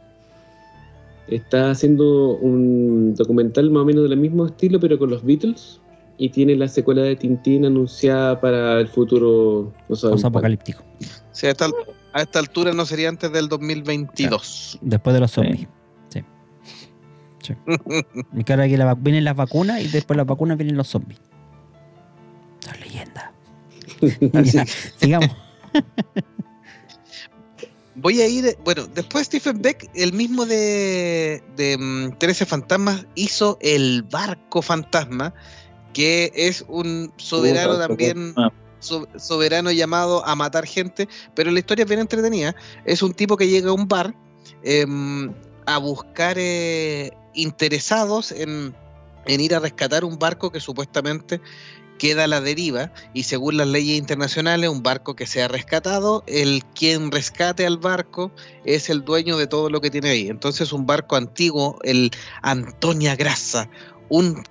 Está 1.28 1.72
haciendo 1.72 2.36
un 2.38 3.14
documental 3.16 3.70
más 3.72 3.84
o 3.84 3.86
menos 3.86 4.10
del 4.10 4.18
mismo 4.20 4.46
estilo, 4.48 4.80
pero 4.80 4.98
con 5.00 5.10
los 5.12 5.24
Beatles, 5.24 5.79
y 6.20 6.30
tiene 6.30 6.56
la 6.56 6.68
secuela 6.68 7.02
de 7.02 7.16
Tintín 7.16 7.66
anunciada 7.66 8.42
para 8.42 8.82
el 8.82 8.90
futuro, 8.90 9.74
no 9.88 9.96
sabemos 9.96 10.26
apocalíptico. 10.26 10.84
Sea, 11.32 11.50
a 11.50 11.52
esta, 11.54 11.70
a 12.14 12.22
esta 12.22 12.40
altura 12.40 12.74
no 12.74 12.86
sería 12.86 13.08
antes 13.08 13.32
del 13.32 13.48
2022. 13.48 14.80
Después 14.82 15.14
de 15.14 15.20
los 15.22 15.32
zombies. 15.32 15.68
Sí. 16.10 16.24
Sí. 17.42 17.54
Que 18.46 18.54
ahora 18.54 18.68
que 18.68 18.78
la 18.78 18.96
vienen 18.96 19.24
las 19.24 19.38
vacunas 19.38 19.82
y 19.82 19.88
después 19.88 20.18
las 20.18 20.28
vacunas 20.28 20.58
vienen 20.58 20.76
los 20.76 20.90
zombies. 20.90 21.22
Son 22.60 22.80
leyenda. 22.82 23.32
Así 24.34 24.52
Ya, 24.58 24.66
que 24.66 24.72
sigamos. 24.98 25.30
voy 27.96 28.20
a 28.20 28.28
ir, 28.28 28.58
bueno, 28.66 28.88
después 28.88 29.28
Stephen 29.28 29.62
Beck, 29.62 29.90
el 29.94 30.12
mismo 30.12 30.46
de, 30.46 31.42
de 31.56 31.78
mm, 31.78 32.18
13 32.18 32.46
Fantasmas, 32.46 33.06
hizo 33.16 33.58
El 33.62 34.04
Barco 34.04 34.62
Fantasma, 34.62 35.34
que 35.94 36.32
es 36.36 36.64
un 36.68 37.12
soberano 37.18 37.74
Puta, 37.74 37.88
también 37.88 38.34
Ah. 38.38 38.50
so- 38.80 39.08
soberano 39.18 39.72
llamado 39.72 40.26
a 40.26 40.36
matar 40.36 40.66
gente, 40.66 41.08
pero 41.36 41.52
la 41.52 41.60
historia 41.60 41.84
es 41.84 41.90
bien 41.90 42.00
entretenida. 42.02 42.56
Es 42.86 43.02
un 43.02 43.14
tipo 43.14 43.38
que 43.38 43.48
llega 43.48 43.70
a 43.70 43.74
un 43.74 43.88
bar 43.88 44.14
em, 44.64 45.34
a 45.66 45.78
buscar 45.78 46.36
eh, 46.40 47.12
interesados 47.34 48.32
en, 48.32 48.74
en 49.26 49.42
ir 49.42 49.56
a 49.56 49.60
rescatar 49.60 50.04
un 50.04 50.18
barco 50.20 50.52
que 50.52 50.60
supuestamente 50.60 51.40
queda 51.98 52.24
a 52.24 52.28
la 52.28 52.40
deriva 52.40 52.94
y 53.14 53.24
según 53.24 53.58
las 53.58 53.68
leyes 53.68 53.98
internacionales 53.98 54.70
un 54.70 54.82
barco 54.84 55.16
que 55.18 55.28
sea 55.28 55.50
rescatado, 55.50 56.24
el 56.28 56.64
quien 56.74 57.12
rescate 57.12 57.66
al 57.66 57.78
barco 57.78 58.32
es 58.64 58.90
el 58.90 59.04
dueño 59.04 59.38
de 59.38 59.48
todo 59.48 59.70
lo 59.70 59.82
que 59.82 59.90
tiene 59.92 60.10
ahí. 60.10 60.30
Entonces 60.30 60.72
un 60.72 60.86
barco 60.86 61.18
antiguo, 61.18 61.78
el 61.84 62.12
Antonia 62.42 63.16
Grassa, 63.18 63.70
un 64.08 64.44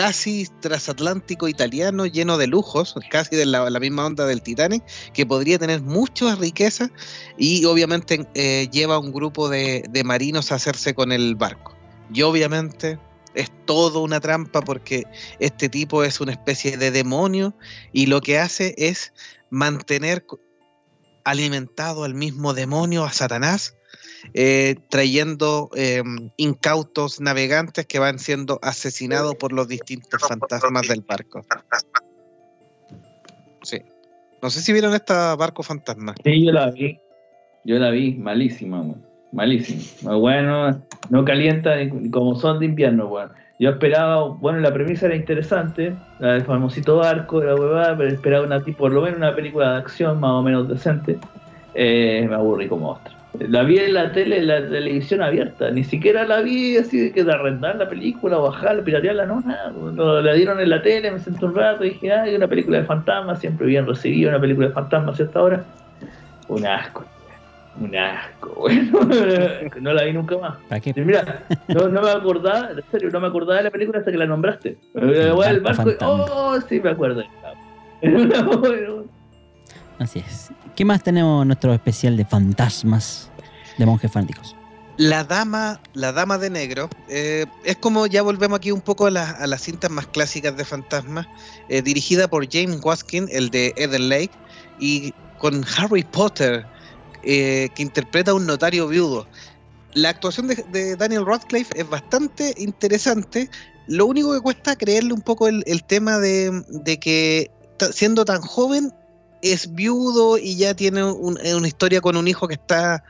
casi 0.00 0.48
transatlántico 0.60 1.46
italiano 1.46 2.06
lleno 2.06 2.38
de 2.38 2.46
lujos, 2.46 2.94
casi 3.10 3.36
de 3.36 3.44
la, 3.44 3.68
misma 3.80 4.06
onda 4.06 4.24
del 4.24 4.40
Titanic, 4.40 4.82
que 5.12 5.26
podría 5.26 5.58
tener 5.58 5.82
muchas 5.82 6.38
riquezas 6.38 6.90
y 7.36 7.66
obviamente 7.66 8.26
eh, 8.32 8.66
lleva 8.72 8.94
a 8.94 8.98
un 8.98 9.12
grupo 9.12 9.50
de, 9.50 9.84
marinos 10.02 10.52
a 10.52 10.54
hacerse 10.54 10.94
con 10.94 11.12
el 11.12 11.34
barco. 11.34 11.76
Y 12.14 12.22
obviamente 12.22 12.98
es 13.34 13.52
todo 13.66 14.02
una 14.02 14.20
trampa 14.20 14.62
porque 14.62 15.04
este 15.38 15.68
tipo 15.68 16.02
es 16.02 16.18
una 16.22 16.32
especie 16.32 16.78
de 16.78 16.90
demonio 16.90 17.54
y 17.92 18.06
lo 18.06 18.22
que 18.22 18.38
hace 18.38 18.74
es 18.78 19.12
mantener 19.50 20.24
alimentado 21.24 22.04
al 22.04 22.14
mismo 22.14 22.54
demonio, 22.54 23.04
a 23.04 23.12
Satanás, 23.12 23.76
eh, 24.34 24.76
trayendo 24.88 25.70
eh, 25.76 26.02
incautos 26.36 27.20
navegantes 27.20 27.86
que 27.86 27.98
van 27.98 28.18
siendo 28.18 28.58
asesinados 28.62 29.34
por 29.36 29.52
los 29.52 29.68
distintos 29.68 30.20
fantasmas 30.20 30.88
del 30.88 31.02
barco. 31.02 31.44
Sí. 33.62 33.82
No 34.42 34.50
sé 34.50 34.60
si 34.62 34.72
vieron 34.72 34.94
esta 34.94 35.36
barco 35.36 35.62
fantasma. 35.62 36.14
Sí, 36.24 36.44
yo 36.44 36.52
la 36.52 36.70
vi. 36.70 36.98
Yo 37.64 37.78
la 37.78 37.90
vi, 37.90 38.14
malísima. 38.14 38.82
Malísima. 39.32 40.14
Bueno, 40.16 40.82
no 41.10 41.24
calienta 41.24 41.76
como 42.10 42.36
son 42.36 42.58
de 42.58 42.66
invierno, 42.66 43.06
weón. 43.06 43.30
Yo 43.60 43.68
esperaba, 43.68 44.24
bueno, 44.24 44.60
la 44.60 44.72
premisa 44.72 45.04
era 45.04 45.14
interesante, 45.14 45.94
la 46.18 46.32
del 46.32 46.44
famosito 46.46 46.96
barco, 46.96 47.44
la 47.44 47.54
huevada, 47.54 47.94
pero 47.94 48.08
esperaba 48.08 48.46
una 48.46 48.60
por 48.60 48.90
lo 48.90 49.02
menos 49.02 49.18
una 49.18 49.36
película 49.36 49.72
de 49.72 49.78
acción 49.80 50.18
más 50.18 50.30
o 50.30 50.42
menos 50.42 50.66
decente. 50.66 51.18
Eh, 51.74 52.26
me 52.26 52.36
aburrí 52.36 52.68
como 52.68 52.92
ostra. 52.92 53.19
La 53.38 53.62
vi 53.62 53.78
en 53.78 53.94
la 53.94 54.10
tele, 54.10 54.38
en 54.38 54.48
la 54.48 54.60
televisión 54.68 55.22
abierta, 55.22 55.70
ni 55.70 55.84
siquiera 55.84 56.26
la 56.26 56.40
vi 56.40 56.76
así 56.76 56.98
de 56.98 57.12
que 57.12 57.22
de 57.22 57.32
arrendar 57.32 57.76
la 57.76 57.88
película, 57.88 58.38
bajarla, 58.38 58.82
piratearla, 58.82 59.24
no, 59.24 59.40
nada. 59.40 59.70
No, 59.70 60.20
la 60.20 60.34
dieron 60.34 60.60
en 60.60 60.68
la 60.68 60.82
tele, 60.82 61.12
me 61.12 61.20
senté 61.20 61.44
un 61.44 61.54
rato 61.54 61.84
y 61.84 61.90
dije, 61.90 62.12
ay, 62.12 62.34
una 62.34 62.48
película 62.48 62.78
de 62.78 62.84
fantasmas, 62.84 63.38
siempre 63.38 63.68
bien 63.68 63.86
recibida, 63.86 64.30
una 64.30 64.40
película 64.40 64.66
de 64.68 64.74
fantasmas 64.74 65.20
hasta 65.20 65.38
ahora. 65.38 65.64
Un 66.48 66.66
asco, 66.66 67.04
un 67.80 67.94
asco, 67.94 68.52
bueno, 68.58 68.98
no 69.80 69.94
la 69.94 70.02
vi 70.04 70.12
nunca 70.12 70.36
más. 70.36 70.58
Mira, 70.96 71.44
no, 71.68 71.88
no 71.88 72.02
me 72.02 72.10
acordaba, 72.10 72.70
en 72.72 72.82
serio, 72.90 73.10
no 73.10 73.20
me 73.20 73.28
acordaba 73.28 73.58
de 73.58 73.64
la 73.64 73.70
película 73.70 74.00
hasta 74.00 74.10
que 74.10 74.18
la 74.18 74.26
nombraste. 74.26 74.76
Eh, 74.96 75.30
bueno, 75.32 75.52
el 75.52 75.60
barco 75.60 75.84
fantasma. 75.84 76.24
oh, 76.32 76.60
sí 76.62 76.80
me 76.80 76.90
acuerdo. 76.90 77.22
Así 80.00 80.18
es. 80.18 80.52
¿Qué 80.80 80.86
más 80.86 81.02
tenemos 81.02 81.42
en 81.42 81.48
nuestro 81.48 81.74
especial 81.74 82.16
de 82.16 82.24
fantasmas 82.24 83.28
de 83.76 83.84
monjes 83.84 84.10
fanáticos? 84.10 84.56
La 84.96 85.24
dama, 85.24 85.78
la 85.92 86.10
dama 86.12 86.38
de 86.38 86.48
negro, 86.48 86.88
eh, 87.06 87.44
es 87.64 87.76
como 87.76 88.06
ya 88.06 88.22
volvemos 88.22 88.56
aquí 88.56 88.72
un 88.72 88.80
poco 88.80 89.04
a, 89.04 89.10
la- 89.10 89.28
a 89.28 89.46
las 89.46 89.60
cintas 89.60 89.90
más 89.90 90.06
clásicas 90.06 90.56
de 90.56 90.64
fantasmas, 90.64 91.26
eh, 91.68 91.82
dirigida 91.82 92.28
por 92.28 92.50
James 92.50 92.80
Waskin, 92.82 93.28
el 93.30 93.50
de 93.50 93.74
Eden 93.76 94.08
Lake, 94.08 94.30
y 94.78 95.12
con 95.38 95.66
Harry 95.76 96.02
Potter, 96.02 96.64
eh, 97.24 97.68
que 97.74 97.82
interpreta 97.82 98.30
a 98.30 98.34
un 98.34 98.46
notario 98.46 98.88
viudo. 98.88 99.26
La 99.92 100.08
actuación 100.08 100.46
de, 100.46 100.96
Daniel 100.96 101.26
Radcliffe 101.26 101.78
es 101.78 101.86
bastante 101.90 102.54
interesante. 102.56 103.50
Lo 103.86 104.06
único 104.06 104.32
que 104.32 104.40
cuesta 104.40 104.76
creerle 104.76 105.12
un 105.12 105.20
poco 105.20 105.46
el, 105.46 105.84
tema 105.84 106.16
de, 106.16 106.98
que 106.98 107.50
siendo 107.92 108.24
tan 108.24 108.40
joven 108.40 108.94
es 109.42 109.74
viudo 109.74 110.38
y 110.38 110.56
ya 110.56 110.74
tiene 110.74 111.00
eh, 111.00 111.54
una 111.54 111.68
historia 111.68 112.00
con 112.00 112.16
un 112.16 112.28
hijo 112.28 112.48
que 112.48 112.54
está 112.54 113.04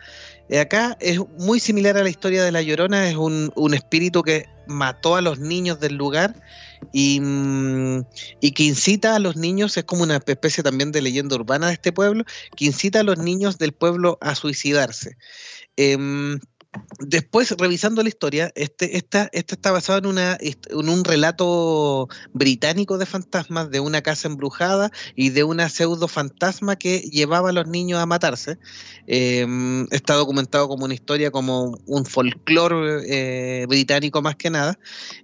eh, 0.49 0.59
acá. 0.59 0.97
Es 1.01 1.19
muy 1.39 1.61
similar 1.61 1.97
a 1.97 2.03
la 2.03 2.11
historia 2.11 2.43
de 2.43 2.53
La 2.53 2.63
Llorona. 2.63 3.09
Es 3.09 3.17
un, 3.17 3.53
un 3.55 3.75
espíritu 3.75 4.23
que 4.23 4.47
mató 4.67 5.17
a 5.17 5.21
los 5.21 5.39
niños 5.39 5.81
del 5.81 5.97
lugar 5.97 6.35
y, 6.93 7.21
mm, 7.21 8.05
y 8.41 8.53
que 8.53 8.65
incita 8.65 9.17
a 9.17 9.19
los 9.19 9.37
niños, 9.37 9.77
es 9.77 9.85
como 9.85 10.03
una 10.03 10.17
especie 10.17 10.63
también 10.63 10.93
de 10.93 11.03
leyenda 11.03 11.37
urbana 11.37 11.69
de 11.69 11.75
este 11.75 11.93
pueblo, 11.93 12.25
que 12.57 12.65
incita 12.65 13.01
a 13.01 13.05
los 13.05 13.19
niños 13.19 13.59
del 13.59 13.73
pueblo 13.73 14.19
a 14.21 14.35
suicidarse. 14.35 15.17
Em, 15.77 16.41
después, 17.01 17.55
revisando 17.59 18.03
la 18.03 18.09
historia, 18.09 18.53
este, 18.55 18.97
esta, 18.97 19.29
está 19.33 19.73
basado 19.73 19.99
en, 19.99 20.07
una, 20.07 20.39
un 20.73 21.05
relato 21.05 22.09
británico 22.33 22.99
de 22.99 23.07
fantasmas, 23.07 23.71
de 23.71 23.81
una 23.81 24.03
casa 24.03 24.29
embrujada 24.29 24.91
y 25.17 25.31
de 25.31 25.45
una 25.45 25.69
pseudo 25.69 26.09
fantasma 26.09 26.77
que 26.77 27.01
llevaba 27.01 27.51
a 27.51 27.53
los 27.53 27.67
niños 27.67 27.99
a 28.01 28.07
matarse. 28.07 28.59
Eh, 29.07 29.47
está 29.91 30.15
documentado 30.15 30.69
como 30.69 30.85
una 30.85 30.95
historia, 30.95 31.31
como 31.31 31.79
un 31.87 32.05
folclore 32.05 33.03
eh, 33.09 33.67
británico 33.67 34.23
más 34.23 34.37
que 34.37 34.51
nada. 34.51 34.79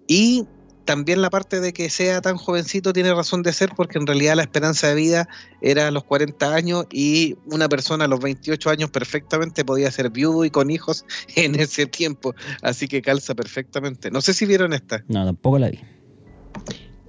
Y 0.07 0.47
también 0.87 1.21
la 1.21 1.29
parte 1.29 1.61
de 1.61 1.73
que 1.75 1.91
sea 1.91 2.23
tan 2.23 2.37
jovencito 2.37 2.95
tiene 2.95 3.13
razón 3.13 3.43
de 3.43 3.53
ser 3.53 3.71
porque 3.77 3.99
en 3.99 4.07
realidad 4.07 4.37
la 4.37 4.43
esperanza 4.43 4.89
de 4.89 4.95
vida 4.95 5.29
era 5.61 5.89
a 5.89 5.91
los 5.91 6.05
40 6.05 6.55
años 6.55 6.87
y 6.91 7.37
una 7.47 7.69
persona 7.69 8.07
a 8.07 8.09
los 8.09 8.21
28 8.21 8.71
años 8.71 8.91
perfectamente 8.91 9.65
podía 9.65 9.91
ser 9.91 10.11
viudo 10.11 10.45
y 10.47 10.51
con 10.51 10.71
hijos 10.71 11.05
en 11.37 11.57
ese 11.57 11.87
tiempo. 11.87 12.35
Así 12.63 12.89
que 12.89 13.03
calza 13.03 13.35
perfectamente. 13.35 14.11
No 14.11 14.23
sé 14.23 14.33
si 14.33 14.47
vieron 14.47 14.73
esta. 14.73 15.05
No, 15.09 15.25
tampoco 15.27 15.59
la 15.59 15.69
vi. 15.69 15.81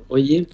Oye, 0.09 0.47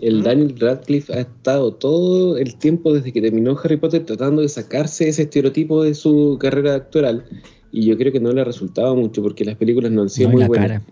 el 0.00 0.20
¿Mm? 0.20 0.22
Daniel 0.22 0.58
Radcliffe 0.58 1.12
ha 1.12 1.20
estado 1.20 1.74
todo 1.74 2.36
el 2.36 2.56
tiempo 2.56 2.92
desde 2.92 3.12
que 3.12 3.20
terminó 3.20 3.58
Harry 3.62 3.76
Potter 3.76 4.04
tratando 4.04 4.42
de 4.42 4.48
sacarse 4.48 5.08
ese 5.08 5.22
estereotipo 5.22 5.82
de 5.84 5.94
su 5.94 6.38
carrera 6.40 6.74
actoral 6.74 7.24
y 7.70 7.86
yo 7.86 7.96
creo 7.96 8.12
que 8.12 8.20
no 8.20 8.32
le 8.32 8.40
ha 8.40 8.44
resultado 8.44 8.94
mucho 8.96 9.22
porque 9.22 9.44
las 9.44 9.56
películas 9.56 9.90
no 9.92 10.02
han 10.02 10.10
sido 10.10 10.28
No, 10.28 10.32
muy 10.32 10.42
la 10.42 10.48
buenas. 10.48 10.68
cara. 10.68 10.82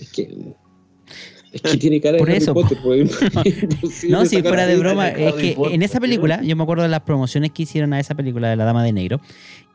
Es 0.00 0.10
que 0.10 0.54
es 1.54 1.62
que 1.62 1.76
tiene 1.78 2.00
cara 2.00 2.14
de 2.14 2.18
Por 2.18 2.28
Harry 2.28 2.38
eso, 2.38 2.52
Potter, 2.52 2.78
pues, 2.82 3.10
No, 4.08 4.26
si 4.26 4.42
fuera 4.42 4.66
de 4.66 4.76
broma, 4.76 5.08
es 5.08 5.34
que 5.34 5.52
Potter, 5.52 5.74
en 5.74 5.82
esa 5.82 6.00
película, 6.00 6.42
yo 6.42 6.56
me 6.56 6.64
acuerdo 6.64 6.82
de 6.82 6.88
las 6.88 7.00
promociones 7.02 7.52
que 7.52 7.62
hicieron 7.62 7.92
a 7.92 8.00
esa 8.00 8.14
película 8.14 8.48
de 8.48 8.56
La 8.56 8.64
Dama 8.64 8.82
de 8.82 8.92
Negro, 8.92 9.20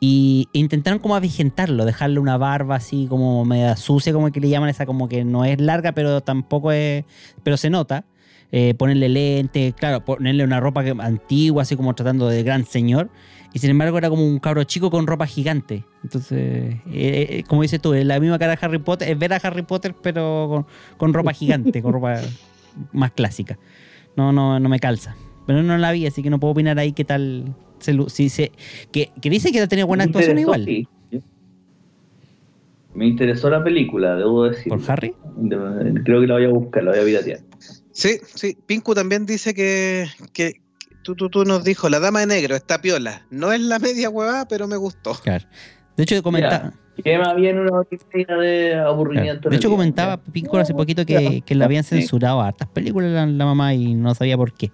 y 0.01 0.47
intentaron 0.51 0.99
como 0.99 1.15
avigentarlo, 1.15 1.85
dejarle 1.85 2.19
una 2.19 2.37
barba 2.37 2.75
así 2.75 3.07
como 3.09 3.45
media 3.45 3.77
sucia, 3.77 4.11
como 4.11 4.29
que 4.31 4.41
le 4.41 4.49
llaman 4.49 4.69
esa, 4.69 4.85
como 4.85 5.07
que 5.07 5.23
no 5.23 5.45
es 5.45 5.59
larga, 5.59 5.93
pero 5.93 6.21
tampoco 6.21 6.71
es, 6.71 7.05
pero 7.43 7.57
se 7.57 7.69
nota. 7.69 8.05
Eh, 8.51 8.73
ponerle 8.73 9.09
lentes, 9.09 9.75
claro, 9.75 10.03
ponerle 10.03 10.43
una 10.43 10.59
ropa 10.59 10.81
antigua, 10.81 11.61
así 11.61 11.75
como 11.75 11.93
tratando 11.93 12.27
de 12.27 12.41
gran 12.41 12.65
señor, 12.65 13.11
y 13.53 13.59
sin 13.59 13.69
embargo 13.71 13.97
era 13.97 14.09
como 14.09 14.25
un 14.25 14.39
cabro 14.39 14.63
chico 14.63 14.89
con 14.89 15.07
ropa 15.07 15.25
gigante. 15.25 15.83
Entonces, 16.03 16.37
eh, 16.37 16.79
eh, 16.91 17.43
como 17.47 17.61
dices 17.63 17.81
tú, 17.81 17.93
es 17.93 18.05
la 18.05 18.19
misma 18.19 18.37
cara 18.39 18.55
de 18.55 18.59
Harry 18.65 18.79
Potter, 18.79 19.09
es 19.09 19.17
ver 19.17 19.33
a 19.33 19.37
Harry 19.37 19.63
Potter, 19.63 19.95
pero 20.01 20.47
con, 20.49 20.65
con 20.97 21.13
ropa 21.13 21.33
gigante, 21.33 21.81
con 21.81 21.93
ropa 21.93 22.19
más 22.93 23.11
clásica. 23.11 23.57
No, 24.15 24.31
no, 24.31 24.59
no 24.59 24.69
me 24.69 24.79
calza. 24.79 25.15
Pero 25.47 25.63
no 25.63 25.77
la 25.77 25.91
vi, 25.91 26.05
así 26.05 26.21
que 26.21 26.29
no 26.29 26.39
puedo 26.39 26.51
opinar 26.51 26.77
ahí 26.77 26.91
qué 26.93 27.05
tal. 27.05 27.55
Se, 27.79 27.97
si 28.09 28.29
se, 28.29 28.51
que, 28.91 29.11
que 29.21 29.29
dice 29.29 29.51
que 29.51 29.59
ha 29.61 29.67
tenido 29.67 29.87
buena 29.87 30.03
Me 30.03 30.09
actuación 30.09 30.37
interesó, 30.37 30.59
igual. 30.59 30.65
sí. 30.65 30.87
Me 32.93 33.05
interesó 33.07 33.49
la 33.49 33.63
película, 33.63 34.15
debo 34.15 34.45
decir. 34.45 34.67
¿Por 34.67 34.81
Harry? 34.91 35.13
Creo 36.03 36.21
que 36.21 36.27
la 36.27 36.33
voy 36.33 36.45
a 36.45 36.49
buscar, 36.49 36.83
la 36.83 36.91
voy 36.91 36.99
a 36.99 37.03
piratear. 37.05 37.39
Sí, 37.91 38.17
sí. 38.35 38.57
Pinku 38.65 38.93
también 38.95 39.25
dice 39.25 39.53
que, 39.53 40.07
que 40.33 40.53
tú, 41.09 41.15
tú, 41.15 41.29
tú 41.29 41.45
nos 41.45 41.63
dijo, 41.63 41.89
la 41.89 41.99
dama 41.99 42.19
de 42.21 42.27
negro 42.27 42.55
está 42.55 42.81
piola. 42.81 43.25
No 43.29 43.51
es 43.51 43.61
la 43.61 43.79
media 43.79 44.09
huevada, 44.09 44.47
pero 44.47 44.67
me 44.67 44.77
gustó. 44.77 45.13
Claro. 45.15 45.45
De 45.97 46.03
hecho, 46.03 46.21
comentaba. 46.21 46.73
Que 47.03 47.17
más 47.17 47.35
bien 47.35 47.57
una 47.59 47.71
de 48.41 48.75
aburrimiento. 48.75 49.41
claro. 49.41 49.51
De 49.51 49.55
hecho, 49.55 49.69
comentaba 49.69 50.17
Pinco 50.17 50.57
hace 50.57 50.73
poquito 50.73 51.05
que, 51.05 51.41
que 51.45 51.55
le 51.55 51.63
habían 51.63 51.83
censurado 51.83 52.41
a 52.41 52.47
hartas 52.47 52.67
películas 52.67 53.11
la, 53.11 53.25
la 53.25 53.45
mamá 53.45 53.73
y 53.73 53.95
no 53.95 54.13
sabía 54.13 54.35
por 54.37 54.53
qué. 54.53 54.71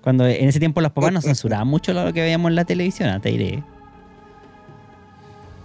Cuando 0.00 0.26
en 0.26 0.48
ese 0.48 0.58
tiempo 0.58 0.80
los 0.80 0.92
papás 0.92 1.12
nos 1.12 1.24
censuraban 1.24 1.68
mucho 1.68 1.92
lo 1.92 2.12
que 2.12 2.22
veíamos 2.22 2.48
en 2.50 2.56
la 2.56 2.64
televisión, 2.64 3.20
te 3.20 3.28
diré. 3.28 3.62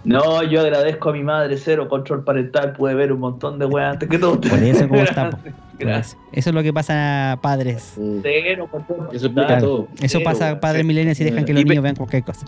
No, 0.04 0.42
yo 0.42 0.60
agradezco 0.60 1.10
a 1.10 1.12
mi 1.12 1.22
madre, 1.22 1.56
cero 1.56 1.88
control 1.88 2.24
parental, 2.24 2.72
pude 2.72 2.94
ver 2.94 3.12
un 3.12 3.20
montón 3.20 3.58
de 3.58 3.66
weas 3.66 3.92
antes 3.92 4.08
que 4.08 4.18
todo. 4.18 4.40
Por 4.40 4.58
eso 4.62 4.88
como 4.88 5.02
está. 5.02 5.30
Gracias. 5.78 6.16
Eso. 6.32 6.50
Es 6.50 6.54
lo 6.54 6.62
que 6.62 6.72
pasa, 6.72 7.38
padres. 7.42 7.94
Mm. 7.96 8.18
Cero 8.22 8.68
control 8.70 8.98
parental. 8.98 9.16
Eso 9.16 9.26
explica 9.26 9.46
Claro. 9.48 9.62
todo. 9.66 9.88
Eso 10.00 10.18
Cero, 10.18 10.20
pasa, 10.24 10.46
weón. 10.46 10.60
padres 10.60 10.80
Sí. 10.82 10.86
millennials, 10.88 11.20
y 11.20 11.24
dejan 11.24 11.44
que 11.44 11.52
los 11.54 11.64
niños 11.64 11.82
vean 11.82 11.96
cualquier 11.96 12.24
cosa. 12.24 12.46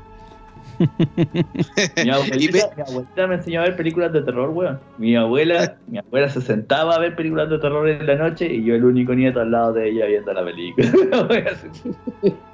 Mi 2.02 2.10
abuelita, 2.10 2.70
mi 2.76 2.82
abuelita 2.82 3.26
me 3.26 3.34
enseñó 3.34 3.60
a 3.60 3.64
ver 3.64 3.76
películas 3.76 4.12
de 4.12 4.22
terror, 4.22 4.48
weón. 4.50 4.80
Mi 4.98 5.14
abuela, 5.14 5.76
mi 5.86 5.98
abuela 5.98 6.28
se 6.30 6.40
sentaba 6.40 6.94
a 6.94 6.98
ver 6.98 7.14
películas 7.14 7.50
de 7.50 7.58
terror 7.58 7.88
en 7.88 8.06
la 8.06 8.14
noche 8.16 8.46
y 8.52 8.64
yo 8.64 8.74
el 8.74 8.84
único 8.84 9.12
nieto 9.14 9.40
al 9.40 9.50
lado 9.50 9.74
de 9.74 9.90
ella 9.90 10.06
viendo 10.06 10.32
la 10.32 10.42
película. 10.44 10.88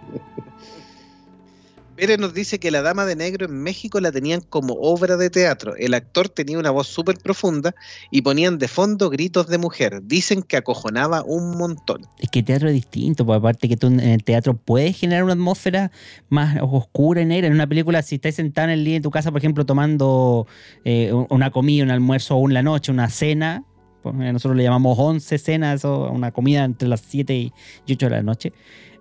Pérez 1.97 2.19
nos 2.19 2.35
dice 2.35 2.59
que 2.59 2.71
la 2.71 2.83
dama 2.83 3.07
de 3.07 3.17
negro 3.17 3.47
en 3.47 3.63
México 3.63 4.01
la 4.01 4.13
tenían 4.13 4.43
como 4.43 4.75
obra 4.75 5.17
de 5.17 5.31
teatro. 5.31 5.75
El 5.77 5.95
actor 5.95 6.29
tenía 6.29 6.59
una 6.59 6.71
voz 6.71 6.89
súper 6.89 7.17
profunda 7.17 7.75
y 8.11 8.21
ponían 8.21 8.59
de 8.59 8.69
fondo 8.69 9.09
gritos 9.09 9.47
de 9.49 9.57
mujer. 9.57 10.03
Dicen 10.05 10.43
que 10.43 10.59
acojonaba 10.59 11.23
un 11.25 11.57
montón. 11.57 12.03
Es 12.19 12.29
que 12.29 12.41
el 12.41 12.45
teatro 12.45 12.69
es 12.69 12.75
distinto, 12.75 13.25
pues 13.25 13.39
aparte 13.39 13.67
que 13.69 13.79
tú 13.79 13.87
en 13.87 14.01
el 14.01 14.23
teatro 14.25 14.55
puedes 14.55 14.97
generar 14.99 15.25
una 15.25 15.33
atmósfera 15.33 15.91
más 16.29 16.59
oscura 16.61 17.23
y 17.23 17.25
negra. 17.25 17.47
En 17.47 17.55
una 17.55 17.67
película, 17.67 18.03
si 18.03 18.17
estás 18.17 18.35
sentado 18.35 18.69
en 18.69 18.75
el 18.75 18.85
día 18.85 18.97
en 18.97 19.03
tu 19.03 19.11
casa, 19.11 19.33
por 19.33 19.39
ejemplo, 19.39 19.65
tomando 19.65 20.47
eh, 20.85 21.13
una 21.31 21.51
comida, 21.51 21.83
un 21.83 21.91
almuerzo 21.91 22.37
o 22.37 22.47
en 22.47 22.53
la 22.53 22.63
noche, 22.63 22.93
una 22.93 23.09
cena, 23.09 23.65
pues, 24.03 24.15
eh, 24.21 24.33
nosotros 24.33 24.57
le 24.57 24.63
llamamos 24.63 24.97
11 24.99 25.39
cenas 25.39 25.85
o 25.85 26.11
una 26.13 26.31
comida 26.31 26.63
entre 26.63 26.89
las 26.89 27.01
7 27.01 27.35
y 27.35 27.53
8 27.91 28.07
de 28.07 28.11
la 28.11 28.23
noche, 28.23 28.53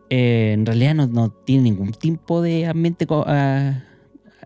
eh, 0.09 0.51
en 0.53 0.65
realidad 0.65 0.95
no, 0.95 1.07
no 1.07 1.29
tiene 1.29 1.63
ningún 1.63 1.91
tipo 1.91 2.41
de 2.41 2.65
ambiente 2.67 3.05
ah, 3.09 3.83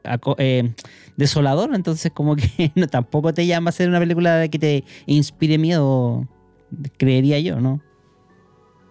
aco- 0.03 0.35
eh, 0.39 0.71
desolador, 1.17 1.73
entonces 1.75 2.11
como 2.13 2.35
que 2.35 2.71
no, 2.75 2.87
tampoco 2.87 3.33
te 3.33 3.45
llama 3.45 3.69
a 3.69 3.73
ser 3.73 3.89
una 3.89 3.99
película 3.99 4.47
que 4.47 4.59
te 4.59 4.83
inspire 5.05 5.57
miedo, 5.57 6.27
creería 6.97 7.39
yo, 7.39 7.59
¿no? 7.59 7.81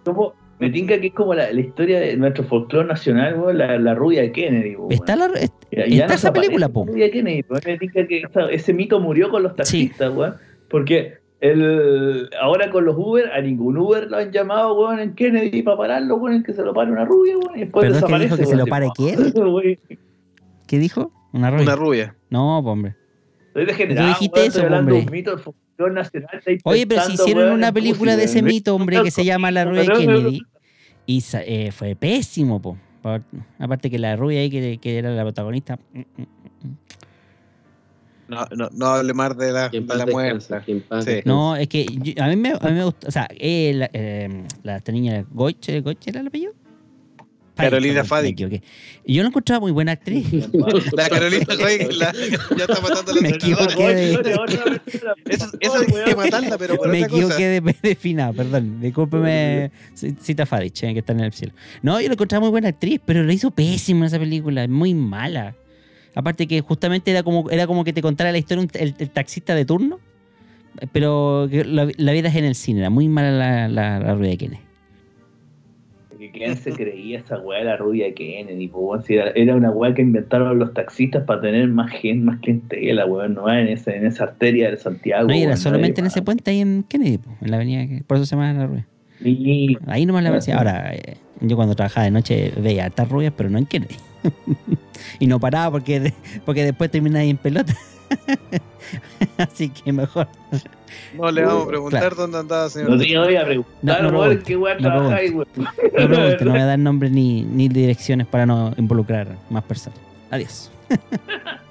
Como- 0.03 0.33
me 0.59 0.69
tinca 0.69 0.99
que 0.99 1.07
es 1.07 1.13
como 1.13 1.33
la, 1.33 1.53
la 1.53 1.61
historia 1.61 2.01
de 2.01 2.17
nuestro 2.17 2.43
folclore 2.43 2.85
nacional, 2.85 3.57
la, 3.57 3.77
la 3.79 3.95
rubia 3.95 4.21
de 4.23 4.33
Kennedy. 4.33 4.75
Está 4.89 5.15
la, 5.15 5.27
est- 5.27 5.53
Ya- 5.71 5.83
está 5.83 6.07
ya 6.07 6.13
esa 6.15 6.33
película, 6.33 6.67
po. 6.67 6.83
la 6.85 6.91
rubia 6.91 7.05
de 7.05 7.11
Kennedy. 7.11 7.45
Me 7.65 7.77
tinca 7.77 8.05
que 8.05 8.17
esa- 8.23 8.49
ese 8.51 8.73
mito 8.73 8.99
murió 8.99 9.29
con 9.29 9.43
los 9.43 9.55
taxistas. 9.55 10.11
Porque 10.69 11.18
el, 11.41 12.29
ahora 12.41 12.69
con 12.69 12.85
los 12.85 12.95
Uber, 12.97 13.31
a 13.31 13.41
ningún 13.41 13.77
Uber 13.77 14.09
lo 14.09 14.17
han 14.17 14.31
llamado, 14.31 14.73
weón, 14.79 14.99
en 14.99 15.15
Kennedy 15.15 15.61
para 15.63 15.77
pararlo, 15.77 16.15
weón, 16.17 16.35
en 16.37 16.43
que 16.43 16.53
se 16.53 16.61
lo 16.63 16.73
pare 16.73 16.91
una 16.91 17.05
rubia, 17.05 17.37
weón, 17.37 17.55
y 17.57 17.61
después 17.61 17.83
¿Perdón, 17.85 17.99
que 18.01 18.05
desaparece. 18.05 18.25
dijo 18.25 18.37
que 18.37 18.45
se 18.45 18.55
lo 18.57 18.65
pare 18.65 18.87
quién? 18.95 19.19
Weón, 19.35 19.77
¿Qué 20.67 20.79
dijo? 20.79 21.11
Una 21.33 21.49
rubia. 21.49 21.63
Una 21.63 21.75
rubia. 21.75 22.15
No, 22.29 22.59
hombre. 22.59 22.95
Estoy 23.47 23.65
degenerado, 23.65 24.07
Tú 24.07 24.13
dijiste 24.13 24.39
weón, 24.39 24.49
eso, 24.49 24.59
estoy 24.61 24.77
hombre. 24.77 24.95
de 24.95 25.01
un 25.05 25.11
mito 25.11 25.31
del 25.31 25.39
folclore 25.39 25.93
nacional. 25.93 26.29
estáis 26.37 26.61
Oye, 26.63 26.85
pero 26.87 27.01
si 27.03 27.13
hicieron 27.13 27.43
weón, 27.43 27.55
una 27.55 27.71
película 27.71 28.15
de 28.15 28.23
ese 28.25 28.41
mito, 28.41 28.75
hombre, 28.75 29.01
que 29.03 29.11
se 29.11 29.23
llama 29.25 29.49
La 29.51 29.65
rubia 29.65 29.81
de 29.83 29.87
Kennedy. 29.93 30.41
Y 31.05 31.23
eh, 31.33 31.71
fue 31.71 31.95
pésimo, 31.95 32.61
po. 32.61 32.77
Pa- 33.01 33.21
Aparte 33.57 33.89
que 33.89 33.97
la 33.97 34.15
rubia 34.15 34.41
ahí, 34.41 34.49
que, 34.49 34.77
que 34.77 34.97
era 34.97 35.09
la 35.09 35.23
protagonista. 35.23 35.79
No, 38.29 38.47
no, 38.55 38.69
no 38.73 38.85
hable 38.87 39.13
más 39.13 39.35
de 39.37 39.51
la, 39.51 39.69
de 39.69 39.81
la 39.81 40.05
muerta. 40.05 40.63
Sí. 41.03 41.21
No, 41.25 41.55
es 41.55 41.67
que 41.67 41.85
yo- 41.85 42.23
a 42.23 42.27
mí 42.27 42.35
me, 42.35 42.51
a 42.51 42.59
mí 42.67 42.71
me 42.73 42.83
gusta. 42.85 43.07
O 43.07 43.11
sea, 43.11 43.27
eh, 43.37 43.71
la, 43.75 43.89
eh, 43.93 44.43
la- 44.63 44.77
esta 44.77 44.91
niña 44.91 45.25
Goich, 45.31 45.81
¿Goich 45.83 46.07
era 46.07 46.19
el 46.21 46.27
apellido? 46.27 46.53
Carolina 47.55 48.05
Fadi. 48.05 48.33
Yo 49.05 49.21
la 49.21 49.27
encontraba 49.27 49.59
muy 49.59 49.73
buena 49.73 49.91
actriz. 49.91 50.25
La 50.95 51.09
Carolina 51.09 51.45
la- 51.49 52.13
ya 52.13 52.63
está 52.63 52.79
matando 52.79 53.11
a 53.11 53.15
la 53.15 53.21
Me 53.21 53.29
equivoqué 53.29 53.95
de- 53.95 54.13
Eso, 55.25 55.47
eso 55.59 55.73
hay 55.75 56.03
que 56.05 56.15
matarla, 56.15 56.57
pero 56.57 56.77
por 56.77 56.87
me 56.87 56.99
otra 57.03 57.09
cosa. 57.09 57.23
equivoqué 57.23 57.47
de, 57.47 57.75
de 57.89 57.95
final, 57.95 58.33
perdón. 58.33 58.79
Discúlpeme, 58.79 59.71
Cita 59.93 60.45
Fadich, 60.45 60.83
eh, 60.83 60.93
que 60.93 60.99
está 60.99 61.11
en 61.11 61.19
el 61.19 61.33
cielo. 61.33 61.53
No, 61.81 61.99
yo 61.99 62.07
la 62.07 62.13
encontraba 62.13 62.41
muy 62.45 62.51
buena 62.51 62.69
actriz, 62.69 63.01
pero 63.03 63.23
lo 63.23 63.31
hizo 63.33 63.51
pésimo 63.51 64.01
en 64.01 64.05
esa 64.05 64.19
película, 64.19 64.65
muy 64.69 64.93
mala. 64.93 65.53
Aparte 66.19 66.47
que 66.47 66.59
justamente 66.61 67.11
era 67.11 67.23
como, 67.23 67.49
era 67.49 67.65
como 67.65 67.83
que 67.85 67.93
te 67.93 68.01
contara 68.01 68.31
la 68.33 68.37
historia 68.37 68.63
un- 68.63 68.69
el, 68.73 68.93
el 68.99 69.09
taxista 69.09 69.55
de 69.55 69.63
turno, 69.63 69.99
pero 70.91 71.47
la, 71.47 71.87
la 71.97 72.11
vida 72.11 72.27
es 72.27 72.35
en 72.35 72.43
el 72.45 72.55
cine, 72.55 72.79
era 72.81 72.89
muy 72.89 73.07
mala 73.07 73.31
la, 73.31 73.67
la, 73.69 73.99
la 73.99 74.13
rueda 74.15 74.31
de 74.31 74.37
Kennedy. 74.37 74.61
¿Quién 76.33 76.57
se 76.57 76.71
creía 76.73 77.19
esa 77.19 77.39
weá 77.39 77.59
de 77.59 77.65
la 77.65 77.77
rubia 77.77 78.05
de 78.07 78.13
Kennedy? 78.13 78.67
po? 78.67 79.01
Si 79.01 79.13
era, 79.15 79.31
era 79.31 79.55
una 79.55 79.71
weá 79.71 79.93
que 79.93 80.01
inventaron 80.01 80.59
los 80.59 80.73
taxistas 80.73 81.23
para 81.23 81.39
tener 81.39 81.67
más 81.69 81.89
gente, 81.91 82.25
más 82.25 82.39
clientela, 82.39 83.05
weón, 83.05 83.35
no 83.35 83.49
en, 83.51 83.69
ese, 83.69 83.95
en 83.95 84.05
esa 84.05 84.25
arteria 84.25 84.69
de 84.69 84.77
Santiago. 84.77 85.29
No, 85.29 85.33
y 85.33 85.43
era 85.43 85.55
solamente 85.55 86.01
en 86.01 86.07
ese 86.07 86.21
puente 86.21 86.51
ahí 86.51 86.59
en 86.59 86.83
Kennedy, 86.83 87.17
po, 87.19 87.31
en 87.41 87.51
la 87.51 87.55
avenida, 87.57 88.03
por 88.05 88.17
eso 88.17 88.25
se 88.25 88.35
llama 88.35 88.51
la 88.53 88.67
rueda. 88.67 88.85
Y 89.23 89.77
Ahí 89.87 90.05
nomás 90.05 90.23
la 90.23 90.29
aparecía. 90.29 90.57
Ahora, 90.57 90.93
eh, 90.93 91.17
yo 91.41 91.55
cuando 91.55 91.73
trabajaba 91.75 92.03
de 92.05 92.11
noche 92.11 92.51
veía 92.61 92.85
hartas 92.85 93.07
rubias, 93.09 93.33
pero 93.35 93.49
no 93.49 93.57
en 93.57 93.65
Kennedy. 93.65 93.95
y 95.19 95.27
no 95.27 95.39
paraba 95.39 95.71
porque, 95.71 96.13
porque 96.45 96.63
después 96.65 96.89
terminaba 96.91 97.21
ahí 97.21 97.29
en 97.29 97.37
pelota. 97.37 97.73
Así 99.37 99.69
que 99.69 99.91
mejor. 99.93 100.27
No 101.15 101.31
le 101.31 101.45
vamos 101.45 101.65
a 101.65 101.67
preguntar 101.67 101.99
Claro. 102.01 102.15
dónde 102.15 102.37
andaba, 102.39 102.69
señor. 102.69 102.89
no 102.91 102.97
te 102.97 103.17
voy 103.17 103.35
a 103.35 103.45
preguntar, 103.45 103.73
No, 103.81 104.11
no 104.11 104.17
weón, 104.19 104.27
pregunte, 104.29 104.43
qué 104.47 104.57
weá 104.57 104.73
no 104.75 104.81
trabajáis, 104.81 105.31
weón. 105.31 105.47
No 105.55 105.71
pregunte, 105.91 106.45
no 106.45 106.51
voy 106.51 106.59
a 106.59 106.65
dar 106.65 106.79
nombres 106.79 107.11
ni, 107.11 107.43
ni 107.43 107.69
direcciones 107.69 108.27
para 108.27 108.45
no 108.45 108.73
involucrar 108.77 109.27
más 109.49 109.63
personas. 109.63 109.99
Adiós. 110.31 110.71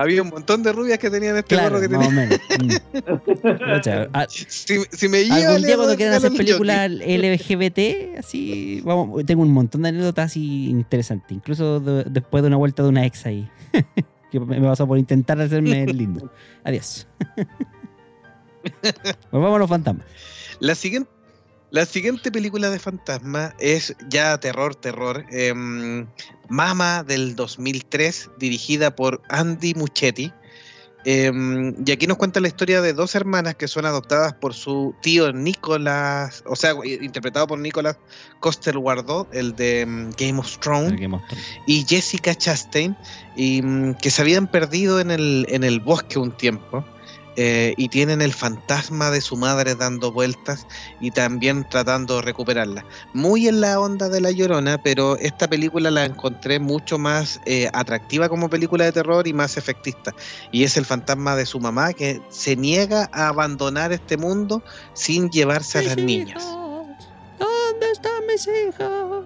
Había 0.00 0.22
un 0.22 0.28
montón 0.28 0.62
de 0.62 0.72
rubias 0.72 0.98
que 0.98 1.10
tenían 1.10 1.36
este 1.36 1.54
Claro, 1.56 1.76
gorro 1.78 1.80
que 1.80 1.88
más 1.88 2.06
o 2.06 2.10
tenía. 2.10 2.26
menos. 2.26 2.40
Mm. 2.58 3.74
Pucha, 3.74 4.08
a- 4.12 4.26
Si, 4.28 4.78
si 4.92 5.08
me 5.08 5.24
lleva 5.24 5.36
Algún 5.50 5.62
día 5.66 5.76
cuando 5.76 5.96
quieran 5.96 6.14
hacer 6.14 6.32
películas 6.32 6.90
LGBT, 7.06 8.18
así, 8.18 8.80
vamos, 8.84 9.24
tengo 9.26 9.42
un 9.42 9.52
montón 9.52 9.82
de 9.82 9.88
anécdotas 9.88 10.26
así 10.26 10.68
interesantes, 10.70 11.30
incluso 11.32 11.80
de- 11.80 12.04
después 12.04 12.42
de 12.42 12.46
una 12.48 12.56
vuelta 12.56 12.82
de 12.84 12.88
una 12.90 13.04
ex 13.06 13.26
ahí, 13.26 13.48
que 14.30 14.38
me 14.40 14.60
pasó 14.60 14.86
por 14.86 14.98
intentar 14.98 15.40
hacerme 15.40 15.84
lindo. 15.86 16.30
Adiós. 16.64 17.06
Pues 18.82 19.16
vamos 19.32 19.54
a 19.56 19.58
los 19.58 19.68
fantasmas. 19.68 20.06
La 20.60 20.74
siguiente, 20.74 21.10
la 21.70 21.84
siguiente 21.84 22.32
película 22.32 22.70
de 22.70 22.78
fantasma 22.78 23.54
es 23.58 23.94
ya 24.08 24.38
terror, 24.38 24.74
terror. 24.74 25.24
em, 25.30 26.06
Mama 26.48 27.04
del 27.04 27.36
2003, 27.36 28.30
dirigida 28.38 28.96
por 28.96 29.20
Andy 29.28 29.74
Muchetti. 29.74 30.32
Em, 31.04 31.74
y 31.86 31.92
aquí 31.92 32.06
nos 32.06 32.16
cuenta 32.16 32.40
la 32.40 32.48
historia 32.48 32.80
de 32.80 32.92
dos 32.92 33.14
hermanas 33.14 33.54
que 33.54 33.68
son 33.68 33.84
adoptadas 33.84 34.34
por 34.34 34.52
su 34.52 34.94
tío 35.00 35.32
Nicolás, 35.32 36.42
o 36.46 36.56
sea, 36.56 36.74
interpretado 36.84 37.46
por 37.46 37.58
Nicolás 37.58 37.98
Coster 38.40 38.76
Wardot, 38.76 39.32
el 39.34 39.54
de 39.54 39.82
em, 39.82 40.10
Game 40.18 40.38
of 40.38 40.58
Thrones. 40.58 40.98
Game 40.98 41.14
of 41.14 41.22
Thrones. 41.28 41.46
y 41.66 41.84
Jessica 41.86 42.34
Chastain, 42.34 42.96
y, 43.36 43.62
que 43.94 44.10
se 44.10 44.22
habían 44.22 44.50
perdido 44.50 45.00
en 45.00 45.10
el, 45.10 45.46
en 45.50 45.64
el 45.64 45.80
bosque 45.80 46.18
un 46.18 46.36
tiempo. 46.36 46.84
Eh, 47.40 47.74
y 47.76 47.88
tienen 47.88 48.20
el 48.20 48.32
fantasma 48.32 49.12
de 49.12 49.20
su 49.20 49.36
madre 49.36 49.76
dando 49.76 50.10
vueltas 50.10 50.66
y 50.98 51.12
también 51.12 51.64
tratando 51.68 52.16
de 52.16 52.22
recuperarla. 52.22 52.84
Muy 53.14 53.46
en 53.46 53.60
la 53.60 53.78
onda 53.78 54.08
de 54.08 54.20
La 54.20 54.32
Llorona, 54.32 54.82
pero 54.82 55.16
esta 55.18 55.46
película 55.46 55.92
la 55.92 56.04
encontré 56.04 56.58
mucho 56.58 56.98
más 56.98 57.40
eh, 57.46 57.70
atractiva 57.72 58.28
como 58.28 58.50
película 58.50 58.86
de 58.86 58.90
terror 58.90 59.28
y 59.28 59.32
más 59.32 59.56
efectista. 59.56 60.12
Y 60.50 60.64
es 60.64 60.76
el 60.76 60.84
fantasma 60.84 61.36
de 61.36 61.46
su 61.46 61.60
mamá 61.60 61.92
que 61.92 62.20
se 62.28 62.56
niega 62.56 63.08
a 63.12 63.28
abandonar 63.28 63.92
este 63.92 64.16
mundo 64.16 64.60
sin 64.94 65.30
llevarse 65.30 65.78
a 65.78 65.82
las 65.82 65.96
niñas. 65.96 66.42
¿Dónde 67.38 67.92
están 67.92 68.26
mis 68.26 68.48
hijos? 68.48 69.17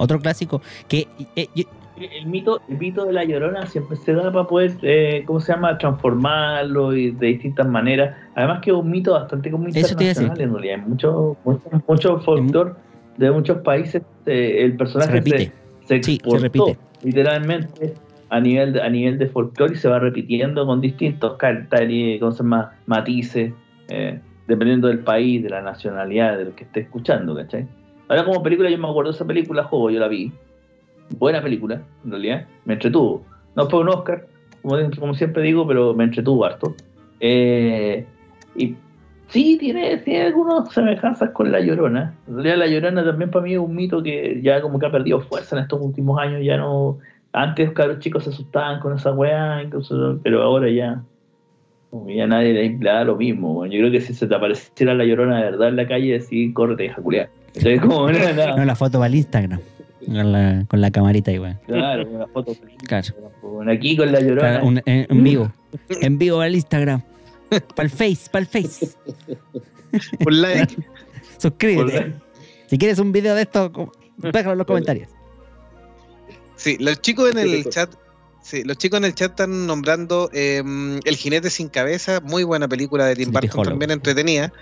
Otro 0.00 0.18
clásico 0.18 0.60
que 0.88 1.06
eh, 1.36 1.46
yo- 1.54 1.64
El 2.00 2.26
mito, 2.26 2.62
el 2.68 2.78
mito 2.78 3.04
de 3.04 3.12
la 3.12 3.24
llorona 3.24 3.66
siempre 3.66 3.94
se 3.96 4.14
da 4.14 4.32
para 4.32 4.46
poder, 4.46 4.72
eh, 4.82 5.22
¿cómo 5.26 5.38
se 5.40 5.52
llama?, 5.52 5.76
transformarlo 5.76 6.94
y 6.96 7.10
de 7.10 7.26
distintas 7.26 7.68
maneras. 7.68 8.16
Además 8.34 8.60
que 8.62 8.70
es 8.70 8.76
un 8.76 8.90
mito 8.90 9.12
bastante 9.12 9.50
como 9.50 9.68
internacional 9.68 10.40
en 10.40 10.52
realidad. 10.54 10.74
En 10.76 10.88
muchos 10.88 11.36
mucho, 11.44 11.62
mucho 11.86 12.18
folclore 12.20 12.72
de 13.18 13.30
muchos 13.30 13.58
países 13.58 14.02
eh, 14.24 14.62
el 14.64 14.72
se 14.72 14.78
personaje 14.78 15.12
repite. 15.12 15.52
se, 15.84 15.96
se 15.98 16.02
Sí, 16.02 16.02
se 16.02 16.12
exportó 16.14 16.42
repite. 16.42 16.78
literalmente 17.02 17.94
a 18.30 18.40
nivel 18.40 18.72
de, 18.72 18.80
a 18.82 18.88
nivel 18.88 19.18
de 19.18 19.26
folclore 19.26 19.74
y 19.74 19.76
se 19.76 19.88
va 19.88 19.98
repitiendo 19.98 20.64
con 20.64 20.80
distintos 20.80 21.36
cartas, 21.36 21.82
¿cómo 22.18 22.32
se 22.32 22.42
llama?, 22.42 22.72
matices, 22.86 23.52
eh, 23.88 24.20
dependiendo 24.46 24.88
del 24.88 25.00
país, 25.00 25.42
de 25.42 25.50
la 25.50 25.60
nacionalidad, 25.60 26.38
de 26.38 26.44
lo 26.46 26.54
que 26.54 26.64
esté 26.64 26.80
escuchando, 26.80 27.34
¿cachai? 27.34 27.66
Ahora 28.10 28.24
como 28.24 28.42
película, 28.42 28.68
yo 28.68 28.76
me 28.76 28.88
acuerdo 28.88 29.12
de 29.12 29.14
esa 29.14 29.24
película, 29.24 29.62
juego, 29.62 29.88
yo 29.88 30.00
la 30.00 30.08
vi. 30.08 30.32
Buena 31.16 31.40
película, 31.40 31.80
en 32.04 32.10
realidad, 32.10 32.44
me 32.64 32.74
entretuvo. 32.74 33.22
No 33.54 33.70
fue 33.70 33.78
un 33.82 33.88
Oscar, 33.88 34.26
como, 34.62 35.14
siempre 35.14 35.44
digo, 35.44 35.64
pero 35.64 35.94
me 35.94 36.02
entretuvo 36.02 36.44
harto. 36.44 36.74
Eh, 37.20 38.04
y 38.56 38.74
sí, 39.28 39.56
tiene, 39.60 39.98
tiene 39.98 40.26
algunas 40.26 40.72
semejanzas 40.72 41.30
con 41.30 41.52
La 41.52 41.60
Llorona. 41.60 42.12
En 42.26 42.34
realidad, 42.34 42.56
La 42.56 42.66
Llorona 42.66 43.04
también 43.04 43.30
para 43.30 43.44
mí 43.44 43.52
es 43.52 43.60
un 43.60 43.76
mito 43.76 44.02
que 44.02 44.40
ya 44.42 44.60
como 44.60 44.80
que 44.80 44.86
ha 44.86 44.90
perdido 44.90 45.20
fuerza 45.20 45.56
en 45.56 45.62
estos 45.62 45.80
últimos 45.80 46.18
años. 46.18 46.42
Ya 46.42 46.56
no. 46.56 46.98
Antes 47.32 47.70
los 47.78 48.00
chicos 48.00 48.24
se 48.24 48.30
asustaban 48.30 48.80
con 48.80 48.92
esa 48.92 49.12
weá, 49.12 49.62
pero 50.24 50.42
ahora 50.42 50.68
ya. 50.68 51.00
ya 52.08 52.26
nadie 52.26 52.76
le 52.76 52.76
da 52.76 53.04
lo 53.04 53.14
mismo. 53.14 53.64
Yo 53.66 53.78
creo 53.78 53.92
que 53.92 54.00
si 54.00 54.14
se 54.14 54.26
te 54.26 54.34
apareciera 54.34 54.94
La 54.94 55.04
Llorona 55.04 55.36
de 55.36 55.50
verdad 55.52 55.68
en 55.68 55.76
la 55.76 55.86
calle, 55.86 56.18
decís, 56.18 56.52
córrete, 56.52 56.82
deja 56.82 57.00
culiar. 57.00 57.30
Entonces, 57.54 57.80
como, 57.82 58.10
no, 58.10 58.32
no, 58.32 58.56
No, 58.56 58.64
la 58.64 58.74
foto 58.76 58.98
va 58.98 59.06
al 59.06 59.14
Instagram. 59.14 59.60
Con 60.06 60.32
la, 60.32 60.64
con 60.68 60.80
la 60.80 60.90
camarita 60.90 61.30
igual. 61.30 61.58
Claro, 61.66 62.08
una 62.08 62.26
foto. 62.28 62.52
Claro. 62.86 63.08
Con 63.40 63.68
aquí 63.68 63.96
con 63.96 64.10
La 64.10 64.20
Llorona. 64.20 64.40
Claro, 64.40 64.66
un- 64.66 64.82
en, 64.86 65.06
en 65.08 65.22
vivo. 65.24 65.52
En 66.00 66.18
vivo 66.18 66.40
al 66.40 66.54
Instagram. 66.54 67.02
Para 67.74 67.84
el 67.86 67.90
Face, 67.90 68.30
para 68.30 68.42
el 68.42 68.46
Face. 68.46 68.88
Un 70.26 70.40
like. 70.40 70.76
Suscríbete. 71.38 72.14
Si 72.68 72.78
quieres 72.78 72.98
un 73.00 73.10
video 73.12 73.34
de 73.34 73.42
esto, 73.42 73.70
déjalo 74.18 74.52
en 74.52 74.58
los 74.58 74.66
comentarios. 74.66 75.08
Sí, 76.56 76.76
los 76.78 77.00
chicos 77.00 77.30
en 77.32 77.38
el 77.38 77.64
chat, 77.68 77.90
sí, 78.42 78.62
los 78.64 78.76
chicos 78.76 78.98
en 78.98 79.06
el 79.06 79.14
chat 79.14 79.30
están 79.32 79.66
nombrando 79.66 80.30
eh, 80.32 80.62
El 81.04 81.16
jinete 81.16 81.50
sin 81.50 81.68
cabeza, 81.68 82.20
muy 82.20 82.44
buena 82.44 82.68
película 82.68 83.06
de 83.06 83.16
Tim 83.16 83.32
Burton, 83.32 83.64
también 83.64 83.90
entretenida, 83.90 84.52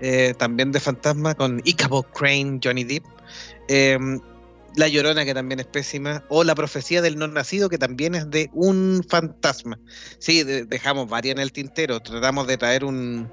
eh, 0.00 0.34
también 0.38 0.72
de 0.72 0.80
fantasma 0.80 1.34
con 1.34 1.60
Ichabod 1.64 2.06
Crane, 2.14 2.60
Johnny 2.62 2.84
Depp, 2.84 3.04
eh, 3.68 3.98
La 4.76 4.88
Llorona 4.88 5.24
que 5.24 5.34
también 5.34 5.60
es 5.60 5.66
pésima, 5.66 6.22
o 6.28 6.44
La 6.44 6.54
profecía 6.54 7.02
del 7.02 7.18
no 7.18 7.26
nacido 7.28 7.68
que 7.68 7.78
también 7.78 8.14
es 8.14 8.30
de 8.30 8.50
un 8.52 9.04
fantasma. 9.08 9.78
Sí, 10.18 10.42
de- 10.42 10.64
dejamos 10.64 11.08
varias 11.08 11.36
en 11.36 11.40
el 11.42 11.52
tintero, 11.52 12.00
tratamos 12.00 12.46
de 12.46 12.56
traer 12.56 12.84
un 12.84 13.28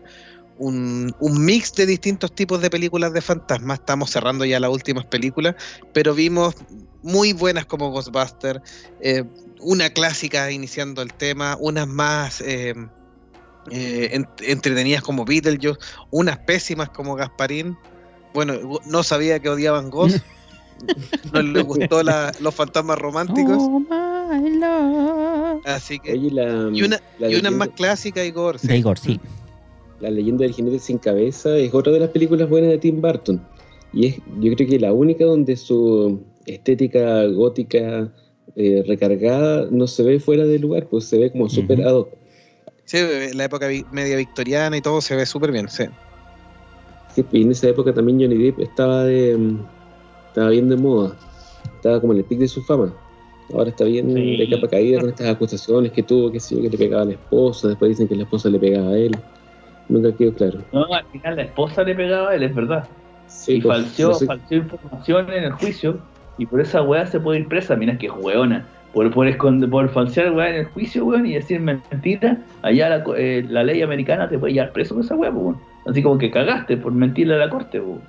un, 0.58 1.14
un 1.20 1.46
mix 1.46 1.74
de 1.74 1.86
distintos 1.86 2.34
tipos 2.34 2.62
de 2.62 2.70
películas 2.70 3.14
de 3.14 3.22
fantasmas. 3.22 3.80
Estamos 3.80 4.12
cerrando 4.12 4.46
ya 4.46 4.60
las 4.60 4.70
últimas 4.70 5.06
películas, 5.06 5.56
pero 5.94 6.14
vimos 6.14 6.56
muy 7.02 7.34
buenas 7.34 7.66
como 7.66 7.90
Ghostbuster, 7.92 8.62
eh, 9.02 9.24
una 9.60 9.90
clásica 9.90 10.52
iniciando 10.52 11.02
el 11.02 11.14
tema, 11.14 11.58
unas 11.60 11.88
más 11.88 12.42
eh, 12.42 12.74
eh, 13.72 14.10
en- 14.14 14.28
entretenidas 14.48 15.02
como 15.04 15.26
Beetlejuice, 15.26 15.80
unas 16.12 16.38
pésimas 16.40 16.90
como 16.90 17.16
Gasparín. 17.16 17.78
Bueno, 18.34 18.54
no 18.86 19.04
sabía 19.04 19.40
que 19.40 19.50
odiaban 19.50 19.90
Ghost. 19.90 20.18
No 21.34 21.42
les 21.42 21.64
gustó 21.64 22.04
la- 22.04 22.34
los 22.42 22.54
fantasmas 22.54 23.00
románticos. 23.00 23.56
Oh, 23.58 23.80
my 23.80 24.50
love. 24.60 25.62
Así 25.66 25.98
que. 26.00 26.12
Oye, 26.12 26.30
la, 26.32 26.70
Y 26.74 26.84
una, 26.84 27.00
la 27.20 27.30
y 27.30 27.36
una 27.36 27.50
leyenda- 27.50 27.52
más 27.52 27.70
clásica, 27.70 28.26
Igor. 28.26 28.60
sí. 28.60 28.68
De 28.68 28.78
Igor, 28.80 29.00
sí. 29.00 29.18
La 30.02 30.10
leyenda 30.10 30.44
del 30.44 30.54
jinete 30.54 30.80
sin 30.80 30.98
cabeza 30.98 31.56
es 31.56 31.74
otra 31.74 31.94
de 31.94 32.02
las 32.02 32.10
películas 32.10 32.50
buenas 32.50 32.70
de 32.72 32.80
Tim 32.80 33.00
Burton. 33.02 33.42
Y 33.94 34.08
es, 34.08 34.16
yo 34.42 34.54
creo 34.56 34.68
que 34.68 34.80
la 34.80 34.92
única 34.92 35.24
donde 35.24 35.56
su 35.56 36.22
estética 36.46 37.24
gótica 37.28 38.12
eh, 38.58 38.84
recargada 38.86 39.68
no 39.72 39.88
se 39.88 40.04
ve 40.04 40.20
fuera 40.20 40.44
de 40.46 40.60
lugar, 40.60 40.88
pues 40.90 41.06
se 41.06 41.18
ve 41.18 41.32
como 41.32 41.48
súper 41.50 41.80
Ujú. 41.80 41.88
ad 41.88 41.94
hoc. 41.94 42.10
Sí, 42.86 42.98
la 43.34 43.46
época 43.46 43.68
media 43.92 44.18
victoriana 44.18 44.78
y 44.78 44.82
todo 44.82 45.02
se 45.02 45.16
ve 45.16 45.26
súper 45.26 45.52
bien, 45.52 45.70
sí. 45.70 45.86
Sí, 47.14 47.26
y 47.32 47.44
en 47.44 47.52
esa 47.52 47.70
época 47.70 47.94
también 47.94 48.20
Johnny 48.20 48.38
Depp 48.38 48.60
estaba, 48.60 49.04
de, 49.06 49.38
mm, 49.38 49.60
estaba 50.28 50.50
bien 50.50 50.68
de 50.70 50.78
moda. 50.78 51.16
Estaba 51.76 52.02
como 52.02 52.14
en 52.14 52.20
el 52.20 52.26
pic 52.26 52.40
de 52.40 52.48
su 52.48 52.62
fama. 52.64 52.94
Ahora 53.54 53.70
está 53.70 53.84
bien 53.86 54.10
Sí. 54.14 54.38
de 54.38 54.50
capa 54.50 54.68
caída 54.68 55.00
con 55.00 55.10
estas 55.10 55.28
acusaciones 55.28 55.92
que 55.92 56.04
tuvo, 56.04 56.32
que 56.32 56.40
sí, 56.40 56.62
que 56.62 56.70
le 56.70 56.78
pegaba 56.78 57.04
a 57.04 57.06
la 57.06 57.14
esposa, 57.14 57.68
después 57.68 57.90
dicen 57.90 58.08
que 58.08 58.16
la 58.16 58.24
esposa 58.24 58.50
le 58.50 58.60
pegaba 58.60 58.90
a 58.92 58.98
él. 58.98 59.16
Nunca 59.90 60.16
quedó 60.16 60.34
claro. 60.34 60.60
No, 60.72 60.86
al 60.94 61.06
final 61.08 61.36
la 61.36 61.44
esposa 61.44 61.84
le 61.84 61.94
pegaba 61.94 62.30
a 62.32 62.36
él, 62.36 62.44
es 62.44 62.56
verdad. 62.56 62.90
Sí, 63.28 63.56
y 63.56 63.62
pues, 63.62 63.78
falseó, 63.78 64.08
no 64.10 64.14
sé- 64.16 64.26
falseó 64.26 64.58
información 64.58 65.32
en 65.34 65.44
el 65.44 65.52
juicio 65.54 66.02
y 66.38 66.46
por 66.46 66.62
esa 66.62 66.82
weá 66.82 67.06
se 67.06 67.20
puede 67.20 67.42
ir 67.42 67.48
presa. 67.48 67.76
Mira 67.76 67.98
que 67.98 68.08
es 68.08 68.14
weona. 68.16 68.72
Por, 68.94 69.10
por, 69.12 69.28
esconder, 69.28 69.70
por 69.70 69.90
falsear 69.90 70.32
weá 70.34 70.50
en 70.50 70.56
el 70.58 70.66
juicio, 70.66 71.04
weón, 71.06 71.26
y 71.26 71.34
decir 71.34 71.60
mentira, 71.60 72.38
allá 72.62 72.90
la, 72.90 73.04
co- 73.04 73.16
eh, 73.16 73.44
la 73.50 73.64
ley 73.64 73.82
americana 73.82 74.30
te 74.30 74.38
puede 74.38 74.54
llevar 74.54 74.72
preso 74.72 74.94
por 74.94 75.04
esa 75.04 75.16
weá, 75.16 75.32
weón. 75.32 75.58
Así 75.88 76.04
como 76.04 76.18
que 76.20 76.30
cagaste 76.30 76.78
por 76.78 76.92
mentirle 76.94 77.34
a 77.34 77.38
la 77.38 77.50
corte, 77.50 77.80
weón. 77.80 78.02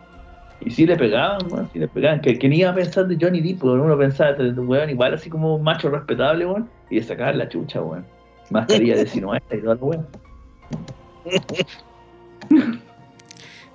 Y 0.60 0.70
sí 0.70 0.86
le 0.86 0.96
pegaban, 0.96 1.38
weón, 1.50 1.68
sí 1.72 1.78
le 1.78 1.88
pegaban. 1.88 2.20
Que, 2.20 2.38
que 2.38 2.48
ni 2.48 2.58
iba 2.58 2.70
a 2.70 2.74
pensar 2.74 3.06
de 3.08 3.16
Johnny 3.20 3.40
Depp, 3.40 3.64
weón. 3.64 3.80
Uno 3.80 3.96
pensaba 3.96 4.34
de 4.34 4.50
weón 4.52 4.90
igual 4.90 5.14
así 5.14 5.30
como 5.30 5.56
un 5.56 5.62
macho 5.62 5.88
respetable, 5.88 6.44
weón, 6.44 6.68
y 6.90 6.96
de 6.96 7.02
sacar 7.02 7.34
la 7.34 7.48
chucha, 7.48 7.80
weón. 7.80 8.04
Mascarilla 8.50 8.94
de 8.96 9.06
sinueta 9.06 9.56
y 9.56 9.60
toda 9.62 9.74
la 9.76 9.80
weá. 9.80 10.00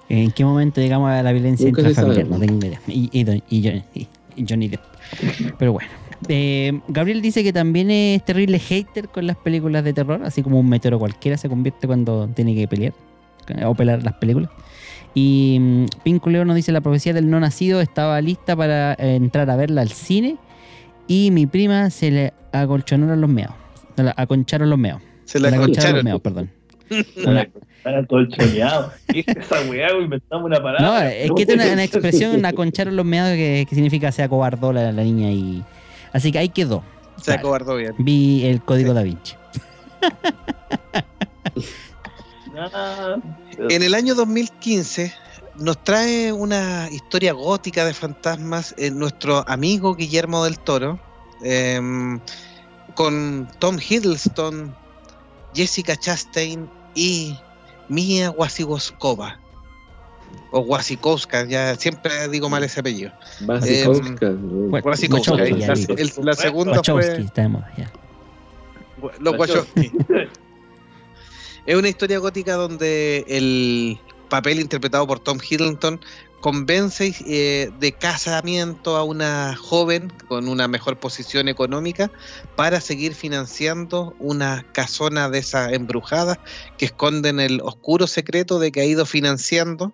¿En 0.10 0.32
qué 0.32 0.44
momento 0.46 0.82
llegamos 0.82 1.10
a 1.12 1.22
la 1.22 1.32
violencia 1.32 1.68
intrafamiliar? 1.70 2.28
No 2.28 2.40
tengo 2.40 2.66
idea. 2.66 2.80
Y, 2.88 3.10
y 3.12 3.24
Don- 3.24 3.44
y 3.50 3.64
Johnny, 3.64 3.84
y- 3.94 4.08
y 4.36 4.46
Johnny 4.48 4.68
Depp. 4.70 4.82
Pero 5.58 5.74
bueno. 5.74 5.90
Eh, 6.28 6.80
Gabriel 6.90 7.22
dice 7.22 7.44
que 7.44 7.54
también 7.54 7.90
es 7.92 8.24
terrible 8.26 8.60
hater 8.60 9.08
con 9.10 9.26
las 9.26 9.38
películas 9.38 9.84
de 9.84 9.94
terror, 9.94 10.22
así 10.24 10.44
como 10.44 10.60
un 10.60 10.68
meteoro 10.68 11.00
cualquiera 11.00 11.38
se 11.38 11.48
convierte 11.48 11.88
cuando 11.88 12.28
tiene 12.36 12.54
que 12.56 12.68
pelear 12.68 12.94
o 13.66 13.74
pelar 13.74 14.04
las 14.04 14.14
películas. 14.16 14.50
Y 15.16 15.58
mm, 15.60 15.86
Pinco 16.04 16.30
León 16.30 16.48
nos 16.48 16.56
dice 16.56 16.72
la 16.72 16.82
profecía 16.82 17.14
del 17.14 17.30
no 17.30 17.40
nacido 17.40 17.82
estaba 17.82 18.20
lista 18.22 18.56
para 18.56 18.94
eh, 18.94 19.16
entrar 19.16 19.50
a 19.50 19.56
verla 19.56 19.82
al 19.82 19.90
cine 19.90 20.38
y 21.08 21.32
mi 21.32 21.48
prima 21.48 21.90
se 21.90 22.12
le 22.12 22.34
acolchonaron 22.52 23.20
los 23.22 23.30
meados. 23.30 23.56
Se 23.96 24.04
le 24.04 24.14
aconcharon 24.16 24.70
los 24.70 24.78
meados. 24.78 25.02
Se 25.26 25.34
Se 25.34 25.40
la 25.40 25.50
le 25.52 25.56
aconcharon 25.58 25.96
los 25.96 26.04
meados, 26.04 26.22
perdón. 26.22 26.52
Una- 27.26 27.48
Están 27.78 28.06
colchoneados. 28.08 28.92
¿Qué 29.08 29.24
es 29.26 29.38
esa 29.38 29.62
weá? 29.70 29.88
Inventamos 29.98 30.46
una 30.46 30.62
palabra. 30.62 30.82
No, 30.86 31.00
es 31.08 31.32
que 31.32 31.46
tiene 31.46 31.64
una, 31.64 31.74
una 31.74 31.84
expresión, 31.84 32.46
aconcharon 32.46 32.96
los 32.96 33.06
meados 33.06 33.34
que, 33.36 33.66
que 33.70 33.74
significa 33.76 34.12
se 34.12 34.22
acobardó 34.22 34.74
la, 34.74 34.92
la 34.92 35.04
niña 35.04 35.32
y. 35.32 35.64
Así 36.14 36.32
que 36.32 36.40
ahí 36.40 36.50
quedó. 36.50 36.84
Se 37.18 37.26
Claro. 37.26 37.40
acobardó 37.40 37.76
bien. 37.76 37.94
Vi 37.98 38.46
el 38.46 38.64
código 38.64 38.90
Sí. 38.90 38.96
da 38.96 39.04
Vinci. 39.04 39.36
En 43.70 43.84
el 43.84 43.94
año 43.94 44.16
2015 44.16 45.14
nos 45.58 45.84
trae 45.84 46.32
una 46.34 46.90
historia 46.92 47.34
gótica 47.34 47.86
de 47.86 47.94
fantasmas 47.94 48.74
eh, 48.78 48.92
nuestro 48.92 49.48
amigo 49.48 49.96
Guillermo 49.96 50.44
del 50.44 50.60
Toro, 50.60 51.00
em, 51.42 52.20
con 52.96 53.48
Tom 53.60 53.78
Hiddleston, 53.78 54.76
Jessica 55.54 55.96
Chastain 55.96 56.70
y 56.96 57.38
Mia 57.88 58.32
Wasikowska. 58.32 59.40
O 60.52 60.62
Wasikowska, 60.62 61.46
ya 61.46 61.76
siempre 61.76 62.28
digo 62.30 62.50
mal 62.50 62.64
ese 62.64 62.80
apellido. 62.80 63.12
Wasikowska, 64.84 65.34
la, 65.36 65.46
digo. 65.46 65.58
el- 65.98 66.26
la 66.26 66.34
segunda 66.34 66.72
Wachowski, 66.78 67.12
fue 67.12 67.24
ya. 67.78 67.92
los 69.20 69.38
Wachowski. 69.38 69.92
Es 71.66 71.76
una 71.76 71.90
historia 71.90 72.18
gótica 72.18 72.54
donde 72.56 73.26
el 73.28 74.00
papel 74.30 74.60
interpretado 74.60 75.06
por 75.06 75.20
Tom 75.20 75.38
Hiddleston 75.40 76.00
convence 76.42 77.14
eh, 77.28 77.70
de 77.80 77.92
casamiento 77.92 78.96
a 78.98 79.04
una 79.04 79.56
joven 79.56 80.12
con 80.28 80.48
una 80.48 80.68
mejor 80.68 80.98
posición 80.98 81.48
económica 81.48 82.10
para 82.56 82.80
seguir 82.82 83.14
financiando 83.14 84.16
una 84.20 84.66
casona 84.72 85.30
de 85.30 85.40
esas 85.40 85.74
embrujadas 85.74 86.40
que 86.78 86.86
esconden 86.86 87.40
el 87.40 87.62
oscuro 87.62 88.08
secreto 88.08 88.58
de 88.58 88.72
que 88.72 88.82
ha 88.82 88.86
ido 88.86 89.06
financiando 89.06 89.94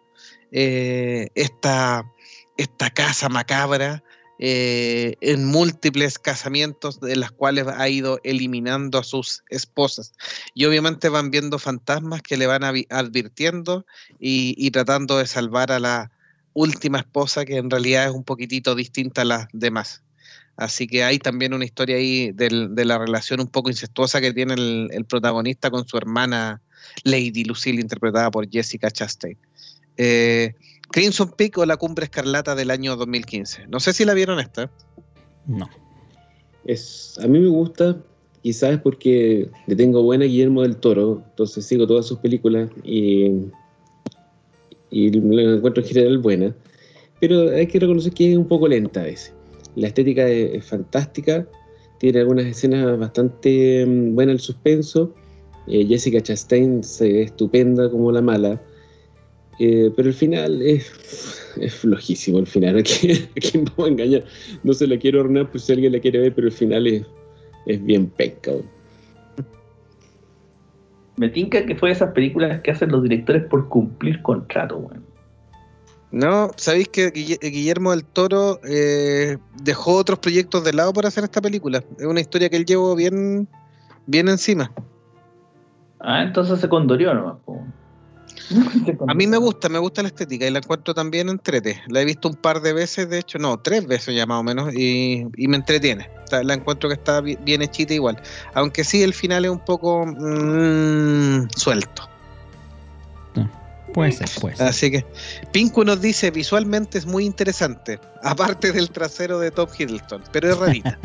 eh, 0.58 1.28
esta, 1.36 2.10
esta 2.56 2.90
casa 2.90 3.28
macabra 3.28 4.02
eh, 4.40 5.16
en 5.20 5.44
múltiples 5.46 6.18
casamientos 6.18 7.02
de 7.02 7.18
las 7.18 7.32
cuales 7.32 7.68
ha 7.68 7.90
ido 7.90 8.22
eliminando 8.24 8.98
a 8.98 9.04
sus 9.04 9.44
esposas. 9.50 10.14
Y 10.54 10.64
obviamente 10.64 11.10
van 11.10 11.30
viendo 11.30 11.60
fantasmas 11.60 12.22
que 12.22 12.38
le 12.38 12.48
van 12.48 12.64
advirtiendo 12.64 13.86
y, 14.18 14.72
tratando 14.72 15.18
de 15.18 15.28
salvar 15.28 15.74
a 15.74 15.80
la 15.80 16.12
última 16.54 17.00
esposa 17.00 17.44
que 17.44 17.58
en 17.58 17.70
realidad 17.70 18.06
es 18.06 18.12
un 18.12 18.24
poquitito 18.24 18.76
distinta 18.76 19.24
a 19.24 19.26
las 19.26 19.48
demás. 19.52 20.04
Así 20.56 20.88
que 20.88 21.04
hay 21.04 21.20
también 21.20 21.54
una 21.54 21.66
historia 21.66 21.98
ahí 21.98 22.32
del- 22.32 22.76
de 22.76 22.86
la 22.86 22.98
relación 22.98 23.42
un 23.42 23.48
poco 23.48 23.70
incestuosa 23.70 24.22
que 24.22 24.32
tiene 24.32 24.54
el 24.54 25.06
protagonista 25.06 25.70
con 25.70 25.86
su 25.86 25.98
hermana 25.98 26.62
Lady 27.04 27.44
Lucille, 27.44 27.82
interpretada 27.82 28.32
por 28.32 28.50
Jessica 28.50 28.90
Chastain. 28.90 29.38
Eh, 29.98 30.54
Crimson 30.92 31.32
Peak 31.36 31.58
o 31.58 31.66
La 31.66 31.78
Cumbre 31.78 32.06
Escarlata 32.06 32.56
del 32.56 32.72
año 32.72 32.96
2015. 32.96 33.68
No 33.68 33.80
sé 33.80 33.94
si 33.94 34.06
la 34.06 34.14
vieron 34.14 34.40
esta. 34.40 34.70
No. 35.48 35.70
Es, 36.66 37.20
a 37.22 37.28
mí 37.28 37.40
me 37.40 37.48
gusta, 37.48 37.98
quizás 38.42 38.74
es 38.74 38.80
porque 38.80 39.50
le 39.68 39.76
tengo 39.76 40.02
buena 40.04 40.26
a 40.26 40.28
Guillermo 40.28 40.64
del 40.64 40.78
Toro, 40.78 41.22
entonces 41.30 41.66
sigo 41.66 41.86
todas 41.86 42.08
sus 42.08 42.18
películas 42.20 42.70
y, 42.84 43.32
y 44.90 45.12
la 45.12 45.56
encuentro 45.56 45.84
en 45.84 45.90
general 45.90 46.18
buena, 46.18 46.56
pero 47.20 47.52
hay 47.52 47.68
que 47.68 47.80
reconocer 47.80 48.14
que 48.14 48.32
es 48.32 48.38
un 48.38 48.48
poco 48.48 48.68
lenta 48.68 49.02
a 49.02 49.04
veces. 49.04 49.34
La 49.76 49.88
estética 49.88 50.28
es, 50.28 50.56
es 50.56 50.66
fantástica, 50.66 51.48
tiene 52.00 52.20
algunas 52.20 52.46
escenas 52.46 52.98
bastante 52.98 53.86
mm, 53.86 54.16
buenas 54.16 54.36
el 54.36 54.40
suspenso, 54.40 55.14
eh, 55.68 55.86
Jessica 55.86 56.22
Chastain 56.22 56.84
se 56.84 57.12
ve 57.12 57.24
estupenda 57.24 57.90
como 57.90 58.12
la 58.12 58.22
mala, 58.22 58.62
eh, 59.60 59.92
pero 59.96 60.10
el 60.10 60.14
final 60.14 60.62
es, 60.62 60.92
es 61.60 61.74
flojísimo. 61.74 62.40
El 62.40 62.48
final, 62.48 62.78
¿a 62.78 62.84
quién, 62.84 63.30
a 63.36 63.40
quién 63.40 63.66
vamos 63.66 63.86
a 63.86 63.92
engañar? 63.92 64.24
No 64.64 64.74
se 64.74 64.88
la 64.88 64.98
quiero 64.98 65.22
hornear, 65.22 65.50
pues 65.50 65.64
si 65.64 65.74
alguien 65.74 65.92
la 65.94 66.00
quiere 66.00 66.20
ver, 66.20 66.34
pero 66.36 66.48
el 66.48 66.54
final 66.54 66.88
es, 66.88 67.06
es 67.66 67.84
bien 67.84 68.08
penca. 68.08 68.52
weón. 68.52 68.70
Me 71.18 71.30
tinca 71.30 71.66
que 71.66 71.76
fue 71.76 71.90
de 71.90 71.94
esas 71.94 72.12
películas 72.12 72.60
que 72.62 72.72
hacen 72.72 72.92
los 72.92 73.02
directores 73.02 73.44
por 73.46 73.70
cumplir 73.70 74.22
contrato, 74.22 74.78
weón. 74.78 75.06
No, 76.12 76.52
sabéis 76.56 76.88
que 76.90 77.12
Guille- 77.12 77.40
Guillermo 77.42 77.92
del 77.92 78.06
Toro 78.06 78.60
eh, 78.64 79.38
dejó 79.64 79.96
otros 79.96 80.20
proyectos 80.20 80.64
de 80.64 80.72
lado 80.72 80.94
por 80.94 81.06
hacer 81.06 81.24
esta 81.26 81.42
película. 81.42 81.84
Es 82.00 82.06
una 82.06 82.22
historia 82.22 82.50
que 82.50 82.56
él 82.56 82.66
llevó 82.66 82.96
bien, 82.96 83.50
bien 84.06 84.30
encima. 84.30 84.72
Ah, 86.00 86.24
entonces 86.24 86.60
se 86.60 86.70
condorió 86.70 87.14
nomás. 87.14 87.38
A 89.08 89.14
mí 89.14 89.28
me 89.28 89.38
gusta, 89.38 89.70
me 89.70 89.80
gusta 89.80 90.02
la 90.02 90.10
estética 90.10 90.46
y 90.46 90.52
la 90.52 90.60
encuentro 90.60 90.94
también 90.94 91.30
entrete. 91.30 91.82
La 91.88 92.02
he 92.02 92.06
visto 92.06 92.28
un 92.28 92.36
par 92.36 92.62
de 92.62 92.74
veces, 92.74 93.10
de 93.10 93.20
hecho, 93.20 93.40
no, 93.40 93.58
tres 93.60 93.88
veces 93.88 94.16
ya 94.16 94.26
más 94.26 94.40
o 94.40 94.44
menos, 94.44 94.74
y, 94.74 95.26
y 95.36 95.48
me 95.48 95.58
entretiene. 95.58 96.10
La 96.44 96.54
encuentro 96.54 96.90
que 96.90 96.96
está 96.96 97.22
bi- 97.22 97.38
bien 97.42 97.62
hechita 97.62 97.94
igual. 97.94 98.22
Aunque 98.54 98.84
sí, 98.84 99.04
el 99.04 99.14
final 99.14 99.46
es 99.46 99.52
un 99.52 99.60
poco 99.60 100.06
mm, 100.06 101.48
suelto. 101.56 102.10
Puede 103.94 104.12
ser, 104.12 104.28
puede 104.42 104.58
ser. 104.58 104.68
Así 104.68 104.92
que 104.92 105.06
Pinku 105.54 105.86
nos 105.86 106.02
dice, 106.02 106.30
visualmente 106.30 106.98
es 106.98 107.06
muy 107.06 107.24
interesante, 107.26 107.98
aparte 108.24 108.74
del 108.74 108.90
trasero 108.92 109.40
de 109.40 109.52
Tom 109.52 109.70
Hiddleston, 109.78 110.22
pero 110.34 110.52
es 110.52 110.58
rarita. 110.58 111.00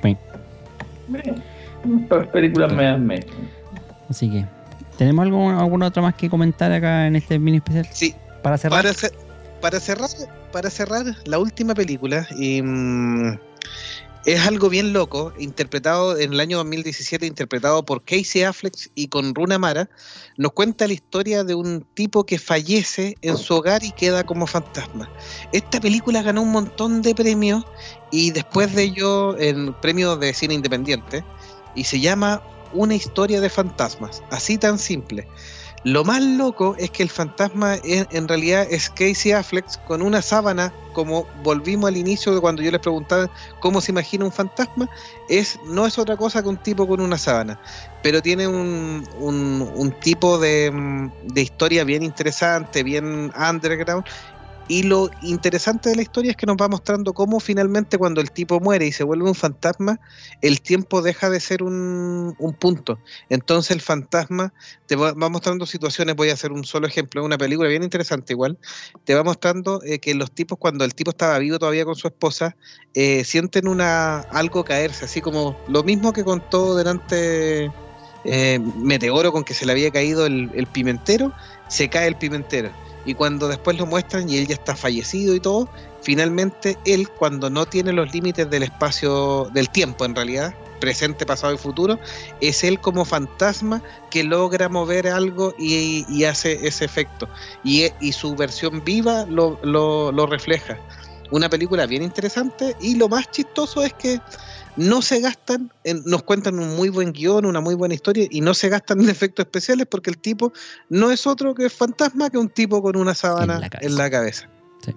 Películas 2.32 2.72
me 2.72 2.84
dan 2.84 3.06
me. 3.06 3.26
Así 4.08 4.30
que, 4.30 4.46
¿tenemos 4.98 5.22
algo, 5.24 5.48
alguna 5.50 5.86
otra 5.86 6.02
más 6.02 6.14
que 6.14 6.28
comentar 6.28 6.70
acá 6.72 7.06
en 7.06 7.16
este 7.16 7.38
mini 7.38 7.56
especial? 7.58 7.88
Sí, 7.90 8.14
Para 8.42 8.58
cerrar. 8.58 8.82
Para, 8.82 8.92
ce- 8.94 9.12
para 9.62 9.80
cerrar, 9.80 10.10
para 10.52 10.68
cerrar 10.70 11.06
la 11.24 11.38
última 11.38 11.74
película, 11.74 12.28
y, 12.38 12.60
mm, 12.62 13.38
es 14.26 14.46
algo 14.46 14.68
bien 14.68 14.92
loco, 14.92 15.32
interpretado 15.38 16.18
en 16.18 16.34
el 16.34 16.40
año 16.40 16.58
2017, 16.58 17.24
interpretado 17.26 17.82
por 17.84 18.02
Casey 18.04 18.42
Affleck 18.42 18.74
y 18.94 19.08
con 19.08 19.34
Runa 19.34 19.58
Mara, 19.58 19.88
nos 20.36 20.52
cuenta 20.52 20.86
la 20.86 20.92
historia 20.92 21.44
de 21.44 21.54
un 21.54 21.86
tipo 21.94 22.24
que 22.26 22.38
fallece 22.38 23.16
en 23.22 23.38
su 23.38 23.54
hogar 23.54 23.82
y 23.84 23.92
queda 23.92 24.24
como 24.24 24.46
fantasma. 24.46 25.08
Esta 25.52 25.80
película 25.80 26.20
ganó 26.22 26.42
un 26.42 26.52
montón 26.52 27.00
de 27.00 27.14
premios 27.14 27.64
y 28.10 28.30
después 28.32 28.74
de 28.74 28.82
ello, 28.82 29.38
en 29.38 29.72
premios 29.80 30.20
de 30.20 30.34
cine 30.34 30.54
independiente, 30.54 31.24
y 31.74 31.84
se 31.84 31.98
llama 32.00 32.42
Una 32.70 32.94
historia 32.94 33.40
de 33.40 33.48
fantasmas, 33.50 34.22
así 34.30 34.58
tan 34.58 34.78
simple. 34.78 35.26
Lo 35.84 36.04
más 36.04 36.22
loco 36.22 36.74
es 36.78 36.90
que 36.90 37.02
el 37.02 37.10
fantasma 37.10 37.78
en, 37.82 38.28
realidad 38.28 38.66
es 38.70 38.90
Casey 38.90 39.32
Affleck 39.32 39.66
con 39.84 40.02
una 40.02 40.22
sábana, 40.22 40.74
como 40.92 41.26
volvimos 41.34 41.88
al 41.88 41.96
inicio 41.96 42.34
de 42.34 42.40
cuando 42.40 42.62
yo 42.62 42.70
les 42.70 42.80
preguntaba 42.80 43.28
cómo 43.60 43.80
se 43.80 43.92
imagina 43.92 44.24
un 44.24 44.32
fantasma, 44.32 44.86
es, 45.28 45.58
no 45.62 45.86
es 45.86 45.98
otra 45.98 46.16
cosa 46.16 46.42
que 46.42 46.48
un 46.48 46.58
tipo 46.58 46.86
con 46.86 47.00
una 47.00 47.16
sábana, 47.18 47.58
pero 48.02 48.20
tiene 48.22 48.46
un, 48.48 49.04
un- 49.14 49.70
un 49.74 49.92
tipo 50.00 50.38
de, 50.38 50.70
mm, 50.72 51.12
de 51.20 51.42
historia 51.42 51.84
bien 51.84 52.02
interesante, 52.02 52.82
bien 52.82 53.30
underground. 53.34 54.04
Y 54.68 54.82
lo 54.82 55.10
interesante 55.22 55.88
de 55.88 55.96
la 55.96 56.02
historia 56.02 56.32
es 56.32 56.36
que 56.36 56.44
nos 56.44 56.58
va 56.58 56.68
mostrando 56.68 57.14
cómo 57.14 57.40
finalmente 57.40 57.96
cuando 57.96 58.20
el 58.20 58.30
tipo 58.30 58.60
muere 58.60 58.86
y 58.86 58.92
se 58.92 59.02
vuelve 59.02 59.26
un 59.26 59.34
fantasma, 59.34 59.98
el 60.42 60.60
tiempo 60.60 61.00
deja 61.00 61.30
de 61.30 61.40
ser 61.40 61.62
un, 61.62 62.36
un 62.38 62.52
punto. 62.52 62.98
Entonces 63.30 63.70
el 63.70 63.80
fantasma 63.80 64.52
te 64.86 64.94
va, 64.94 65.14
mostrando 65.14 65.64
situaciones, 65.64 66.16
voy 66.16 66.28
a 66.28 66.34
hacer 66.34 66.52
un 66.52 66.64
solo 66.64 66.86
ejemplo, 66.86 67.24
una 67.24 67.38
película 67.38 67.68
bien 67.70 67.82
interesante 67.82 68.34
igual, 68.34 68.58
te 69.04 69.14
va 69.14 69.24
mostrando 69.24 69.82
eh, 69.84 70.00
que 70.00 70.14
los 70.14 70.30
tipos 70.32 70.58
cuando 70.58 70.84
el 70.84 70.94
tipo 70.94 71.12
estaba 71.12 71.38
vivo 71.38 71.58
todavía 71.58 71.86
con 71.86 71.96
su 71.96 72.06
esposa, 72.06 72.54
eh, 72.92 73.24
sienten 73.24 73.68
una 73.68 74.20
algo 74.20 74.64
caerse, 74.64 75.06
así 75.06 75.22
como 75.22 75.56
lo 75.68 75.82
mismo 75.82 76.12
que 76.12 76.24
contó 76.24 76.76
delante 76.76 77.72
eh, 78.24 78.58
Meteoro 78.76 79.32
con 79.32 79.44
que 79.44 79.54
se 79.54 79.64
le 79.64 79.72
había 79.72 79.90
caído 79.90 80.26
el 80.26 80.68
pimentero, 80.72 81.32
se 81.68 81.88
cae 81.88 82.06
el 82.06 82.16
pimentero. 82.16 82.70
Y 83.08 83.14
cuando 83.14 83.48
después 83.48 83.78
lo 83.78 83.86
muestran 83.86 84.28
y 84.28 84.36
él 84.36 84.46
ya 84.46 84.54
está 84.54 84.76
fallecido 84.76 85.34
y 85.34 85.40
todo, 85.40 85.66
finalmente 86.02 86.76
él 86.84 87.08
cuando 87.08 87.48
no 87.48 87.64
tiene 87.64 87.94
los 87.94 88.12
límites 88.12 88.50
del 88.50 88.64
espacio, 88.64 89.48
del 89.54 89.70
tiempo 89.70 90.04
en 90.04 90.14
realidad, 90.14 90.52
presente, 90.78 91.24
pasado 91.24 91.54
y 91.54 91.56
futuro, 91.56 91.98
es 92.42 92.62
él 92.64 92.78
como 92.80 93.06
fantasma 93.06 93.82
que 94.10 94.24
logra 94.24 94.68
mover 94.68 95.08
algo 95.08 95.54
y, 95.58 96.22
hace 96.24 96.66
ese 96.68 96.84
efecto. 96.84 97.26
Y, 97.64 97.86
y 97.98 98.12
su 98.12 98.36
versión 98.36 98.84
viva 98.84 99.24
lo, 99.26 99.58
lo- 99.62 100.12
lo 100.12 100.26
refleja. 100.26 100.78
Una 101.30 101.48
película 101.48 101.86
bien 101.86 102.02
interesante 102.02 102.76
y 102.78 102.96
lo 102.96 103.08
más 103.08 103.30
chistoso 103.30 103.82
es 103.84 103.94
que 103.94 104.20
no 104.78 105.02
se 105.02 105.20
gastan, 105.20 105.70
en- 105.84 106.02
nos 106.06 106.22
cuentan 106.22 106.58
un 106.58 106.76
muy 106.76 106.88
buen 106.88 107.12
guion, 107.12 107.44
una 107.44 107.60
muy 107.60 107.74
buena 107.74 107.94
historia 107.94 108.26
y 108.30 108.40
no 108.40 108.54
se 108.54 108.68
gastan 108.68 109.00
en 109.00 109.08
efectos 109.10 109.44
especiales 109.44 109.86
porque 109.90 110.10
el 110.10 110.18
tipo 110.18 110.52
no 110.88 111.10
es 111.10 111.26
otro 111.26 111.54
que 111.54 111.68
fantasma 111.68 112.30
que 112.30 112.38
un 112.38 112.48
tipo 112.48 112.80
con 112.80 112.96
una 112.96 113.14
sábana 113.14 113.56
En 113.56 113.60
la 113.60 113.68
cabeza. 113.68 113.86
en 113.90 113.98
la 113.98 114.10
cabeza. 114.10 114.48
Sí. 114.84 114.94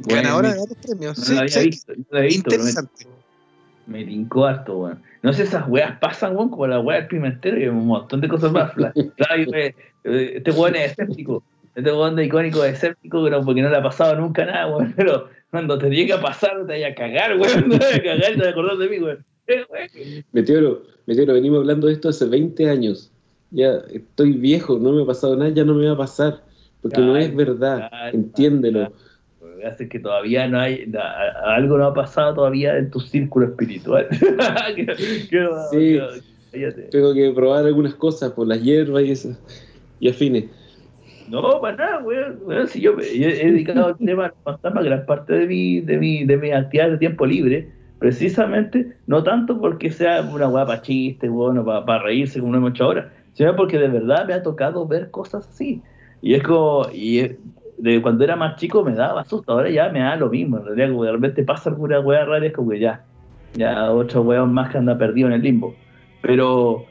Ganadora 0.00 0.48
de 0.52 0.54
Bueno, 0.58 0.66
varios 0.74 0.86
premios. 0.86 1.18
No 1.18 1.24
Sí, 1.24 1.34
la 1.34 1.40
había 1.40 1.48
sí, 1.52 1.66
visto, 1.66 1.92
no 1.96 2.04
la 2.10 2.18
había 2.18 2.28
visto, 2.28 2.44
pero 2.48 2.62
me- 2.62 2.68
interesante. 2.70 3.06
Me 3.86 4.04
tincó 4.04 4.46
harto, 4.46 4.78
weón. 4.78 5.02
No 5.22 5.32
sé, 5.32 5.44
esas 5.44 5.68
weas 5.68 5.98
pasan, 6.00 6.34
weón, 6.36 6.50
como 6.50 6.66
la 6.66 6.80
wea 6.80 6.98
del 6.98 7.06
pimentero 7.08 7.58
y 7.60 7.68
un 7.68 7.86
montón 7.86 8.20
de 8.20 8.28
cosas 8.28 8.50
más. 8.52 8.72
Claro, 8.72 8.94
eh, 9.54 9.74
este 10.04 10.50
weón 10.50 10.74
es 10.76 10.90
escéptico. 10.92 11.42
Este 11.74 11.92
weón 11.92 12.16
de 12.16 12.24
icónico 12.24 12.64
es 12.64 12.74
escéptico, 12.74 13.22
pero 13.22 13.44
porque 13.44 13.62
no 13.62 13.68
le 13.70 13.76
ha 13.76 13.82
pasado 13.82 14.16
nunca 14.16 14.44
nada, 14.44 14.66
weón. 14.68 14.92
Pero 14.96 15.28
cuando 15.50 15.78
te 15.78 15.90
llegue 15.90 16.12
a 16.12 16.20
pasar, 16.20 16.58
te 16.66 16.72
vaya 16.72 16.88
a 16.88 16.94
cagar, 16.94 17.38
weón. 17.38 17.70
Te 17.70 17.78
vaya 17.78 17.96
a 17.96 18.02
cagar 18.02 18.32
y 18.32 18.34
te 18.34 18.38
vas 18.38 18.46
a 18.46 18.50
acordar 18.50 18.76
de 18.76 18.88
mí, 18.88 18.98
weón. 18.98 19.24
Meteoro, 20.32 20.82
Meteoro, 21.06 21.34
venimos 21.34 21.60
hablando 21.60 21.86
de 21.86 21.92
esto 21.92 22.08
hace 22.08 22.26
20 22.26 22.68
años. 22.68 23.12
Ya 23.50 23.80
estoy 23.92 24.32
viejo, 24.32 24.78
no 24.78 24.92
me 24.92 25.02
ha 25.02 25.06
pasado 25.06 25.36
nada, 25.36 25.50
ya 25.50 25.64
no 25.64 25.74
me 25.74 25.86
va 25.86 25.92
a 25.92 25.98
pasar. 25.98 26.42
Porque 26.82 27.00
no 27.00 27.16
es 27.16 27.34
verdad, 27.34 27.90
entiéndelo. 28.12 28.92
Hace 29.64 29.88
que 29.88 29.98
todavía 29.98 30.46
no 30.46 30.60
hay, 30.60 30.92
algo 31.44 31.78
no 31.78 31.86
ha 31.86 31.94
pasado 31.94 32.34
todavía 32.34 32.76
en 32.76 32.90
tu 32.90 33.00
círculo 33.00 33.46
espiritual. 33.46 34.06
sí, 35.70 35.98
tengo 36.90 37.14
que 37.14 37.32
probar 37.34 37.64
algunas 37.64 37.94
cosas 37.94 38.32
por 38.32 38.46
las 38.46 38.62
hierbas 38.62 39.04
y 39.04 39.10
eso, 39.10 39.36
y 39.98 40.08
afines. 40.08 40.44
No, 41.28 41.60
para 41.60 41.76
nada, 41.76 41.98
weón. 41.98 42.68
si 42.68 42.80
yo, 42.80 42.96
he 42.98 43.50
dedicado 43.50 43.86
al 43.86 43.96
tema 43.96 44.32
fantasma 44.44 44.82
gran 44.82 45.06
parte 45.06 45.32
de 45.34 45.46
mi, 45.46 45.80
de 45.80 45.98
mi, 45.98 46.24
de 46.24 46.36
mi 46.36 46.52
actividad 46.52 46.90
de 46.90 46.98
tiempo 46.98 47.26
libre, 47.26 47.68
precisamente, 47.98 48.96
no 49.06 49.22
tanto 49.22 49.60
porque 49.60 49.90
sea 49.90 50.22
una 50.22 50.50
para 50.50 50.82
chiste, 50.82 51.28
bueno, 51.28 51.64
para, 51.64 52.02
reírse 52.02 52.40
como 52.40 52.54
hemos 52.56 52.70
hecho 52.70 52.84
ahora, 52.84 53.12
sino 53.32 53.56
porque 53.56 53.78
de 53.78 53.88
verdad 53.88 54.26
me 54.26 54.34
ha 54.34 54.42
tocado 54.42 54.86
ver 54.86 55.10
cosas 55.10 55.48
así. 55.48 55.82
Y 56.22 56.34
es 56.34 56.42
como, 56.42 56.86
y 56.92 57.36
de 57.78 58.02
cuando 58.02 58.24
era 58.24 58.36
más 58.36 58.56
chico 58.56 58.84
me 58.84 58.94
daba 58.94 59.24
susto, 59.24 59.52
ahora 59.52 59.70
ya 59.70 59.88
me 59.90 60.00
da 60.00 60.16
lo 60.16 60.28
mismo, 60.28 60.58
en 60.58 60.64
realidad 60.64 60.90
como 60.90 61.04
de 61.04 61.12
repente 61.12 61.42
pasa 61.42 61.70
alguna 61.70 62.00
weá 62.00 62.24
rara, 62.24 62.46
es 62.46 62.52
como 62.52 62.70
que 62.70 62.80
ya, 62.80 63.04
ya 63.54 63.90
otro 63.92 64.22
weón 64.22 64.52
más 64.52 64.70
que 64.70 64.78
anda 64.78 64.96
perdido 64.96 65.28
en 65.28 65.34
el 65.34 65.42
limbo. 65.42 65.74
Pero 66.22 66.86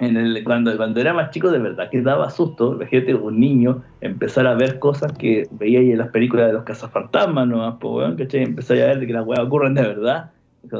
en 0.00 0.16
el, 0.16 0.42
cuando, 0.44 0.76
cuando 0.76 1.00
era 1.00 1.12
más 1.12 1.30
chico, 1.30 1.50
de 1.50 1.58
verdad 1.58 1.88
que 1.90 2.02
daba 2.02 2.30
susto, 2.30 2.78
gente 2.90 3.14
un 3.14 3.38
niño, 3.38 3.82
empezar 4.00 4.46
a 4.46 4.54
ver 4.54 4.78
cosas 4.78 5.12
que 5.12 5.46
veía 5.52 5.80
ahí 5.80 5.92
en 5.92 5.98
las 5.98 6.08
películas 6.08 6.48
de 6.48 6.54
los 6.54 6.64
cazafantasmas, 6.64 7.46
¿no? 7.46 7.78
Pues, 7.78 7.94
weón, 7.94 8.16
¿cachai? 8.16 8.42
Empezar 8.42 8.78
a 8.78 8.86
ver 8.86 9.00
de 9.00 9.06
que 9.06 9.12
las 9.12 9.26
weas 9.26 9.40
ocurren 9.40 9.74
de 9.74 9.82
verdad. 9.82 10.30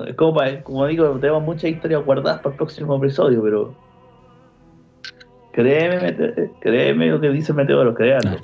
Es 0.07 0.15
como, 0.15 0.41
como 0.63 0.87
digo, 0.87 1.11
tenemos 1.21 1.43
muchas 1.43 1.71
historias 1.71 2.05
guardadas 2.05 2.41
para 2.41 2.51
el 2.51 2.57
próximo 2.57 2.97
episodio, 2.97 3.43
pero 3.43 3.75
créeme, 5.53 6.17
créeme 6.61 7.11
lo 7.11 7.21
que 7.21 7.31
dice 7.31 7.53
Meteoro, 7.53 7.95
créanlo. 7.95 8.39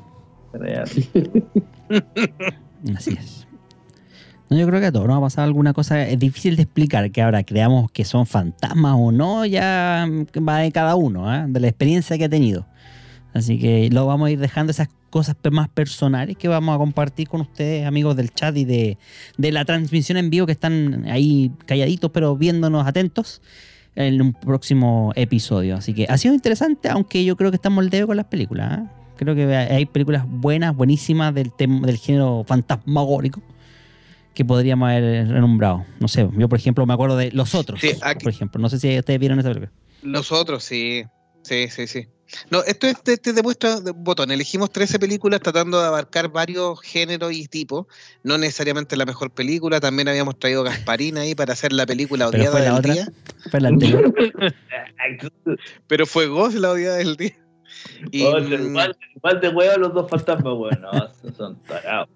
Así 2.96 3.16
es. 3.18 3.39
No, 4.50 4.58
yo 4.58 4.66
creo 4.66 4.80
que 4.80 4.86
a 4.86 4.92
todos 4.92 5.06
nos 5.06 5.16
ha 5.16 5.20
pasado 5.20 5.46
alguna 5.46 5.72
cosa. 5.72 6.08
Es 6.08 6.18
difícil 6.18 6.56
de 6.56 6.62
explicar 6.62 7.08
que 7.12 7.22
ahora 7.22 7.44
creamos 7.44 7.88
que 7.92 8.04
son 8.04 8.26
fantasmas 8.26 8.96
o 8.98 9.12
no, 9.12 9.46
ya 9.46 10.08
va 10.36 10.58
de 10.58 10.72
cada 10.72 10.96
uno, 10.96 11.32
¿eh? 11.32 11.44
de 11.46 11.60
la 11.60 11.68
experiencia 11.68 12.18
que 12.18 12.24
ha 12.24 12.28
tenido. 12.28 12.66
Así 13.32 13.60
que 13.60 13.88
lo 13.92 14.06
vamos 14.06 14.26
a 14.26 14.30
ir 14.32 14.40
dejando 14.40 14.72
esas 14.72 14.88
cosas 15.08 15.36
más 15.52 15.68
personales 15.68 16.36
que 16.36 16.48
vamos 16.48 16.74
a 16.74 16.78
compartir 16.78 17.28
con 17.28 17.42
ustedes, 17.42 17.86
amigos 17.86 18.16
del 18.16 18.32
chat 18.34 18.56
y 18.56 18.64
de, 18.64 18.98
de 19.38 19.52
la 19.52 19.64
transmisión 19.64 20.18
en 20.18 20.30
vivo 20.30 20.46
que 20.46 20.52
están 20.52 21.06
ahí 21.08 21.52
calladitos, 21.66 22.10
pero 22.10 22.36
viéndonos 22.36 22.88
atentos 22.88 23.42
en 23.94 24.20
un 24.20 24.32
próximo 24.32 25.12
episodio. 25.14 25.76
Así 25.76 25.94
que 25.94 26.06
ha 26.08 26.18
sido 26.18 26.34
interesante, 26.34 26.88
aunque 26.88 27.24
yo 27.24 27.36
creo 27.36 27.52
que 27.52 27.56
estamos 27.56 27.84
al 27.84 27.90
dedo 27.90 28.08
con 28.08 28.16
las 28.16 28.26
películas. 28.26 28.80
¿eh? 28.80 28.82
Creo 29.16 29.36
que 29.36 29.54
hay 29.54 29.86
películas 29.86 30.24
buenas, 30.28 30.74
buenísimas 30.74 31.32
del, 31.34 31.52
del 31.56 31.98
género 31.98 32.42
fantasmagórico 32.48 33.40
que 34.34 34.44
podríamos 34.44 34.88
haber 34.88 35.28
renombrado. 35.28 35.84
No 35.98 36.08
sé, 36.08 36.28
yo 36.36 36.48
por 36.48 36.58
ejemplo 36.58 36.86
me 36.86 36.94
acuerdo 36.94 37.16
de 37.16 37.30
Los 37.32 37.54
Otros, 37.54 37.80
por 38.22 38.32
ejemplo. 38.32 38.60
No 38.60 38.68
sé 38.68 38.78
si 38.78 38.98
ustedes 38.98 39.20
vieron 39.20 39.38
esa 39.38 39.48
película. 39.48 39.72
Los 40.02 40.32
Otros, 40.32 40.64
sí. 40.64 41.04
Sí, 41.42 41.68
sí, 41.68 41.86
sí. 41.86 42.06
No, 42.50 42.62
esto 42.62 42.86
es 42.86 43.02
te, 43.02 43.16
te 43.16 43.32
demuestra, 43.32 43.78
botón, 43.94 44.30
elegimos 44.30 44.70
13 44.70 44.98
películas 44.98 45.40
tratando 45.40 45.80
de 45.80 45.86
abarcar 45.86 46.28
varios 46.28 46.80
géneros 46.80 47.32
y 47.32 47.48
tipos, 47.48 47.86
no 48.22 48.38
necesariamente 48.38 48.96
la 48.96 49.04
mejor 49.04 49.32
película, 49.32 49.80
también 49.80 50.06
habíamos 50.06 50.38
traído 50.38 50.62
Gasparina 50.62 51.22
ahí 51.22 51.34
para 51.34 51.54
hacer 51.54 51.72
la 51.72 51.86
película 51.86 52.28
odiada 52.28 52.52
fue 52.52 52.60
la 52.60 52.66
del 52.66 52.74
otra, 52.74 52.92
día. 52.92 53.08
Fue 53.50 53.60
la 53.60 53.68
anterior. 53.68 54.14
Pero 55.88 56.06
fue 56.06 56.26
Ghost 56.28 56.56
la 56.56 56.70
odiada 56.70 56.96
del 56.98 57.16
día. 57.16 57.36
Y, 58.12 58.22
Oh, 58.22 58.38
igual, 58.38 58.96
igual 59.16 59.40
de 59.40 59.48
huevo 59.48 59.78
los 59.78 59.94
dos 59.94 60.10
fantasmas, 60.10 60.54
bueno, 60.54 60.88
son 61.36 61.60
tarados. 61.64 62.08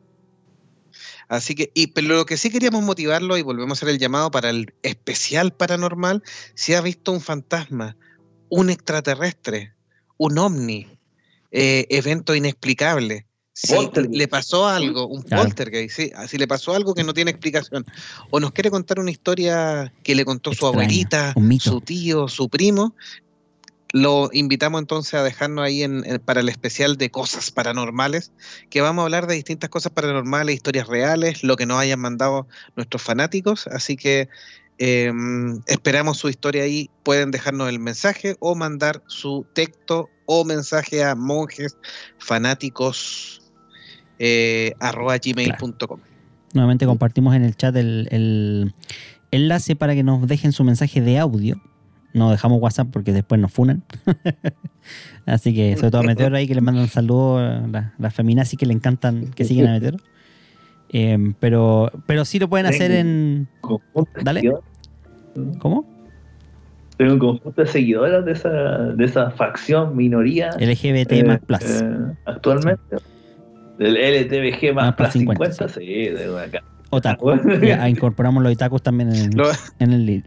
Así 1.37 1.55
que, 1.55 1.71
y, 1.75 1.89
pero 1.89 2.09
lo 2.09 2.27
que 2.27 2.37
sí 2.37 2.51
queríamos 2.51 2.83
motivarlo, 2.83 3.37
y 3.37 3.43
volvemos 3.43 3.79
a 3.79 3.79
hacer 3.79 3.89
el 3.91 3.99
llamado 3.99 4.31
para 4.31 4.51
el 4.51 4.75
especial 4.83 5.53
paranormal, 5.53 6.23
si 6.55 6.75
ha 6.75 6.81
visto 6.81 7.13
un 7.13 7.21
fantasma, 7.21 7.97
un 8.49 8.71
extraterrestre, 8.71 9.75
un 10.17 10.39
ovni, 10.39 10.87
eh, 11.51 11.87
evento 11.91 12.35
inexplicable. 12.35 13.27
Si 13.57 13.73
Poltergeist. 13.73 14.17
le 14.17 14.27
pasó 14.27 14.67
algo, 14.67 15.07
un 15.07 15.23
Claro. 15.23 15.45
poltergeist, 15.45 15.97
sí, 15.97 16.13
si 16.27 16.39
le 16.39 16.49
pasó 16.49 16.75
algo 16.75 16.93
que 16.93 17.05
no 17.05 17.15
tiene 17.15 17.31
explicación, 17.31 17.87
o 18.31 18.41
nos 18.41 18.51
quiere 18.51 18.69
contar 18.69 18.99
una 18.99 19.13
historia 19.13 19.93
que 20.03 20.17
le 20.17 20.25
contó 20.25 20.53
su 20.53 20.67
abuelita, 20.67 21.35
su 21.61 21.81
tío, 21.81 22.27
su 22.27 22.49
primo, 22.49 22.97
lo 23.95 24.29
invitamos 24.33 24.81
entonces 24.81 25.15
a 25.15 25.23
dejarnos 25.23 25.65
ahí 25.65 25.85
en, 25.85 26.03
en- 26.05 26.19
para 26.19 26.41
el 26.41 26.49
especial 26.49 26.97
de 26.97 27.11
cosas 27.11 27.53
paranormales, 27.53 28.33
que 28.69 28.81
vamos 28.81 29.03
a 29.03 29.05
hablar 29.05 29.29
de 29.29 29.37
distintas 29.37 29.71
cosas 29.71 29.93
paranormales, 29.93 30.57
historias 30.57 30.89
reales, 30.89 31.45
lo 31.45 31.55
que 31.55 31.65
nos 31.65 31.79
hayan 31.79 32.01
mandado 32.01 32.49
nuestros 32.75 33.01
fanáticos. 33.03 33.69
Así 33.69 33.97
que 33.97 34.29
eh, 34.79 35.13
esperamos 35.69 36.19
su 36.19 36.29
historia 36.29 36.65
ahí. 36.65 36.91
Pueden 37.05 37.31
dejarnos 37.31 37.69
el 37.69 37.79
mensaje 37.79 38.35
o 38.41 38.57
mandar 38.57 39.01
su 39.07 39.47
texto 39.55 40.11
o 40.27 40.45
mensaje 40.45 41.05
a 41.05 41.15
monjes 41.15 41.77
fanáticos 42.19 43.43
eh, 44.19 44.73
arroba 44.81 45.19
gmail.com. 45.19 46.01
Nuevamente 46.53 46.85
compartimos 46.85 47.37
en 47.37 47.45
el 47.45 47.55
chat 47.57 47.77
el, 47.77 48.09
el 48.11 48.75
enlace 49.31 49.77
para 49.77 49.95
que 49.95 50.03
nos 50.03 50.27
dejen 50.27 50.51
su 50.51 50.65
mensaje 50.65 51.01
de 51.01 51.17
audio. 51.21 51.61
No 52.15 52.31
dejamos 52.31 52.61
WhatsApp 52.63 52.89
porque 52.91 53.13
después 53.13 53.39
nos 53.41 53.53
funan. 53.53 53.83
Así 55.27 55.55
que, 55.55 55.77
sobre 55.77 55.91
todo 55.91 56.01
a 56.03 56.05
Meteoro 56.05 56.37
ahí 56.37 56.47
que 56.47 56.55
le 56.55 56.61
mandan 56.61 56.89
saludos 56.89 57.41
a 57.43 57.67
la- 57.67 57.93
las 57.99 58.15
feminazis 58.15 58.59
que 58.59 58.67
le 58.67 58.73
encantan, 58.73 59.31
que 59.35 59.45
siguen 59.45 59.67
a 59.69 59.73
Meteoro. 59.73 59.99
Eh, 60.91 61.35
pero, 61.41 61.91
pero 62.07 62.25
sí 62.25 62.39
lo 62.39 62.49
pueden 62.49 62.67
hacer 62.67 62.91
en. 62.93 63.49
Dale. 64.23 64.53
¿Cómo? 65.59 65.93
Tengo 66.97 67.15
un 67.15 67.19
conjunto 67.19 67.61
de 67.63 67.67
seguidoras 67.67 68.25
de 68.25 68.33
esa, 68.33 68.49
de 68.51 69.05
esa 69.05 69.31
facción 69.33 69.97
minoría 69.97 70.51
LGBT 70.61 71.13
eh, 71.13 71.25
más 71.25 71.41
plus. 71.41 71.59
eh, 71.83 71.97
actualmente. 72.27 72.97
Del 73.79 73.97
LTBG 73.97 74.73
más, 74.73 74.87
Más 74.87 74.95
plus 74.95 75.09
plus 75.09 75.13
50, 75.15 75.69
50, 75.69 75.69
sí, 75.69 75.85
de 76.11 76.41
acá. 76.41 76.63
Otaku. 76.95 77.33
Ya 77.63 77.89
incorporamos 77.89 78.43
los 78.43 78.53
itacos 78.53 78.83
también 78.83 79.15
en, 79.15 79.37
Lo, 79.37 79.49
en 79.79 79.93
el 79.93 80.07
lead. 80.07 80.23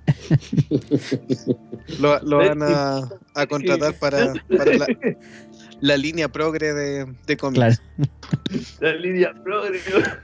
lo- 2.00 2.20
lo 2.22 2.38
van 2.38 2.62
a, 2.64 3.10
a 3.36 3.46
contratar 3.48 3.94
para, 3.96 4.34
para 4.58 4.74
la, 4.78 4.86
la 5.82 5.98
línea 5.98 6.28
progre 6.30 6.74
de, 6.74 7.06
de 7.26 7.38
cómics. 7.38 7.58
Claro. 7.60 7.76
La 8.80 8.94
línea 8.94 9.34
progre. 9.44 9.80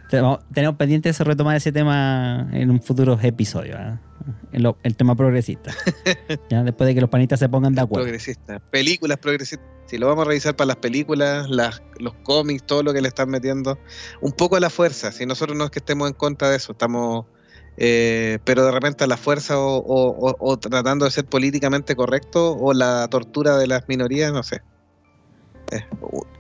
Tenemos, 0.10 0.40
tenemos 0.54 0.76
pendiente 0.78 1.12
de 1.12 1.24
retomar 1.24 1.56
ese 1.58 1.72
tema 1.72 2.48
en 2.52 2.70
un 2.72 2.82
futuro 2.82 3.18
episodio. 3.22 3.76
¿ah? 3.78 4.00
En 4.52 4.64
lo- 4.64 4.78
el 4.84 4.96
tema 4.96 5.16
progresista. 5.16 5.72
ya 6.50 6.64
después 6.64 6.88
de 6.88 6.96
que 6.96 7.02
los 7.02 7.10
panitas 7.10 7.40
se 7.40 7.50
pongan 7.50 7.74
de 7.76 7.82
acuerdo. 7.82 8.04
Progresista. 8.06 8.60
Películas 8.72 9.18
progresistas. 9.18 9.68
Si 9.86 9.98
lo 9.98 10.08
vamos 10.08 10.26
a 10.26 10.30
revisar 10.30 10.56
para 10.56 10.68
las 10.68 10.78
películas, 10.78 11.50
las, 11.50 11.82
los 12.00 12.14
cómics, 12.24 12.64
todo 12.66 12.84
lo 12.84 12.94
que 12.94 13.02
le 13.02 13.08
están 13.10 13.30
metiendo. 13.30 13.78
Un 14.22 14.32
poco 14.32 14.56
a 14.56 14.60
la 14.60 14.70
fuerza. 14.70 15.12
Si 15.12 15.26
nosotros 15.26 15.58
no 15.58 15.66
es 15.66 15.72
que 15.72 15.80
estemos 15.80 16.08
en 16.08 16.14
contra 16.16 16.50
de 16.50 16.58
eso, 16.58 16.72
estamos. 16.72 17.26
eh, 17.78 18.40
pero 18.46 18.66
de 18.66 18.72
repente 18.72 19.04
a 19.04 19.08
la 19.08 19.18
fuerza 19.18 19.58
o, 19.60 19.78
o- 19.78 20.30
o- 20.30 20.36
o 20.40 20.58
tratando 20.58 21.06
de 21.06 21.12
ser 21.12 21.26
políticamente 21.26 21.96
correcto 21.96 22.54
o 22.56 22.74
la 22.74 23.08
tortura 23.10 23.58
de 23.58 23.68
las 23.68 23.88
minorías, 23.88 24.32
no 24.32 24.44
sé. 24.44 24.62
Es 25.76 25.84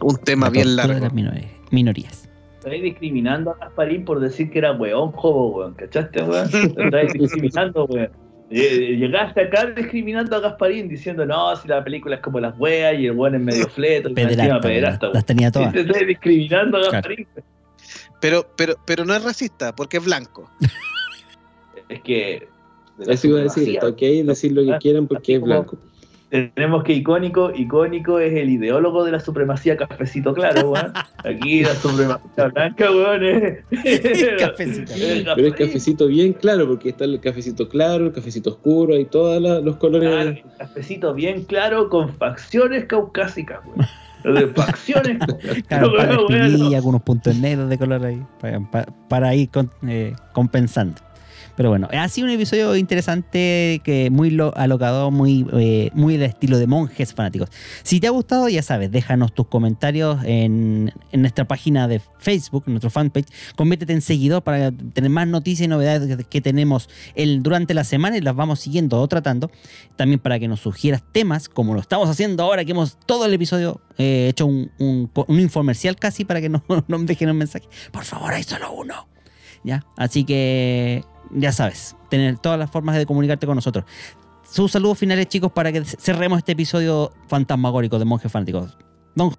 un- 0.01 0.17
tema 0.17 0.47
La 0.47 0.51
bien 0.51 0.65
tortura 0.65 0.83
de 0.87 0.99
largo. 1.01 1.05
las 1.05 1.53
minorías. 1.71 2.29
Estáis 2.59 2.81
discriminando 2.83 3.51
a 3.51 3.57
Gasparín 3.57 4.05
por 4.05 4.19
decir 4.21 4.49
que 4.49 4.59
era 4.59 4.71
weón, 4.71 5.11
jobo, 5.11 5.57
weón. 5.57 5.73
¿Cachaste, 5.73 6.23
weón? 6.23 6.49
Estáis 6.77 7.13
discriminando, 7.13 7.85
weón. 7.85 8.09
Llegaste 8.49 9.41
acá 9.41 9.65
discriminando 9.71 10.35
a 10.35 10.39
Gasparín 10.39 10.87
diciendo, 10.87 11.25
no, 11.25 11.55
si 11.55 11.67
la 11.67 11.83
película 11.83 12.15
es 12.17 12.21
como 12.21 12.39
las 12.39 12.57
weas 12.59 12.99
y 12.99 13.07
el 13.07 13.13
weón 13.13 13.35
es 13.35 13.41
medio 13.41 13.67
fleto 13.67 14.13
Pederasta, 14.13 15.09
Las 15.13 15.25
tenía 15.25 15.51
todas. 15.51 15.73
te 15.73 15.81
estáis 15.81 16.07
discriminando 16.07 16.77
a 16.77 16.81
Claro. 16.81 16.93
Gasparín. 16.93 17.27
Pero, 18.21 18.45
pero, 18.55 18.75
pero 18.85 19.03
no 19.05 19.13
es 19.15 19.23
racista, 19.23 19.75
porque 19.75 19.97
es 19.97 20.05
blanco. 20.05 20.49
Es 21.89 22.01
que. 22.01 22.47
Eso 23.07 23.27
iba 23.27 23.39
a 23.39 23.43
decir, 23.43 23.69
está 23.69 23.87
ok 23.87 23.99
decir 23.99 24.51
lo 24.53 24.63
que 24.71 24.77
quieran 24.77 25.07
porque 25.07 25.35
es 25.35 25.41
blanco. 25.41 25.77
Tenemos 26.55 26.83
que 26.83 26.93
icónico, 26.93 27.51
icónico 27.53 28.17
es 28.17 28.33
el 28.33 28.49
ideólogo 28.49 29.05
de 29.05 29.11
la 29.11 29.19
supremacía 29.19 29.77
cafecito 29.77 30.33
claro, 30.33 30.71
weón. 30.71 30.91
Aquí 31.23 31.61
la 31.61 31.75
supremacía 31.75 32.47
blanca, 32.47 32.89
weón, 32.89 33.23
es. 33.23 33.59
Cafecito. 34.39 34.93
es 34.93 35.25
Pero 35.35 35.47
es 35.47 35.53
cafecito 35.53 36.07
bien 36.07 36.33
claro, 36.33 36.67
porque 36.67 36.89
está 36.89 37.05
el 37.05 37.19
cafecito 37.19 37.69
claro, 37.69 38.07
el 38.07 38.13
cafecito 38.13 38.49
oscuro 38.49 38.97
y 38.97 39.05
todos 39.05 39.39
los 39.63 39.75
colores. 39.75 40.09
Claro, 40.09 40.35
cafecito 40.57 41.13
bien 41.13 41.43
claro 41.43 41.87
con 41.89 42.09
facciones 42.15 42.85
caucásicas, 42.85 43.59
weón. 43.65 44.35
De 44.35 44.47
facciones. 44.47 45.17
Claro, 45.67 45.91
para 45.95 46.17
Weón, 46.17 46.33
espinilla, 46.33 46.63
weón. 46.63 46.75
algunos 46.75 47.01
puntos 47.03 47.35
negros 47.37 47.69
de 47.69 47.77
color 47.77 48.03
ahí. 48.05 48.23
Para, 48.41 48.59
para- 48.71 48.85
para 49.07 49.35
ir 49.35 49.49
con- 49.49 49.69
eh, 49.87 50.15
compensando. 50.31 50.95
Pero 51.55 51.69
bueno, 51.69 51.87
ha 51.91 52.09
sido 52.09 52.25
un 52.27 52.33
episodio 52.33 52.75
interesante, 52.75 53.79
que 53.83 54.09
muy 54.09 54.31
lo, 54.31 54.55
alocado, 54.57 55.11
muy, 55.11 55.45
eh, 55.53 55.91
muy 55.93 56.17
del 56.17 56.29
estilo 56.29 56.57
de 56.57 56.65
monjes 56.67 57.13
fanáticos. 57.13 57.49
Si 57.83 57.99
te 57.99 58.07
ha 58.07 58.09
gustado, 58.09 58.49
ya 58.49 58.63
sabes, 58.63 58.91
déjanos 58.91 59.33
tus 59.33 59.47
comentarios 59.47 60.19
en, 60.25 60.91
en 61.11 61.21
nuestra 61.21 61.45
página 61.45 61.87
de 61.87 62.01
Facebook, 62.17 62.63
en 62.67 62.73
nuestro 62.73 62.89
fanpage. 62.89 63.27
Conviértete 63.55 63.93
en 63.93 64.01
seguidor 64.01 64.41
para 64.43 64.71
tener 64.71 65.11
más 65.11 65.27
noticias 65.27 65.65
y 65.65 65.67
novedades 65.69 66.25
que- 66.27 66.41
tenemos 66.41 66.89
el, 67.15 67.43
durante 67.43 67.73
la 67.73 67.83
semana 67.83 68.17
y 68.17 68.21
las 68.21 68.35
vamos 68.35 68.59
siguiendo 68.59 68.99
o 68.99 69.07
tratando. 69.07 69.51
También 69.95 70.19
para 70.19 70.39
que 70.39 70.47
nos 70.47 70.59
sugieras 70.61 71.03
temas, 71.11 71.49
como 71.49 71.73
lo 71.75 71.79
estamos 71.81 72.09
haciendo 72.09 72.43
ahora, 72.43 72.65
que 72.65 72.71
hemos 72.71 72.97
todo 73.05 73.25
el 73.25 73.33
episodio 73.33 73.79
eh, 73.97 74.27
hecho 74.29 74.45
un, 74.47 74.71
un, 74.79 75.11
un 75.27 75.39
infomercial 75.39 75.95
casi 75.97 76.25
para 76.25 76.41
que 76.41 76.49
no, 76.49 76.63
no 76.87 76.99
dejen 76.99 77.29
un 77.29 77.37
mensaje. 77.37 77.67
Por 77.91 78.03
favor, 78.05 78.33
hay 78.33 78.43
solo 78.43 78.71
uno. 78.73 79.07
¿Ya? 79.65 79.85
Así 79.95 80.25
que 80.25 81.03
ya 81.31 81.51
sabes, 81.51 81.95
tener 82.09 82.37
todas 82.37 82.59
las 82.59 82.69
formas 82.69 82.95
de 82.95 83.05
comunicarte 83.05 83.45
con 83.45 83.55
nosotros. 83.55 83.85
Sus 84.49 84.71
saludos 84.71 84.99
finales, 84.99 85.27
chicos, 85.27 85.51
para 85.51 85.71
que 85.71 85.83
cerremos 85.83 86.37
este 86.37 86.51
episodio 86.51 87.11
fantasmagórico 87.27 87.97
de 87.97 88.05
Monjes 88.05 88.31
Fanáticos. 88.31 88.77
Don 89.15 89.33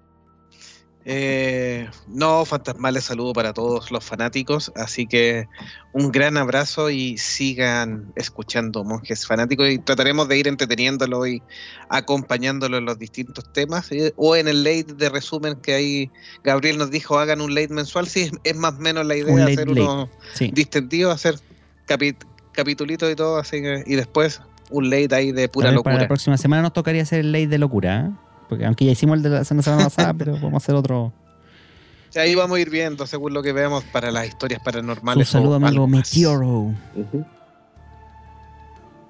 Eh, 1.07 1.87
no, 2.07 2.43
fantasmales 2.45 3.03
saludo 3.03 3.31
para 3.31 3.53
todos 3.53 3.91
los 3.91 4.03
fanáticos, 4.03 4.71
así 4.75 5.05
que 5.05 5.45
un 5.93 6.11
gran 6.11 6.35
abrazo 6.35 6.89
y 6.89 7.17
sigan 7.19 8.11
escuchando 8.15 8.83
Monjes 8.83 9.27
Fanáticos 9.27 9.69
y 9.69 9.77
trataremos 9.77 10.27
de 10.27 10.39
ir 10.39 10.47
entreteniéndolo 10.47 11.27
y 11.27 11.43
acompañándolo 11.89 12.77
en 12.77 12.85
los 12.85 12.97
distintos 12.97 13.53
temas 13.53 13.91
eh, 13.91 14.13
o 14.15 14.35
en 14.35 14.47
el 14.47 14.63
late 14.63 14.95
de 14.95 15.09
resumen 15.09 15.55
que 15.61 15.75
ahí 15.75 16.11
Gabriel 16.43 16.79
nos 16.79 16.89
dijo 16.89 17.19
hagan 17.19 17.39
un 17.39 17.53
late 17.53 17.71
mensual, 17.71 18.07
sí, 18.07 18.21
es, 18.21 18.31
es 18.43 18.55
más 18.57 18.73
o 18.73 18.79
menos 18.79 19.05
la 19.05 19.15
idea 19.15 19.35
late, 19.35 19.53
hacer 19.53 19.69
late. 19.69 20.11
Sí. 20.33 20.51
distendidos, 20.53 21.13
hacer 21.13 21.39
capi- 21.87 22.15
capitulitos 22.51 23.11
y 23.11 23.15
todo, 23.15 23.37
así 23.37 23.61
que, 23.61 23.83
y 23.85 23.95
después 23.95 24.41
un 24.71 24.89
late 24.89 25.13
ahí 25.15 25.31
de 25.31 25.47
pura 25.49 25.69
vez 25.71 25.81
Para 25.81 25.93
la 25.95 25.99
locura. 26.01 26.07
próxima 26.07 26.37
semana 26.37 26.61
nos 26.63 26.73
tocaría 26.73 27.03
hacer 27.03 27.19
el 27.19 27.31
ley 27.31 27.45
de 27.45 27.57
locura. 27.57 28.07
¿eh? 28.07 28.11
Porque 28.49 28.65
aunque 28.65 28.85
ya 28.85 28.91
hicimos 28.91 29.17
el 29.17 29.23
de 29.23 29.29
la 29.29 29.43
semana 29.43 29.77
pasada, 29.83 30.13
pero 30.13 30.33
vamos 30.33 30.53
a 30.53 30.57
hacer 30.57 30.75
otro. 30.75 31.13
Ahí 32.15 32.33
vamos 32.33 32.57
a 32.57 32.61
ir 32.61 32.69
viendo 32.69 33.05
según 33.05 33.33
lo 33.33 33.43
que 33.43 33.51
veamos 33.51 33.83
para 33.85 34.09
las 34.09 34.25
historias 34.27 34.59
Un 34.61 34.63
paranormales. 34.63 35.27
saludo, 35.27 35.51
o 35.57 35.65
amigo. 35.65 35.85
Meteoro. 35.85 36.71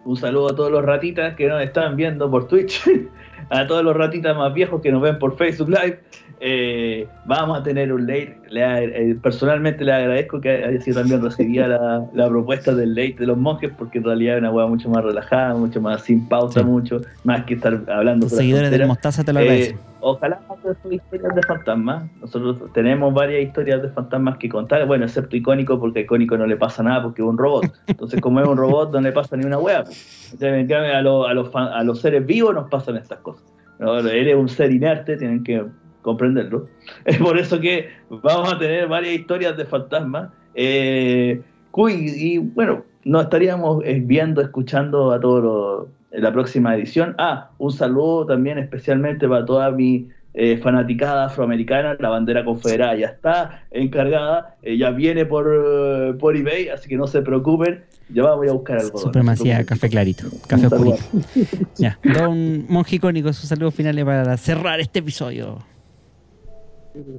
Un 0.06 0.18
saludo 0.18 0.50
a 0.52 0.56
todos 0.56 0.72
los 0.72 0.84
ratitas 0.84 1.36
que 1.36 1.48
nos 1.48 1.62
están 1.64 1.96
viendo 1.96 2.30
por 2.30 2.48
Twitch, 2.48 2.82
a 3.50 3.68
todos 3.68 3.84
los 3.84 3.96
ratitas 3.96 4.36
más 4.36 4.54
viejos 4.54 4.82
que 4.82 4.92
nos 4.92 5.02
ven 5.02 5.20
por 5.20 5.38
Facebook 5.38 5.70
Live. 5.70 6.00
Eh, 6.42 7.08
vamos 7.26 7.58
a 7.58 7.64
tener 7.64 7.94
un 7.94 8.06
late. 8.06 8.38
Le 8.50 9.12
eh, 9.12 9.16
personalmente 9.22 9.86
le 9.86 9.94
agradezco 9.94 10.42
que 10.42 10.50
haya 10.66 10.82
sido 10.82 11.00
también 11.00 11.22
recibida 11.24 11.68
la, 11.68 12.06
la 12.14 12.28
propuesta 12.28 12.74
del 12.76 12.94
late 12.94 13.16
de 13.20 13.26
los 13.28 13.38
monjes, 13.38 13.72
porque 13.78 14.00
en 14.00 14.04
realidad 14.04 14.36
es 14.36 14.42
una 14.42 14.52
hueá 14.52 14.68
mucho 14.68 14.90
más 14.90 15.04
relajada, 15.04 15.56
mucho 15.56 15.80
más 15.82 16.02
sin 16.04 16.28
pausa, 16.28 16.60
Sí. 16.60 16.66
mucho 16.66 17.02
más 17.24 17.46
que 17.46 17.54
estar 17.54 17.80
hablando. 17.88 18.26
Puras 18.28 18.38
seguidores 18.38 18.66
tonteras. 18.70 18.88
Mostaza 18.90 19.24
te 19.24 19.32
lo 19.34 19.40
Eh, 19.40 19.44
agradecen. 19.44 19.78
ojalá 20.02 20.42
hacer 20.50 20.76
sus 20.84 20.94
historias 20.94 21.36
de 21.36 21.42
fantasmas. 21.44 22.04
Nosotros 22.20 22.58
tenemos 22.74 23.14
varias 23.14 23.42
historias 23.42 23.82
de 23.82 23.90
fantasmas 23.90 24.38
que 24.38 24.50
contar. 24.50 24.86
Bueno, 24.86 25.06
excepto 25.06 25.38
icónico, 25.38 25.80
porque 25.80 26.00
a 26.00 26.02
icónico 26.02 26.38
no 26.38 26.46
le 26.46 26.58
pasa 26.58 26.84
nada 26.84 27.02
porque 27.02 27.22
es 27.22 27.28
un 27.28 27.38
robot. 27.38 27.72
Entonces, 27.88 28.20
como 28.20 28.42
es 28.42 28.48
un 28.48 28.58
robot, 28.58 28.92
no 28.92 29.00
le 29.00 29.14
pasa 29.14 29.38
ni 29.38 29.46
una. 29.46 29.56
Entonces, 29.56 30.68
cambio, 30.68 30.96
a, 30.96 31.02
los- 31.02 31.34
los, 31.34 31.56
a 31.56 31.82
los 31.84 32.02
seres 32.02 32.26
vivos 32.26 32.54
nos 32.54 32.70
pasan 32.70 32.98
estas 32.98 33.20
cosas. 33.20 33.35
¿No? 33.80 33.98
Él 34.00 34.28
es 34.28 34.36
un 34.36 34.50
ser 34.50 34.72
inerte, 34.72 35.18
tienen 35.18 35.44
que 35.44 35.64
comprenderlo. 36.02 36.68
Es 37.06 37.18
por 37.20 37.38
eso 37.38 37.60
que 37.60 37.90
vamos 38.10 38.54
a 38.54 38.58
tener 38.58 38.88
varias 38.88 39.16
historias 39.16 39.58
de 39.58 39.66
fantasmas. 39.66 40.30
Eh, 40.54 41.42
cuy, 41.72 42.12
y 42.16 42.38
bueno, 42.38 42.84
nos 43.04 43.24
estaríamos 43.24 43.84
viendo, 44.02 44.42
escuchando 44.42 45.12
a 45.12 45.20
todos 45.20 45.44
los 45.44 45.96
en 46.16 46.24
la 46.24 46.32
próxima 46.32 46.76
edición. 46.76 47.14
Ah, 47.18 47.50
un 47.58 47.72
saludo 47.72 48.26
también 48.26 48.58
especialmente 48.58 49.28
para 49.28 49.46
toda 49.46 49.72
mi 49.72 50.08
eh, 50.38 50.58
fanaticada 50.58 51.26
afroamericana. 51.26 51.96
La 51.98 52.10
bandera 52.10 52.44
confederada 52.44 52.96
ya 52.98 53.08
está 53.08 53.66
encargada, 53.72 54.58
eh, 54.62 54.78
ya 54.78 54.92
viene 54.92 55.26
por, 55.26 55.48
eh, 55.48 56.14
por 56.20 56.36
eBay, 56.36 56.68
así 56.68 56.90
que 56.90 56.98
no 56.98 57.08
se 57.08 57.22
preocupen. 57.22 57.86
Yo 58.10 58.36
voy 58.36 58.50
a 58.50 58.52
buscar 58.52 58.80
algo. 58.80 59.00
Supremacía, 59.00 59.66
café 59.66 59.90
clarito, 59.90 60.28
café 60.48 60.68
oscurito. 60.68 60.98
Ya. 61.78 61.98
Don 62.04 62.66
Monje 62.68 62.98
Icónico, 62.98 63.32
sus 63.34 63.50
saludos 63.50 63.74
finales 63.74 64.04
para 64.04 64.36
cerrar 64.38 64.80
este 64.80 65.00
episodio. 65.00 65.60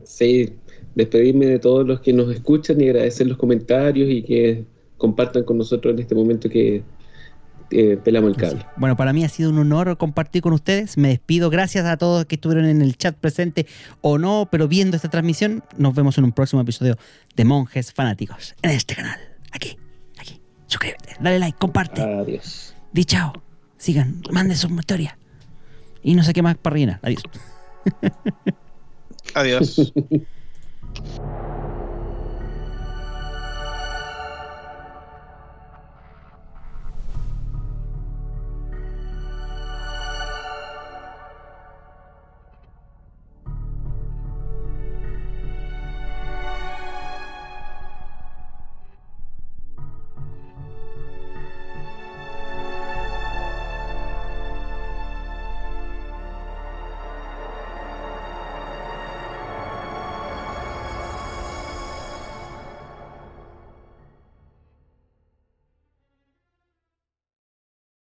Sí, 0.04 0.54
despedirme 0.94 1.46
de 1.46 1.58
todos 1.58 1.86
los 1.86 2.00
que 2.00 2.12
nos 2.12 2.30
escuchan 2.32 2.80
y 2.80 2.88
agradecer 2.88 3.26
los 3.26 3.36
comentarios 3.36 4.08
y 4.10 4.22
que 4.22 4.64
compartan 4.96 5.44
con 5.44 5.58
nosotros 5.58 5.94
en 5.94 6.00
este 6.00 6.14
momento 6.14 6.48
que 6.48 6.82
eh, 7.70 7.98
pelamos 8.02 8.30
el 8.30 8.36
cable. 8.36 8.66
Bueno, 8.76 8.96
para 8.96 9.12
mí 9.12 9.24
ha 9.24 9.28
sido 9.28 9.50
un 9.50 9.58
honor 9.58 9.96
compartir 9.96 10.42
con 10.42 10.52
ustedes. 10.52 10.96
Me 10.96 11.08
despido. 11.08 11.50
Gracias 11.50 11.86
a 11.86 11.96
todos 11.96 12.24
que 12.26 12.36
estuvieron 12.36 12.64
en 12.66 12.82
el 12.82 12.96
chat 12.96 13.16
presente 13.16 13.66
o 14.00 14.18
no, 14.18 14.48
pero 14.50 14.68
viendo 14.68 14.96
esta 14.96 15.08
transmisión. 15.08 15.64
Nos 15.76 15.94
vemos 15.94 16.18
en 16.18 16.24
un 16.24 16.32
próximo 16.32 16.62
episodio 16.62 16.96
de 17.34 17.44
Monjes 17.44 17.92
Fanáticos 17.92 18.54
en 18.62 18.70
este 18.70 18.94
canal. 18.94 19.18
Aquí, 19.52 19.76
aquí. 20.18 20.40
Suscríbete, 20.66 21.16
dale 21.20 21.38
like, 21.38 21.58
comparte. 21.58 22.02
Adiós. 22.02 22.74
Di 22.92 23.04
chao. 23.04 23.32
Sigan, 23.78 24.22
manden 24.30 24.56
su 24.56 24.68
historia. 24.68 25.18
Y 26.02 26.14
no 26.14 26.22
sé 26.22 26.32
qué 26.32 26.42
más 26.42 26.56
para 26.56 26.74
rellenar. 26.74 27.00
Adiós. 27.02 27.22
Adiós. 29.34 29.92